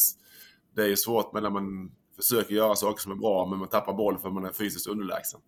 det 0.74 0.92
är 0.92 0.96
svårt 0.96 1.32
när 1.32 1.50
man 1.50 1.92
försöker 2.16 2.54
göra 2.54 2.76
saker 2.76 3.02
som 3.02 3.12
är 3.12 3.16
bra, 3.16 3.46
men 3.46 3.58
man 3.58 3.68
tappar 3.68 3.92
boll 3.92 4.18
för 4.18 4.30
man 4.30 4.44
är 4.44 4.52
fysiskt 4.52 4.86
underlägsen. 4.86 5.40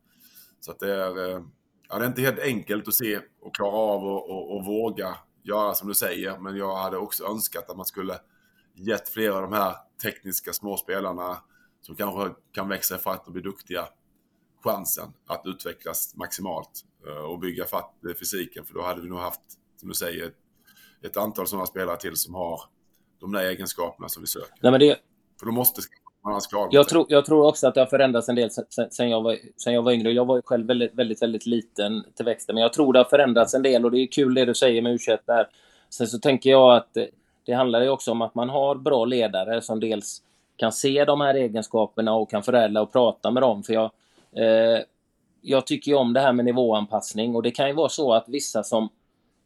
Så 0.61 0.70
att 0.70 0.78
det 0.78 0.95
är, 0.95 1.28
eh, 1.28 1.43
ja, 1.88 1.99
det 1.99 2.05
är 2.05 2.09
inte 2.09 2.22
helt 2.22 2.38
enkelt 2.38 2.88
att 2.88 2.95
se 2.95 3.20
och 3.41 3.55
klara 3.55 3.76
av 3.76 4.05
och, 4.05 4.30
och, 4.30 4.57
och 4.57 4.64
våga 4.64 5.16
göra 5.43 5.74
som 5.74 5.88
du 5.88 5.95
säger, 5.95 6.38
men 6.38 6.57
jag 6.57 6.76
hade 6.76 6.97
också 6.97 7.24
önskat 7.24 7.70
att 7.70 7.76
man 7.76 7.86
skulle 7.86 8.18
gett 8.74 9.09
flera 9.09 9.34
av 9.34 9.43
de 9.43 9.53
här 9.53 9.76
tekniska 10.03 10.53
småspelarna 10.53 11.36
som 11.80 11.97
kanske 11.97 12.34
kan 12.53 12.68
växa 12.68 12.97
ifatt 12.97 13.26
och 13.26 13.32
bli 13.32 13.43
duktiga 13.43 13.88
chansen 14.64 15.12
att 15.26 15.43
utvecklas 15.45 16.16
maximalt 16.16 16.84
och 17.28 17.38
bygga 17.38 17.64
fatt 17.64 17.94
fysiken. 18.20 18.64
För 18.64 18.74
då 18.74 18.82
hade 18.82 19.01
vi 19.01 19.09
nog 19.09 19.18
haft, 19.18 19.40
som 19.76 19.88
du 19.88 19.94
säger, 19.94 20.26
ett, 20.26 20.34
ett 21.03 21.16
antal 21.16 21.46
sådana 21.46 21.66
spelare 21.66 21.96
till 21.96 22.16
som 22.16 22.34
har 22.34 22.61
de 23.20 23.32
där 23.32 23.40
egenskaperna 23.40 24.09
som 24.09 24.22
vi 24.22 24.26
söker. 24.26 24.55
Nej, 24.61 24.70
men 24.72 24.80
det... 24.80 24.96
För 25.40 25.46
då 25.46 25.53
måste 25.53 25.80
man 26.24 26.40
klara 26.40 26.68
jag 26.70 26.88
tror, 26.88 27.07
jag 27.09 27.24
tror 27.24 27.46
också 27.46 27.68
att 27.68 27.74
det 27.74 27.80
har 27.80 27.86
förändrats 27.86 28.28
en 28.28 28.34
del 28.34 28.51
sen, 28.51 28.90
sen, 28.90 29.11
jag, 29.11 29.22
var, 29.22 29.36
sen 29.57 29.74
jag 29.74 29.82
var 29.82 29.92
yngre. 29.92 30.12
Jag 30.12 30.24
var 30.24 30.36
ju 30.36 30.42
själv 30.42 30.66
väldigt, 30.66 30.94
väldigt, 30.94 31.22
väldigt 31.22 31.46
liten 31.46 32.05
till 32.16 32.24
växten, 32.24 32.55
men 32.55 32.62
jag 32.62 32.72
tror 32.72 32.92
det 32.92 32.98
har 32.98 33.05
förändrats 33.05 33.55
en 33.55 33.62
del 33.62 33.84
och 33.84 33.90
det 33.90 33.98
är 33.98 34.07
kul 34.07 34.34
det 34.34 34.44
du 34.44 34.55
säger 34.55 34.82
med 34.82 34.92
u 34.92 34.98
där. 35.26 35.48
Sen 35.90 36.07
så 36.07 36.18
tänker 36.18 36.51
jag 36.51 36.76
att 36.76 36.94
det, 36.94 37.09
det 37.46 37.53
handlar 37.53 37.82
ju 37.82 37.88
också 37.88 38.11
om 38.11 38.22
att 38.22 38.34
man 38.34 38.48
har 38.48 38.74
bra 38.74 39.05
ledare 39.05 39.62
som 39.62 39.80
dels 39.80 40.22
kan 40.57 40.72
se 40.72 41.05
de 41.05 41.20
här 41.20 41.34
egenskaperna 41.34 42.14
och 42.14 42.30
kan 42.30 42.42
förädla 42.42 42.82
och 42.82 42.92
prata 42.92 43.30
med 43.30 43.42
dem. 43.42 43.62
För 43.62 43.72
jag, 43.72 43.90
Eh, 44.36 44.80
jag 45.43 45.66
tycker 45.66 45.91
ju 45.91 45.97
om 45.97 46.12
det 46.12 46.20
här 46.20 46.32
med 46.32 46.45
nivåanpassning 46.45 47.36
och 47.36 47.43
det 47.43 47.51
kan 47.51 47.68
ju 47.68 47.74
vara 47.74 47.88
så 47.88 48.12
att 48.12 48.28
vissa 48.28 48.62
som, 48.62 48.88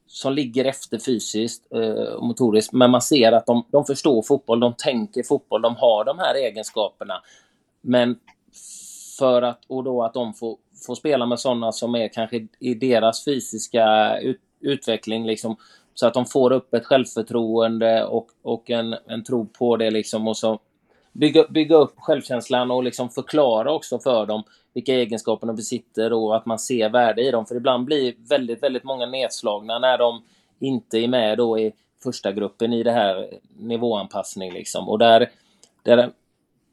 som 0.07 0.32
ligger 0.32 0.64
efter 0.64 0.99
fysiskt 0.99 1.72
eh, 1.72 1.78
och 1.78 2.22
eh, 2.22 2.22
motoriskt, 2.22 2.72
men 2.72 2.90
man 2.90 3.03
ser 3.03 3.32
att 3.32 3.47
de, 3.47 3.64
de 3.70 3.84
förstår 3.84 4.22
fotboll, 4.22 4.61
de 4.61 4.74
tänker 4.78 5.22
fotboll, 5.22 5.62
de 5.62 5.76
har 5.76 6.05
de 6.05 6.18
här 6.18 6.34
egenskaperna. 6.34 7.22
Men 7.80 8.16
för 9.18 9.42
att, 9.42 9.64
och 9.66 9.84
då 9.84 10.03
att 10.03 10.14
de 10.14 10.34
får, 10.34 10.57
får 10.86 10.95
spela 10.95 11.26
med 11.26 11.40
sådana 11.40 11.72
som 11.72 11.95
är 11.95 12.09
kanske 12.09 12.47
i 12.59 12.74
deras 12.74 13.24
fysiska 13.24 14.18
ut, 14.18 14.40
utveckling. 14.61 15.26
Liksom, 15.26 15.57
så 15.95 16.07
att 16.07 16.14
de 16.14 16.26
får 16.26 16.53
upp 16.53 16.74
ett 16.74 16.86
självförtroende 16.86 18.05
och, 18.05 18.28
och 18.42 18.70
en, 18.70 18.97
en 19.07 19.24
tro 19.24 19.47
på 19.47 19.76
det. 19.76 19.90
Liksom, 19.90 20.28
och 20.28 20.36
så 20.36 20.59
bygga, 21.12 21.47
bygga 21.49 21.76
upp 21.76 21.95
självkänslan 21.97 22.70
och 22.70 22.84
liksom 22.84 23.11
förklara 23.11 23.72
också 23.72 23.99
för 23.99 24.26
dem 24.26 24.42
vilka 24.74 24.94
egenskaper 24.94 25.46
de 25.46 25.56
besitter 25.56 26.12
och 26.12 26.36
att 26.36 26.46
man 26.46 26.58
ser 26.58 26.88
värde 26.88 27.22
i 27.22 27.30
dem. 27.30 27.46
För 27.46 27.54
ibland 27.54 27.84
blir 27.84 28.14
väldigt, 28.28 28.62
väldigt 28.62 28.84
många 28.84 29.06
nedslagna 29.06 29.78
när 29.78 29.98
de 29.98 30.22
inte 30.58 30.98
är 30.98 31.08
med 31.08 31.38
då 31.38 31.58
i 31.58 31.72
första 32.02 32.32
gruppen 32.32 32.72
i 32.72 32.82
det 32.82 32.92
här 32.92 33.38
nivåanpassning. 33.58 34.52
Liksom. 34.52 34.88
Och 34.88 34.98
där, 34.98 35.30
där, 35.82 36.10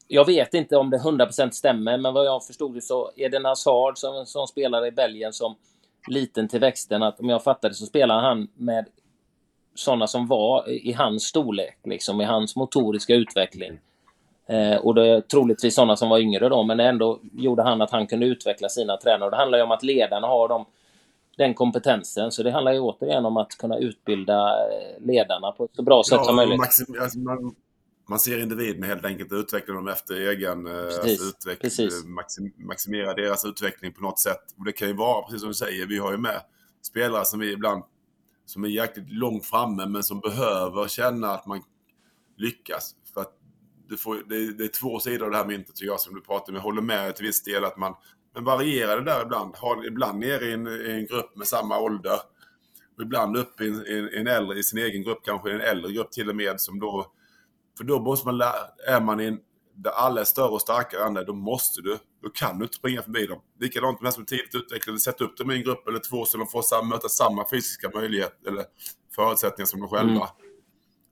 jag 0.08 0.26
vet 0.26 0.54
inte 0.54 0.78
om 0.78 0.90
det 0.90 0.98
100% 0.98 1.52
stämmer, 1.52 1.98
men 1.98 2.14
vad 2.14 2.26
jag 2.26 2.46
förstod 2.46 2.74
det 2.74 2.82
så 2.82 3.12
är 3.16 3.30
det 3.30 3.48
Hazard 3.48 3.98
som, 3.98 4.26
som 4.26 4.48
spelar 4.48 4.86
i 4.86 4.92
Belgien 4.92 5.34
som 5.34 5.56
liten 6.08 6.48
till 6.48 6.60
växten. 6.60 7.04
Att 7.04 7.20
om 7.20 7.30
jag 7.30 7.44
fattar 7.44 7.70
det 7.70 7.76
så 7.76 7.86
spelar 7.86 8.22
han 8.22 8.48
med 8.56 8.86
sådana 9.76 10.08
som 10.08 10.28
var 10.28 10.70
i 10.70 10.94
hans 10.94 11.24
storlek, 11.24 11.78
liksom 11.84 12.22
i 12.22 12.24
hans 12.24 12.56
motoriska 12.56 13.16
utveckling. 13.16 13.80
Eh, 14.52 14.78
och 14.78 14.96
det 14.96 15.08
är 15.08 15.22
troligtvis 15.22 15.76
sådana 15.76 15.96
som 15.96 16.10
var 16.10 16.20
yngre 16.20 16.50
då, 16.50 16.64
men 16.64 16.80
ändå 16.80 17.20
gjorde 17.34 17.64
han 17.64 17.82
att 17.82 17.92
han 17.92 18.08
kunde 18.08 18.26
utveckla 18.26 18.70
sina 18.70 18.98
tränare. 18.98 19.30
Det 19.30 19.36
handlar 19.36 19.58
ju 19.58 19.64
om 19.64 19.72
att 19.72 19.84
ledarna 19.84 20.28
har 20.28 20.48
dem, 20.48 20.66
den 21.38 21.54
kompetensen. 21.54 22.32
Så 22.32 22.44
det 22.44 22.52
handlar 22.52 22.74
ju 22.74 22.80
återigen 22.80 23.26
om 23.26 23.38
att 23.38 23.58
kunna 23.58 23.78
utbilda 23.78 24.50
eh, 24.50 25.06
ledarna 25.06 25.52
på 25.52 25.64
ett 25.64 25.76
så 25.76 25.82
bra 25.84 26.04
sätt 26.04 26.18
Ja, 26.18 26.24
som 26.24 26.36
möjligt. 26.36 26.60
maxim- 26.60 27.02
alltså, 27.02 27.20
man, 27.20 27.56
man 28.10 28.20
ser 28.20 28.42
individen 28.42 28.84
helt 28.84 29.06
enkelt 29.06 29.32
och 29.32 29.38
utvecklar 29.38 29.76
dem 29.76 29.88
efter 29.88 30.14
egen 30.30 30.68
eh, 30.68 30.74
Precis, 30.74 31.22
alltså, 31.22 31.50
precis. 31.62 32.06
Maxim, 32.06 32.54
maximera 32.58 33.14
deras 33.14 33.46
utveckling 33.46 33.94
på 33.94 34.02
något 34.02 34.20
sätt. 34.20 34.44
Och 34.58 34.66
det 34.66 34.72
kan 34.72 34.88
ju 34.88 34.94
vara, 34.94 35.22
precis 35.22 35.42
som 35.42 35.48
du 35.50 35.54
säger, 35.54 35.86
vi 35.88 35.98
har 35.98 36.12
ju 36.12 36.18
med 36.18 36.42
spelare 36.82 37.26
som 37.26 37.40
vi 37.40 37.52
ibland 37.52 37.84
som 38.46 38.64
är 38.64 38.68
jäkligt 38.68 39.12
långt 39.14 39.46
framme 39.46 39.86
men 39.86 40.04
som 40.04 40.20
behöver 40.20 40.88
känna 40.88 41.32
att 41.32 41.46
man 41.46 41.64
lyckas. 42.38 42.96
Du 43.92 43.98
får, 43.98 44.24
det, 44.30 44.36
är, 44.36 44.52
det 44.52 44.64
är 44.64 44.68
två 44.68 45.00
sidor 45.00 45.26
av 45.26 45.32
det 45.32 45.38
här 45.38 45.46
myntet 45.46 45.76
tycker 45.76 45.92
jag 45.92 46.00
som 46.00 46.16
du 46.16 46.22
pratar 46.22 46.52
om. 46.52 46.56
Jag 46.56 46.64
håller 46.64 46.82
med 46.82 47.16
till 47.16 47.26
viss 47.26 47.44
del 47.44 47.66
att 47.66 47.78
man 47.78 47.96
men 48.34 48.44
varierar 48.44 48.98
det 48.98 49.04
där 49.12 49.22
ibland. 49.24 49.56
Har, 49.56 49.88
ibland 49.88 50.20
nere 50.20 50.46
i 50.46 50.54
en, 50.54 50.68
i 50.68 50.92
en 50.92 51.06
grupp 51.06 51.36
med 51.36 51.48
samma 51.48 51.80
ålder. 51.80 52.20
Och 52.98 53.02
ibland 53.02 53.38
upp 53.38 53.62
i 53.62 53.68
en, 53.68 53.88
i 53.88 54.18
en- 54.18 54.28
äldre, 54.28 54.60
i 54.60 54.64
sin 54.64 54.80
egen 54.80 55.04
grupp, 55.04 55.20
kanske 55.26 55.50
i 55.50 55.54
en 55.54 55.62
äldre 55.62 55.92
grupp 55.92 56.12
till 56.12 56.30
och 56.30 56.36
med. 56.36 56.62
Som 56.62 56.80
då, 56.80 57.12
för 57.78 57.84
då 57.84 58.00
måste 58.00 58.28
man 58.28 58.38
lära, 58.38 58.54
är 58.88 59.02
man 59.02 59.20
i 59.20 59.26
en, 59.26 59.40
där 59.76 59.92
alla 59.92 60.22
är 60.22 60.26
större 60.26 60.50
och 60.50 60.62
starkare 60.62 61.02
än 61.02 61.08
andra, 61.08 61.24
då 61.24 61.34
måste 61.34 61.82
du, 61.82 61.98
då 62.24 62.30
kan 62.30 62.58
du 62.58 62.64
inte 62.66 62.76
springa 62.78 63.02
förbi 63.02 63.28
dem. 63.28 63.42
Likadant 63.60 64.02
med 64.02 64.08
de 64.08 64.14
som 64.14 64.22
är 64.24 64.28
tidigt 64.28 64.56
utvecklade, 64.56 65.00
sätt 65.00 65.22
upp 65.22 65.38
dem 65.38 65.52
i 65.52 65.56
en 65.56 65.64
grupp 65.64 65.88
eller 65.88 66.00
två 66.00 66.26
så 66.26 66.38
de 66.38 66.48
får 66.48 66.62
samma, 66.62 66.84
möta 66.90 67.10
samma 67.10 67.50
fysiska 67.50 67.92
möjlighet 67.94 68.48
eller 68.48 68.66
förutsättningar 69.16 69.66
som 69.66 69.80
de 69.80 69.90
själva. 69.90 70.12
Mm. 70.12 70.28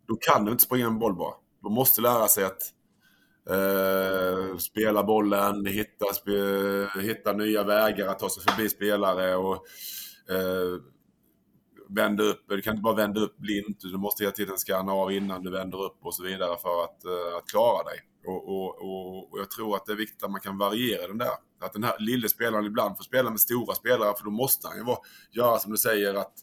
Då 0.08 0.16
kan 0.16 0.46
du 0.46 0.52
inte 0.52 0.64
springa 0.64 0.88
en 0.88 1.00
boll 1.00 1.16
bara. 1.16 1.34
De 1.62 1.74
måste 1.74 2.02
lära 2.02 2.28
sig 2.28 2.44
att 2.44 2.74
eh, 3.50 4.58
spela 4.58 5.04
bollen, 5.04 5.66
hitta, 5.66 6.14
sp 6.20 6.28
hitta 7.02 7.34
nya 7.34 7.64
vägar 7.64 8.08
att 8.08 8.20
ta 8.20 8.30
sig 8.30 8.44
förbi 8.44 8.70
spelare 8.70 9.36
och 9.36 9.56
eh, 10.30 10.82
vända 11.90 12.24
upp. 12.24 12.46
Du 12.48 12.62
kan 12.62 12.74
inte 12.74 12.84
bara 12.84 12.96
vända 12.96 13.22
upp 13.22 13.38
blint, 13.38 13.80
du 13.82 13.98
måste 13.98 14.24
hela 14.24 14.32
tiden 14.32 14.58
scanna 14.58 14.92
av 14.92 15.12
innan 15.12 15.44
du 15.44 15.52
vänder 15.52 15.84
upp 15.84 15.98
och 16.02 16.16
så 16.16 16.24
vidare 16.24 16.58
för 16.62 16.84
att, 16.84 17.06
eh, 17.06 17.38
att 17.38 17.50
klara 17.50 17.84
dig. 17.84 18.00
Och, 18.26 18.50
och, 18.50 18.82
och, 18.82 19.34
och 19.34 19.40
jag 19.40 19.52
tror 19.52 19.76
att 19.76 19.86
det 19.86 19.92
är 19.92 19.96
viktigt 19.96 20.24
att 20.24 20.32
man 20.32 20.42
kan 20.42 20.58
variera 20.58 21.08
den 21.08 21.18
där. 21.18 21.32
Att 21.62 21.74
den 21.74 21.84
här 21.84 21.96
lille 22.00 22.30
spelaren 22.30 22.66
ibland 22.66 22.98
får 22.98 23.04
spela 23.04 23.30
med 23.30 23.40
stora 23.40 23.76
spelare 23.76 24.14
för 24.18 24.26
då 24.26 24.32
måste 24.32 24.68
han 24.68 24.78
ju 24.78 24.84
vara, 24.84 25.00
göra 25.32 25.60
som 25.60 25.72
du 25.72 25.78
säger 25.78 26.14
att 26.14 26.34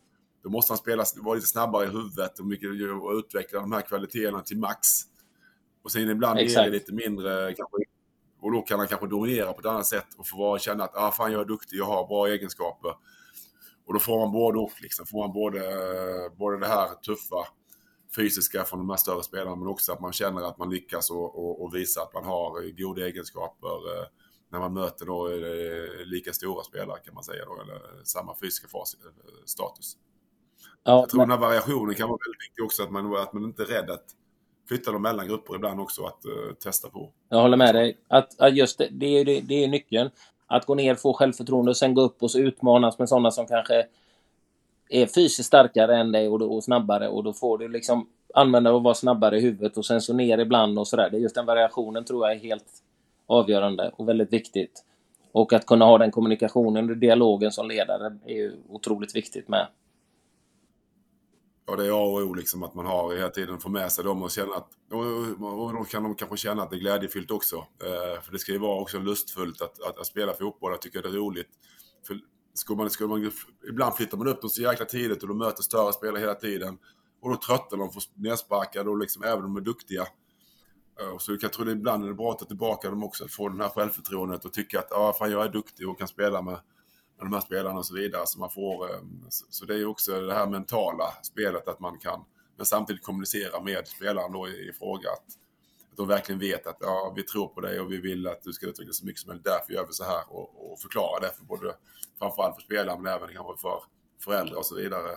då 0.46 0.50
måste 0.50 0.72
han 0.72 0.78
spela, 0.78 1.04
vara 1.16 1.34
lite 1.34 1.46
snabbare 1.46 1.84
i 1.84 1.88
huvudet 1.88 2.38
och, 2.38 2.46
mycket, 2.46 2.70
och 3.02 3.12
utveckla 3.12 3.60
de 3.60 3.72
här 3.72 3.80
kvaliteterna 3.80 4.40
till 4.40 4.58
max. 4.58 4.88
Och 5.82 5.92
sen 5.92 6.10
ibland 6.10 6.38
är 6.38 6.42
Exakt. 6.42 6.66
det 6.66 6.70
lite 6.70 6.92
mindre 6.92 7.54
kanske, 7.54 7.76
och 8.40 8.52
då 8.52 8.62
kan 8.62 8.78
han 8.78 8.88
kanske 8.88 9.06
dominera 9.06 9.52
på 9.52 9.60
ett 9.60 9.66
annat 9.66 9.86
sätt 9.86 10.06
och 10.16 10.26
få 10.26 10.38
vara, 10.38 10.58
känna 10.58 10.84
att 10.84 10.96
ah, 10.96 11.10
fan, 11.10 11.32
jag 11.32 11.40
är 11.40 11.44
duktig, 11.44 11.76
jag 11.76 11.84
har 11.84 12.06
bra 12.06 12.26
egenskaper. 12.26 12.94
Och 13.86 13.92
då 13.94 13.98
får 13.98 14.18
man 14.18 14.32
både 14.32 14.58
och. 14.58 14.72
Liksom. 14.82 15.06
Får 15.06 15.18
man 15.18 15.32
både, 15.32 15.60
både 16.36 16.58
det 16.58 16.66
här 16.66 16.88
tuffa 16.88 17.46
fysiska 18.16 18.64
från 18.64 18.78
de 18.78 18.90
här 18.90 18.96
större 18.96 19.22
spelarna 19.22 19.56
men 19.56 19.68
också 19.68 19.92
att 19.92 20.00
man 20.00 20.12
känner 20.12 20.42
att 20.42 20.58
man 20.58 20.70
lyckas 20.70 21.10
och, 21.10 21.38
och, 21.38 21.62
och 21.62 21.74
visa 21.74 22.02
att 22.02 22.14
man 22.14 22.24
har 22.24 22.76
goda 22.76 23.06
egenskaper 23.06 23.98
eh, 23.98 24.06
när 24.48 24.58
man 24.58 24.72
möter 24.72 25.06
då 25.06 25.28
eh, 25.28 26.06
lika 26.06 26.32
stora 26.32 26.64
spelare 26.64 26.98
kan 27.04 27.14
man 27.14 27.24
säga 27.24 27.44
då, 27.44 27.60
eller 27.62 28.04
samma 28.04 28.36
fysiska 28.40 28.68
fas, 28.68 28.96
eh, 29.04 29.10
status. 29.44 29.96
Ja, 30.86 31.00
Jag 31.00 31.08
tror 31.08 31.20
men, 31.20 31.28
den 31.28 31.38
här 31.38 31.46
variationen 31.46 31.94
kan 31.94 32.08
vara 32.08 32.18
väldigt 32.26 32.50
viktig 32.50 32.64
också, 32.64 32.82
att 32.82 32.90
man, 32.90 33.16
att 33.16 33.32
man 33.32 33.44
inte 33.44 33.62
är 33.62 33.66
rädd 33.66 33.90
att 33.90 34.04
flytta 34.68 34.92
dem 34.92 35.02
mellan 35.02 35.28
grupper 35.28 35.54
ibland 35.54 35.80
också, 35.80 36.04
att 36.04 36.24
eh, 36.24 36.54
testa 36.62 36.88
på. 36.88 37.10
jag 37.28 37.42
håller 37.42 37.56
med 37.56 37.74
dig. 37.74 37.98
Att, 38.08 38.40
att 38.40 38.56
just 38.56 38.78
det, 38.78 38.88
det, 38.90 39.06
är, 39.06 39.24
det, 39.24 39.64
är 39.64 39.68
nyckeln. 39.68 40.10
Att 40.46 40.66
gå 40.66 40.74
ner, 40.74 40.94
få 40.94 41.12
självförtroende 41.12 41.70
och 41.70 41.76
sen 41.76 41.94
gå 41.94 42.00
upp 42.00 42.22
och 42.22 42.30
så 42.30 42.38
utmanas 42.38 42.98
med 42.98 43.08
sådana 43.08 43.30
som 43.30 43.46
kanske 43.46 43.86
är 44.88 45.06
fysiskt 45.06 45.46
starkare 45.46 45.96
än 45.96 46.12
dig 46.12 46.28
och, 46.28 46.38
då, 46.38 46.52
och 46.52 46.64
snabbare 46.64 47.08
och 47.08 47.24
då 47.24 47.32
får 47.32 47.58
du 47.58 47.68
liksom 47.68 48.08
använda 48.34 48.72
och 48.72 48.82
vara 48.82 48.94
snabbare 48.94 49.38
i 49.38 49.40
huvudet 49.40 49.76
och 49.76 49.86
sen 49.86 50.00
så 50.00 50.12
ner 50.12 50.38
ibland 50.38 50.78
och 50.78 50.88
sådär. 50.88 51.10
Det 51.10 51.16
är 51.16 51.20
just 51.20 51.34
den 51.34 51.46
variationen 51.46 52.04
tror 52.04 52.26
jag 52.26 52.36
är 52.36 52.40
helt 52.40 52.82
avgörande 53.26 53.90
och 53.96 54.08
väldigt 54.08 54.32
viktigt. 54.32 54.84
Och 55.32 55.52
att 55.52 55.66
kunna 55.66 55.84
ha 55.84 55.98
den 55.98 56.10
kommunikationen 56.10 56.90
och 56.90 56.96
dialogen 56.96 57.52
som 57.52 57.68
ledare 57.68 58.18
är 58.26 58.34
ju 58.34 58.52
otroligt 58.68 59.16
viktigt 59.16 59.48
med 59.48 59.66
och 61.66 61.76
det 61.76 61.86
är 61.86 61.90
A 61.90 62.04
och 62.04 62.20
O 62.20 62.34
liksom 62.34 62.62
att 62.62 62.74
man 62.74 62.86
har 62.86 63.16
hela 63.16 63.28
tiden 63.28 63.60
får 63.60 63.70
med 63.70 63.92
sig 63.92 64.04
dem 64.04 64.22
och 64.22 64.30
känna 64.30 64.54
att, 64.54 64.70
och, 64.92 65.72
då 65.72 65.84
kan 65.84 66.02
de 66.02 66.14
kanske 66.14 66.36
känna 66.36 66.62
att 66.62 66.70
det 66.70 66.76
är 66.76 66.80
glädjefyllt 66.80 67.30
också. 67.30 67.56
Eh, 67.56 68.22
för 68.22 68.32
det 68.32 68.38
ska 68.38 68.52
ju 68.52 68.58
vara 68.58 68.80
också 68.80 68.98
lustfullt 68.98 69.62
att, 69.62 69.82
att, 69.82 69.98
att 69.98 70.06
spela 70.06 70.34
fotboll, 70.34 70.72
jag 70.72 70.82
tycker 70.82 71.02
det 71.02 71.08
är 71.08 71.12
roligt. 71.12 71.50
För 72.06 72.20
skulle 72.54 72.76
man, 72.76 72.90
skulle 72.90 73.08
man, 73.08 73.32
ibland 73.68 73.96
flyttar 73.96 74.18
man 74.18 74.28
upp 74.28 74.40
dem 74.40 74.50
så 74.50 74.62
jäkla 74.62 74.86
tidigt 74.86 75.22
och 75.22 75.28
de 75.28 75.38
möter 75.38 75.62
större 75.62 75.92
spelare 75.92 76.20
hela 76.20 76.34
tiden. 76.34 76.78
Och 77.22 77.30
då 77.30 77.36
tröttnar 77.36 77.78
de, 77.78 77.92
får 77.92 78.02
nedsparkade 78.14 78.90
och 78.90 78.98
liksom, 78.98 79.22
även 79.22 79.44
om 79.44 79.54
de 79.54 79.60
är 79.60 79.64
duktiga. 79.64 80.02
Eh, 81.00 81.18
så 81.18 81.36
jag 81.40 81.52
tror 81.52 81.64
det 81.64 81.72
ibland 81.72 82.04
är 82.04 82.08
det 82.08 82.14
bra 82.14 82.30
att 82.30 82.38
ta 82.38 82.44
tillbaka 82.44 82.90
dem 82.90 83.04
också, 83.04 83.24
att 83.24 83.32
få 83.32 83.48
den 83.48 83.60
här 83.60 83.68
självförtroendet 83.68 84.44
och 84.44 84.52
tycka 84.52 84.78
att 84.78 84.92
ah, 84.92 85.12
fan, 85.12 85.30
jag 85.30 85.44
är 85.44 85.52
duktig 85.52 85.88
och 85.88 85.98
kan 85.98 86.08
spela 86.08 86.42
med 86.42 86.58
de 87.18 87.32
här 87.32 87.40
spelarna 87.40 87.78
och 87.78 87.86
så 87.86 87.94
vidare. 87.94 88.22
Så, 88.26 88.38
man 88.38 88.50
får, 88.50 88.94
ehm, 88.94 89.26
så, 89.28 89.64
det 89.64 89.74
är 89.74 89.78
ju 89.78 89.86
också 89.86 90.20
det 90.20 90.34
här 90.34 90.46
mentala 90.46 91.12
spelet, 91.22 91.68
att 91.68 91.80
man 91.80 91.98
kan 91.98 92.24
men 92.56 92.66
samtidigt 92.66 93.02
kommunicera 93.02 93.60
med 93.60 93.88
spelaren 93.88 94.32
då 94.32 94.48
i, 94.48 94.68
i 94.68 94.72
fråga. 94.72 95.10
Att, 95.10 95.26
att 95.90 95.96
de 95.96 96.08
verkligen 96.08 96.38
vet 96.38 96.66
att 96.66 96.76
ja, 96.80 97.12
vi 97.16 97.22
tror 97.22 97.48
på 97.48 97.60
dig 97.60 97.80
och 97.80 97.92
vi 97.92 98.00
vill 98.00 98.26
att 98.26 98.42
du 98.42 98.52
ska 98.52 98.66
utvecklas 98.66 98.96
så 98.96 99.06
mycket 99.06 99.20
som 99.20 99.28
möjligt. 99.28 99.44
Därför 99.44 99.72
gör 99.72 99.86
vi 99.86 99.92
så 99.92 100.04
här 100.04 100.22
och, 100.28 100.72
och 100.72 100.80
förklara 100.80 101.20
det 101.20 101.30
för 101.38 101.44
både, 101.44 101.74
framförallt 102.18 102.54
för 102.54 102.62
spelaren 102.62 103.02
men 103.02 103.12
även 103.12 103.28
kanske 103.28 103.60
för 103.60 103.80
föräldrar 104.24 104.56
och 104.56 104.66
så 104.66 104.74
vidare. 104.74 105.10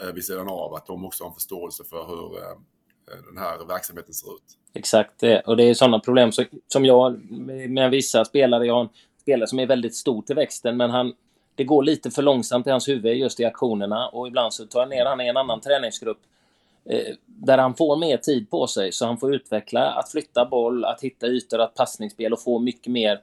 Eh, 0.00 0.12
vid 0.12 0.24
sidan 0.24 0.48
av 0.48 0.74
att 0.74 0.86
de 0.86 1.04
också 1.04 1.24
har 1.24 1.28
en 1.28 1.34
förståelse 1.34 1.84
för 1.84 2.06
hur 2.06 2.38
eh, 2.38 3.24
den 3.26 3.38
här 3.38 3.64
verksamheten 3.64 4.14
ser 4.14 4.34
ut. 4.34 4.58
Exakt 4.74 5.20
det. 5.20 5.40
Och 5.40 5.56
det 5.56 5.64
är 5.64 5.74
sådana 5.74 6.00
problem 6.00 6.32
som, 6.32 6.44
som 6.68 6.84
jag 6.84 7.30
med 7.30 7.70
med 7.70 7.90
vissa 7.90 8.24
spelare. 8.24 8.66
Jag 8.66 8.74
har 8.74 8.80
en 8.80 8.88
spelare 9.20 9.46
som 9.46 9.58
är 9.58 9.66
väldigt 9.66 9.96
stor 9.96 10.22
till 10.22 10.36
växten 10.36 10.76
men 10.76 10.90
han, 10.90 11.12
det 11.54 11.64
går 11.64 11.82
lite 11.82 12.10
för 12.10 12.22
långsamt 12.22 12.66
i 12.66 12.70
hans 12.70 12.88
huvud 12.88 13.16
just 13.16 13.40
i 13.40 13.44
aktionerna 13.44 14.08
och 14.08 14.28
ibland 14.28 14.54
så 14.54 14.66
tar 14.66 14.80
jag 14.80 14.88
ner 14.88 15.04
han 15.04 15.20
i 15.20 15.28
en 15.28 15.36
annan 15.36 15.60
träningsgrupp 15.60 16.20
eh, 16.84 17.14
där 17.26 17.58
han 17.58 17.74
får 17.74 17.96
mer 17.96 18.16
tid 18.16 18.50
på 18.50 18.66
sig 18.66 18.92
så 18.92 19.06
han 19.06 19.18
får 19.18 19.34
utveckla 19.34 19.90
att 19.90 20.10
flytta 20.10 20.44
boll, 20.44 20.84
att 20.84 21.00
hitta 21.00 21.26
ytor, 21.26 21.60
att 21.60 21.74
passningsspel 21.74 22.32
och 22.32 22.42
få 22.42 22.58
mycket 22.58 22.92
mer 22.92 23.20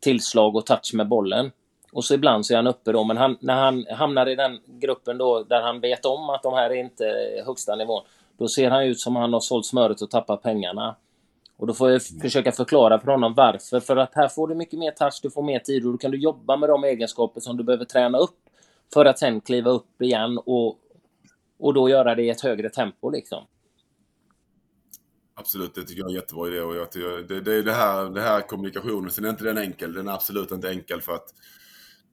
tillslag 0.00 0.56
och 0.56 0.66
touch 0.66 0.94
med 0.94 1.08
bollen. 1.08 1.50
Och 1.92 2.04
så 2.04 2.14
ibland 2.14 2.46
så 2.46 2.52
är 2.52 2.56
han 2.56 2.66
uppe 2.66 2.92
då, 2.92 3.04
men 3.04 3.16
han, 3.16 3.36
när 3.40 3.54
han 3.54 3.86
hamnar 3.90 4.28
i 4.28 4.34
den 4.34 4.60
gruppen 4.66 5.18
då 5.18 5.42
där 5.42 5.62
han 5.62 5.80
vet 5.80 6.04
om 6.04 6.30
att 6.30 6.42
de 6.42 6.54
här 6.54 6.70
är 6.70 6.74
inte 6.74 7.04
högsta 7.46 7.76
nivån, 7.76 8.02
då 8.36 8.48
ser 8.48 8.70
han 8.70 8.82
ut 8.82 9.00
som 9.00 9.16
han 9.16 9.32
har 9.32 9.40
sålt 9.40 9.66
smöret 9.66 10.02
och 10.02 10.10
tappat 10.10 10.42
pengarna. 10.42 10.96
Och 11.56 11.66
då 11.66 11.74
får 11.74 11.90
jag 11.90 12.02
försöka 12.02 12.52
förklara 12.52 13.00
för 13.00 13.06
honom 13.06 13.34
varför. 13.34 13.80
För 13.80 13.96
att 13.96 14.14
här 14.14 14.28
får 14.28 14.48
du 14.48 14.54
mycket 14.54 14.78
mer 14.78 14.90
touch, 14.90 15.20
du 15.22 15.30
får 15.30 15.42
mer 15.42 15.58
tid 15.58 15.86
och 15.86 15.92
då 15.92 15.98
kan 15.98 16.10
du 16.10 16.18
jobba 16.18 16.56
med 16.56 16.68
de 16.68 16.84
egenskaper 16.84 17.40
som 17.40 17.56
du 17.56 17.64
behöver 17.64 17.84
träna 17.84 18.18
upp 18.18 18.38
för 18.94 19.04
att 19.04 19.18
sen 19.18 19.40
kliva 19.40 19.70
upp 19.70 20.02
igen 20.02 20.38
och, 20.38 20.78
och 21.58 21.74
då 21.74 21.88
göra 21.88 22.14
det 22.14 22.22
i 22.22 22.30
ett 22.30 22.40
högre 22.40 22.70
tempo 22.70 23.10
liksom. 23.10 23.46
Absolut, 25.36 25.74
det 25.74 25.82
tycker 25.82 26.00
jag 26.00 26.06
är 26.06 26.14
en 26.14 26.20
jättebra 26.20 26.48
idé. 26.48 26.60
Och 26.60 26.76
jag 26.76 26.92
tycker, 26.92 27.28
det, 27.28 27.40
det 27.40 27.54
är 27.54 27.62
det 27.62 27.72
här, 27.72 28.10
det 28.10 28.20
här 28.20 28.40
kommunikationen. 28.40 29.10
Sen 29.10 29.24
är 29.24 29.28
inte 29.30 29.44
den 29.44 29.58
enkel. 29.58 29.92
Den 29.94 30.08
är 30.08 30.12
absolut 30.12 30.50
inte 30.50 30.70
enkel 30.70 31.00
för 31.00 31.12
att 31.12 31.34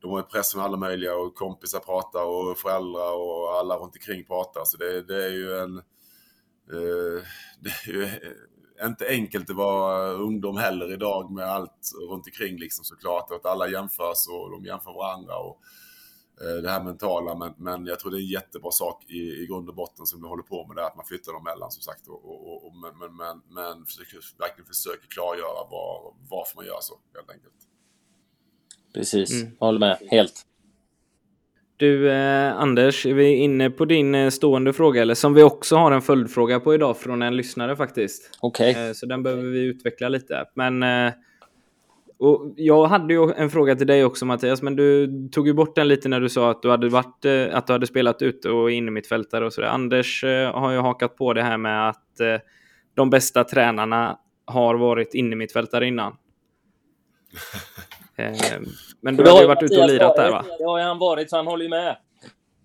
de 0.01 0.11
har 0.11 0.21
press 0.21 0.55
med 0.55 0.65
alla 0.65 0.77
möjliga 0.77 1.15
och 1.15 1.35
kompisar 1.35 1.79
pratar 1.79 2.23
och 2.23 2.57
föräldrar 2.57 3.13
och 3.13 3.59
alla 3.59 3.75
runt 3.75 3.95
omkring 3.95 4.25
pratar. 4.25 4.65
Så 4.65 4.77
det, 4.77 5.01
det 5.01 5.25
är 5.25 5.29
ju 5.29 5.57
en... 5.57 5.77
Eh, 5.77 7.23
det 7.59 7.69
är 7.69 7.93
ju 7.93 8.09
inte 8.87 9.07
enkelt 9.07 9.49
att 9.49 9.55
vara 9.55 10.11
ungdom 10.11 10.57
heller 10.57 10.93
idag 10.93 11.31
med 11.31 11.45
allt 11.45 11.91
runt 12.09 12.25
omkring 12.27 12.57
liksom 12.57 12.85
såklart. 12.85 13.29
Och 13.29 13.35
att 13.35 13.45
alla 13.45 13.67
jämförs 13.69 14.27
och 14.29 14.51
de 14.51 14.65
jämför 14.65 14.93
varandra. 14.93 15.37
Och, 15.37 15.61
eh, 16.41 16.61
det 16.63 16.69
här 16.69 16.83
mentala, 16.83 17.35
men, 17.35 17.53
men 17.57 17.85
jag 17.85 17.99
tror 17.99 18.11
det 18.11 18.17
är 18.17 18.21
en 18.21 18.25
jättebra 18.27 18.71
sak 18.71 19.05
i, 19.07 19.43
i 19.43 19.45
grund 19.47 19.69
och 19.69 19.75
botten 19.75 20.05
som 20.05 20.21
vi 20.21 20.27
håller 20.27 20.43
på 20.43 20.67
med 20.67 20.75
det, 20.75 20.85
att 20.87 20.95
man 20.95 21.05
flyttar 21.05 21.33
dem 21.33 21.43
mellan 21.43 21.71
som 21.71 21.81
sagt. 21.81 22.07
Och, 22.07 22.25
och, 22.25 22.65
och 22.67 22.75
men, 22.75 22.97
men, 22.97 23.15
men, 23.15 23.41
men 23.49 23.85
försöker, 23.85 24.19
verkligen 24.39 24.67
försöker 24.67 25.07
klargöra 25.07 25.69
var, 25.71 26.13
varför 26.29 26.55
man 26.55 26.65
gör 26.65 26.79
så, 26.81 26.93
helt 27.15 27.29
enkelt. 27.29 27.53
Precis, 28.93 29.31
Mm. 29.41 29.55
jag 29.59 29.65
håller 29.67 29.79
med 29.79 29.97
helt. 30.11 30.45
Du, 31.81 32.11
eh, 32.11 32.57
Anders, 32.57 33.05
är 33.05 33.13
vi 33.13 33.35
inne 33.35 33.69
på 33.69 33.85
din 33.85 34.15
eh, 34.15 34.29
stående 34.29 34.73
fråga, 34.73 35.01
eller 35.01 35.13
som 35.13 35.33
vi 35.33 35.43
också 35.43 35.75
har 35.75 35.91
en 35.91 36.01
följdfråga 36.01 36.59
på 36.59 36.73
idag 36.73 36.97
från 36.97 37.21
en 37.21 37.35
lyssnare 37.35 37.75
faktiskt. 37.75 38.37
Okej. 38.41 38.87
Eh, 38.87 38.93
så 38.93 39.05
den 39.05 39.23
behöver 39.23 39.43
vi 39.43 39.59
utveckla 39.59 40.09
lite. 40.09 40.45
Men 40.53 40.83
eh, 40.83 41.13
och 42.19 42.53
jag 42.55 42.85
hade 42.85 43.13
ju 43.13 43.31
en 43.31 43.49
fråga 43.49 43.75
till 43.75 43.87
dig 43.87 44.05
också 44.05 44.25
Mattias, 44.25 44.61
men 44.61 44.75
du 44.75 45.07
tog 45.31 45.47
ju 45.47 45.53
bort 45.53 45.75
den 45.75 45.87
lite 45.87 46.09
när 46.09 46.21
du 46.21 46.29
sa 46.29 46.51
att 46.51 46.61
du 46.61 46.69
hade, 46.69 46.89
varit, 46.89 47.25
eh, 47.25 47.57
att 47.57 47.67
du 47.67 47.73
hade 47.73 47.87
spelat 47.87 48.21
ute 48.21 48.49
och 48.49 48.71
inne 48.71 48.91
mittfältare 48.91 49.45
och 49.45 49.53
sådär. 49.53 49.67
Anders 49.67 50.23
eh, 50.23 50.51
har 50.51 50.71
ju 50.71 50.77
hakat 50.77 51.15
på 51.15 51.33
det 51.33 51.43
här 51.43 51.57
med 51.57 51.89
att 51.89 52.21
de 52.93 53.09
bästa 53.09 53.43
tränarna 53.43 54.19
har 54.45 54.75
varit 54.75 55.13
inne 55.13 55.35
mittfältare 55.35 55.87
innan. 55.87 56.15
Eh, 58.21 58.59
men 59.01 59.15
du 59.15 59.29
har 59.29 59.41
ju 59.41 59.47
varit 59.47 59.63
ute 59.63 59.81
och 59.81 59.87
lirat 59.87 60.15
där 60.15 60.31
va? 60.31 60.45
Det 60.57 60.63
har 60.63 60.79
han 60.79 60.99
varit, 60.99 61.29
så 61.29 61.35
han 61.35 61.47
håller 61.47 61.63
ju 61.63 61.69
med. 61.69 61.97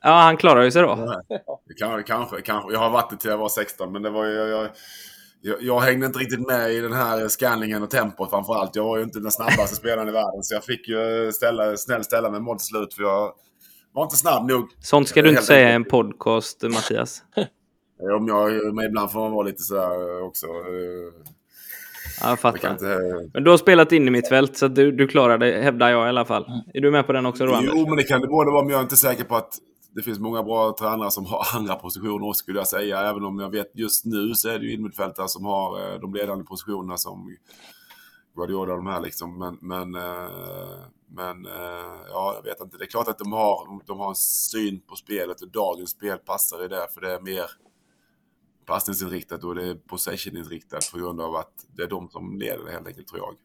Ja, 0.03 0.11
han 0.11 0.37
klarar 0.37 0.63
ju 0.63 0.71
sig 0.71 0.83
då. 0.83 0.97
Kan, 1.79 2.05
kanske, 2.05 2.41
kanske. 2.41 2.73
Jag 2.73 2.79
har 2.79 2.91
varit 2.91 3.11
det 3.11 3.17
till 3.17 3.31
jag 3.31 3.39
var 3.39 3.49
16, 3.49 3.93
men 3.93 4.03
det 4.03 4.11
var 4.11 4.25
ju... 4.25 4.33
Jag, 4.33 4.69
jag, 5.41 5.63
jag, 5.63 5.81
hängde 5.81 6.07
inte 6.07 6.19
riktigt 6.19 6.47
med 6.47 6.73
i 6.73 6.81
den 6.81 6.93
här 6.93 7.29
scanningen 7.29 7.83
och 7.83 7.91
tempot 7.91 8.31
framförallt. 8.31 8.77
Jag 8.77 8.85
var 8.85 8.97
ju 8.97 9.03
inte 9.03 9.21
den 9.21 9.31
snabbaste 9.31 9.77
spelaren 9.77 10.09
i 10.09 10.13
världen, 10.13 10.43
så 10.43 10.55
jag 10.55 10.65
fick 10.65 10.89
ju 10.89 11.33
ställa, 11.33 11.77
snällt 11.77 12.05
ställa 12.05 12.31
mig 12.31 12.41
mot 12.41 12.63
slut, 12.63 12.95
för 12.95 13.03
jag 13.03 13.33
var 13.93 14.03
inte 14.03 14.17
snabb 14.17 14.49
nog. 14.49 14.69
Sånt 14.81 15.09
ska 15.09 15.23
du 15.23 15.29
inte 15.29 15.43
säga 15.43 15.71
i 15.71 15.75
en 15.75 15.85
podcast, 15.85 16.63
Mattias. 16.63 17.23
Om 18.19 18.29
jag, 18.29 18.75
men 18.75 18.85
ibland 18.85 19.13
får 19.13 19.21
man 19.21 19.33
vara 19.33 19.47
lite 19.47 19.63
sådär 19.63 20.23
också. 20.23 20.47
Ja, 22.21 22.29
jag 22.29 22.41
fattar. 22.41 22.73
inte... 22.73 22.99
Men 23.35 23.45
du 23.45 23.51
har 23.51 23.59
spelat 23.59 23.93
in 23.93 24.09
i 24.09 24.11
mitt 24.11 24.29
fält 24.29 24.57
så 24.57 24.69
du, 24.69 24.93
du 24.93 25.07
klarar 25.07 25.39
det, 25.39 25.63
hävdar 25.63 25.89
jag 25.89 26.07
i 26.07 26.09
alla 26.09 26.25
fall. 26.25 26.47
Är 26.75 26.81
du 26.81 26.91
med 26.91 27.07
på 27.07 27.13
den 27.13 27.27
också 27.27 27.47
då, 27.47 27.55
Anders? 27.55 27.73
Jo, 27.77 27.87
men 27.89 27.97
det 27.97 28.03
kan 28.03 28.21
det 28.21 28.27
både 28.27 28.51
vara, 28.51 28.63
men 28.63 28.71
jag 28.71 28.79
är 28.79 28.83
inte 28.83 28.97
säker 28.97 29.25
på 29.25 29.37
att 29.37 29.59
det 29.97 30.03
finns 30.03 30.19
många 30.19 30.43
bra 30.43 30.77
tränare 30.79 31.11
som 31.11 31.27
har 31.27 31.47
andra 31.57 31.75
positioner 31.75 32.29
också, 32.29 32.39
skulle 32.39 32.59
jag 32.59 32.69
säga. 32.69 33.01
Även 33.01 33.25
om 33.25 33.39
jag 33.39 33.51
vet 33.51 33.71
just 33.75 34.05
nu 34.05 34.35
så 34.35 34.49
är 34.49 34.59
det 34.59 34.65
ju 34.65 34.73
innermittfältare 34.73 35.29
som 35.29 35.45
har 35.45 35.93
eh, 35.93 36.01
de 36.01 36.15
ledande 36.15 36.45
positionerna 36.45 36.97
som 36.97 37.37
Guardiola 38.37 38.73
och 38.73 38.79
de 38.79 38.87
här 38.87 39.01
liksom. 39.01 39.39
Men, 39.39 39.59
men, 39.61 39.95
eh, 39.95 40.31
men 41.09 41.47
eh, 41.47 41.97
ja, 42.09 42.35
jag 42.37 42.43
vet 42.43 42.61
inte. 42.61 42.77
Det 42.77 42.85
är 42.85 42.89
klart 42.89 43.09
att 43.09 43.19
de 43.19 43.33
har, 43.33 43.87
de 43.87 43.99
har 43.99 44.09
en 44.09 44.15
syn 44.15 44.81
på 44.81 44.97
spelet 44.97 45.43
och 45.43 45.49
dagens 45.49 45.91
spel 45.91 46.19
passar 46.19 46.65
i 46.65 46.69
det, 46.69 46.87
för 46.95 47.01
det 47.01 47.13
är 47.13 47.21
mer 47.21 47.45
passningsinriktat 48.67 49.45
och 49.45 49.55
det 49.55 49.69
är 49.69 49.75
possession-inriktat 49.75 50.91
på 50.93 50.99
grund 50.99 51.21
av 51.21 51.37
att 51.37 51.67
det 51.77 51.83
är 51.83 51.87
de 51.87 52.09
som 52.09 52.39
leder 52.39 52.65
det 52.65 52.73
helt 52.73 52.87
enkelt, 52.87 53.09
tror 53.09 53.21
jag. 53.21 53.37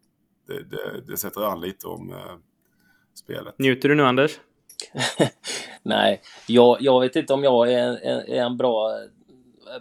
Det, 0.48 0.64
det, 0.64 1.02
det 1.08 1.18
sätter 1.18 1.42
an 1.42 1.62
lite 1.62 1.88
om 1.88 2.12
eh, 2.12 2.36
spelet. 3.14 3.60
Njuter 3.60 3.90
du 3.90 3.96
nu, 3.96 4.04
Anders? 4.04 4.40
Nej, 5.84 6.22
jag, 6.48 6.78
jag 6.80 7.02
vet 7.02 7.16
inte 7.16 7.34
om 7.34 7.44
jag 7.44 7.74
är, 7.74 7.88
är, 7.88 8.30
är 8.30 8.44
en 8.44 8.58
bra, 8.58 9.00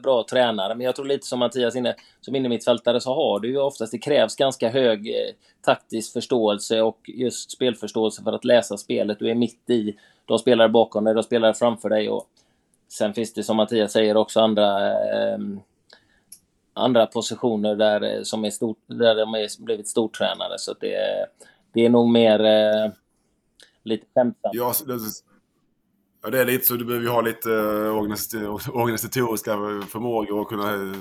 bra 0.02 0.26
tränare, 0.30 0.74
men 0.74 0.84
jag 0.84 0.96
tror 0.96 1.06
lite 1.06 1.26
som 1.26 1.38
Mattias 1.38 1.76
inne, 1.76 1.94
som 2.20 2.36
innermittfältare 2.36 3.00
så 3.00 3.14
har 3.14 3.40
du 3.40 3.48
ju 3.48 3.58
oftast, 3.58 3.92
det 3.92 3.98
krävs 3.98 4.36
ganska 4.36 4.68
hög 4.68 5.08
eh, 5.08 5.34
taktisk 5.64 6.12
förståelse 6.12 6.82
och 6.82 7.00
just 7.06 7.50
spelförståelse 7.50 8.22
för 8.22 8.32
att 8.32 8.44
läsa 8.44 8.76
spelet. 8.76 9.18
Du 9.18 9.30
är 9.30 9.34
mitt 9.34 9.70
i, 9.70 9.96
du 10.26 10.32
har 10.32 10.38
spelare 10.38 10.68
bakom 10.68 11.04
dig, 11.04 11.14
du 11.14 11.18
har 11.18 11.22
spelare 11.22 11.54
framför 11.54 11.88
dig 11.88 12.08
och 12.08 12.26
sen 12.92 13.14
finns 13.14 13.32
det 13.34 13.42
som 13.42 13.56
Mattias 13.56 13.92
säger 13.92 14.16
också 14.16 14.40
andra 14.40 14.90
eh, 14.92 15.38
andra 16.74 17.06
positioner 17.06 17.76
där, 17.76 18.02
eh, 18.16 18.22
som 18.22 18.44
är 18.44 18.50
stort, 18.50 18.78
där 18.86 19.14
de 19.14 19.28
har 19.28 19.64
blivit 19.64 19.88
stortränare. 19.88 20.58
Så 20.58 20.72
att 20.72 20.80
det, 20.80 20.94
är- 20.94 21.26
det 21.72 21.84
är 21.86 21.90
nog 21.90 22.08
mer 22.08 22.40
eh, 22.44 22.90
lite 23.82 24.06
skämtsamt. 24.14 24.54
Ja, 24.54 24.72
det, 24.86 24.98
ja, 26.22 26.30
det 26.30 26.40
är 26.40 26.44
lite 26.44 26.66
så. 26.66 26.74
Du 26.74 26.84
behöver 26.84 27.04
ju 27.06 27.10
ha 27.12 27.20
lite 27.20 27.52
eh, 27.54 27.96
organisatoriska 28.74 29.50
förmågor 29.88 30.38
och 30.40 30.48
kunna 30.48 30.74
eh, 30.74 30.96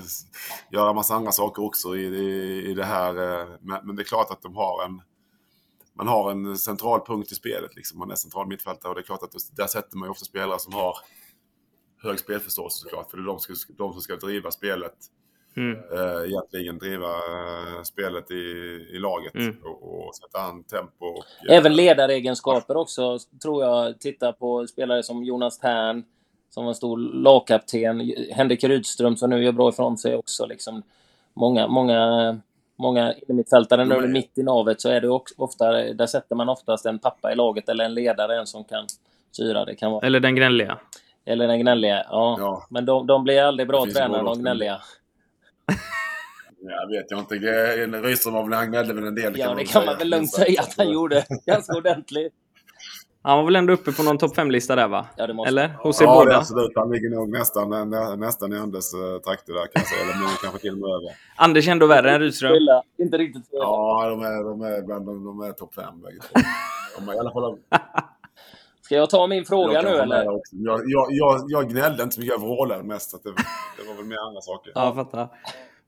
göra 0.70 0.92
massa 0.92 1.14
andra 1.14 1.32
saker 1.32 1.64
också 1.64 1.96
i, 1.96 2.00
i, 2.06 2.64
i 2.70 2.74
det 2.74 2.84
här. 2.84 3.40
eh, 3.40 3.48
Men, 3.60 3.86
men 3.86 3.96
det 3.96 4.02
är 4.02 4.04
klart 4.04 4.30
att 4.30 4.42
de 4.42 4.56
har 4.56 4.84
en 4.84 5.02
man 5.94 6.08
har 6.08 6.30
en 6.30 6.56
central 6.58 7.00
punkt 7.06 7.32
i 7.32 7.34
spelet. 7.34 7.76
Liksom. 7.76 7.98
Man 7.98 8.10
är 8.10 8.14
central 8.14 8.46
mittfältare 8.48 8.88
och 8.88 8.94
det 8.94 9.00
är 9.00 9.04
klart 9.04 9.22
att 9.22 9.56
där 9.56 9.66
sätter 9.66 9.96
man 9.96 10.06
ju 10.06 10.10
ofta 10.10 10.24
spelare 10.24 10.58
som 10.58 10.72
har 10.72 10.94
hög 12.02 12.18
spelförståelse 12.18 12.80
såklart. 12.80 13.10
För 13.10 13.16
det 13.16 13.22
är 13.22 13.26
de, 13.26 13.38
som 13.38 13.56
ska, 13.56 13.72
de 13.72 13.92
som 13.92 14.02
ska 14.02 14.16
driva 14.16 14.50
spelet. 14.50 14.94
Mm. 15.56 15.78
Eh, 15.92 16.28
egentligen 16.30 16.78
driva 16.78 17.08
eh, 17.08 17.82
spelet 17.82 18.30
i, 18.30 18.34
i 18.92 18.98
laget 18.98 19.34
Mm. 19.34 19.56
och, 19.64 20.06
och 20.06 20.14
sätta 20.14 20.38
an 20.38 20.64
tempo. 20.64 21.06
Och, 21.06 21.24
eh, 21.48 21.56
Även 21.56 21.76
ledaregenskaper 21.76 22.76
också, 22.76 23.18
tror 23.42 23.64
jag. 23.64 24.00
Titta 24.00 24.32
på 24.32 24.66
spelare 24.66 25.02
som 25.02 25.24
Jonas 25.24 25.58
Tern, 25.58 26.04
som 26.50 26.64
var 26.64 26.70
en 26.70 26.74
stor 26.74 26.98
lagkapten. 26.98 28.12
Henrik 28.32 28.64
Rydström, 28.64 29.16
som 29.16 29.30
nu 29.30 29.44
gör 29.44 29.52
bra 29.52 29.68
ifrån 29.68 29.98
sig 29.98 30.16
också. 30.16 30.46
Liksom. 30.46 30.82
Många, 31.34 31.66
många, 31.68 32.40
många 32.76 33.14
innermittfältare, 33.14 33.84
när 33.84 33.98
du 33.98 34.04
är 34.04 34.08
mitt 34.08 34.38
i 34.38 34.42
navet, 34.42 34.80
så 34.80 34.88
är 34.88 35.00
det 35.00 35.08
också 35.08 35.34
ofta, 35.38 35.72
där 35.72 36.06
sätter 36.06 36.36
man 36.36 36.48
oftast 36.48 36.86
en 36.86 36.98
pappa 36.98 37.32
i 37.32 37.34
laget, 37.34 37.68
eller 37.68 37.84
en 37.84 37.94
ledare, 37.94 38.38
en 38.38 38.46
som 38.46 38.64
kan 38.64 38.86
styra. 39.32 39.64
Det 39.64 39.74
kan 39.74 39.92
vara. 39.92 40.06
Eller 40.06 40.20
den 40.20 40.36
gnälliga. 40.36 40.78
Eller 41.30 41.48
den 41.48 41.60
gnälliga. 41.60 42.06
Ja. 42.10 42.36
Ja. 42.38 42.66
Men 42.70 42.84
de, 42.84 43.06
de 43.06 43.24
blir 43.24 43.42
aldrig 43.42 43.68
bra 43.68 43.86
tränare, 43.94 44.22
de 44.22 44.38
gnälliga. 44.40 44.80
Jag 46.62 46.88
vet 46.88 47.06
jag 47.10 47.18
inte. 47.20 47.34
Rydström 48.06 48.34
var 48.34 48.42
väl, 48.42 48.52
han 48.52 48.68
gnällde 48.68 48.94
väl 48.94 49.04
en 49.04 49.14
del. 49.14 49.38
Ja, 49.38 49.54
det 49.54 49.64
kan 49.64 49.86
man 49.86 49.98
väl 49.98 50.08
lugnt 50.08 50.32
säga 50.32 50.60
att 50.60 50.74
han 50.76 50.90
gjorde. 50.90 51.24
Ganska 51.46 51.76
ordentligt. 51.76 52.32
Han 53.22 53.38
var 53.38 53.44
väl 53.44 53.56
ändå 53.56 53.72
uppe 53.72 53.92
på 53.92 54.02
någon 54.02 54.18
topp 54.18 54.36
5-lista 54.36 54.76
där 54.76 54.88
va? 54.88 55.06
Ja, 55.16 55.26
det 55.26 55.34
måste 55.34 55.48
Eller? 55.48 55.68
Hos 55.68 56.00
er 56.00 56.04
Ja, 56.04 56.14
båda? 56.14 56.36
absolut. 56.38 56.72
Han 56.74 56.90
ligger 56.90 57.10
nog 57.10 57.30
nästan, 57.30 57.90
nä, 57.90 58.16
nästan 58.16 58.52
i 58.52 58.56
Anders 58.56 58.94
uh, 58.94 59.18
trakter 59.20 59.52
där 59.52 59.60
kan 59.60 59.70
jag 59.74 59.86
säga. 59.86 60.02
Eller 60.02 60.14
men 60.14 60.28
kanske 60.42 60.58
till 60.58 60.72
och 60.72 60.78
med 60.78 60.90
över. 60.90 61.10
Anders 61.36 61.68
är 61.68 61.72
ändå 61.72 61.86
värre 61.86 62.10
än 62.10 62.20
Rydström. 62.20 62.52
Inte 62.98 63.18
riktigt. 63.18 63.48
Ja, 63.50 64.06
de 64.10 64.22
är, 64.22 64.44
de 64.44 64.62
är 64.62 64.82
bland 64.82 65.06
de, 65.06 65.24
de 65.24 65.40
är 65.40 65.52
topp 65.52 65.74
fem 65.74 66.02
bägge 66.02 66.18
två. 66.20 66.40
De 66.98 67.08
är 67.08 67.14
i 67.14 67.18
alla 67.18 67.32
fall... 67.32 67.58
Ska 68.90 68.96
jag 68.96 69.10
ta 69.10 69.26
min 69.26 69.44
fråga 69.44 69.72
jag 69.72 69.84
nu 69.84 69.90
eller? 69.90 70.24
Jag, 70.24 70.40
jag, 70.86 71.06
jag, 71.10 71.44
jag 71.48 71.68
gnällde 71.70 72.02
inte 72.02 72.14
så 72.14 72.20
mycket, 72.20 72.34
jag 72.34 72.40
vrålade 72.40 72.82
mest. 72.82 73.14
Att 73.14 73.22
det, 73.22 73.30
det 73.78 73.88
var 73.88 73.94
väl 73.94 74.04
mer 74.04 74.16
andra 74.28 74.40
saker. 74.40 74.72
Ja, 74.74 74.84
jag 74.84 74.94
fattar. 74.94 75.28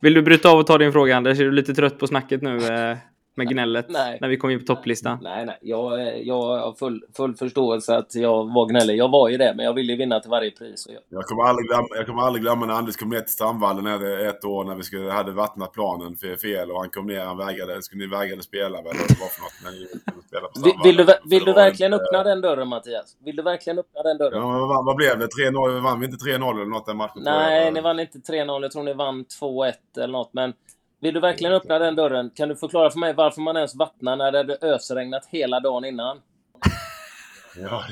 Vill 0.00 0.14
du 0.14 0.22
bryta 0.22 0.50
av 0.50 0.58
och 0.58 0.66
ta 0.66 0.78
din 0.78 0.92
fråga 0.92 1.16
Anders? 1.16 1.40
Är 1.40 1.44
du 1.44 1.52
lite 1.52 1.74
trött 1.74 1.98
på 1.98 2.06
snacket 2.06 2.42
nu 2.42 2.56
eh, 2.56 2.96
med 3.34 3.48
gnället? 3.48 3.86
Nej. 3.88 4.18
När 4.20 4.28
vi 4.28 4.36
kom 4.36 4.50
in 4.50 4.58
på 4.58 4.64
topplistan. 4.64 5.18
Nej, 5.22 5.46
nej. 5.46 5.58
Jag, 5.62 6.26
jag 6.26 6.42
har 6.42 6.72
full, 6.72 7.04
full 7.16 7.34
förståelse 7.34 7.96
att 7.96 8.14
jag 8.14 8.54
var 8.54 8.66
gnällig. 8.66 8.96
Jag 8.96 9.10
var 9.10 9.28
ju 9.28 9.36
det, 9.36 9.54
men 9.56 9.64
jag 9.64 9.74
ville 9.74 9.92
ju 9.92 9.98
vinna 9.98 10.20
till 10.20 10.30
varje 10.30 10.50
pris. 10.50 10.86
Och 10.86 10.92
jag, 10.92 11.02
Jag 11.08 11.24
kommer, 11.24 11.42
aldrig 11.42 11.68
glömma, 11.68 11.88
jag 11.96 12.06
kommer 12.06 12.22
aldrig 12.22 12.42
glömma 12.42 12.66
när 12.66 12.74
Anders 12.74 12.96
kom 12.96 13.08
ner 13.08 13.20
till 13.20 13.32
Strandvallen 13.32 13.86
här 13.86 14.28
ett 14.28 14.44
år 14.44 14.64
när 14.64 14.74
vi 14.74 14.82
skulle, 14.82 15.10
hade 15.10 15.32
vattnat 15.32 15.72
planen 15.72 16.16
för 16.16 16.36
fel 16.36 16.70
och 16.70 16.80
han 16.80 16.90
kom 16.90 17.06
ner 17.06 17.24
han 17.24 17.36
vägrade, 17.36 17.82
skulle 17.82 18.04
ni 18.04 18.10
vägrade 18.10 18.42
spela 18.42 18.82
väl? 18.82 18.86
Eller 18.86 18.98
vad 18.98 19.08
det 19.08 19.20
var 19.20 19.28
för 19.28 19.42
något 19.42 20.21
vill, 20.64 20.72
vill 20.84 20.96
du, 20.96 21.14
vill 21.24 21.44
du 21.44 21.52
verkligen 21.52 21.92
inte- 21.92 22.04
öppna 22.04 22.22
den 22.24 22.40
dörren, 22.40 22.68
Mattias? 22.68 23.16
Vill 23.24 23.36
du 23.36 23.42
verkligen 23.42 23.78
öppna 23.78 24.02
den 24.02 24.18
dörren? 24.18 24.38
Ja, 24.42 24.66
vad, 24.66 24.84
vad 24.84 24.96
blev 24.96 25.18
det? 25.18 25.26
3-0? 25.26 25.80
Vann 25.80 26.00
vi 26.00 26.06
inte 26.06 26.24
3-0 26.24 26.54
eller 26.54 26.64
något 26.64 26.86
den 26.86 26.96
matchen? 26.96 27.22
nej, 27.24 27.64
jag? 27.64 27.74
ni 27.74 27.80
vann 27.80 28.00
inte 28.00 28.18
3-0. 28.18 28.62
Jag 28.62 28.72
tror 28.72 28.82
ni 28.82 28.92
vann 28.94 29.24
2-1 29.40 29.72
eller 29.96 30.12
något. 30.12 30.30
Men 30.32 30.52
vill 31.00 31.14
du 31.14 31.20
verkligen 31.20 31.52
öppna 31.54 31.78
den 31.78 31.96
dörren? 31.96 32.30
Kan 32.34 32.48
du 32.48 32.56
förklara 32.56 32.90
för 32.90 32.98
mig 32.98 33.14
varför 33.14 33.40
man 33.40 33.56
ens 33.56 33.74
vattnar 33.74 34.16
när 34.16 34.32
det 34.32 34.38
hade 34.38 34.58
ösregnat 34.62 35.26
hela 35.26 35.60
dagen 35.60 35.84
innan? 35.84 36.20
Ja, 37.56 37.82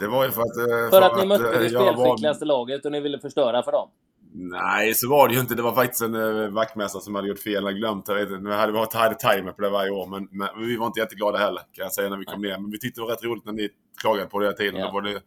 det, 0.00 0.06
var 0.06 0.24
ju 0.24 0.30
för 0.30 0.42
att... 0.42 0.56
eh, 0.56 0.90
För 0.90 1.02
att 1.02 1.18
ni 1.18 1.26
mötte 1.26 1.44
eh, 1.44 1.58
det 1.60 1.66
jag 1.66 1.80
var- 1.80 1.92
spelskickligaste 1.92 2.44
laget 2.44 2.84
och 2.84 2.92
ni 2.92 3.00
ville 3.00 3.18
förstöra 3.18 3.62
för 3.62 3.72
dem? 3.72 3.88
Nej, 4.32 4.94
så 4.94 5.08
var 5.10 5.28
det 5.28 5.34
ju 5.34 5.40
inte. 5.40 5.54
Det 5.54 5.62
var 5.62 5.74
faktiskt 5.74 6.02
en 6.02 6.14
uh, 6.14 6.50
vaktmästare 6.50 7.02
som 7.02 7.14
hade 7.14 7.28
gjort 7.28 7.38
fel. 7.38 7.64
Jag 7.64 7.76
glömt 7.76 8.06
det. 8.06 8.12
Jag 8.12 8.18
vet 8.20 8.30
inte. 8.30 8.42
Nu 8.42 8.50
hade 8.50 8.72
vi 8.72 8.78
varit 8.78 8.94
hade 8.94 9.14
timer 9.14 9.52
på 9.52 9.62
det 9.62 9.70
varje 9.70 9.90
år, 9.90 10.06
men, 10.06 10.28
men 10.30 10.48
vi 10.68 10.76
var 10.76 10.86
inte 10.86 11.00
jätteglada 11.00 11.38
heller 11.38 11.62
kan 11.72 11.82
jag 11.82 11.92
säga 11.92 12.08
när 12.08 12.16
vi 12.16 12.24
kom 12.24 12.42
ner. 12.42 12.58
Men 12.58 12.70
vi 12.70 12.78
tyckte 12.78 13.00
det 13.00 13.04
var 13.04 13.10
rätt 13.10 13.24
roligt 13.24 13.44
när 13.44 13.52
ni 13.52 13.68
klagade 14.00 14.26
på 14.26 14.38
det 14.38 14.44
hela 14.46 14.56
tiden. 14.56 14.80
Ja. 14.80 14.86
Då 14.86 14.92
var 14.92 15.02
det 15.02 15.20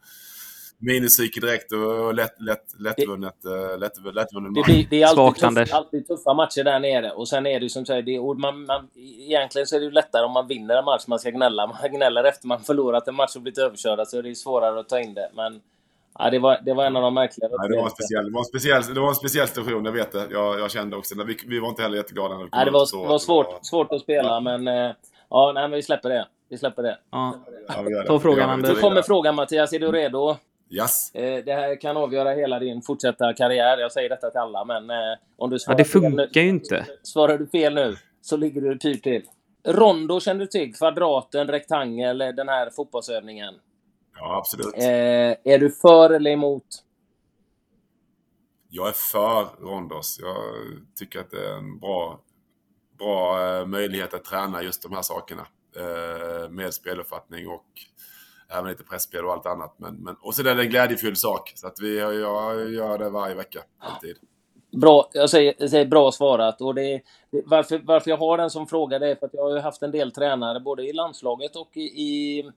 minuspsyke 0.80 1.40
direkt 1.40 1.72
och 1.72 2.14
lätt, 2.14 2.42
lätt, 2.42 2.66
lättvunnet, 2.80 3.38
uh, 3.46 3.80
lätt, 3.80 3.94
lättvunnen 4.14 4.54
Det, 4.54 4.60
match. 4.60 4.66
blir, 4.66 4.88
det 4.90 5.02
är 5.02 5.08
Svagt, 5.08 5.20
alltid, 5.20 5.44
Anders. 5.44 5.70
tuff, 5.70 5.76
alltid 5.78 6.08
tuffa 6.08 6.34
matcher 6.34 6.64
där 6.64 6.80
nere. 6.80 7.12
Och 7.12 7.28
sen 7.28 7.46
är 7.46 7.60
det 7.60 7.70
som 7.70 7.86
säger, 7.86 8.02
det 8.02 8.16
är, 8.16 8.40
man, 8.40 8.66
man, 8.66 8.90
egentligen 8.96 9.68
så 9.68 9.76
är 9.76 9.80
det 9.80 9.86
ju 9.86 9.92
lättare 9.92 10.26
om 10.26 10.32
man 10.32 10.48
vinner 10.48 10.78
en 10.78 10.86
match 10.86 11.04
man 11.08 11.20
ska 11.20 11.30
gnälla. 11.30 11.68
Man 11.68 11.92
gnäller 11.92 12.24
efter 12.24 12.48
man 12.48 12.60
förlorat 12.60 13.08
en 13.08 13.16
match 13.16 13.36
och 13.36 13.42
blivit 13.42 13.58
överkörda 13.58 14.06
så 14.06 14.18
är 14.18 14.24
det 14.24 14.30
ju 14.30 14.36
svårare 14.36 14.80
att 14.80 14.90
ta 14.90 15.00
in 15.00 15.14
det. 15.14 15.32
Men 15.36 15.62
Ja, 16.20 16.30
det, 16.30 16.40
var, 16.40 16.60
det 16.66 16.74
var 16.74 16.86
en 16.86 16.96
av 16.96 17.02
de 17.02 17.14
märkligare 17.14 17.52
Nej, 17.60 17.70
det, 17.70 17.76
var 17.76 17.84
en 17.84 17.90
speciell, 17.90 18.26
det, 18.26 18.32
var 18.32 18.40
en 18.40 18.46
speciell, 18.46 18.94
det 18.94 19.00
var 19.00 19.10
en 19.10 19.16
speciell 19.16 19.48
situation, 19.48 19.86
jag 19.86 19.92
vet 19.92 20.12
det. 20.12 20.28
Jag, 20.32 20.60
jag 20.60 20.72
kände 20.72 20.98
också 20.98 21.16
det. 21.16 21.24
Vi, 21.24 21.38
vi 21.48 21.60
var 21.60 21.70
inte 21.70 21.82
heller 21.82 21.98
jätteglada 21.98 22.36
när 22.36 22.44
vi 22.44 22.50
kom 22.50 22.58
Nej, 22.58 22.66
det 22.66 22.70
ut 22.70 22.94
och 22.94 23.00
var, 23.00 23.06
det 23.06 23.10
var 23.10 23.20
svårt, 23.20 23.66
svårt 23.66 23.94
att 23.94 24.02
spela, 24.02 24.40
men 24.40 24.68
eh, 24.68 24.92
ja, 25.30 25.52
nej, 25.56 25.64
men 25.64 25.72
vi 25.72 25.82
släpper 25.82 26.10
det. 26.10 26.28
Vi 26.50 26.58
släpper 26.58 26.84
det. 26.84 26.98
Ja. 27.12 27.36
Ja, 27.68 27.82
det. 27.82 28.08
Ta 28.08 28.20
frågan, 28.20 28.48
det. 28.48 28.54
Anders. 28.54 28.70
Nu 28.70 28.76
kommer 28.76 29.02
frågan 29.02 29.36
Mattias, 29.36 29.74
är 29.74 29.80
du 29.80 29.92
redo? 29.92 30.38
Yes. 30.70 31.16
Eh, 31.16 31.44
det 31.46 31.54
här 31.54 31.82
kan 31.82 31.98
avgöra 31.98 32.32
hela 32.32 32.60
din 32.60 32.82
fortsatta 32.82 33.34
karriär. 33.34 33.78
Jag 33.78 33.92
säger 33.92 34.10
detta 34.10 34.30
till 34.30 34.40
alla, 34.40 34.66
men 34.66 34.90
eh, 34.90 34.96
om 35.38 35.50
du 35.50 35.56
ja, 35.56 35.60
svarar 35.60 35.78
det 35.78 35.86
fel 35.86 36.02
nu- 36.02 36.10
funkar 36.10 36.42
ju 36.42 36.50
inte. 36.50 36.86
Svarar 37.04 37.38
du 37.38 37.48
fel 37.48 37.74
nu 37.74 37.96
så 38.22 38.38
ligger 38.38 38.62
du 38.62 38.78
pyrt 38.78 39.04
till. 39.04 39.24
Rondo 39.68 40.20
känner 40.20 40.40
du 40.40 40.48
till? 40.48 40.76
Kvadraten, 40.76 41.48
rektangel, 41.48 42.18
den 42.18 42.50
här 42.50 42.70
fotbollsövningen. 42.70 43.54
Ja, 44.20 44.38
absolut. 44.38 44.74
Eh, 44.76 45.54
är 45.54 45.58
du 45.60 45.72
för 45.72 46.10
eller 46.10 46.32
emot? 46.32 46.84
Jag 48.70 48.88
är 48.88 48.92
för 48.92 49.66
Rondos. 49.66 50.20
Jag 50.22 50.36
tycker 50.96 51.20
att 51.20 51.32
det 51.32 51.48
är 51.48 51.58
en 51.58 51.80
bra, 51.80 52.20
bra 52.98 53.48
eh, 53.48 53.66
möjlighet 53.66 54.14
att 54.14 54.24
träna 54.24 54.64
just 54.64 54.84
de 54.84 54.94
här 54.94 55.02
sakerna. 55.02 55.48
Eh, 55.76 56.50
med 56.50 56.74
speluppfattning 56.74 57.48
och 57.48 57.66
även 58.50 58.70
lite 58.70 58.84
pressspel 58.84 59.26
och 59.26 59.34
allt 59.34 59.46
annat. 59.46 59.76
Men, 59.78 59.96
men, 59.96 60.16
och 60.22 60.36
så 60.36 60.42
är 60.42 60.56
det 60.56 60.64
en 60.64 60.70
glädjefylld 60.70 61.18
sak. 61.18 61.52
Så 61.56 61.68
att 61.68 61.80
vi, 61.80 62.00
jag, 62.00 62.14
gör 62.72 62.98
det 62.98 63.10
varje 63.10 63.36
vecka. 63.36 63.60
Alltid. 63.80 64.18
Bra, 64.72 65.10
jag 65.14 65.30
säger, 65.30 65.54
jag 65.58 65.70
säger 65.70 65.86
bra 65.86 66.12
svarat. 66.12 66.62
Och 66.62 66.76
det, 66.76 67.02
det, 67.32 67.42
varför, 67.46 67.82
varför 67.84 68.10
jag 68.10 68.18
har 68.18 68.38
den 68.38 68.50
som 68.50 68.68
fråga 68.68 69.00
det 69.00 69.12
är 69.12 69.16
för 69.16 69.26
att 69.26 69.34
jag 69.34 69.50
har 69.50 69.60
haft 69.60 69.82
en 69.82 69.92
del 69.92 70.12
tränare 70.12 70.60
både 70.60 70.84
i 70.84 70.94
landslaget 70.94 71.56
och 71.56 71.78
i, 71.78 71.82
i 71.82 72.52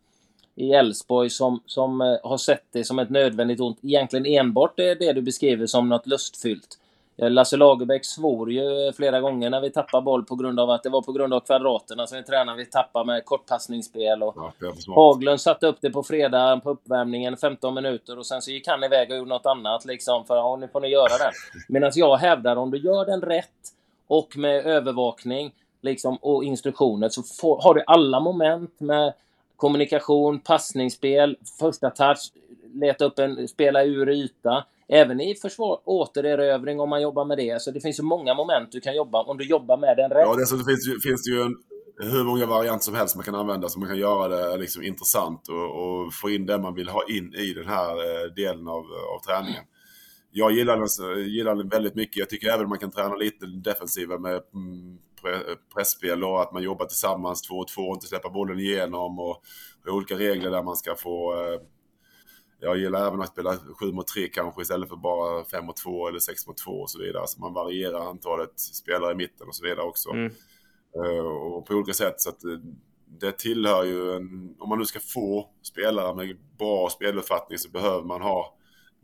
i 0.56 0.72
Elfsborg 0.72 1.30
som, 1.30 1.60
som 1.66 2.00
eh, 2.00 2.16
har 2.22 2.36
sett 2.36 2.64
det 2.72 2.84
som 2.84 2.98
ett 2.98 3.10
nödvändigt 3.10 3.60
ont. 3.60 3.78
Egentligen 3.82 4.26
enbart 4.26 4.76
det, 4.76 4.94
det 4.94 5.12
du 5.12 5.22
beskriver 5.22 5.66
som 5.66 5.88
något 5.88 6.06
lustfyllt. 6.06 6.78
Eh, 7.18 7.30
Lasse 7.30 7.56
Lagerbäck 7.56 8.04
svor 8.04 8.52
ju 8.52 8.92
flera 8.92 9.20
gånger 9.20 9.50
när 9.50 9.60
vi 9.60 9.70
tappade 9.70 10.02
boll 10.02 10.24
på 10.24 10.34
grund 10.34 10.60
av 10.60 10.70
att 10.70 10.82
det 10.82 10.88
var 10.88 11.02
på 11.02 11.12
grund 11.12 11.34
av 11.34 11.40
kvadraterna 11.40 12.06
som 12.06 12.18
vi 12.18 12.24
tränade. 12.24 12.58
Vi 12.58 12.66
tappade 12.66 13.04
med 13.04 13.24
kortpassningsspel 13.24 14.22
och 14.22 14.34
Ja. 14.36 14.72
Haglund 14.94 15.40
satte 15.40 15.66
upp 15.66 15.76
det 15.80 15.90
på 15.90 16.02
fredag 16.02 16.60
på 16.62 16.70
uppvärmningen, 16.70 17.36
15 17.36 17.74
minuter 17.74 18.18
och 18.18 18.26
sen 18.26 18.42
så 18.42 18.50
gick 18.50 18.68
han 18.68 18.84
iväg 18.84 19.10
och 19.10 19.16
gjorde 19.16 19.28
något 19.28 19.46
annat 19.46 19.84
liksom 19.84 20.24
för 20.24 20.36
ja, 20.36 20.56
nu 20.56 20.68
får 20.68 20.80
ni 20.80 20.88
göra 20.88 21.18
det. 21.18 21.32
Medan 21.68 21.92
jag 21.94 22.16
hävdar 22.16 22.56
om 22.56 22.70
du 22.70 22.78
gör 22.78 23.06
den 23.06 23.20
rätt 23.20 23.46
och 24.08 24.36
med 24.36 24.66
övervakning 24.66 25.52
liksom, 25.80 26.16
och 26.16 26.44
instruktioner 26.44 27.08
så 27.08 27.22
får, 27.22 27.62
har 27.62 27.74
du 27.74 27.82
alla 27.86 28.20
moment 28.20 28.80
med 28.80 29.12
kommunikation, 29.56 30.40
passningsspel, 30.40 31.36
första 31.58 31.90
touch, 31.90 32.32
leta 32.74 33.04
upp 33.04 33.18
en, 33.18 33.48
spela 33.48 33.84
ur 33.84 34.08
yta. 34.10 34.64
Även 34.88 35.20
i 35.20 35.34
försvar, 35.34 35.80
återerövring 35.84 36.80
om 36.80 36.88
man 36.88 37.02
jobbar 37.02 37.24
med 37.24 37.38
det. 37.38 37.62
Så 37.62 37.70
det 37.70 37.80
finns 37.80 37.98
ju 37.98 38.02
många 38.02 38.34
moment 38.34 38.72
du 38.72 38.80
kan 38.80 38.96
jobba 38.96 39.22
om 39.22 39.38
du 39.38 39.44
jobbar 39.48 39.76
med 39.78 39.96
den 39.96 40.10
rätt. 40.10 40.24
Ja, 40.26 40.34
dessutom 40.34 40.64
finns, 40.64 40.88
ju- 40.88 41.00
finns 41.00 41.22
det 41.24 41.30
ju 41.30 41.42
en, 41.42 41.54
hur 42.12 42.24
många 42.24 42.46
varianter 42.46 42.84
som 42.84 42.94
helst 42.94 43.16
man 43.16 43.24
kan 43.24 43.34
använda 43.34 43.68
så 43.68 43.78
man 43.78 43.88
kan 43.88 43.98
göra 43.98 44.28
det 44.28 44.56
liksom 44.56 44.82
intressant 44.82 45.48
och, 45.48 45.82
och 45.82 46.14
få 46.14 46.30
in 46.30 46.46
det 46.46 46.58
man 46.58 46.74
vill 46.74 46.88
ha 46.88 47.02
in 47.08 47.34
i 47.34 47.52
den 47.52 47.66
här 47.68 47.90
eh, 47.90 48.32
delen 48.36 48.68
av, 48.68 48.84
av 49.14 49.20
träningen. 49.26 49.64
Jag 50.32 50.52
gillar 50.52 50.76
den, 50.76 51.24
gillar 51.28 51.54
den 51.54 51.68
väldigt 51.68 51.94
mycket. 51.94 52.16
Jag 52.16 52.28
tycker 52.30 52.48
även 52.48 52.68
man 52.68 52.78
kan 52.78 52.90
träna 52.90 53.14
lite 53.14 53.46
defensiva 53.46 54.18
med 54.18 54.32
mm, 54.32 54.98
pressspel 55.74 56.24
och 56.24 56.42
att 56.42 56.52
man 56.52 56.62
jobbar 56.62 56.86
tillsammans 56.86 57.42
två 57.42 57.54
och 57.54 57.68
två 57.68 57.82
och 57.82 57.94
inte 57.94 58.06
släppa 58.06 58.30
bollen 58.30 58.58
igenom 58.58 59.18
och, 59.18 59.42
och 59.86 59.94
olika 59.94 60.14
regler 60.14 60.50
där 60.50 60.62
man 60.62 60.76
ska 60.76 60.94
få 60.94 61.34
eh, 61.34 61.60
jag 62.60 62.78
gillar 62.78 63.06
även 63.06 63.20
att 63.20 63.28
spela 63.28 63.56
7 63.80 63.92
mot 63.92 64.06
3 64.06 64.28
kanske 64.28 64.62
istället 64.62 64.88
för 64.88 64.96
bara 64.96 65.44
5 65.44 65.66
mot 65.66 65.76
2 65.76 66.08
eller 66.08 66.18
6 66.18 66.46
mot 66.46 66.56
2 66.56 66.70
och 66.70 66.90
så 66.90 66.98
vidare. 66.98 67.26
Så 67.26 67.40
man 67.40 67.52
varierar 67.52 68.10
antalet 68.10 68.60
spelare 68.60 69.12
i 69.12 69.14
mitten 69.14 69.48
och 69.48 69.54
så 69.54 69.64
vidare 69.64 69.86
också. 69.86 70.10
Mm. 70.10 70.32
Eh, 70.94 71.26
och 71.26 71.66
på 71.66 71.74
olika 71.74 71.92
sätt. 71.92 72.20
Så 72.20 72.28
att 72.28 72.44
eh, 72.44 72.58
det 73.20 73.32
tillhör 73.32 73.84
ju 73.84 74.12
en, 74.12 74.56
om 74.58 74.68
man 74.68 74.78
nu 74.78 74.84
ska 74.84 75.00
få 75.00 75.50
spelare 75.62 76.14
med 76.14 76.36
bra 76.58 76.88
speluppfattning 76.90 77.58
så 77.58 77.70
behöver 77.70 78.04
man 78.04 78.22
ha 78.22 78.56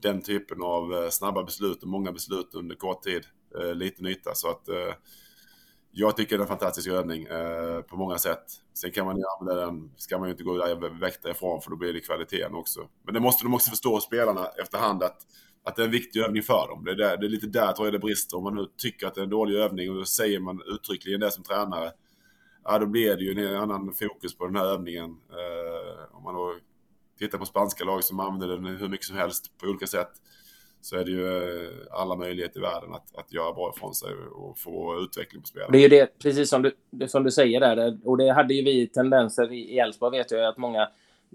den 0.02 0.22
typen 0.22 0.62
av 0.62 0.94
eh, 0.94 1.08
snabba 1.08 1.42
beslut 1.44 1.82
och 1.82 1.88
många 1.88 2.12
beslut 2.12 2.54
under 2.54 2.76
kort 2.76 3.02
tid, 3.02 3.22
eh, 3.60 3.74
liten 3.74 4.06
yta. 4.06 4.34
Så 4.34 4.50
att 4.50 4.68
eh, 4.68 4.94
jag 5.94 6.16
tycker 6.16 6.38
det 6.38 6.40
är 6.40 6.42
en 6.42 6.48
fantastisk 6.48 6.88
övning 6.88 7.24
eh, 7.24 7.80
på 7.80 7.96
många 7.96 8.18
sätt. 8.18 8.44
Sen 8.74 8.90
kan 8.90 9.06
man 9.06 9.16
ju 9.16 9.22
använda 9.38 9.66
den, 9.66 9.90
ska 9.96 10.18
man 10.18 10.28
ju 10.28 10.32
inte 10.32 10.44
gå 10.44 10.58
där 10.58 11.00
väck 11.00 11.22
därifrån 11.22 11.60
för 11.60 11.70
då 11.70 11.76
blir 11.76 11.92
det 11.92 12.00
kvaliteten 12.00 12.54
också. 12.54 12.88
Men 13.04 13.14
det 13.14 13.20
måste 13.20 13.44
de 13.44 13.54
också 13.54 13.70
förstå 13.70 14.00
spelarna 14.00 14.46
efterhand 14.46 15.02
att, 15.02 15.16
att 15.64 15.76
det 15.76 15.82
är 15.82 15.86
en 15.86 15.92
viktig 15.92 16.20
övning 16.20 16.42
för 16.42 16.68
dem. 16.68 16.84
Det 16.84 16.90
är, 16.90 16.96
där, 16.96 17.16
det 17.16 17.26
är 17.26 17.28
lite 17.28 17.46
där 17.46 17.72
tror 17.72 17.86
jag 17.86 17.94
det 17.94 17.98
brister. 17.98 18.36
Om 18.36 18.44
man 18.44 18.54
nu 18.54 18.66
tycker 18.76 19.06
att 19.06 19.14
det 19.14 19.20
är 19.20 19.24
en 19.24 19.30
dålig 19.30 19.56
övning 19.56 19.90
och 19.90 19.96
då 19.96 20.04
säger 20.04 20.40
man 20.40 20.62
uttryckligen 20.66 21.20
det 21.20 21.30
som 21.30 21.44
tränare. 21.44 21.92
Ja, 22.64 22.78
då 22.78 22.86
blir 22.86 23.16
det 23.16 23.24
ju 23.24 23.54
en 23.54 23.56
annan 23.56 23.92
fokus 23.92 24.36
på 24.36 24.46
den 24.46 24.56
här 24.56 24.66
övningen. 24.66 25.10
Eh, 25.10 26.16
om 26.16 26.22
man 26.22 26.34
då 26.34 26.54
tittar 27.18 27.38
på 27.38 27.46
spanska 27.46 27.84
lag 27.84 28.04
som 28.04 28.20
använder 28.20 28.48
den 28.48 28.66
hur 28.66 28.88
mycket 28.88 29.06
som 29.06 29.16
helst 29.16 29.58
på 29.58 29.66
olika 29.66 29.86
sätt 29.86 30.12
så 30.82 30.96
är 30.96 31.04
det 31.04 31.10
ju 31.10 31.26
eh, 31.26 31.70
alla 31.90 32.16
möjligheter 32.16 32.58
i 32.58 32.62
världen 32.62 32.94
att, 32.94 33.16
att 33.16 33.32
göra 33.32 33.52
bra 33.52 33.72
ifrån 33.76 33.94
sig 33.94 34.08
och 34.34 34.58
få 34.58 35.00
utveckling 35.04 35.42
på 35.42 35.48
spelet. 35.48 35.72
Det 35.72 35.78
är 35.78 35.82
ju 35.82 35.88
det, 35.88 36.18
precis 36.18 36.50
som 36.50 36.62
du, 36.62 37.08
som 37.08 37.24
du 37.24 37.30
säger 37.30 37.60
där, 37.60 37.98
och 38.04 38.18
det 38.18 38.32
hade 38.32 38.54
ju 38.54 38.64
vi 38.64 38.86
tendenser 38.86 39.52
i 39.52 39.78
Elfsborg 39.78 40.18
vet 40.18 40.30
jag 40.30 40.44
att 40.44 40.58
många 40.58 40.88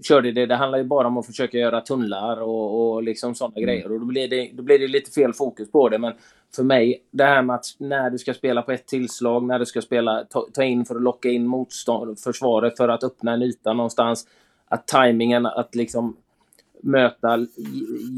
körde 0.03 0.31
det. 0.31 0.45
Det 0.45 0.55
handlar 0.55 0.77
ju 0.77 0.83
bara 0.83 1.07
om 1.07 1.17
att 1.17 1.25
försöka 1.25 1.57
göra 1.57 1.81
tunnlar 1.81 2.41
och, 2.41 2.93
och 2.95 3.03
liksom 3.03 3.35
sådana 3.35 3.61
grejer. 3.61 3.91
Och 3.91 3.99
då 3.99 4.05
blir, 4.05 4.27
det, 4.27 4.51
då 4.53 4.63
blir 4.63 4.79
det 4.79 4.87
lite 4.87 5.11
fel 5.11 5.33
fokus 5.33 5.71
på 5.71 5.89
det. 5.89 5.97
Men 5.97 6.13
för 6.55 6.63
mig, 6.63 7.03
det 7.11 7.23
här 7.23 7.41
med 7.41 7.55
att 7.55 7.65
när 7.77 8.09
du 8.09 8.17
ska 8.17 8.33
spela 8.33 8.61
på 8.61 8.71
ett 8.71 8.87
tillslag, 8.87 9.43
när 9.43 9.59
du 9.59 9.65
ska 9.65 9.81
spela, 9.81 10.23
ta, 10.23 10.47
ta 10.53 10.63
in 10.63 10.85
för 10.85 10.95
att 10.95 11.01
locka 11.01 11.29
in 11.29 11.47
motstånd, 11.47 12.19
försvaret 12.19 12.77
för 12.77 12.89
att 12.89 13.03
öppna 13.03 13.33
en 13.33 13.41
yta 13.41 13.73
någonstans. 13.73 14.27
Att 14.67 14.87
tajmingen, 14.87 15.45
att 15.45 15.75
liksom 15.75 16.17
möta, 16.81 17.47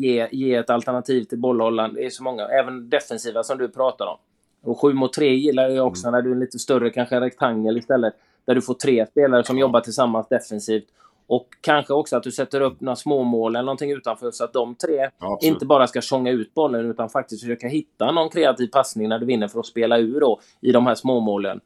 ge, 0.01 0.27
ge 0.31 0.55
ett 0.55 0.69
alternativ 0.69 1.23
till 1.23 1.37
bollhållaren. 1.37 1.93
Det 1.93 2.05
är 2.05 2.09
så 2.09 2.23
många, 2.23 2.47
även 2.47 2.89
defensiva 2.89 3.43
som 3.43 3.57
du 3.57 3.69
pratar 3.69 4.05
om. 4.05 4.17
Och 4.63 4.81
7 4.81 4.93
mot 4.93 5.13
3 5.13 5.33
gillar 5.33 5.69
jag 5.69 5.87
också 5.87 6.11
när 6.11 6.21
du 6.21 6.29
är 6.29 6.33
en 6.33 6.39
lite 6.39 6.59
större, 6.59 6.89
kanske 6.89 7.15
en 7.15 7.21
rektangel 7.21 7.77
istället. 7.77 8.13
Där 8.45 8.55
du 8.55 8.61
får 8.61 8.73
tre 8.73 9.05
spelare 9.05 9.43
som 9.43 9.57
jobbar 9.57 9.81
tillsammans 9.81 10.27
defensivt. 10.27 10.87
Och 11.27 11.47
kanske 11.61 11.93
också 11.93 12.17
att 12.17 12.23
du 12.23 12.31
sätter 12.31 12.61
upp 12.61 12.81
några 12.81 12.95
småmål 12.95 13.55
eller 13.55 13.65
någonting 13.65 13.91
utanför 13.91 14.31
så 14.31 14.43
att 14.43 14.53
de 14.53 14.75
tre 14.75 15.09
absolut. 15.17 15.53
inte 15.53 15.65
bara 15.65 15.87
ska 15.87 16.01
tjonga 16.01 16.31
ut 16.31 16.53
bollen 16.53 16.85
utan 16.85 17.09
faktiskt 17.09 17.41
försöka 17.41 17.67
hitta 17.67 18.11
någon 18.11 18.29
kreativ 18.29 18.67
passning 18.67 19.09
när 19.09 19.19
du 19.19 19.25
vinner 19.25 19.47
för 19.47 19.59
att 19.59 19.65
spela 19.65 19.97
ur 19.97 20.19
då 20.19 20.39
i 20.61 20.71
de 20.71 20.87
här 20.87 20.95
småmålen. 20.95 21.59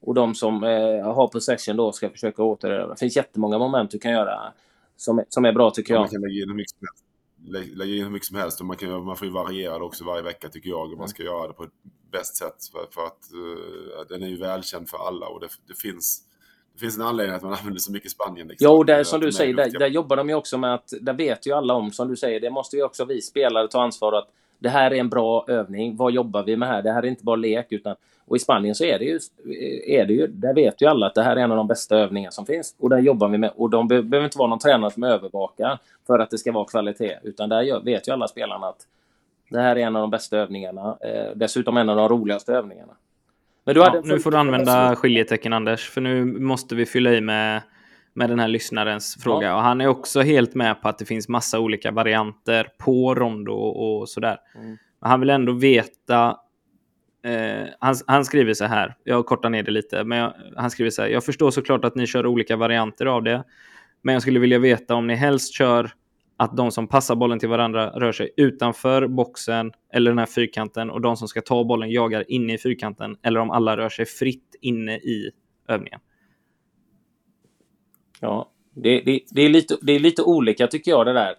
Och 0.00 0.14
de 0.14 0.34
som 0.34 0.64
eh, 0.64 1.12
har 1.14 1.28
possession 1.28 1.76
då 1.76 1.92
ska 1.92 2.10
försöka 2.10 2.42
återerövra. 2.42 2.94
Det 2.94 3.00
finns 3.00 3.16
jättemånga 3.16 3.58
moment 3.58 3.90
du 3.90 3.98
kan 3.98 4.12
göra 4.12 4.52
som, 5.00 5.18
är- 5.18 5.24
som 5.28 5.44
är 5.44 5.52
bra 5.52 5.70
tycker 5.70 5.94
jag. 5.94 6.00
Man 6.00 6.08
kan 6.08 6.20
lägga 6.20 6.42
in 6.42 6.48
hur 6.48 6.56
mycket 6.56 6.70
som 6.70 6.78
helst. 6.86 7.04
Lä- 7.44 7.76
Lägga 7.78 7.94
in 7.96 8.02
hur 8.04 8.10
mycket 8.10 8.28
som 8.28 8.36
helst 8.36 8.60
och 8.60 8.66
man, 8.66 8.76
kan, 8.76 9.04
man 9.04 9.16
får 9.16 9.26
ju 9.26 9.32
variera 9.32 9.78
det 9.78 9.84
också 9.84 10.04
varje 10.04 10.22
vecka 10.22 10.48
tycker 10.48 10.70
jag. 10.70 10.92
Och 10.92 10.98
man 10.98 11.08
ska 11.08 11.22
göra 11.22 11.46
det 11.48 11.52
på 11.52 11.64
ett 11.64 11.70
bäst 12.12 12.36
sätt. 12.36 12.56
För, 12.72 12.86
för 12.94 13.04
att 13.06 13.32
eh, 13.32 14.06
den 14.08 14.22
är 14.22 14.28
ju 14.28 14.36
välkänd 14.36 14.88
för 14.88 14.98
alla 15.08 15.26
och 15.26 15.40
det, 15.40 15.48
det, 15.68 15.74
finns, 15.74 16.22
det 16.74 16.80
finns 16.80 16.96
en 16.98 17.02
anledning 17.04 17.36
att 17.36 17.42
man 17.42 17.52
använder 17.58 17.80
så 17.80 17.92
mycket 17.92 18.10
Spanien. 18.10 18.48
Liksom. 18.48 18.64
Jo, 18.70 18.82
där, 18.84 19.02
som 19.04 19.20
du 19.20 19.32
säger, 19.32 19.54
där, 19.54 19.78
där 19.78 19.86
jobbar 19.86 20.16
de 20.16 20.28
ju 20.28 20.34
också 20.34 20.58
med 20.58 20.74
att, 20.74 20.92
där 21.00 21.12
vet 21.14 21.46
ju 21.46 21.52
alla 21.52 21.74
om, 21.74 21.92
som 21.92 22.08
du 22.08 22.16
säger, 22.16 22.40
det 22.40 22.50
måste 22.50 22.76
ju 22.76 22.82
också 22.82 23.04
vi 23.04 23.22
spelare 23.22 23.68
ta 23.68 23.82
ansvar 23.82 24.12
att 24.12 24.28
det 24.58 24.68
här 24.68 24.90
är 24.90 24.94
en 24.96 25.08
bra 25.08 25.44
övning. 25.48 25.96
Vad 25.96 26.12
jobbar 26.12 26.42
vi 26.42 26.56
med 26.56 26.68
här? 26.68 26.82
Det 26.82 26.92
här 26.92 27.02
är 27.02 27.06
inte 27.06 27.24
bara 27.24 27.36
lek, 27.36 27.66
utan 27.70 27.96
och 28.30 28.36
i 28.36 28.38
Spanien 28.38 28.74
så 28.74 28.84
är 28.84 28.98
det 28.98 29.04
ju, 29.04 29.18
är 29.86 30.06
det 30.06 30.12
ju, 30.12 30.26
där 30.26 30.54
vet 30.54 30.82
ju 30.82 30.86
alla 30.86 31.06
att 31.06 31.14
det 31.14 31.22
här 31.22 31.36
är 31.36 31.40
en 31.40 31.50
av 31.50 31.56
de 31.56 31.66
bästa 31.66 31.96
övningar 31.96 32.30
som 32.30 32.46
finns. 32.46 32.76
Och 32.78 32.90
där 32.90 32.98
jobbar 32.98 33.28
vi 33.28 33.38
med, 33.38 33.52
och 33.56 33.70
de 33.70 33.88
be 33.88 34.02
behöver 34.02 34.24
inte 34.24 34.38
vara 34.38 34.48
någon 34.48 34.58
tränare 34.58 34.90
som 34.90 35.04
övervakar 35.04 35.78
för 36.06 36.18
att 36.18 36.30
det 36.30 36.38
ska 36.38 36.52
vara 36.52 36.64
kvalitet, 36.64 37.18
utan 37.22 37.48
där 37.48 37.84
vet 37.84 38.08
ju 38.08 38.12
alla 38.12 38.28
spelarna 38.28 38.66
att 38.66 38.86
det 39.50 39.60
här 39.60 39.76
är 39.76 39.80
en 39.80 39.96
av 39.96 40.02
de 40.02 40.10
bästa 40.10 40.38
övningarna. 40.38 40.96
Eh, 41.00 41.36
dessutom 41.36 41.76
en 41.76 41.88
av 41.88 41.96
de 41.96 42.08
roligaste 42.08 42.52
övningarna. 42.52 42.92
Men 43.64 43.74
du 43.74 43.82
hade 43.82 43.96
Ja, 43.96 44.02
nu 44.04 44.18
får 44.18 44.30
du 44.30 44.36
använda 44.36 44.96
skiljetecken 44.96 45.52
Anders, 45.52 45.90
för 45.90 46.00
nu 46.00 46.24
måste 46.24 46.74
vi 46.74 46.86
fylla 46.86 47.12
i 47.12 47.20
med, 47.20 47.62
med 48.12 48.30
den 48.30 48.38
här 48.38 48.48
lyssnarens 48.48 49.16
fråga. 49.22 49.54
Och 49.56 49.62
han 49.62 49.80
är 49.80 49.86
också 49.86 50.20
helt 50.20 50.54
med 50.54 50.82
på 50.82 50.88
att 50.88 50.98
det 50.98 51.04
finns 51.04 51.28
massa 51.28 51.60
olika 51.60 51.90
varianter 51.90 52.68
på 52.78 53.14
rondo 53.14 53.54
och 53.54 54.08
sådär. 54.08 54.38
Mm. 54.54 54.78
Men 55.00 55.10
han 55.10 55.20
vill 55.20 55.30
ändå 55.30 55.52
veta 55.52 56.36
Eh, 57.22 57.68
han, 57.78 57.94
han 58.06 58.24
skriver 58.24 58.54
så 58.54 58.64
här, 58.64 58.94
jag 59.04 59.26
kortar 59.26 59.50
ner 59.50 59.62
det 59.62 59.70
lite, 59.70 60.04
men 60.04 60.18
jag, 60.18 60.34
han 60.56 60.70
skriver 60.70 60.90
så 60.90 61.02
här. 61.02 61.08
Jag 61.08 61.24
förstår 61.24 61.50
såklart 61.50 61.84
att 61.84 61.94
ni 61.94 62.06
kör 62.06 62.26
olika 62.26 62.56
varianter 62.56 63.06
av 63.06 63.22
det, 63.22 63.44
men 64.02 64.12
jag 64.12 64.22
skulle 64.22 64.40
vilja 64.40 64.58
veta 64.58 64.94
om 64.94 65.06
ni 65.06 65.14
helst 65.14 65.54
kör 65.54 65.90
att 66.36 66.56
de 66.56 66.70
som 66.70 66.88
passar 66.88 67.14
bollen 67.14 67.38
till 67.38 67.48
varandra 67.48 67.90
rör 67.90 68.12
sig 68.12 68.30
utanför 68.36 69.06
boxen 69.06 69.72
eller 69.92 70.10
den 70.10 70.18
här 70.18 70.26
fyrkanten 70.26 70.90
och 70.90 71.00
de 71.00 71.16
som 71.16 71.28
ska 71.28 71.40
ta 71.40 71.64
bollen 71.64 71.90
jagar 71.90 72.24
inne 72.28 72.54
i 72.54 72.58
fyrkanten 72.58 73.16
eller 73.22 73.40
om 73.40 73.50
alla 73.50 73.76
rör 73.76 73.88
sig 73.88 74.06
fritt 74.06 74.56
inne 74.60 74.96
i 74.96 75.30
övningen. 75.68 76.00
Ja, 78.20 78.50
det, 78.74 79.00
det, 79.00 79.20
det, 79.30 79.42
är 79.42 79.48
lite, 79.48 79.76
det 79.82 79.92
är 79.92 79.98
lite 79.98 80.22
olika 80.22 80.66
tycker 80.66 80.90
jag 80.90 81.06
det 81.06 81.12
där. 81.12 81.34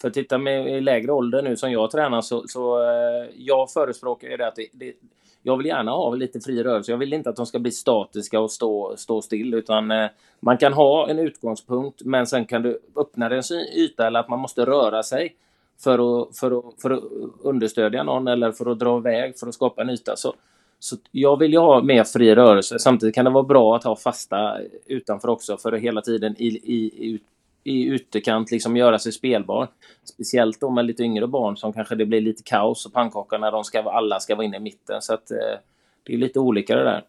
För 0.00 0.10
titta 0.10 0.38
med 0.38 0.76
i 0.76 0.80
lägre 0.80 1.12
ålder 1.12 1.42
nu 1.42 1.56
som 1.56 1.72
jag 1.72 1.90
tränar 1.90 2.20
så, 2.20 2.44
så 2.48 2.82
eh, 2.82 3.28
jag 3.36 3.70
förespråkar 3.70 4.28
ju 4.28 4.36
det 4.36 4.48
att 4.48 4.56
det, 4.56 4.66
det, 4.72 4.94
jag 5.42 5.56
vill 5.56 5.66
gärna 5.66 5.90
ha 5.90 6.14
lite 6.14 6.40
fri 6.40 6.62
rörelse. 6.62 6.92
Jag 6.92 6.98
vill 6.98 7.12
inte 7.12 7.30
att 7.30 7.36
de 7.36 7.46
ska 7.46 7.58
bli 7.58 7.70
statiska 7.70 8.40
och 8.40 8.50
stå, 8.50 8.94
stå 8.96 9.22
still, 9.22 9.54
utan 9.54 9.90
eh, 9.90 10.08
man 10.40 10.58
kan 10.58 10.72
ha 10.72 11.08
en 11.08 11.18
utgångspunkt, 11.18 12.02
men 12.04 12.26
sen 12.26 12.46
kan 12.46 12.62
du 12.62 12.78
öppna 12.96 13.30
en 13.30 13.42
yta 13.76 14.06
eller 14.06 14.20
att 14.20 14.28
man 14.28 14.38
måste 14.38 14.66
röra 14.66 15.02
sig 15.02 15.36
för 15.78 16.22
att, 16.22 16.36
för, 16.36 16.58
att, 16.58 16.64
för 16.82 16.90
att 16.90 17.02
understödja 17.42 18.02
någon 18.02 18.28
eller 18.28 18.52
för 18.52 18.70
att 18.70 18.78
dra 18.78 18.98
iväg 18.98 19.38
för 19.38 19.46
att 19.46 19.54
skapa 19.54 19.82
en 19.82 19.90
yta. 19.90 20.16
Så, 20.16 20.34
så 20.78 20.96
jag 21.10 21.38
vill 21.38 21.52
ju 21.52 21.58
ha 21.58 21.82
mer 21.82 22.04
fri 22.04 22.34
rörelse. 22.34 22.78
Samtidigt 22.78 23.14
kan 23.14 23.24
det 23.24 23.30
vara 23.30 23.44
bra 23.44 23.76
att 23.76 23.84
ha 23.84 23.96
fasta 23.96 24.58
utanför 24.86 25.28
också 25.28 25.56
för 25.56 25.72
att 25.72 25.80
hela 25.80 26.00
tiden 26.00 26.34
i, 26.38 26.46
i, 26.46 27.20
i, 27.64 27.84
utekant 27.84 28.50
liksom 28.50 28.76
göra 28.76 28.98
sig 28.98 29.12
spelbar. 29.12 29.68
Speciellt 30.04 30.60
då 30.60 30.70
med 30.70 30.84
lite 30.84 31.02
yngre 31.02 31.26
barn 31.26 31.56
som 31.56 31.72
kanske 31.72 31.94
det 31.94 32.06
blir 32.06 32.20
lite 32.20 32.42
kaos 32.42 32.86
och 32.86 32.92
pannkaka 32.92 33.38
när 33.38 33.52
de 33.52 33.64
ska, 33.64 33.82
alla 33.82 34.20
ska 34.20 34.34
vara 34.34 34.44
inne 34.44 34.56
i 34.56 34.60
mitten. 34.60 35.02
Så 35.02 35.14
att 35.14 35.30
eh, 35.30 35.58
det 36.02 36.14
är 36.14 36.18
lite 36.18 36.40
olika 36.40 36.76
det 36.76 36.84
där. 36.84 37.04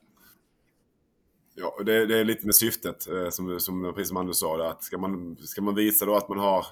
Ja, 1.56 1.84
det, 1.86 2.06
det 2.06 2.20
är 2.20 2.26
lite 2.26 2.46
med 2.46 2.56
syftet, 2.56 3.08
eh, 3.08 3.30
som, 3.30 3.60
som, 3.60 3.94
precis 3.96 4.08
som 4.08 4.18
Anders 4.18 4.38
sa. 4.38 4.70
Att 4.70 4.84
ska, 4.84 4.98
man, 4.98 5.38
ska 5.40 5.62
man 5.62 5.76
visa 5.76 6.06
då 6.06 6.16
att 6.16 6.30
man 6.30 6.40
har 6.40 6.66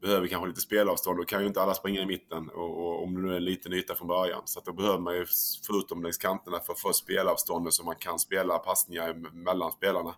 behöver 0.00 0.26
kanske 0.26 0.48
lite 0.48 0.60
spelavstånd. 0.60 1.18
Då 1.18 1.24
kan 1.24 1.40
ju 1.40 1.46
inte 1.46 1.62
alla 1.62 1.74
springa 1.74 2.02
i 2.02 2.06
mitten 2.06 2.48
och, 2.48 2.86
och 2.86 3.02
om 3.02 3.14
det 3.14 3.20
nu 3.20 3.32
är 3.32 3.36
en 3.36 3.44
liten 3.44 3.72
yta 3.72 3.94
från 3.94 4.08
början. 4.08 4.42
Så 4.44 4.58
att 4.58 4.64
då 4.64 4.72
behöver 4.72 4.98
man 4.98 5.16
ju 5.16 5.26
förutom 5.66 6.02
längs 6.02 6.18
kanterna 6.18 6.60
för 6.60 6.72
att 6.72 6.80
få 6.80 6.92
spelavståndet 6.92 7.74
så 7.74 7.84
man 7.84 7.96
kan 7.96 8.18
spela 8.18 8.58
passningar 8.58 9.14
mellan 9.32 9.72
spelarna. 9.72 10.14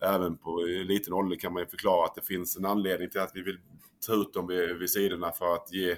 Även 0.00 0.36
på 0.36 0.56
liten 0.84 1.12
ålder 1.12 1.36
kan 1.36 1.52
man 1.52 1.62
ju 1.62 1.68
förklara 1.68 2.04
att 2.04 2.14
det 2.14 2.22
finns 2.22 2.56
en 2.56 2.64
anledning 2.64 3.10
till 3.10 3.20
att 3.20 3.32
vi 3.34 3.42
vill 3.42 3.58
ta 4.06 4.14
ut 4.14 4.32
dem 4.32 4.46
vid, 4.46 4.76
vid 4.76 4.90
sidorna 4.90 5.32
för 5.32 5.54
att 5.54 5.72
ge 5.72 5.96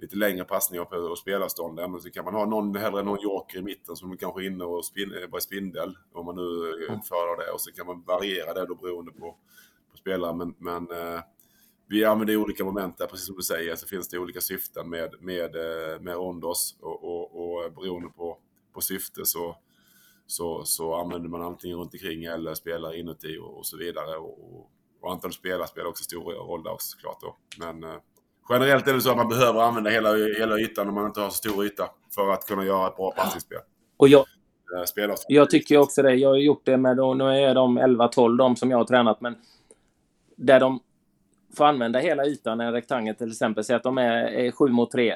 lite 0.00 0.16
längre 0.16 0.44
passningar 0.44 0.84
på 0.84 0.96
och 0.96 1.18
spelavstånd. 1.18 1.74
Men 1.74 2.00
så 2.00 2.10
kan 2.10 2.24
man 2.24 2.34
ha 2.34 2.46
någon, 2.46 2.76
hellre 2.76 3.02
någon 3.02 3.20
joker 3.20 3.58
i 3.58 3.62
mitten 3.62 3.96
som 3.96 4.16
kanske 4.16 4.42
är 4.42 4.46
inne 4.46 4.64
och 4.64 4.84
spin, 4.84 5.12
bara 5.30 5.40
spindel. 5.40 5.96
Om 6.12 6.26
man 6.26 6.36
nu 6.36 6.86
mm. 6.88 7.02
föredrar 7.02 7.46
det. 7.46 7.52
Och 7.52 7.60
så 7.60 7.72
kan 7.72 7.86
man 7.86 8.02
variera 8.02 8.54
det 8.54 8.66
då 8.66 8.74
beroende 8.74 9.12
på, 9.12 9.36
på 9.90 9.96
spelare. 9.96 10.34
Men, 10.34 10.54
men 10.58 10.90
eh, 10.90 11.20
vi 11.86 12.04
använder 12.04 12.36
olika 12.36 12.64
moment 12.64 12.98
där, 12.98 13.06
precis 13.06 13.26
som 13.26 13.36
du 13.36 13.42
säger, 13.42 13.76
så 13.76 13.86
finns 13.86 14.08
det 14.08 14.18
olika 14.18 14.40
syften 14.40 14.90
med, 14.90 15.14
med, 15.20 15.56
eh, 15.56 16.00
med 16.00 16.14
Rondos 16.14 16.76
och, 16.80 17.04
och, 17.04 17.64
och 17.64 17.72
beroende 17.72 18.08
på, 18.08 18.38
på 18.74 18.80
syfte 18.80 19.24
så, 19.24 19.56
så, 20.28 20.64
så 20.64 20.94
använder 20.94 21.28
man 21.28 21.42
antingen 21.42 21.78
runt 21.78 21.94
omkring 21.94 22.24
eller 22.24 22.54
spelar 22.54 22.98
inuti 22.98 23.38
och, 23.38 23.58
och 23.58 23.66
så 23.66 23.76
vidare. 23.76 24.16
Och, 24.16 24.70
och 25.00 25.12
antalet 25.12 25.34
spelare 25.34 25.66
spelar 25.66 25.88
också 25.88 26.04
stor 26.04 26.32
roll 26.32 26.62
där 26.62 26.72
också 26.72 26.88
såklart. 26.88 27.20
Då. 27.20 27.36
Men 27.58 27.84
eh, 27.84 28.00
generellt 28.48 28.88
är 28.88 28.92
det 28.92 29.00
så 29.00 29.10
att 29.10 29.16
man 29.16 29.28
behöver 29.28 29.60
använda 29.60 29.90
hela, 29.90 30.14
hela 30.14 30.58
ytan 30.58 30.88
om 30.88 30.94
man 30.94 31.06
inte 31.06 31.20
har 31.20 31.30
så 31.30 31.36
stor 31.36 31.66
yta 31.66 31.90
för 32.14 32.32
att 32.32 32.46
kunna 32.46 32.64
göra 32.64 32.86
ett 32.88 32.96
bra 32.96 33.10
passningsspel. 33.10 33.58
Och 33.96 34.08
jag, 34.08 34.24
eh, 34.76 35.14
jag 35.28 35.50
tycker 35.50 35.78
också 35.78 36.02
det. 36.02 36.14
Jag 36.14 36.28
har 36.28 36.36
gjort 36.36 36.62
det 36.64 36.76
med, 36.76 36.96
nu 36.96 37.24
är 37.24 37.54
de 37.54 37.78
11-12 37.78 38.36
de 38.36 38.56
som 38.56 38.70
jag 38.70 38.78
har 38.78 38.84
tränat, 38.84 39.20
men 39.20 39.36
där 40.36 40.60
de 40.60 40.80
får 41.56 41.64
använda 41.64 41.98
hela 41.98 42.26
ytan, 42.26 42.60
en 42.60 42.72
rektangel 42.72 43.14
till 43.14 43.30
exempel, 43.30 43.64
säg 43.64 43.76
att 43.76 43.82
de 43.82 43.98
är, 43.98 44.50
7 44.50 44.68
mot 44.68 44.90
3. 44.90 45.14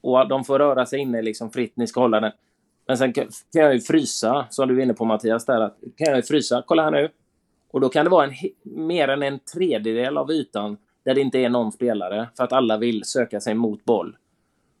Och 0.00 0.28
de 0.28 0.44
får 0.44 0.58
röra 0.58 0.86
sig 0.86 1.00
inne 1.00 1.22
liksom 1.22 1.50
fritt, 1.50 1.76
ni 1.76 1.86
ska 1.86 2.00
hålla 2.00 2.20
den. 2.20 2.32
Men 2.86 2.98
sen 2.98 3.12
kan, 3.12 3.28
jag 3.52 3.74
ju 3.74 3.80
frysa, 3.80 4.46
som 4.50 4.68
du 4.68 4.78
är 4.78 4.82
inne 4.82 4.94
på 4.94 5.04
Mattias, 5.04 5.46
där, 5.46 5.60
att, 5.60 5.78
kan 5.96 6.06
jag 6.06 6.16
ju 6.16 6.22
frysa, 6.22 6.62
kolla 6.66 6.82
här 6.82 6.90
nu. 6.90 7.08
Och 7.70 7.80
då 7.80 7.88
kan 7.88 8.04
det 8.04 8.10
vara 8.10 8.26
en, 8.26 8.32
mer 8.62 9.08
än 9.08 9.22
en 9.22 9.38
tredjedel 9.38 10.18
av 10.18 10.30
ytan 10.30 10.76
där 11.04 11.14
det 11.14 11.20
inte 11.20 11.38
är 11.38 11.48
någon 11.48 11.72
spelare, 11.72 12.28
för 12.36 12.44
att 12.44 12.52
alla 12.52 12.78
vill 12.78 13.04
söka 13.04 13.40
sig 13.40 13.54
mot 13.54 13.84
boll. 13.84 14.16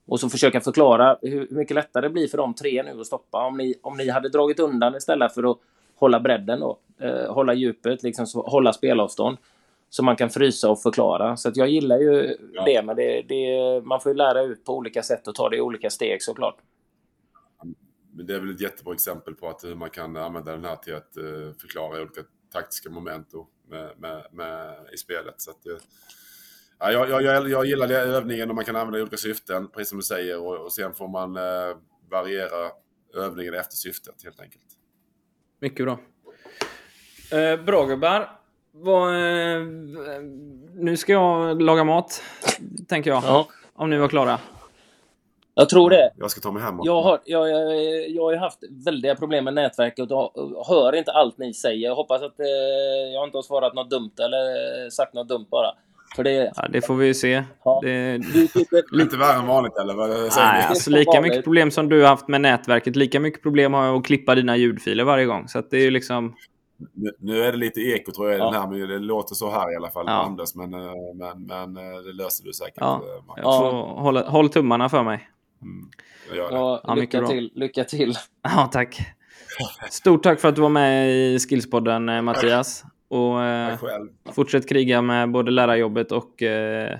Och 0.06 0.20
så 0.20 0.28
försöka 0.28 0.60
förklara 0.60 1.18
hur, 1.22 1.48
mycket 1.50 1.74
lättare 1.74 2.06
det 2.06 2.10
blir 2.10 2.28
för 2.28 2.38
de 2.38 2.54
tre 2.54 2.82
nu 2.82 3.00
att 3.00 3.06
stoppa. 3.06 3.46
Om 3.46 3.56
ni, 3.56 3.74
om 3.82 3.96
ni 3.96 4.08
hade 4.08 4.28
dragit 4.28 4.60
undan 4.60 4.96
istället 4.96 5.34
för 5.34 5.50
att 5.50 5.58
hålla 5.96 6.20
bredden 6.20 6.60
då, 6.60 6.78
eh, 7.00 7.32
hålla 7.34 7.54
djupet, 7.54 8.02
liksom 8.02 8.26
så, 8.26 8.42
hålla 8.42 8.72
spelavstånd 8.72 9.36
som 9.90 10.06
man 10.06 10.16
kan 10.16 10.30
frysa 10.30 10.70
och 10.70 10.82
förklara. 10.82 11.36
Så 11.36 11.50
jag 11.54 11.68
gillar 11.68 11.98
ju 11.98 12.36
ja. 12.52 12.64
det, 12.64 12.82
men 12.82 12.96
det, 12.96 13.22
det, 13.22 13.80
man 13.84 14.00
får 14.00 14.12
ju 14.12 14.18
lära 14.18 14.42
ut 14.42 14.64
på 14.64 14.76
olika 14.76 15.02
sätt 15.02 15.28
och 15.28 15.34
ta 15.34 15.48
det 15.48 15.56
i 15.56 15.60
olika 15.60 15.90
steg 15.90 16.22
såklart. 16.22 16.56
Men 18.16 18.26
det 18.26 18.34
är 18.34 18.40
väl 18.40 18.50
ett 18.50 18.60
jättebra 18.60 18.94
exempel 18.94 19.34
på 19.34 19.48
att 19.48 19.64
hur 19.64 19.74
man 19.74 19.90
kan 19.90 20.16
använda 20.16 20.52
den 20.52 20.64
här 20.64 20.76
till 20.76 20.94
att 20.94 21.16
uh, 21.18 21.52
förklara 21.52 22.02
olika 22.02 22.20
taktiska 22.52 22.90
moment 22.90 23.34
och 23.34 23.50
med, 23.68 23.92
med, 23.98 24.26
med, 24.32 24.74
i 24.92 24.96
spelet. 24.96 25.34
Så 25.36 25.50
att, 25.50 25.60
ja, 26.78 26.92
jag, 26.92 27.22
jag, 27.22 27.48
jag 27.48 27.66
gillar 27.66 27.88
det, 27.88 27.98
övningen 27.98 28.48
och 28.48 28.54
man 28.54 28.64
kan 28.64 28.76
använda 28.76 28.98
i 28.98 29.02
olika 29.02 29.16
syften, 29.16 29.68
precis 29.68 29.88
som 29.88 29.98
du 29.98 30.04
säger. 30.04 30.40
Och, 30.40 30.64
och 30.64 30.72
sen 30.72 30.94
får 30.94 31.08
man 31.08 31.36
uh, 31.36 31.76
variera 32.10 32.70
övningen 33.14 33.54
efter 33.54 33.76
syftet 33.76 34.24
helt 34.24 34.40
enkelt. 34.40 34.64
Mycket 35.60 35.86
bra. 35.86 35.98
Eh, 37.32 37.64
bra 37.64 37.86
gubbar. 37.86 38.30
Vad, 38.72 39.14
eh, 39.14 39.62
nu 40.74 40.96
ska 40.96 41.12
jag 41.12 41.62
laga 41.62 41.84
mat, 41.84 42.22
tänker 42.88 43.10
jag. 43.10 43.22
Ja. 43.24 43.48
Om 43.72 43.90
ni 43.90 43.98
var 43.98 44.08
klara. 44.08 44.40
Jag 45.58 45.68
tror 45.68 45.90
det. 45.90 46.10
Jag 46.16 46.30
ska 46.30 46.40
ta 46.40 46.52
mig 46.52 46.62
hem. 46.62 46.78
Jag 46.82 47.02
har, 47.02 47.20
jag, 47.24 47.50
jag, 47.50 48.10
jag 48.10 48.22
har 48.22 48.36
haft 48.36 48.58
väldiga 48.86 49.14
problem 49.14 49.44
med 49.44 49.54
nätverket 49.54 50.10
och 50.10 50.32
hör 50.68 50.94
inte 50.94 51.12
allt 51.12 51.38
ni 51.38 51.54
säger. 51.54 51.88
Jag 51.88 51.94
hoppas 51.94 52.22
att 52.22 52.40
eh, 52.40 52.46
jag 53.14 53.24
inte 53.24 53.38
har 53.38 53.42
svarat 53.42 53.74
något 53.74 53.90
dumt 53.90 54.12
eller 54.18 54.90
sagt 54.90 55.14
något 55.14 55.28
dumt 55.28 55.46
bara. 55.50 55.70
För 56.16 56.24
det, 56.24 56.52
ja, 56.56 56.68
det 56.68 56.86
får 56.86 56.94
vi 56.94 57.06
ju 57.06 57.14
se. 57.14 57.44
Ja. 57.64 57.80
Det... 57.82 58.18
Lite 58.92 59.16
värre 59.16 59.38
än 59.38 59.46
vanligt 59.46 59.76
eller? 59.76 59.94
Vad 59.94 60.10
Nej, 60.36 60.66
alltså 60.68 60.90
lika 60.90 61.20
mycket 61.20 61.44
problem 61.44 61.70
som 61.70 61.88
du 61.88 62.00
har 62.02 62.08
haft 62.08 62.28
med 62.28 62.40
nätverket, 62.40 62.96
lika 62.96 63.20
mycket 63.20 63.42
problem 63.42 63.74
har 63.74 63.86
jag 63.86 63.96
att 63.96 64.04
klippa 64.04 64.34
dina 64.34 64.56
ljudfiler 64.56 65.04
varje 65.04 65.24
gång. 65.24 65.48
Så 65.48 65.58
att 65.58 65.70
det 65.70 65.76
är 65.76 65.82
ju 65.82 65.90
liksom... 65.90 66.34
Nu, 67.18 67.42
är 67.42 67.52
det 67.52 67.58
lite 67.58 67.80
eko 67.80 68.12
tror 68.12 68.30
jag 68.30 68.40
ja. 68.40 68.44
den 68.44 68.54
här, 68.54 68.66
men 68.66 68.88
det 68.88 68.98
låter 68.98 69.34
så 69.34 69.50
här 69.50 69.72
i 69.72 69.76
alla 69.76 69.90
fall. 69.90 70.04
Ja. 70.08 70.12
Anders, 70.12 70.54
men, 70.54 70.74
eh, 70.74 70.80
men, 71.14 71.42
men 71.42 71.76
eh, 71.76 71.98
det 72.02 72.12
löser 72.12 72.44
du 72.44 72.52
säkert. 72.52 72.74
Ja. 72.76 73.02
Eh, 73.36 73.42
får 73.42 74.00
hålla, 74.00 74.28
håll 74.28 74.48
tummarna 74.48 74.88
för 74.88 75.02
mig. 75.02 75.28
Mm. 75.62 75.90
Ja, 76.34 76.80
ja, 76.84 76.94
lycka 76.94 77.26
till. 77.26 77.52
Lycka 77.54 77.84
till. 77.84 78.14
Ja, 78.42 78.68
tack. 78.72 79.00
Stort 79.90 80.22
tack 80.22 80.40
för 80.40 80.48
att 80.48 80.54
du 80.56 80.62
var 80.62 80.68
med 80.68 81.10
i 81.10 81.38
Skillspodden, 81.38 82.24
Mattias. 82.24 82.84
Och 83.08 83.42
eh, 83.44 83.78
fortsätt 84.32 84.68
kriga 84.68 85.02
med 85.02 85.30
både 85.30 85.50
lärarjobbet 85.50 86.12
och 86.12 86.42
eh, 86.42 86.98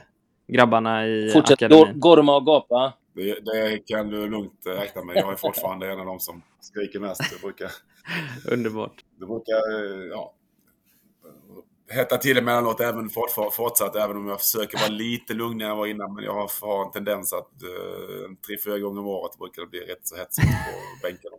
grabbarna 0.48 1.06
i 1.06 1.30
fortsätt 1.32 1.52
akademin. 1.52 1.78
Fortsätt 1.78 2.00
gorma 2.00 2.36
och 2.36 2.46
gapa. 2.46 2.92
Det, 3.14 3.22
det, 3.44 3.78
kan 3.86 4.10
du 4.10 4.30
lugnt 4.30 4.62
räkna 4.66 5.04
med. 5.04 5.16
Jag 5.16 5.32
är 5.32 5.36
fortfarande 5.36 5.92
en 5.92 6.00
av 6.00 6.06
dem 6.06 6.20
som 6.20 6.42
skriker 6.60 7.00
mest. 7.00 7.32
Jag 7.32 7.40
brukar... 7.40 7.70
Underbart. 8.52 9.04
Det 9.20 9.26
brukar, 9.26 9.54
ja, 10.10 10.34
hetta 11.88 12.16
till 12.16 12.38
emellanåt 12.38 12.80
även 12.80 13.10
fortsatt, 13.52 13.96
även 13.96 14.16
om 14.16 14.28
jag 14.28 14.40
försöker 14.40 14.78
vara 14.78 14.90
lite 14.90 15.34
lugnare 15.34 15.64
än 15.64 15.68
jag 15.68 15.76
var 15.76 15.86
innan. 15.86 16.14
Men 16.14 16.24
jag 16.24 16.32
har, 16.32 16.50
har 16.66 16.84
en 16.84 16.90
tendens 16.90 17.32
att 17.32 17.50
uh, 17.62 18.34
tre, 18.46 18.56
fyra 18.64 18.78
gånger 18.78 19.00
om 19.00 19.06
året 19.06 19.38
brukar 19.38 19.62
det 19.62 19.68
bli 19.68 19.80
rätt 19.80 20.00
så 20.02 20.16
hetsigt 20.16 20.46
på 20.46 21.02
bänken. 21.02 21.30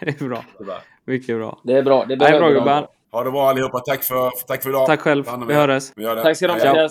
det 0.00 0.20
är 0.20 0.28
bra. 0.28 0.44
Tyvärr. 0.58 0.82
Mycket 1.04 1.36
bra. 1.36 1.60
Det 1.64 1.72
är 1.72 1.82
bra. 1.82 2.04
Det 2.04 2.14
är 2.14 2.38
bra 2.38 2.50
gubbar. 2.50 2.88
Ha 3.12 3.24
det 3.24 3.30
bra 3.30 3.48
allihopa. 3.48 3.80
Tack 3.80 4.04
för, 4.04 4.30
tack 4.46 4.62
för 4.62 4.70
idag. 4.70 4.86
Tack 4.86 5.00
själv. 5.00 5.24
Vi 5.48 5.54
hörs. 5.54 5.92
Vi 5.96 6.02
gör 6.02 6.16
det. 6.16 6.22
Tack 6.22 6.36
ska 6.36 6.46
du 6.46 6.52
ha. 6.52 6.88